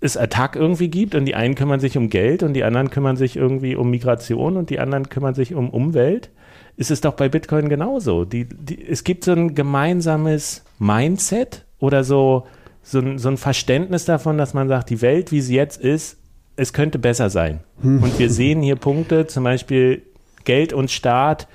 es 0.00 0.16
Attack 0.16 0.56
irgendwie 0.56 0.88
gibt 0.88 1.14
und 1.14 1.24
die 1.24 1.34
einen 1.34 1.54
kümmern 1.54 1.80
sich 1.80 1.96
um 1.96 2.10
Geld 2.10 2.42
und 2.42 2.54
die 2.54 2.64
anderen 2.64 2.90
kümmern 2.90 3.16
sich 3.16 3.36
irgendwie 3.36 3.74
um 3.74 3.90
Migration 3.90 4.56
und 4.56 4.70
die 4.70 4.78
anderen 4.78 5.08
kümmern 5.08 5.34
sich 5.34 5.54
um 5.54 5.70
Umwelt, 5.70 6.30
ist 6.76 6.90
es 6.90 7.00
doch 7.00 7.14
bei 7.14 7.28
Bitcoin 7.28 7.68
genauso. 7.68 8.24
Die, 8.24 8.46
die, 8.46 8.86
es 8.86 9.04
gibt 9.04 9.24
so 9.24 9.32
ein 9.32 9.54
gemeinsames 9.54 10.64
Mindset 10.78 11.64
oder 11.78 12.04
so, 12.04 12.46
so 12.84 13.00
ein, 13.00 13.18
so 13.18 13.28
ein 13.28 13.36
Verständnis 13.36 14.04
davon, 14.04 14.38
dass 14.38 14.54
man 14.54 14.68
sagt, 14.68 14.90
die 14.90 15.02
Welt, 15.02 15.32
wie 15.32 15.40
sie 15.40 15.56
jetzt 15.56 15.80
ist, 15.80 16.18
es 16.56 16.72
könnte 16.72 16.98
besser 16.98 17.30
sein. 17.30 17.60
Hm. 17.80 18.02
Und 18.02 18.18
wir 18.18 18.30
sehen 18.30 18.62
hier 18.62 18.76
Punkte, 18.76 19.26
zum 19.26 19.42
Beispiel 19.42 20.02
Geld 20.44 20.72
und 20.72 20.90
Staat, 20.90 21.48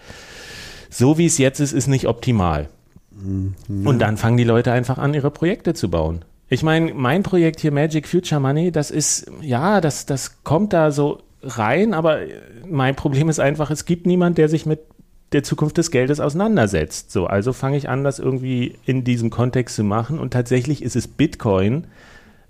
so 0.90 1.18
wie 1.18 1.28
es 1.28 1.38
jetzt 1.38 1.60
ist, 1.60 1.72
ist 1.72 1.88
nicht 1.88 2.08
optimal. 2.08 2.68
Hm. 3.22 3.54
Und 3.86 4.00
dann 4.00 4.18
fangen 4.18 4.38
die 4.38 4.44
Leute 4.44 4.72
einfach 4.72 4.98
an, 4.98 5.14
ihre 5.14 5.32
Projekte 5.32 5.74
zu 5.74 5.90
bauen. 5.90 6.26
Ich 6.50 6.64
meine, 6.64 6.94
mein 6.96 7.22
Projekt 7.22 7.60
hier 7.60 7.72
Magic 7.72 8.08
Future 8.08 8.42
Money, 8.42 8.72
das 8.72 8.90
ist, 8.90 9.32
ja, 9.42 9.82
das, 9.82 10.08
das 10.08 10.44
kommt 10.44 10.74
da 10.74 10.90
so 10.90 11.22
rein, 11.44 11.94
aber 11.94 12.20
mein 12.68 12.96
Problem 12.96 13.30
ist 13.30 13.40
einfach, 13.40 13.70
es 13.70 13.86
gibt 13.86 14.08
niemand, 14.08 14.40
der 14.40 14.50
sich 14.50 14.66
mit 14.66 14.80
der 15.32 15.44
Zukunft 15.44 15.78
des 15.78 15.92
Geldes 15.92 16.20
auseinandersetzt. 16.20 17.12
So, 17.12 17.28
also 17.28 17.54
fange 17.54 17.78
ich 17.78 17.90
an, 17.90 18.04
das 18.04 18.20
irgendwie 18.20 18.76
in 18.86 19.04
diesem 19.04 19.30
Kontext 19.30 19.76
zu 19.76 19.84
machen 19.84 20.20
und 20.20 20.32
tatsächlich 20.32 20.82
ist 20.82 20.96
es 20.96 21.08
Bitcoin, 21.08 21.86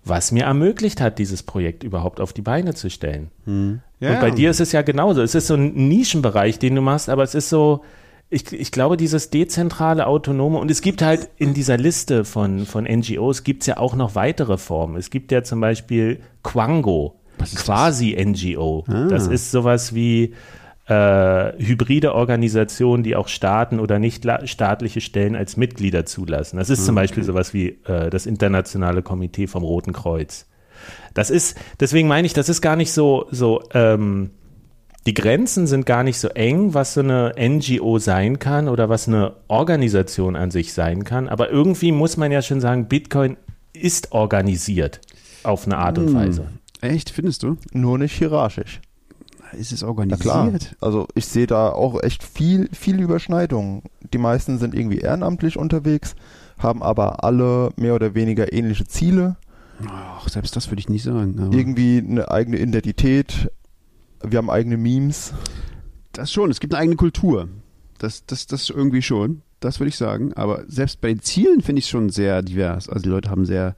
was 0.06 0.32
mir 0.32 0.46
ermöglicht 0.46 1.02
hat, 1.02 1.20
dieses 1.20 1.44
Projekt 1.44 1.84
überhaupt 1.84 2.22
auf 2.22 2.34
die 2.34 2.42
Beine 2.42 2.74
zu 2.74 2.90
stellen. 2.90 3.32
Hm. 3.46 3.82
Ja, 4.00 4.14
und 4.14 4.22
bei 4.22 4.30
ja. 4.30 4.36
dir 4.36 4.50
ist 4.50 4.62
es 4.62 4.72
ja 4.72 4.82
genauso. 4.82 5.22
Es 5.22 5.36
ist 5.36 5.48
so 5.48 5.56
ein 5.56 5.90
Nischenbereich, 5.90 6.58
den 6.58 6.76
du 6.76 6.82
machst, 6.82 7.10
aber 7.10 7.24
es 7.24 7.36
ist 7.36 7.50
so, 7.50 7.84
ich, 8.30 8.52
ich 8.54 8.72
glaube, 8.72 8.96
dieses 8.96 9.30
dezentrale, 9.30 10.08
autonome, 10.08 10.58
und 10.60 10.72
es 10.72 10.82
gibt 10.82 11.02
halt 11.02 11.30
in 11.38 11.54
dieser 11.54 11.78
Liste 11.78 12.24
von, 12.24 12.66
von 12.66 12.86
NGOs, 12.86 13.44
gibt 13.44 13.64
es 13.64 13.68
ja 13.68 13.78
auch 13.78 13.96
noch 13.96 14.16
weitere 14.16 14.58
Formen. 14.58 14.96
Es 14.96 15.10
gibt 15.10 15.32
ja 15.32 15.44
zum 15.44 15.60
Beispiel 15.60 16.22
Quango, 16.44 17.16
quasi 17.56 18.16
NGO. 18.20 18.86
Ah. 18.88 19.08
Das 19.10 19.28
ist 19.28 19.52
sowas 19.52 19.94
wie 19.94 20.34
äh, 20.90 21.54
hybride 21.64 22.16
Organisationen, 22.16 23.04
die 23.04 23.16
auch 23.16 23.28
Staaten 23.28 23.80
oder 23.80 24.00
nicht 24.00 24.26
staatliche 24.46 25.02
Stellen 25.02 25.36
als 25.36 25.56
Mitglieder 25.56 26.06
zulassen. 26.06 26.58
Das 26.58 26.72
ist 26.72 26.80
okay. 26.80 26.86
zum 26.88 26.96
Beispiel 26.96 27.24
sowas 27.24 27.54
wie 27.54 27.80
äh, 27.86 28.10
das 28.10 28.26
Internationale 28.26 29.04
Komitee 29.04 29.46
vom 29.46 29.64
Roten 29.64 29.94
Kreuz. 29.94 30.48
Das 31.14 31.30
ist, 31.30 31.58
deswegen 31.80 32.08
meine 32.08 32.26
ich, 32.26 32.34
das 32.34 32.50
ist 32.50 32.62
gar 32.62 32.76
nicht 32.76 32.92
so, 32.92 33.28
so, 33.30 33.62
ähm, 33.74 34.32
die 35.06 35.14
Grenzen 35.14 35.68
sind 35.68 35.86
gar 35.86 36.04
nicht 36.04 36.18
so 36.18 36.30
eng, 36.30 36.74
was 36.74 36.96
so 36.96 37.02
eine 37.02 37.34
NGO 37.38 38.00
sein 38.00 38.40
kann 38.40 38.68
oder 38.68 38.90
was 38.90 39.08
eine 39.08 39.34
Organisation 39.48 40.36
an 40.36 40.50
sich 40.50 40.74
sein 40.74 41.04
kann. 41.04 41.30
Aber 41.30 41.52
irgendwie 41.52 41.92
muss 41.92 42.18
man 42.18 42.32
ja 42.32 42.42
schon 42.42 42.62
sagen, 42.62 42.88
Bitcoin 42.88 43.38
ist 43.74 44.12
organisiert 44.12 45.02
auf 45.44 45.66
eine 45.66 45.78
Art 45.78 46.00
und 46.00 46.08
hm. 46.08 46.16
Weise. 46.16 46.48
Echt, 46.82 47.12
findest 47.12 47.44
du? 47.44 47.58
Nur 47.74 48.00
nicht 48.00 48.18
hierarchisch. 48.18 48.82
Ist 49.54 49.72
es 49.72 49.84
organisiert? 49.84 50.26
Na 50.26 50.50
klar. 50.50 50.60
Also 50.82 51.08
ich 51.16 51.26
sehe 51.26 51.48
da 51.48 51.70
auch 51.70 52.02
echt 52.04 52.24
viel, 52.24 52.70
viel 52.72 53.00
Überschneidung. 53.00 53.84
Die 54.14 54.18
meisten 54.18 54.58
sind 54.58 54.76
irgendwie 54.76 55.00
ehrenamtlich 55.00 55.58
unterwegs, 55.58 56.16
haben 56.58 56.84
aber 56.84 57.24
alle 57.24 57.72
mehr 57.76 57.96
oder 57.96 58.16
weniger 58.16 58.52
ähnliche 58.54 58.86
Ziele. 58.86 59.38
Ach, 59.88 60.28
selbst 60.28 60.56
das 60.56 60.70
würde 60.70 60.80
ich 60.80 60.90
nicht 60.90 61.04
sagen. 61.04 61.52
Irgendwie 61.52 62.00
eine 62.00 62.30
eigene 62.32 62.60
Identität. 62.60 63.52
Wir 64.22 64.38
haben 64.38 64.50
eigene 64.50 64.78
Memes. 64.78 65.34
Das 66.12 66.32
schon. 66.32 66.52
Es 66.52 66.60
gibt 66.60 66.74
eine 66.74 66.82
eigene 66.82 66.98
Kultur. 66.98 67.48
Das, 67.98 68.26
das, 68.26 68.48
das 68.48 68.70
irgendwie 68.70 69.02
schon. 69.02 69.42
Das 69.60 69.80
würde 69.80 69.90
ich 69.90 69.98
sagen. 69.98 70.34
Aber 70.34 70.64
selbst 70.68 71.02
bei 71.02 71.10
den 71.10 71.22
Zielen 71.22 71.62
finde 71.62 71.80
ich 71.80 71.86
es 71.86 71.90
schon 71.90 72.10
sehr 72.10 72.42
divers. 72.42 72.90
Also 72.90 73.04
die 73.04 73.10
Leute 73.10 73.30
haben 73.30 73.46
sehr 73.46 73.76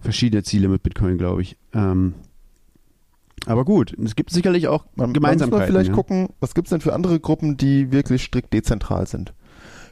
verschiedene 0.00 0.42
Ziele 0.42 0.68
mit 0.68 0.82
Bitcoin, 0.82 1.18
glaube 1.18 1.42
ich. 1.42 1.56
Ähm, 1.74 2.14
aber 3.46 3.64
gut, 3.64 3.96
es 4.04 4.16
gibt 4.16 4.30
sicherlich 4.30 4.68
auch 4.68 4.84
man, 4.94 5.12
Gemeinsamkeiten. 5.12 5.50
Man 5.50 5.60
muss 5.60 5.68
vielleicht 5.68 5.88
ja. 5.90 5.94
gucken, 5.94 6.28
was 6.40 6.54
gibt 6.54 6.66
es 6.66 6.70
denn 6.70 6.80
für 6.80 6.92
andere 6.92 7.20
Gruppen, 7.20 7.56
die 7.56 7.90
wirklich 7.90 8.24
strikt 8.24 8.52
dezentral 8.52 9.06
sind? 9.06 9.32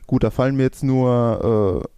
Gut, 0.06 0.22
da 0.22 0.30
fallen 0.30 0.56
mir 0.56 0.64
jetzt 0.64 0.82
nur 0.82 1.82
äh, 1.84 1.88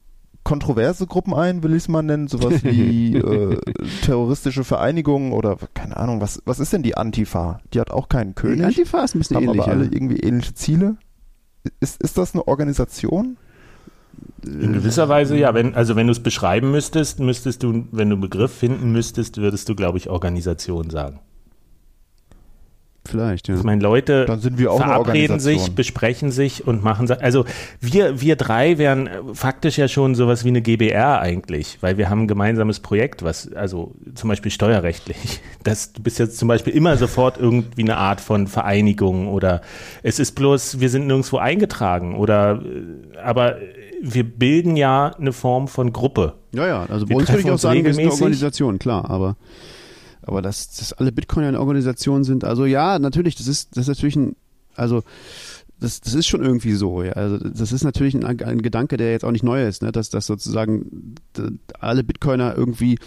kontroverse 0.42 1.06
Gruppen 1.06 1.34
ein, 1.34 1.62
will 1.62 1.72
ich 1.72 1.84
es 1.84 1.88
mal 1.88 2.02
nennen, 2.02 2.28
sowas 2.28 2.54
wie 2.64 3.16
äh, 3.16 3.58
terroristische 4.02 4.64
Vereinigungen 4.64 5.32
oder 5.32 5.56
keine 5.74 5.96
Ahnung, 5.96 6.20
was, 6.20 6.42
was 6.44 6.60
ist 6.60 6.72
denn 6.72 6.82
die 6.82 6.96
Antifa? 6.96 7.60
Die 7.72 7.80
hat 7.80 7.90
auch 7.90 8.08
keinen 8.08 8.34
König. 8.34 8.58
Die 8.58 8.64
Antifa 8.64 9.04
ist 9.04 9.14
ein 9.14 9.18
bisschen 9.18 9.36
haben 9.36 9.44
ähnlich. 9.44 9.62
aber 9.62 9.72
alle 9.72 9.84
irgendwie 9.84 10.18
ähnliche 10.18 10.54
Ziele. 10.54 10.96
Ist, 11.80 12.02
ist 12.02 12.16
das 12.16 12.34
eine 12.34 12.48
Organisation? 12.48 13.36
In 14.44 14.72
gewisser 14.72 15.08
Weise 15.08 15.36
ja. 15.36 15.54
Wenn, 15.54 15.74
also 15.74 15.96
wenn 15.96 16.06
du 16.06 16.12
es 16.12 16.20
beschreiben 16.20 16.70
müsstest, 16.70 17.20
müsstest 17.20 17.62
du, 17.62 17.86
wenn 17.92 18.08
du 18.08 18.14
einen 18.14 18.20
Begriff 18.20 18.52
finden 18.52 18.92
müsstest, 18.92 19.36
würdest 19.36 19.68
du, 19.68 19.74
glaube 19.74 19.98
ich, 19.98 20.08
Organisation 20.08 20.90
sagen. 20.90 21.20
Vielleicht, 23.06 23.48
ja. 23.48 23.56
Ich 23.56 23.62
meine, 23.62 23.82
Leute 23.82 24.26
Dann 24.26 24.40
sind 24.40 24.58
wir 24.58 24.72
auch 24.72 24.78
verabreden 24.78 25.40
sich, 25.40 25.74
besprechen 25.74 26.30
sich 26.30 26.66
und 26.66 26.84
machen 26.84 27.10
Also 27.10 27.44
wir, 27.80 28.20
wir 28.20 28.36
drei 28.36 28.78
wären 28.78 29.08
faktisch 29.32 29.78
ja 29.78 29.88
schon 29.88 30.14
sowas 30.14 30.44
wie 30.44 30.48
eine 30.48 30.60
GBR 30.60 31.20
eigentlich, 31.20 31.78
weil 31.80 31.96
wir 31.96 32.10
haben 32.10 32.22
ein 32.22 32.28
gemeinsames 32.28 32.80
Projekt, 32.80 33.22
was, 33.22 33.52
also 33.54 33.94
zum 34.14 34.28
Beispiel 34.28 34.50
steuerrechtlich. 34.50 35.40
Das, 35.62 35.92
du 35.92 36.02
bist 36.02 36.18
jetzt 36.18 36.38
zum 36.38 36.48
Beispiel 36.48 36.72
immer 36.72 36.96
sofort 36.96 37.36
irgendwie 37.36 37.82
eine 37.82 37.98
Art 37.98 38.22
von 38.22 38.46
Vereinigung 38.46 39.28
oder 39.28 39.60
es 40.02 40.18
ist 40.18 40.34
bloß, 40.34 40.80
wir 40.80 40.88
sind 40.88 41.06
nirgendwo 41.06 41.36
eingetragen 41.36 42.16
oder 42.16 42.62
aber 43.22 43.58
wir 44.00 44.24
bilden 44.24 44.76
ja 44.76 45.14
eine 45.18 45.34
Form 45.34 45.68
von 45.68 45.92
Gruppe. 45.92 46.34
Ja, 46.52 46.66
ja, 46.66 46.86
also 46.88 47.04
bei 47.04 47.14
uns 47.14 47.28
würde 47.28 47.42
ich 47.42 47.50
auch 47.50 47.58
sagen, 47.58 47.84
wir 47.84 47.92
sind 47.92 48.04
eine 48.04 48.12
Organisation, 48.12 48.78
klar, 48.78 49.10
aber 49.10 49.36
aber 50.22 50.42
dass, 50.42 50.76
dass 50.76 50.92
alle 50.92 51.12
Bitcoiner 51.12 51.48
eine 51.48 51.60
Organisation 51.60 52.24
sind, 52.24 52.44
also 52.44 52.66
ja, 52.66 52.98
natürlich, 52.98 53.36
das 53.36 53.46
ist, 53.46 53.76
das 53.76 53.82
ist 53.82 53.88
natürlich 53.88 54.16
ein, 54.16 54.36
also 54.74 55.02
das, 55.80 56.00
das 56.00 56.14
ist 56.14 56.26
schon 56.26 56.42
irgendwie 56.42 56.74
so, 56.74 57.02
ja. 57.02 57.12
Also 57.12 57.38
das 57.38 57.72
ist 57.72 57.84
natürlich 57.84 58.14
ein, 58.14 58.24
ein 58.24 58.62
Gedanke, 58.62 58.96
der 58.96 59.12
jetzt 59.12 59.24
auch 59.24 59.32
nicht 59.32 59.44
neu 59.44 59.66
ist, 59.66 59.82
ne? 59.82 59.92
dass, 59.92 60.10
dass 60.10 60.26
sozusagen 60.26 61.14
alle 61.78 62.04
Bitcoiner 62.04 62.54
irgendwie 62.56 62.98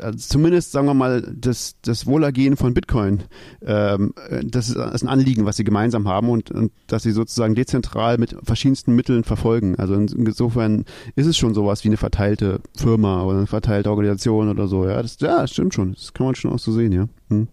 also 0.00 0.18
zumindest 0.18 0.72
sagen 0.72 0.86
wir 0.86 0.94
mal 0.94 1.22
das, 1.22 1.76
das 1.82 2.06
Wohlergehen 2.06 2.56
von 2.56 2.74
Bitcoin, 2.74 3.24
ähm, 3.64 4.14
das 4.44 4.68
ist 4.70 4.76
ein 4.76 5.08
Anliegen, 5.08 5.44
was 5.44 5.56
sie 5.56 5.64
gemeinsam 5.64 6.08
haben 6.08 6.28
und, 6.28 6.50
und 6.50 6.72
dass 6.86 7.02
sie 7.02 7.12
sozusagen 7.12 7.54
dezentral 7.54 8.18
mit 8.18 8.36
verschiedensten 8.42 8.94
Mitteln 8.94 9.24
verfolgen. 9.24 9.76
Also 9.76 9.94
insofern 9.94 10.84
ist 11.16 11.26
es 11.26 11.36
schon 11.36 11.54
sowas 11.54 11.84
wie 11.84 11.88
eine 11.88 11.96
verteilte 11.96 12.60
Firma 12.76 13.22
oder 13.24 13.38
eine 13.38 13.46
verteilte 13.46 13.90
Organisation 13.90 14.48
oder 14.48 14.66
so. 14.66 14.86
Ja, 14.86 15.02
das, 15.02 15.18
ja, 15.20 15.40
das 15.40 15.50
stimmt 15.50 15.74
schon. 15.74 15.92
Das 15.94 16.12
kann 16.12 16.26
man 16.26 16.34
schon 16.34 16.52
auch 16.52 16.58
so 16.58 16.72
sehen, 16.72 16.92
ja. 16.92 17.08
Hm. 17.28 17.48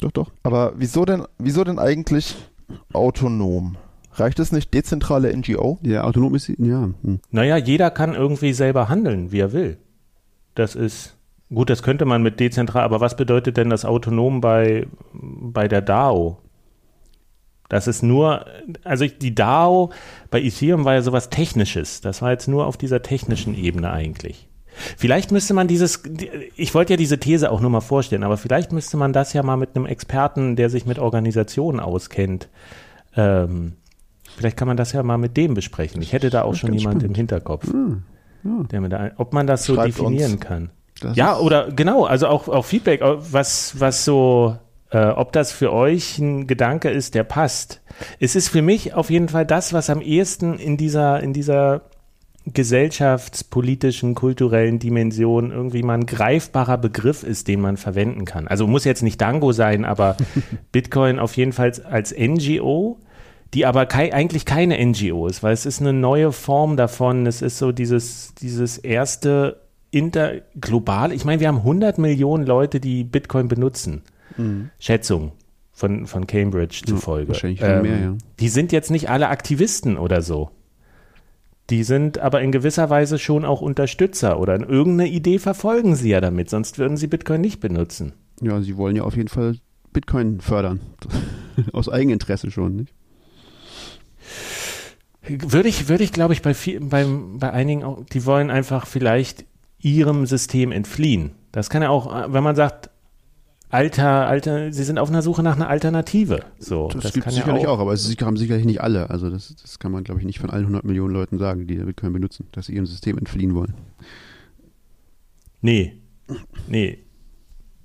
Doch, 0.00 0.12
doch. 0.12 0.30
Aber 0.42 0.72
wieso 0.76 1.04
denn, 1.04 1.24
wieso 1.38 1.64
denn 1.64 1.78
eigentlich 1.78 2.36
autonom? 2.92 3.76
Reicht 4.12 4.38
es 4.40 4.50
nicht 4.50 4.74
dezentrale 4.74 5.34
NGO? 5.36 5.78
Ja, 5.82 6.04
autonom 6.04 6.34
ist, 6.34 6.48
ja. 6.48 6.90
Hm. 7.02 7.20
Naja, 7.30 7.56
jeder 7.56 7.90
kann 7.90 8.14
irgendwie 8.14 8.52
selber 8.52 8.88
handeln, 8.88 9.30
wie 9.30 9.38
er 9.38 9.52
will. 9.52 9.78
Das 10.54 10.74
ist 10.74 11.16
Gut, 11.52 11.68
das 11.68 11.82
könnte 11.82 12.04
man 12.04 12.22
mit 12.22 12.38
dezentral, 12.38 12.84
aber 12.84 13.00
was 13.00 13.16
bedeutet 13.16 13.56
denn 13.56 13.70
das 13.70 13.84
autonom 13.84 14.40
bei, 14.40 14.86
bei 15.12 15.66
der 15.66 15.82
DAO? 15.82 16.38
Das 17.68 17.86
ist 17.86 18.02
nur, 18.02 18.46
also 18.84 19.06
die 19.06 19.34
DAO 19.34 19.90
bei 20.30 20.40
Ethereum 20.40 20.84
war 20.84 20.94
ja 20.94 21.02
sowas 21.02 21.30
Technisches. 21.30 22.00
Das 22.00 22.22
war 22.22 22.30
jetzt 22.30 22.48
nur 22.48 22.66
auf 22.66 22.76
dieser 22.76 23.02
technischen 23.02 23.54
Ebene 23.56 23.90
eigentlich. 23.90 24.48
Vielleicht 24.96 25.32
müsste 25.32 25.54
man 25.54 25.68
dieses, 25.68 26.02
ich 26.56 26.74
wollte 26.74 26.92
ja 26.92 26.96
diese 26.96 27.18
These 27.18 27.50
auch 27.50 27.60
nur 27.60 27.70
mal 27.70 27.80
vorstellen, 27.80 28.22
aber 28.22 28.36
vielleicht 28.36 28.72
müsste 28.72 28.96
man 28.96 29.12
das 29.12 29.32
ja 29.32 29.42
mal 29.42 29.56
mit 29.56 29.74
einem 29.74 29.86
Experten, 29.86 30.56
der 30.56 30.70
sich 30.70 30.86
mit 30.86 30.98
Organisationen 30.98 31.80
auskennt, 31.80 32.48
ähm, 33.16 33.74
vielleicht 34.36 34.56
kann 34.56 34.68
man 34.68 34.76
das 34.76 34.92
ja 34.92 35.02
mal 35.02 35.18
mit 35.18 35.36
dem 35.36 35.54
besprechen. 35.54 36.00
Ich 36.00 36.12
hätte 36.12 36.30
da 36.30 36.42
auch 36.42 36.54
schon 36.54 36.72
jemand 36.72 37.02
im 37.02 37.14
Hinterkopf, 37.14 37.66
hm, 37.72 38.04
ja. 38.44 38.62
der 38.70 38.80
mir 38.80 38.88
da, 38.88 39.10
ob 39.16 39.32
man 39.32 39.46
das 39.46 39.64
so 39.64 39.74
Schreibt 39.74 39.88
definieren 39.88 40.32
uns. 40.32 40.40
kann. 40.40 40.70
Das 41.00 41.16
ja, 41.16 41.38
oder 41.38 41.70
genau, 41.70 42.04
also 42.04 42.28
auch, 42.28 42.48
auch 42.48 42.64
Feedback, 42.64 43.00
was, 43.02 43.80
was 43.80 44.04
so, 44.04 44.56
äh, 44.90 45.06
ob 45.06 45.32
das 45.32 45.52
für 45.52 45.72
euch 45.72 46.18
ein 46.18 46.46
Gedanke 46.46 46.90
ist, 46.90 47.14
der 47.14 47.24
passt. 47.24 47.80
Es 48.18 48.36
ist 48.36 48.48
für 48.48 48.62
mich 48.62 48.94
auf 48.94 49.10
jeden 49.10 49.28
Fall 49.28 49.46
das, 49.46 49.72
was 49.72 49.90
am 49.90 50.00
ehesten 50.00 50.58
in 50.58 50.76
dieser, 50.76 51.20
in 51.20 51.32
dieser 51.32 51.82
gesellschaftspolitischen, 52.46 54.14
kulturellen 54.14 54.78
Dimension 54.78 55.50
irgendwie 55.50 55.82
mal 55.82 55.94
ein 55.94 56.06
greifbarer 56.06 56.78
Begriff 56.78 57.22
ist, 57.22 57.48
den 57.48 57.60
man 57.60 57.76
verwenden 57.76 58.24
kann. 58.24 58.48
Also 58.48 58.66
muss 58.66 58.84
jetzt 58.84 59.02
nicht 59.02 59.20
Dango 59.20 59.52
sein, 59.52 59.84
aber 59.84 60.16
Bitcoin 60.72 61.18
auf 61.18 61.36
jeden 61.36 61.52
Fall 61.52 61.72
als 61.88 62.14
NGO, 62.16 62.98
die 63.52 63.66
aber 63.66 63.86
kei 63.86 64.14
eigentlich 64.14 64.44
keine 64.44 64.84
NGO 64.84 65.26
ist, 65.26 65.42
weil 65.42 65.52
es 65.52 65.66
ist 65.66 65.80
eine 65.80 65.92
neue 65.92 66.32
Form 66.32 66.76
davon. 66.76 67.26
Es 67.26 67.42
ist 67.42 67.58
so 67.58 67.72
dieses, 67.72 68.34
dieses 68.36 68.78
erste 68.78 69.60
interglobal, 69.90 71.12
ich 71.12 71.24
meine, 71.24 71.40
wir 71.40 71.48
haben 71.48 71.58
100 71.58 71.98
Millionen 71.98 72.46
Leute, 72.46 72.80
die 72.80 73.04
Bitcoin 73.04 73.48
benutzen. 73.48 74.02
Mhm. 74.36 74.70
Schätzung 74.78 75.32
von, 75.72 76.06
von 76.06 76.26
Cambridge 76.26 76.82
zufolge. 76.86 77.24
Ja, 77.24 77.28
wahrscheinlich 77.28 77.60
ähm, 77.62 77.82
mehr, 77.82 77.98
ja. 77.98 78.16
Die 78.38 78.48
sind 78.48 78.72
jetzt 78.72 78.90
nicht 78.90 79.08
alle 79.08 79.28
Aktivisten 79.28 79.96
oder 79.96 80.22
so. 80.22 80.50
Die 81.70 81.84
sind 81.84 82.18
aber 82.18 82.42
in 82.42 82.52
gewisser 82.52 82.90
Weise 82.90 83.18
schon 83.18 83.44
auch 83.44 83.60
Unterstützer 83.60 84.40
oder 84.40 84.56
in 84.56 84.62
irgendeine 84.62 85.08
Idee 85.08 85.38
verfolgen 85.38 85.94
sie 85.94 86.10
ja 86.10 86.20
damit, 86.20 86.50
sonst 86.50 86.78
würden 86.78 86.96
sie 86.96 87.06
Bitcoin 87.06 87.40
nicht 87.40 87.60
benutzen. 87.60 88.12
Ja, 88.40 88.60
sie 88.60 88.76
wollen 88.76 88.96
ja 88.96 89.04
auf 89.04 89.16
jeden 89.16 89.28
Fall 89.28 89.56
Bitcoin 89.92 90.40
fördern. 90.40 90.80
Aus 91.72 91.88
Eigeninteresse 91.88 92.50
schon, 92.50 92.76
nicht? 92.76 92.94
Würde 95.22 95.68
ich, 95.68 95.88
würde 95.88 96.02
ich 96.02 96.12
glaube 96.12 96.32
ich, 96.32 96.42
bei, 96.42 96.54
viel, 96.54 96.80
bei, 96.80 97.06
bei 97.06 97.52
einigen 97.52 97.84
auch, 97.84 98.04
die 98.04 98.26
wollen 98.26 98.50
einfach 98.50 98.86
vielleicht 98.86 99.44
ihrem 99.80 100.26
System 100.26 100.72
entfliehen. 100.72 101.32
Das 101.52 101.70
kann 101.70 101.82
ja 101.82 101.88
auch, 101.88 102.32
wenn 102.32 102.44
man 102.44 102.56
sagt, 102.56 102.90
Alter, 103.70 104.26
Alter, 104.26 104.72
sie 104.72 104.82
sind 104.82 104.98
auf 104.98 105.10
einer 105.10 105.22
Suche 105.22 105.44
nach 105.44 105.54
einer 105.54 105.68
Alternative. 105.68 106.40
So, 106.58 106.88
das, 106.88 107.04
das 107.04 107.12
gibt 107.12 107.28
es 107.28 107.36
sicherlich 107.36 107.68
auch. 107.68 107.74
auch, 107.74 107.80
aber 107.80 107.92
es 107.92 108.16
haben 108.20 108.36
sicherlich 108.36 108.64
nicht 108.64 108.80
alle. 108.80 109.10
Also 109.10 109.30
das, 109.30 109.54
das 109.62 109.78
kann 109.78 109.92
man, 109.92 110.02
glaube 110.02 110.20
ich, 110.20 110.26
nicht 110.26 110.40
von 110.40 110.50
allen 110.50 110.64
100 110.64 110.84
Millionen 110.84 111.14
Leuten 111.14 111.38
sagen, 111.38 111.68
die 111.68 111.76
Bitcoin 111.76 112.12
benutzen, 112.12 112.48
dass 112.50 112.66
sie 112.66 112.74
ihrem 112.74 112.86
System 112.86 113.16
entfliehen 113.16 113.54
wollen. 113.54 113.74
Nee, 115.60 116.00
nee. 116.66 116.98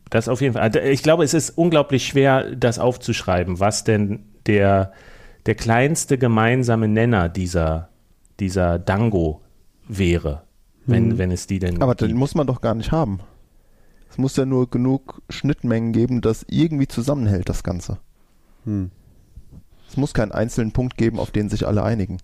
Das 0.10 0.28
auf 0.28 0.42
jeden 0.42 0.54
Fall. 0.54 0.64
Also 0.64 0.80
ich 0.80 1.04
glaube, 1.04 1.24
es 1.24 1.36
ist 1.36 1.52
unglaublich 1.52 2.08
schwer, 2.08 2.56
das 2.56 2.80
aufzuschreiben, 2.80 3.60
was 3.60 3.84
denn 3.84 4.26
der, 4.48 4.92
der 5.46 5.56
kleinste 5.56 6.18
gemeinsame 6.18 6.88
Nenner 6.88 7.30
dieser, 7.30 7.90
dieser 8.40 8.80
Dango 8.80 9.42
wäre 9.88 10.45
wenn, 10.86 11.10
mhm. 11.10 11.18
wenn 11.18 11.32
es 11.32 11.48
die 11.48 11.60
denn 11.60 11.82
Aber 11.82 11.96
gibt. 11.96 12.10
den 12.10 12.18
muss 12.18 12.36
man 12.36 12.48
doch 12.48 12.62
gar 12.62 12.76
nicht 12.76 12.92
haben. 12.92 13.20
Es 14.10 14.18
muss 14.18 14.36
ja 14.38 14.46
nur 14.46 14.70
genug 14.70 15.22
Schnittmengen 15.30 15.92
geben, 15.92 16.22
das 16.22 16.46
irgendwie 16.50 16.88
zusammenhält, 16.88 17.50
das 17.50 17.64
Ganze. 17.64 17.98
Hm. 18.64 18.92
Es 19.90 19.98
muss 19.98 20.14
keinen 20.14 20.32
einzelnen 20.32 20.72
Punkt 20.72 20.98
geben, 20.98 21.20
auf 21.20 21.32
den 21.32 21.50
sich 21.50 21.68
alle 21.68 21.84
einigen. 21.84 22.20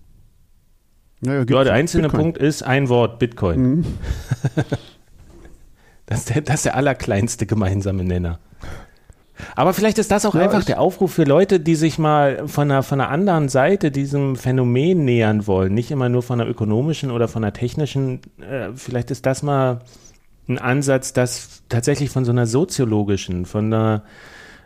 Naja, 1.20 1.44
ja, 1.48 1.64
der 1.64 1.72
einzelne 1.74 2.08
Bitcoin. 2.08 2.22
Punkt 2.22 2.38
ist 2.38 2.62
ein 2.62 2.88
Wort, 2.88 3.18
Bitcoin. 3.18 3.60
Mhm. 3.60 3.84
das, 6.06 6.20
ist 6.20 6.30
der, 6.30 6.42
das 6.42 6.54
ist 6.56 6.64
der 6.64 6.76
allerkleinste 6.76 7.46
gemeinsame 7.46 8.04
Nenner. 8.04 8.40
Aber 9.56 9.74
vielleicht 9.74 9.98
ist 9.98 10.10
das 10.10 10.24
auch 10.26 10.34
ja, 10.34 10.42
einfach 10.42 10.64
der 10.64 10.80
Aufruf 10.80 11.12
für 11.12 11.24
Leute, 11.24 11.60
die 11.60 11.74
sich 11.74 11.98
mal 11.98 12.48
von 12.48 12.70
einer, 12.70 12.82
von 12.82 13.00
einer 13.00 13.10
anderen 13.10 13.48
Seite 13.48 13.90
diesem 13.90 14.36
Phänomen 14.36 15.04
nähern 15.04 15.46
wollen. 15.46 15.74
Nicht 15.74 15.90
immer 15.90 16.08
nur 16.08 16.22
von 16.22 16.38
der 16.38 16.48
ökonomischen 16.48 17.10
oder 17.10 17.28
von 17.28 17.42
der 17.42 17.52
technischen. 17.52 18.20
Äh, 18.40 18.70
vielleicht 18.74 19.10
ist 19.10 19.26
das 19.26 19.42
mal 19.42 19.80
ein 20.48 20.58
Ansatz, 20.58 21.12
das 21.12 21.62
tatsächlich 21.68 22.10
von 22.10 22.24
so 22.24 22.32
einer 22.32 22.46
soziologischen, 22.46 23.46
von 23.46 23.72
einer 23.72 24.04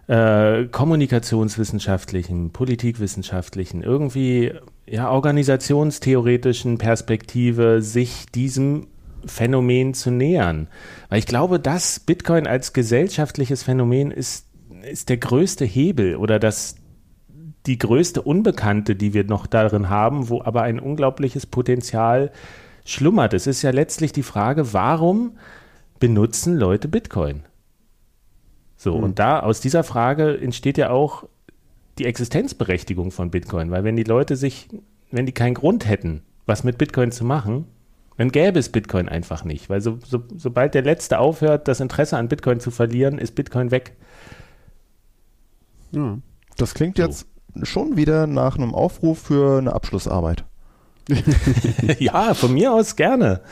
äh, 0.09 0.67
kommunikationswissenschaftlichen, 0.67 2.51
politikwissenschaftlichen, 2.51 3.83
irgendwie 3.83 4.53
ja 4.87 5.11
organisationstheoretischen 5.11 6.79
Perspektive 6.79 7.83
sich 7.83 8.27
diesem 8.35 8.87
Phänomen 9.25 9.95
zu 9.95 10.11
nähern. 10.11 10.69
Weil 11.09 11.19
ich 11.19 11.27
glaube, 11.27 11.59
dass 11.59 12.01
Bitcoin 12.01 12.47
als 12.47 12.73
gesellschaftliches 12.73 13.65
Phänomen 13.65 14.11
ist, 14.11 14.46
ist 14.87 15.09
der 15.09 15.17
größte 15.17 15.65
Hebel 15.65 16.17
oder 16.17 16.39
das, 16.39 16.77
die 17.67 17.79
größte 17.79 18.23
Unbekannte, 18.23 18.97
die 18.97 19.15
wir 19.15 19.25
noch 19.25 19.47
darin 19.47 19.89
haben, 19.89 20.29
wo 20.29 20.43
aber 20.43 20.63
ein 20.63 20.79
unglaubliches 20.79 21.47
Potenzial 21.47 22.31
schlummert. 22.85 23.35
Es 23.35 23.47
ist 23.47 23.63
ja 23.63 23.71
letztlich 23.71 24.13
die 24.13 24.23
Frage, 24.23 24.73
warum 24.73 25.39
benutzen 25.99 26.57
Leute 26.57 26.89
Bitcoin? 26.89 27.43
So, 28.77 28.97
mhm. 28.97 29.05
und 29.05 29.19
da 29.19 29.41
aus 29.41 29.61
dieser 29.61 29.83
Frage 29.83 30.39
entsteht 30.39 30.79
ja 30.79 30.91
auch 30.91 31.25
die 31.99 32.05
Existenzberechtigung 32.05 33.11
von 33.11 33.31
Bitcoin, 33.31 33.71
weil 33.71 33.85
wenn 33.85 33.97
die 33.97 34.05
Leute 34.05 34.37
sich, 34.37 34.69
wenn 35.11 35.27
die 35.27 35.33
keinen 35.33 35.55
Grund 35.55 35.89
hätten, 35.89 36.23
was 36.45 36.63
mit 36.63 36.79
Bitcoin 36.79 37.11
zu 37.11 37.25
machen, 37.25 37.67
dann 38.19 38.31
gäbe 38.31 38.59
es 38.59 38.71
Bitcoin 38.71 39.09
einfach 39.09 39.45
nicht, 39.45 39.69
weil 39.69 39.81
so, 39.81 39.99
so, 40.05 40.23
sobald 40.37 40.75
der 40.75 40.83
Letzte 40.83 41.19
aufhört, 41.19 41.69
das 41.69 41.81
Interesse 41.81 42.17
an 42.17 42.29
Bitcoin 42.29 42.61
zu 42.61 42.71
verlieren, 42.71 43.19
ist 43.19 43.35
Bitcoin 43.35 43.71
weg. 43.71 43.97
Ja. 45.93 46.19
Das 46.57 46.75
klingt 46.75 46.97
so. 46.97 47.03
jetzt 47.03 47.27
schon 47.63 47.97
wieder 47.97 48.27
nach 48.27 48.57
einem 48.57 48.75
Aufruf 48.75 49.19
für 49.19 49.59
eine 49.59 49.73
Abschlussarbeit. 49.73 50.45
ja, 51.99 52.35
von 52.35 52.53
mir 52.53 52.73
aus 52.73 52.97
gerne. 52.97 53.43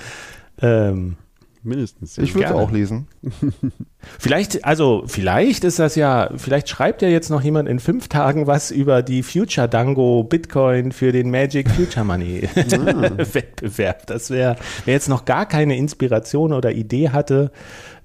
Ähm, 0.61 1.17
Mindestens. 1.65 2.17
Ja. 2.17 2.23
Ich 2.23 2.35
würde 2.35 2.49
es 2.49 2.53
auch 2.53 2.71
lesen. 2.71 3.09
vielleicht, 4.19 4.67
also 4.67 5.05
vielleicht 5.07 5.65
ist 5.65 5.79
das 5.79 5.95
ja, 5.95 6.29
vielleicht 6.37 6.69
schreibt 6.69 7.01
ja 7.01 7.09
jetzt 7.09 7.31
noch 7.31 7.41
jemand 7.41 7.71
in 7.71 7.81
fünf 7.81 8.09
Tagen 8.09 8.47
was 8.47 8.71
über 8.71 9.03
die 9.03 9.23
Future 9.23 9.67
Dango 9.67 10.25
Bitcoin 10.25 10.93
für 10.93 11.11
den 11.11 11.31
Magic 11.31 11.71
Future 11.71 12.05
Money 12.05 12.47
ah. 12.55 13.17
Wettbewerb. 13.17 14.07
Das 14.07 14.29
wäre, 14.29 14.57
wer 14.85 14.95
jetzt 14.95 15.09
noch 15.09 15.25
gar 15.25 15.47
keine 15.47 15.77
Inspiration 15.79 16.53
oder 16.53 16.71
Idee 16.73 17.09
hatte, 17.11 17.51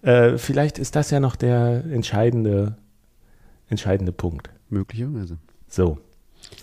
äh, 0.03 0.37
vielleicht 0.37 0.79
ist 0.79 0.95
das 0.95 1.11
ja 1.11 1.19
noch 1.19 1.35
der 1.35 1.83
entscheidende, 1.91 2.77
entscheidende 3.69 4.11
Punkt. 4.11 4.49
Möglicherweise. 4.69 5.37
So. 5.67 5.97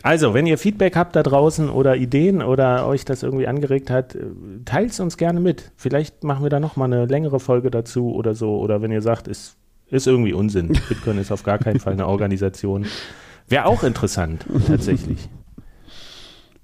Also, 0.02 0.34
wenn 0.34 0.46
ihr 0.46 0.58
Feedback 0.58 0.96
habt 0.96 1.16
da 1.16 1.22
draußen 1.22 1.68
oder 1.68 1.96
Ideen 1.96 2.42
oder 2.42 2.86
euch 2.86 3.04
das 3.04 3.22
irgendwie 3.22 3.46
angeregt 3.46 3.90
hat, 3.90 4.14
äh, 4.14 4.24
teilt 4.64 4.90
es 4.92 5.00
uns 5.00 5.16
gerne 5.16 5.40
mit. 5.40 5.72
Vielleicht 5.76 6.24
machen 6.24 6.44
wir 6.44 6.50
da 6.50 6.60
nochmal 6.60 6.92
eine 6.92 7.06
längere 7.06 7.40
Folge 7.40 7.70
dazu 7.70 8.14
oder 8.14 8.34
so. 8.34 8.58
Oder 8.58 8.82
wenn 8.82 8.90
ihr 8.90 9.02
sagt, 9.02 9.28
ist, 9.28 9.56
ist 9.88 10.06
irgendwie 10.06 10.32
Unsinn. 10.32 10.68
Bitcoin 10.88 11.18
ist 11.18 11.32
auf 11.32 11.42
gar 11.42 11.58
keinen 11.58 11.80
Fall 11.80 11.92
eine 11.92 12.06
Organisation. 12.06 12.86
Wäre 13.48 13.66
auch 13.66 13.82
interessant, 13.84 14.44
tatsächlich. 14.66 15.28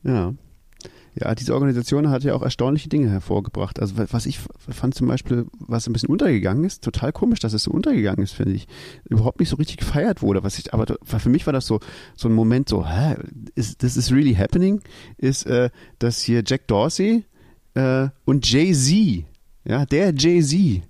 Ja. 0.02 0.34
Ja, 1.14 1.34
diese 1.34 1.52
Organisation 1.52 2.08
hat 2.08 2.24
ja 2.24 2.34
auch 2.34 2.42
erstaunliche 2.42 2.88
Dinge 2.88 3.10
hervorgebracht. 3.10 3.80
Also 3.80 3.96
was 3.96 4.24
ich 4.24 4.40
fand 4.68 4.94
zum 4.94 5.08
Beispiel, 5.08 5.46
was 5.58 5.86
ein 5.86 5.92
bisschen 5.92 6.08
untergegangen 6.08 6.64
ist, 6.64 6.82
total 6.82 7.12
komisch, 7.12 7.40
dass 7.40 7.52
es 7.52 7.64
so 7.64 7.70
untergegangen 7.70 8.22
ist, 8.22 8.32
finde 8.32 8.54
ich. 8.54 8.66
Überhaupt 9.08 9.38
nicht 9.38 9.50
so 9.50 9.56
richtig 9.56 9.76
gefeiert 9.76 10.22
wurde. 10.22 10.42
Was 10.42 10.58
ich, 10.58 10.72
aber 10.72 10.96
für 11.04 11.28
mich 11.28 11.44
war 11.46 11.52
das 11.52 11.66
so 11.66 11.80
so 12.16 12.28
ein 12.28 12.34
Moment, 12.34 12.68
so, 12.68 12.88
hä, 12.88 13.16
is, 13.54 13.76
this 13.76 13.96
is 13.96 14.10
really 14.10 14.34
happening, 14.34 14.80
ist, 15.18 15.44
äh, 15.46 15.68
dass 15.98 16.22
hier 16.22 16.42
Jack 16.46 16.66
Dorsey 16.68 17.24
äh, 17.74 18.08
und 18.24 18.50
Jay 18.50 18.72
Z, 18.72 19.26
ja, 19.64 19.84
der 19.84 20.14
Jay 20.14 20.42
Z 20.42 20.82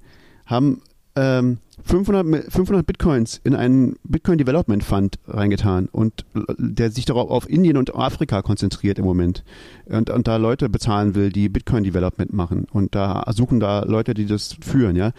haben 0.46 0.82
ähm, 1.16 1.58
500, 1.84 2.52
500 2.52 2.86
Bitcoins 2.86 3.40
in 3.44 3.54
einen 3.54 3.96
Bitcoin 4.04 4.38
Development 4.38 4.82
Fund 4.84 5.18
reingetan 5.26 5.88
und 5.90 6.24
der 6.58 6.90
sich 6.90 7.04
darauf 7.04 7.30
auf 7.30 7.48
Indien 7.48 7.76
und 7.76 7.94
Afrika 7.94 8.42
konzentriert 8.42 8.98
im 8.98 9.04
Moment 9.04 9.44
und, 9.86 10.10
und 10.10 10.28
da 10.28 10.36
Leute 10.36 10.68
bezahlen 10.68 11.14
will, 11.14 11.30
die 11.30 11.48
Bitcoin 11.48 11.84
Development 11.84 12.32
machen 12.32 12.66
und 12.70 12.94
da 12.94 13.24
suchen 13.34 13.60
da 13.60 13.84
Leute, 13.84 14.14
die 14.14 14.26
das 14.26 14.56
führen, 14.60 14.96
ja. 14.96 15.12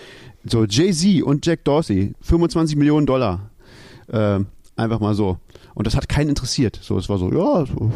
So 0.45 0.65
Jay-Z 0.65 1.23
und 1.23 1.45
Jack 1.45 1.63
Dorsey, 1.63 2.13
25 2.21 2.75
Millionen 2.75 3.05
Dollar. 3.05 3.49
Äh, 4.07 4.39
einfach 4.75 4.99
mal 4.99 5.13
so. 5.13 5.37
Und 5.73 5.87
das 5.87 5.95
hat 5.95 6.09
keinen 6.09 6.29
interessiert. 6.29 6.79
So, 6.81 6.97
es 6.97 7.09
war 7.09 7.17
so, 7.17 7.31
ja, 7.31 7.65
so, 7.65 7.91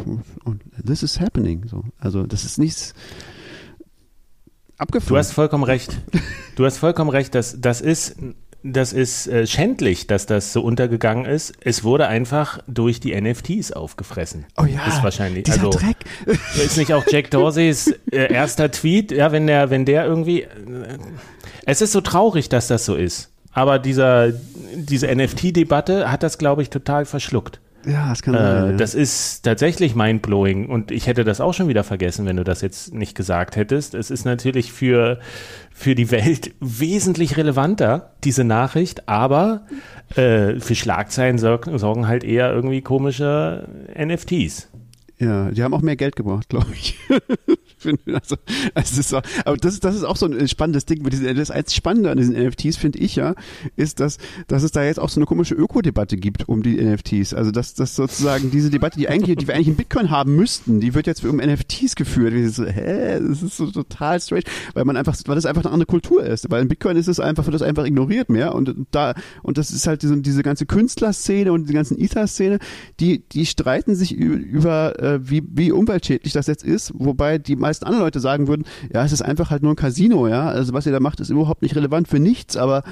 this 0.84 1.02
is 1.02 1.20
happening. 1.20 1.66
So, 1.68 1.84
also 1.98 2.26
das 2.26 2.44
ist 2.44 2.58
nichts 2.58 2.94
abgefahren. 4.78 5.14
Du 5.14 5.18
hast 5.18 5.32
vollkommen 5.32 5.64
recht. 5.64 6.00
Du 6.56 6.64
hast 6.64 6.78
vollkommen 6.78 7.10
recht. 7.10 7.34
Das, 7.34 7.60
das 7.60 7.80
ist 7.80 8.16
das 8.62 8.92
ist 8.92 9.28
äh, 9.28 9.46
schändlich, 9.46 10.06
dass 10.08 10.26
das 10.26 10.52
so 10.52 10.62
untergegangen 10.62 11.24
ist. 11.24 11.52
Es 11.60 11.84
wurde 11.84 12.08
einfach 12.08 12.58
durch 12.66 12.98
die 12.98 13.18
NFTs 13.18 13.72
aufgefressen. 13.72 14.46
Oh 14.56 14.64
ja, 14.64 14.84
ist 14.86 15.02
wahrscheinlich. 15.02 15.44
Dieser 15.44 15.66
also, 15.66 15.78
Dreck. 15.78 15.96
ist 16.56 16.76
nicht 16.76 16.92
auch 16.92 17.04
Jack 17.08 17.30
Dorseys 17.30 17.94
äh, 18.10 18.32
erster 18.32 18.70
Tweet? 18.70 19.12
Ja, 19.12 19.30
wenn 19.30 19.46
der, 19.46 19.70
wenn 19.70 19.84
der 19.84 20.06
irgendwie. 20.06 20.42
Äh, 20.42 20.48
es 21.66 21.82
ist 21.82 21.92
so 21.92 22.00
traurig, 22.00 22.48
dass 22.48 22.66
das 22.66 22.84
so 22.84 22.94
ist. 22.94 23.30
Aber 23.52 23.78
dieser, 23.78 24.32
diese 24.74 25.14
NFT-Debatte 25.14 26.10
hat 26.10 26.22
das, 26.22 26.38
glaube 26.38 26.62
ich, 26.62 26.70
total 26.70 27.04
verschluckt. 27.04 27.60
Ja, 27.86 28.08
das 28.10 28.22
kann 28.22 28.34
sein. 28.34 28.44
Äh, 28.44 28.70
ja. 28.72 28.76
Das 28.76 28.94
ist 28.94 29.42
tatsächlich 29.42 29.94
mindblowing 29.94 30.66
und 30.68 30.90
ich 30.90 31.06
hätte 31.06 31.24
das 31.24 31.40
auch 31.40 31.54
schon 31.54 31.68
wieder 31.68 31.84
vergessen, 31.84 32.26
wenn 32.26 32.36
du 32.36 32.44
das 32.44 32.60
jetzt 32.60 32.92
nicht 32.92 33.14
gesagt 33.14 33.56
hättest. 33.56 33.94
Es 33.94 34.10
ist 34.10 34.24
natürlich 34.24 34.72
für, 34.72 35.20
für 35.70 35.94
die 35.94 36.10
Welt 36.10 36.54
wesentlich 36.60 37.36
relevanter, 37.36 38.12
diese 38.24 38.44
Nachricht, 38.44 39.08
aber 39.08 39.62
äh, 40.16 40.58
für 40.58 40.74
Schlagzeilen 40.74 41.38
sorgen 41.38 42.08
halt 42.08 42.24
eher 42.24 42.52
irgendwie 42.52 42.82
komische 42.82 43.68
NFTs. 43.96 44.68
Ja, 45.20 45.50
die 45.50 45.64
haben 45.64 45.74
auch 45.74 45.82
mehr 45.82 45.96
Geld 45.96 46.14
gebraucht, 46.14 46.48
glaube 46.48 46.68
ich. 46.72 46.96
also, 48.06 48.36
also 48.74 49.00
ist 49.00 49.08
so, 49.08 49.20
aber 49.44 49.56
das 49.56 49.74
ist, 49.74 49.84
das 49.84 49.96
ist 49.96 50.04
auch 50.04 50.16
so 50.16 50.26
ein 50.26 50.48
spannendes 50.48 50.86
Ding. 50.86 51.02
Mit 51.02 51.12
diesen, 51.12 51.34
das 51.36 51.50
als 51.50 51.74
Spannende 51.74 52.10
an 52.10 52.18
diesen 52.18 52.34
NFTs 52.34 52.76
finde 52.76 52.98
ich 52.98 53.16
ja, 53.16 53.34
ist, 53.76 54.00
dass, 54.00 54.18
dass 54.46 54.62
es 54.62 54.70
da 54.70 54.84
jetzt 54.84 55.00
auch 55.00 55.08
so 55.08 55.18
eine 55.18 55.26
komische 55.26 55.54
Ökodebatte 55.54 56.16
gibt 56.16 56.48
um 56.48 56.62
die 56.62 56.76
NFTs. 56.76 57.34
Also 57.34 57.50
dass, 57.50 57.74
dass 57.74 57.96
sozusagen 57.96 58.50
diese 58.50 58.70
Debatte, 58.70 58.98
die 58.98 59.08
eigentlich, 59.08 59.36
die 59.36 59.48
wir 59.48 59.54
eigentlich 59.54 59.68
in 59.68 59.76
Bitcoin 59.76 60.10
haben 60.10 60.36
müssten, 60.36 60.80
die 60.80 60.94
wird 60.94 61.06
jetzt 61.06 61.24
um 61.24 61.36
NFTs 61.36 61.96
geführt. 61.96 62.34
Wie 62.34 62.46
so, 62.46 62.64
hä, 62.64 63.18
das 63.20 63.42
ist 63.42 63.56
so 63.56 63.70
total 63.70 64.20
strange, 64.20 64.44
weil 64.74 64.84
man 64.84 64.96
einfach, 64.96 65.16
weil 65.26 65.34
das 65.34 65.46
einfach 65.46 65.64
eine 65.64 65.72
andere 65.72 65.86
Kultur 65.86 66.24
ist. 66.24 66.50
Weil 66.50 66.62
in 66.62 66.68
Bitcoin 66.68 66.96
ist 66.96 67.08
es 67.08 67.18
einfach, 67.18 67.44
wird 67.46 67.54
das 67.54 67.62
einfach 67.62 67.84
ignoriert 67.86 68.28
mehr 68.28 68.54
und 68.54 68.74
da 68.92 69.14
und 69.42 69.58
das 69.58 69.70
ist 69.70 69.86
halt 69.86 70.02
diese, 70.02 70.20
diese 70.20 70.42
ganze 70.42 70.66
Künstlerszene 70.66 71.52
und 71.52 71.68
die 71.68 71.74
ganzen 71.74 71.98
Ether-Szene, 71.98 72.58
die 73.00 73.24
die 73.32 73.46
streiten 73.46 73.94
sich 73.94 74.12
über, 74.12 74.36
über 74.36 75.07
äh, 75.08 75.30
wie 75.30 75.42
wie 75.48 75.72
umweltschädlich 75.72 76.32
das 76.32 76.46
jetzt 76.46 76.64
ist, 76.64 76.92
wobei 76.94 77.38
die 77.38 77.56
meisten 77.56 77.84
anderen 77.84 78.04
Leute 78.04 78.20
sagen 78.20 78.48
würden, 78.48 78.64
ja, 78.92 79.04
es 79.04 79.12
ist 79.12 79.22
einfach 79.22 79.50
halt 79.50 79.62
nur 79.62 79.72
ein 79.72 79.76
Casino, 79.76 80.28
ja. 80.28 80.48
Also 80.48 80.72
was 80.72 80.86
ihr 80.86 80.92
da 80.92 81.00
macht, 81.00 81.20
ist 81.20 81.30
überhaupt 81.30 81.62
nicht 81.62 81.76
relevant 81.76 82.08
für 82.08 82.18
nichts, 82.18 82.56
aber 82.56 82.82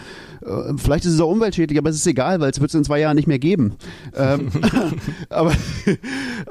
äh, 0.45 0.75
vielleicht 0.77 1.05
ist 1.05 1.13
es 1.13 1.21
auch 1.21 1.31
umweltschädlich, 1.31 1.79
aber 1.79 1.91
es 1.91 1.97
ist 1.97 2.07
egal, 2.07 2.41
weil 2.41 2.51
es 2.51 2.61
wird 2.61 2.71
es 2.71 2.75
in 2.75 2.85
zwei 2.85 3.01
Jahren 3.01 3.17
nicht 3.17 3.29
mehr 3.29 3.39
geben. 3.39 3.75
ähm, 4.15 4.49
aber, 5.29 5.53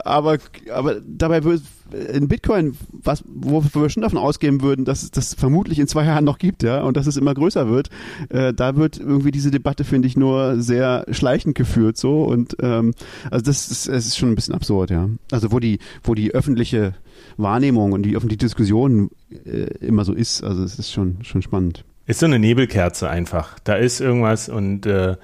aber, 0.04 0.38
aber 0.74 1.02
dabei 1.06 1.44
wird 1.44 1.62
in 1.92 2.28
Bitcoin, 2.28 2.76
was, 2.92 3.24
wo 3.28 3.64
wir 3.64 3.90
schon 3.90 4.04
davon 4.04 4.18
ausgehen 4.18 4.62
würden, 4.62 4.86
dass 4.86 5.04
es 5.04 5.12
das 5.12 5.34
vermutlich 5.34 5.80
in 5.80 5.88
zwei 5.88 6.06
Jahren 6.06 6.26
noch 6.26 6.38
gibt, 6.38 6.64
ja, 6.64 6.84
und 6.84 6.98
dass 6.98 7.08
es 7.08 7.18
immer 7.18 7.34
größer 7.34 7.70
wird, 7.70 7.90
äh, 8.30 8.54
da 8.54 8.76
wird 8.76 9.00
irgendwie 9.00 9.32
diese 9.32 9.52
Debatte, 9.52 9.84
finde 9.84 10.08
ich, 10.08 10.18
nur 10.18 10.62
sehr 10.62 11.06
schleichend 11.12 11.56
geführt, 11.56 11.98
so 11.98 12.24
und 12.24 12.56
ähm, 12.62 12.94
also 13.30 13.44
das 13.46 13.70
ist, 13.70 13.88
es 13.88 14.08
ist 14.08 14.18
schon 14.18 14.30
ein 14.30 14.36
bisschen 14.36 14.56
absurd, 14.56 14.90
ja. 14.90 15.10
Also 15.32 15.52
wo 15.52 15.60
die, 15.60 15.80
wo 16.04 16.16
die 16.16 16.34
öffentliche 16.34 16.96
Wahrnehmung 17.38 17.92
und 17.92 18.04
die 18.04 18.16
öffentliche 18.16 18.40
Diskussion 18.40 19.10
äh, 19.46 19.86
immer 19.86 20.06
so 20.06 20.14
ist. 20.14 20.44
Also 20.44 20.64
es 20.64 20.80
ist 20.80 20.92
schon, 20.92 21.24
schon 21.24 21.42
spannend. 21.42 21.84
Ist 22.08 22.20
so 22.20 22.26
eine 22.28 22.40
Nebelkerze 22.40 23.10
einfach. 23.10 23.58
Da 23.64 23.76
ist 23.76 24.00
irgendwas 24.00 24.48
und 24.48 24.86
äh, 24.86 25.16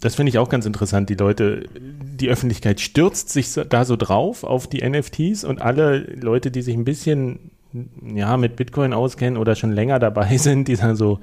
das 0.00 0.14
finde 0.14 0.30
ich 0.30 0.38
auch 0.38 0.48
ganz 0.48 0.64
interessant. 0.64 1.10
Die 1.10 1.14
Leute, 1.14 1.68
die 1.78 2.28
Öffentlichkeit 2.28 2.80
stürzt 2.80 3.30
sich 3.30 3.52
da 3.68 3.84
so 3.84 3.96
drauf 3.96 4.44
auf 4.44 4.66
die 4.66 4.88
NFTs 4.88 5.44
und 5.44 5.60
alle 5.60 5.98
Leute, 5.98 6.50
die 6.50 6.62
sich 6.62 6.76
ein 6.76 6.84
bisschen 6.84 7.50
ja 8.02 8.36
mit 8.36 8.56
Bitcoin 8.56 8.92
auskennen 8.92 9.36
oder 9.36 9.54
schon 9.56 9.72
länger 9.72 9.98
dabei 9.98 10.36
sind, 10.38 10.68
die 10.68 10.76
sagen 10.76 10.96
so, 10.96 11.18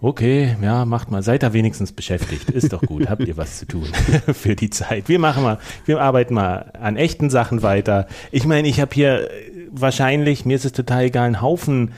okay, 0.00 0.56
ja, 0.60 0.84
macht 0.84 1.10
mal, 1.10 1.22
seid 1.22 1.42
da 1.42 1.52
wenigstens 1.52 1.92
beschäftigt, 1.92 2.50
ist 2.50 2.72
doch 2.72 2.82
gut, 2.82 3.08
habt 3.08 3.26
ihr 3.26 3.36
was 3.36 3.58
zu 3.58 3.66
tun 3.66 3.86
für 4.32 4.54
die 4.54 4.70
Zeit. 4.70 5.08
Wir 5.08 5.18
machen 5.18 5.42
mal, 5.42 5.58
wir 5.86 6.00
arbeiten 6.00 6.34
mal 6.34 6.72
an 6.78 6.96
echten 6.96 7.30
Sachen 7.30 7.62
weiter. 7.62 8.06
Ich 8.30 8.44
meine, 8.44 8.68
ich 8.68 8.80
habe 8.80 8.94
hier 8.94 9.28
wahrscheinlich, 9.70 10.44
mir 10.44 10.56
ist 10.56 10.64
es 10.64 10.72
total 10.72 11.04
egal, 11.04 11.26
einen 11.26 11.40
Haufen 11.40 11.92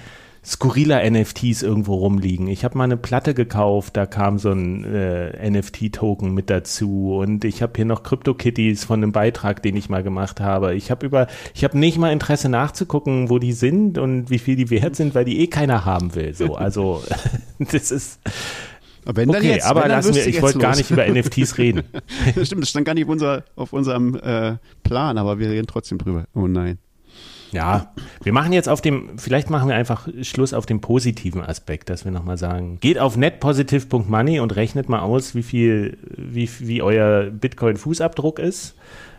skurriler 0.46 1.08
NFTs 1.10 1.62
irgendwo 1.62 1.96
rumliegen. 1.96 2.46
Ich 2.46 2.64
habe 2.64 2.78
mal 2.78 2.84
eine 2.84 2.96
Platte 2.96 3.34
gekauft, 3.34 3.96
da 3.96 4.06
kam 4.06 4.38
so 4.38 4.52
ein 4.52 4.84
äh, 4.84 5.50
NFT-Token 5.50 6.32
mit 6.32 6.50
dazu 6.50 7.16
und 7.16 7.44
ich 7.44 7.62
habe 7.62 7.72
hier 7.74 7.84
noch 7.84 8.04
Crypto-Kitties 8.04 8.84
von 8.84 9.02
einem 9.02 9.10
Beitrag, 9.10 9.60
den 9.62 9.74
ich 9.74 9.88
mal 9.88 10.04
gemacht 10.04 10.40
habe. 10.40 10.74
Ich 10.76 10.92
habe 10.92 11.04
über, 11.04 11.26
ich 11.52 11.64
habe 11.64 11.76
nicht 11.76 11.98
mal 11.98 12.12
Interesse 12.12 12.48
nachzugucken, 12.48 13.28
wo 13.28 13.40
die 13.40 13.52
sind 13.52 13.98
und 13.98 14.30
wie 14.30 14.38
viel 14.38 14.54
die 14.54 14.70
wert 14.70 14.94
sind, 14.94 15.16
weil 15.16 15.24
die 15.24 15.40
eh 15.40 15.48
keiner 15.48 15.84
haben 15.84 16.14
will. 16.14 16.32
So, 16.32 16.54
also 16.56 17.02
das 17.58 17.90
ist 17.90 18.20
wenn 19.08 19.30
okay, 19.30 19.54
jetzt, 19.54 19.64
aber 19.64 19.86
lassen 19.86 20.16
wir, 20.16 20.26
ich 20.26 20.42
wollte 20.42 20.58
gar 20.58 20.76
nicht 20.76 20.90
über 20.90 21.06
NFTs 21.08 21.58
reden. 21.58 21.84
das 22.34 22.46
stimmt, 22.46 22.62
das 22.62 22.70
stand 22.70 22.86
gar 22.86 22.94
nicht 22.94 23.04
auf, 23.04 23.10
unser, 23.10 23.44
auf 23.54 23.72
unserem 23.72 24.16
äh, 24.16 24.56
Plan, 24.82 25.16
aber 25.16 25.38
wir 25.38 25.48
reden 25.48 25.68
trotzdem 25.68 25.98
drüber. 25.98 26.24
Oh 26.34 26.48
nein. 26.48 26.78
Ja, 27.52 27.92
wir 28.22 28.32
machen 28.32 28.52
jetzt 28.52 28.68
auf 28.68 28.80
dem, 28.80 29.18
vielleicht 29.18 29.50
machen 29.50 29.68
wir 29.68 29.76
einfach 29.76 30.08
Schluss 30.22 30.52
auf 30.52 30.66
dem 30.66 30.80
positiven 30.80 31.42
Aspekt, 31.42 31.90
dass 31.90 32.04
wir 32.04 32.12
nochmal 32.12 32.38
sagen, 32.38 32.78
geht 32.80 32.98
auf 32.98 33.16
netpositive.money 33.16 34.40
und 34.40 34.56
rechnet 34.56 34.88
mal 34.88 35.00
aus, 35.00 35.34
wie 35.34 35.42
viel, 35.42 35.98
wie, 36.16 36.48
wie 36.58 36.82
euer 36.82 37.30
Bitcoin-Fußabdruck 37.30 38.38
ist 38.38 38.74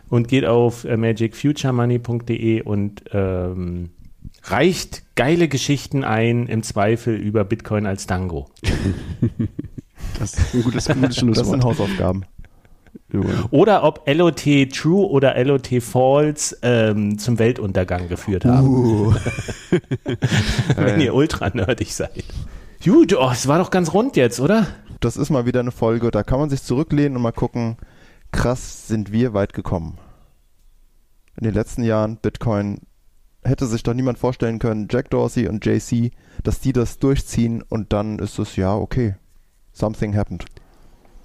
und 0.08 0.28
geht 0.28 0.44
auf 0.44 0.84
äh, 0.84 0.96
magicfuturemoney.de 0.96 2.62
und 2.62 3.02
ähm, 3.12 3.90
reicht 4.44 5.02
geile 5.14 5.48
Geschichten 5.48 6.04
ein, 6.04 6.46
im 6.46 6.62
Zweifel 6.62 7.16
über 7.16 7.44
Bitcoin 7.44 7.86
als 7.86 8.06
Dango. 8.06 8.50
das 10.18 10.34
ist 10.34 10.54
ein 10.54 10.62
gutes, 10.62 10.88
gutes 10.88 11.16
Schlusswort. 11.16 11.36
Das 11.38 11.50
sind 11.50 11.64
Hausaufgaben. 11.64 12.24
Oder 13.50 13.84
ob 13.84 14.02
LOT 14.06 14.44
True 14.72 15.08
oder 15.08 15.42
LOT 15.42 15.68
False 15.80 16.56
ähm, 16.62 17.18
zum 17.18 17.38
Weltuntergang 17.38 18.08
geführt 18.08 18.44
haben. 18.44 18.66
Uh. 18.66 19.14
Wenn 20.76 21.00
ihr 21.00 21.14
ultra 21.14 21.48
nerdig 21.48 21.94
seid. 21.94 22.24
Gut, 22.84 23.14
oh, 23.14 23.30
es 23.32 23.48
war 23.48 23.58
doch 23.58 23.70
ganz 23.70 23.94
rund 23.94 24.16
jetzt, 24.16 24.40
oder? 24.40 24.66
Das 25.00 25.16
ist 25.16 25.30
mal 25.30 25.46
wieder 25.46 25.60
eine 25.60 25.70
Folge, 25.70 26.10
da 26.10 26.22
kann 26.22 26.38
man 26.38 26.50
sich 26.50 26.62
zurücklehnen 26.62 27.16
und 27.16 27.22
mal 27.22 27.32
gucken, 27.32 27.76
krass 28.30 28.88
sind 28.88 29.10
wir 29.10 29.32
weit 29.32 29.52
gekommen. 29.52 29.98
In 31.36 31.44
den 31.44 31.54
letzten 31.54 31.84
Jahren 31.84 32.16
Bitcoin 32.16 32.80
hätte 33.44 33.66
sich 33.66 33.82
doch 33.82 33.94
niemand 33.94 34.18
vorstellen 34.18 34.58
können, 34.58 34.88
Jack 34.90 35.10
Dorsey 35.10 35.48
und 35.48 35.64
JC, 35.64 36.10
dass 36.42 36.60
die 36.60 36.72
das 36.72 36.98
durchziehen 36.98 37.62
und 37.62 37.92
dann 37.92 38.18
ist 38.18 38.38
es 38.38 38.56
ja 38.56 38.74
okay. 38.74 39.14
Something 39.72 40.16
happened. 40.16 40.44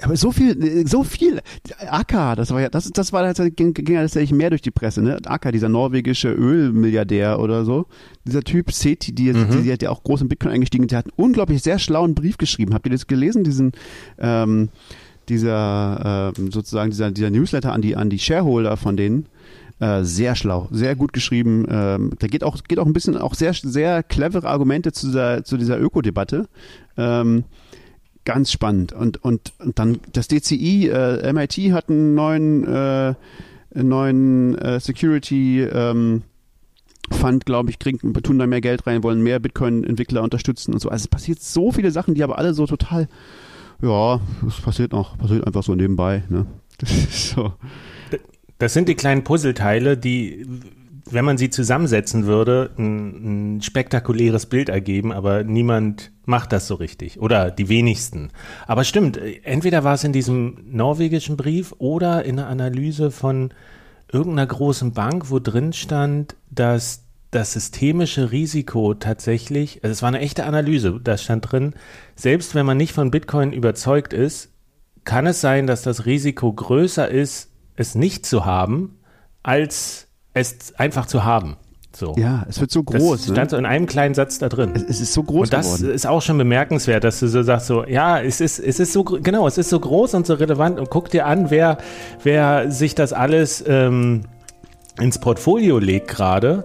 Aber 0.03 0.17
so 0.17 0.31
viel, 0.31 0.85
so 0.85 1.03
viel. 1.03 1.41
Acker, 1.87 2.35
das 2.35 2.51
war 2.51 2.59
ja, 2.59 2.69
das, 2.69 2.89
das 2.91 3.13
war, 3.13 3.23
das 3.23 3.37
ging, 3.55 3.73
ging 3.73 3.95
ja 3.95 4.01
tatsächlich 4.01 4.33
mehr 4.33 4.49
durch 4.49 4.61
die 4.61 4.71
Presse, 4.71 5.01
ne? 5.01 5.17
Acker, 5.25 5.51
dieser 5.53 5.69
norwegische 5.69 6.29
Ölmilliardär 6.29 7.39
oder 7.39 7.63
so. 7.63 7.85
Dieser 8.25 8.41
Typ, 8.41 8.71
Seti, 8.71 9.15
die, 9.15 9.31
mhm. 9.31 9.49
die, 9.49 9.61
die 9.63 9.71
hat 9.71 9.81
ja 9.81 9.91
auch 9.91 10.03
groß 10.03 10.21
in 10.21 10.27
Bitcoin 10.27 10.51
eingestiegen, 10.51 10.87
der 10.87 10.99
hat 10.99 11.05
einen 11.05 11.13
unglaublich 11.15 11.63
sehr 11.63 11.79
schlauen 11.79 12.15
Brief 12.15 12.37
geschrieben. 12.37 12.73
Habt 12.73 12.85
ihr 12.85 12.91
das 12.91 13.07
gelesen, 13.07 13.45
diesen, 13.45 13.71
ähm, 14.19 14.69
dieser, 15.29 16.33
äh, 16.37 16.51
sozusagen 16.51 16.91
dieser, 16.91 17.11
dieser 17.11 17.29
Newsletter 17.29 17.71
an 17.71 17.81
die, 17.81 17.95
an 17.95 18.09
die 18.09 18.19
Shareholder 18.19 18.75
von 18.75 18.97
denen? 18.97 19.27
Äh, 19.79 20.03
sehr 20.03 20.35
schlau, 20.35 20.67
sehr 20.71 20.95
gut 20.95 21.13
geschrieben. 21.13 21.65
Ähm, 21.69 22.11
da 22.19 22.27
geht 22.27 22.43
auch, 22.43 22.61
geht 22.63 22.79
auch 22.79 22.85
ein 22.85 22.93
bisschen, 22.93 23.17
auch 23.17 23.35
sehr, 23.35 23.53
sehr 23.53 24.03
clevere 24.03 24.47
Argumente 24.47 24.91
zu 24.91 25.07
dieser, 25.07 25.45
zu 25.45 25.57
dieser 25.57 25.79
Ökodebatte. 25.79 26.47
Ähm, 26.97 27.45
ganz 28.25 28.51
spannend. 28.51 28.93
Und, 28.93 29.23
und, 29.23 29.53
und 29.59 29.79
dann 29.79 29.99
das 30.11 30.27
DCI, 30.27 30.89
äh, 30.89 31.33
MIT 31.33 31.57
hat 31.71 31.89
einen 31.89 32.15
neuen, 32.15 32.65
äh, 32.65 33.13
neuen 33.73 34.57
äh, 34.57 34.79
Security 34.79 35.61
ähm, 35.61 36.23
Fund, 37.11 37.45
glaube 37.45 37.69
ich, 37.69 37.79
kriegen, 37.79 38.13
tun 38.13 38.39
da 38.39 38.47
mehr 38.47 38.61
Geld 38.61 38.87
rein, 38.87 39.03
wollen 39.03 39.21
mehr 39.21 39.39
Bitcoin-Entwickler 39.39 40.23
unterstützen 40.23 40.73
und 40.73 40.79
so. 40.79 40.89
Also 40.89 41.03
es 41.03 41.07
passiert 41.07 41.41
so 41.41 41.71
viele 41.71 41.91
Sachen, 41.91 42.15
die 42.15 42.23
aber 42.23 42.37
alle 42.37 42.53
so 42.53 42.65
total, 42.65 43.09
ja, 43.81 44.21
es 44.47 44.61
passiert 44.61 44.93
noch, 44.93 45.17
passiert 45.17 45.45
einfach 45.45 45.63
so 45.63 45.75
nebenbei. 45.75 46.23
Ne? 46.29 46.45
Das 46.77 46.91
ist 46.91 47.29
so. 47.31 47.53
Das 48.57 48.73
sind 48.73 48.87
die 48.87 48.95
kleinen 48.95 49.23
Puzzleteile, 49.23 49.97
die 49.97 50.45
wenn 51.09 51.25
man 51.25 51.37
sie 51.37 51.49
zusammensetzen 51.49 52.25
würde, 52.25 52.71
ein, 52.77 53.55
ein, 53.57 53.61
spektakuläres 53.61 54.45
Bild 54.45 54.69
ergeben, 54.69 55.11
aber 55.11 55.43
niemand 55.43 56.11
macht 56.25 56.53
das 56.53 56.67
so 56.67 56.75
richtig 56.75 57.19
oder 57.19 57.51
die 57.51 57.69
wenigsten. 57.69 58.29
Aber 58.67 58.83
stimmt, 58.83 59.19
entweder 59.43 59.83
war 59.83 59.95
es 59.95 60.03
in 60.03 60.13
diesem 60.13 60.59
norwegischen 60.65 61.37
Brief 61.37 61.73
oder 61.77 62.23
in 62.23 62.39
einer 62.39 62.47
Analyse 62.47 63.11
von 63.11 63.53
irgendeiner 64.11 64.47
großen 64.47 64.93
Bank, 64.93 65.29
wo 65.29 65.39
drin 65.39 65.73
stand, 65.73 66.35
dass 66.49 67.03
das 67.31 67.53
systemische 67.53 68.31
Risiko 68.31 68.93
tatsächlich, 68.93 69.83
also 69.83 69.91
es 69.91 70.01
war 70.01 70.09
eine 70.09 70.19
echte 70.19 70.45
Analyse, 70.45 70.99
da 71.03 71.17
stand 71.17 71.51
drin, 71.51 71.73
selbst 72.15 72.53
wenn 72.53 72.65
man 72.65 72.77
nicht 72.77 72.93
von 72.93 73.11
Bitcoin 73.11 73.53
überzeugt 73.53 74.13
ist, 74.13 74.51
kann 75.03 75.25
es 75.25 75.41
sein, 75.41 75.67
dass 75.67 75.81
das 75.81 76.05
Risiko 76.05 76.53
größer 76.53 77.09
ist, 77.09 77.51
es 77.75 77.95
nicht 77.95 78.25
zu 78.25 78.45
haben, 78.45 78.99
als 79.41 80.02
es 80.33 80.73
einfach 80.77 81.05
zu 81.05 81.23
haben. 81.23 81.57
So. 81.95 82.15
Ja, 82.17 82.43
es 82.49 82.59
wird 82.59 82.71
so 82.71 82.81
groß. 82.81 83.21
Das 83.21 83.25
stand 83.25 83.37
ne? 83.37 83.49
so 83.49 83.57
in 83.57 83.65
einem 83.67 83.85
kleinen 83.85 84.15
Satz 84.15 84.39
da 84.39 84.49
drin. 84.49 84.71
Es, 84.73 84.81
es 84.83 85.01
ist 85.01 85.13
so 85.13 85.21
groß 85.21 85.41
Und 85.41 85.53
das 85.53 85.77
geworden. 85.77 85.93
ist 85.93 86.07
auch 86.07 86.23
schon 86.23 86.39
bemerkenswert, 86.39 87.03
dass 87.03 87.19
du 87.19 87.27
so 87.27 87.43
sagst, 87.43 87.67
so, 87.67 87.85
ja, 87.85 88.19
es 88.19 88.41
ist, 88.41 88.57
es 88.59 88.79
ist 88.79 88.93
so, 88.93 89.03
genau, 89.03 89.47
es 89.47 89.59
ist 89.59 89.69
so 89.69 89.79
groß 89.79 90.15
und 90.15 90.25
so 90.25 90.33
relevant 90.33 90.79
und 90.79 90.89
guck 90.89 91.09
dir 91.11 91.27
an, 91.27 91.51
wer, 91.51 91.77
wer 92.23 92.71
sich 92.71 92.95
das 92.95 93.13
alles 93.13 93.63
ähm, 93.67 94.23
ins 94.99 95.19
Portfolio 95.19 95.77
legt 95.77 96.07
gerade 96.07 96.63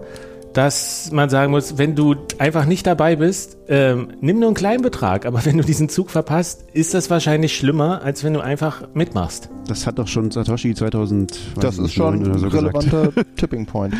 dass 0.52 1.10
man 1.12 1.28
sagen 1.28 1.50
muss, 1.52 1.78
wenn 1.78 1.94
du 1.94 2.16
einfach 2.38 2.64
nicht 2.64 2.86
dabei 2.86 3.16
bist, 3.16 3.58
ähm, 3.68 4.08
nimm 4.20 4.38
nur 4.38 4.48
einen 4.48 4.56
kleinen 4.56 4.82
Betrag, 4.82 5.26
aber 5.26 5.44
wenn 5.44 5.58
du 5.58 5.64
diesen 5.64 5.88
Zug 5.88 6.10
verpasst, 6.10 6.64
ist 6.72 6.94
das 6.94 7.10
wahrscheinlich 7.10 7.56
schlimmer, 7.56 8.02
als 8.02 8.24
wenn 8.24 8.34
du 8.34 8.40
einfach 8.40 8.82
mitmachst. 8.94 9.50
Das 9.66 9.86
hat 9.86 9.98
doch 9.98 10.08
schon 10.08 10.30
Satoshi 10.30 10.74
2000. 10.74 11.38
Das 11.60 11.78
ist 11.78 11.92
schon 11.92 12.24
ein 12.24 12.38
so 12.38 12.48
relevanter 12.48 13.12
Tipping 13.36 13.66
Point. 13.66 13.94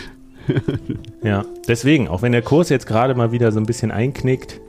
ja, 1.23 1.45
deswegen, 1.67 2.09
auch 2.09 2.23
wenn 2.23 2.33
der 2.33 2.43
Kurs 2.43 2.71
jetzt 2.71 2.87
gerade 2.87 3.15
mal 3.15 3.33
wieder 3.33 3.53
so 3.53 3.61
ein 3.61 3.67
bisschen 3.67 3.91
einknickt, 3.91 4.61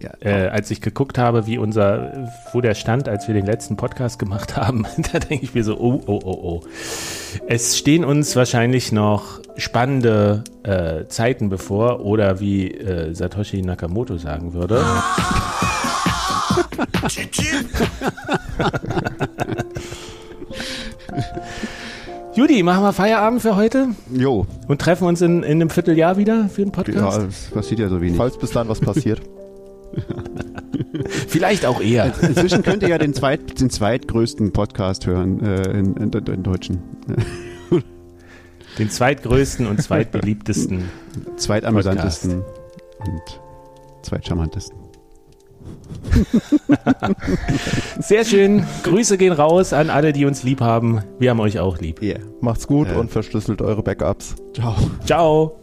ja, 0.00 0.10
äh, 0.20 0.48
als 0.48 0.70
ich 0.70 0.80
geguckt 0.80 1.18
habe, 1.18 1.46
wie 1.46 1.58
unser, 1.58 2.30
wo 2.52 2.60
der 2.60 2.74
stand, 2.74 3.08
als 3.08 3.26
wir 3.26 3.34
den 3.34 3.46
letzten 3.46 3.76
Podcast 3.76 4.18
gemacht 4.18 4.56
haben, 4.56 4.86
da 5.12 5.18
denke 5.18 5.44
ich 5.44 5.54
mir 5.54 5.64
so, 5.64 5.78
oh, 5.78 6.00
oh, 6.06 6.20
oh, 6.24 6.38
oh. 6.42 6.60
Es 7.48 7.76
stehen 7.76 8.04
uns 8.04 8.36
wahrscheinlich 8.36 8.92
noch 8.92 9.40
spannende 9.56 10.44
äh, 10.62 11.06
Zeiten 11.08 11.48
bevor 11.48 12.04
oder 12.04 12.38
wie 12.38 12.70
äh, 12.70 13.12
Satoshi 13.12 13.62
Nakamoto 13.62 14.18
sagen 14.18 14.52
würde. 14.54 14.84
Judy, 22.34 22.62
machen 22.62 22.84
wir 22.84 22.92
Feierabend 22.92 23.42
für 23.42 23.56
heute? 23.56 23.88
Jo. 24.12 24.46
Und 24.68 24.80
treffen 24.80 25.08
uns 25.08 25.20
in, 25.22 25.42
in 25.42 25.60
einem 25.60 25.70
Vierteljahr 25.70 26.16
wieder 26.18 26.48
für 26.48 26.62
den 26.62 26.70
Podcast? 26.70 27.18
Ja, 27.18 27.24
es 27.24 27.50
passiert 27.50 27.80
ja 27.80 27.88
so 27.88 28.00
wenig. 28.00 28.16
Falls 28.16 28.38
bis 28.38 28.52
dann 28.52 28.68
was 28.68 28.78
passiert. 28.80 29.20
Vielleicht 31.28 31.66
auch 31.66 31.80
eher. 31.80 32.12
Inzwischen 32.20 32.62
könnt 32.62 32.82
ihr 32.82 32.90
ja 32.90 32.98
den, 32.98 33.14
zweit, 33.14 33.60
den 33.60 33.70
zweitgrößten 33.70 34.52
Podcast 34.52 35.06
hören 35.06 35.44
äh, 35.44 35.70
in, 35.70 35.96
in, 35.96 36.12
in 36.12 36.42
Deutschen. 36.42 36.80
Den 38.78 38.90
zweitgrößten 38.90 39.66
und 39.66 39.82
zweitbeliebtesten. 39.82 40.88
Zweitamüsantesten 41.36 42.42
und 43.00 43.40
zweitcharmantesten. 44.02 44.78
Sehr 47.98 48.24
schön. 48.24 48.64
Grüße 48.84 49.18
gehen 49.18 49.32
raus 49.32 49.72
an 49.72 49.90
alle, 49.90 50.12
die 50.12 50.26
uns 50.26 50.42
lieb 50.42 50.60
haben. 50.60 51.02
Wir 51.18 51.30
haben 51.30 51.40
euch 51.40 51.58
auch 51.58 51.78
lieb. 51.78 52.02
Yeah. 52.02 52.20
Macht's 52.40 52.66
gut 52.66 52.88
äh. 52.88 52.94
und 52.94 53.10
verschlüsselt 53.10 53.62
eure 53.62 53.82
Backups. 53.82 54.36
Ciao. 54.54 54.76
Ciao. 55.04 55.58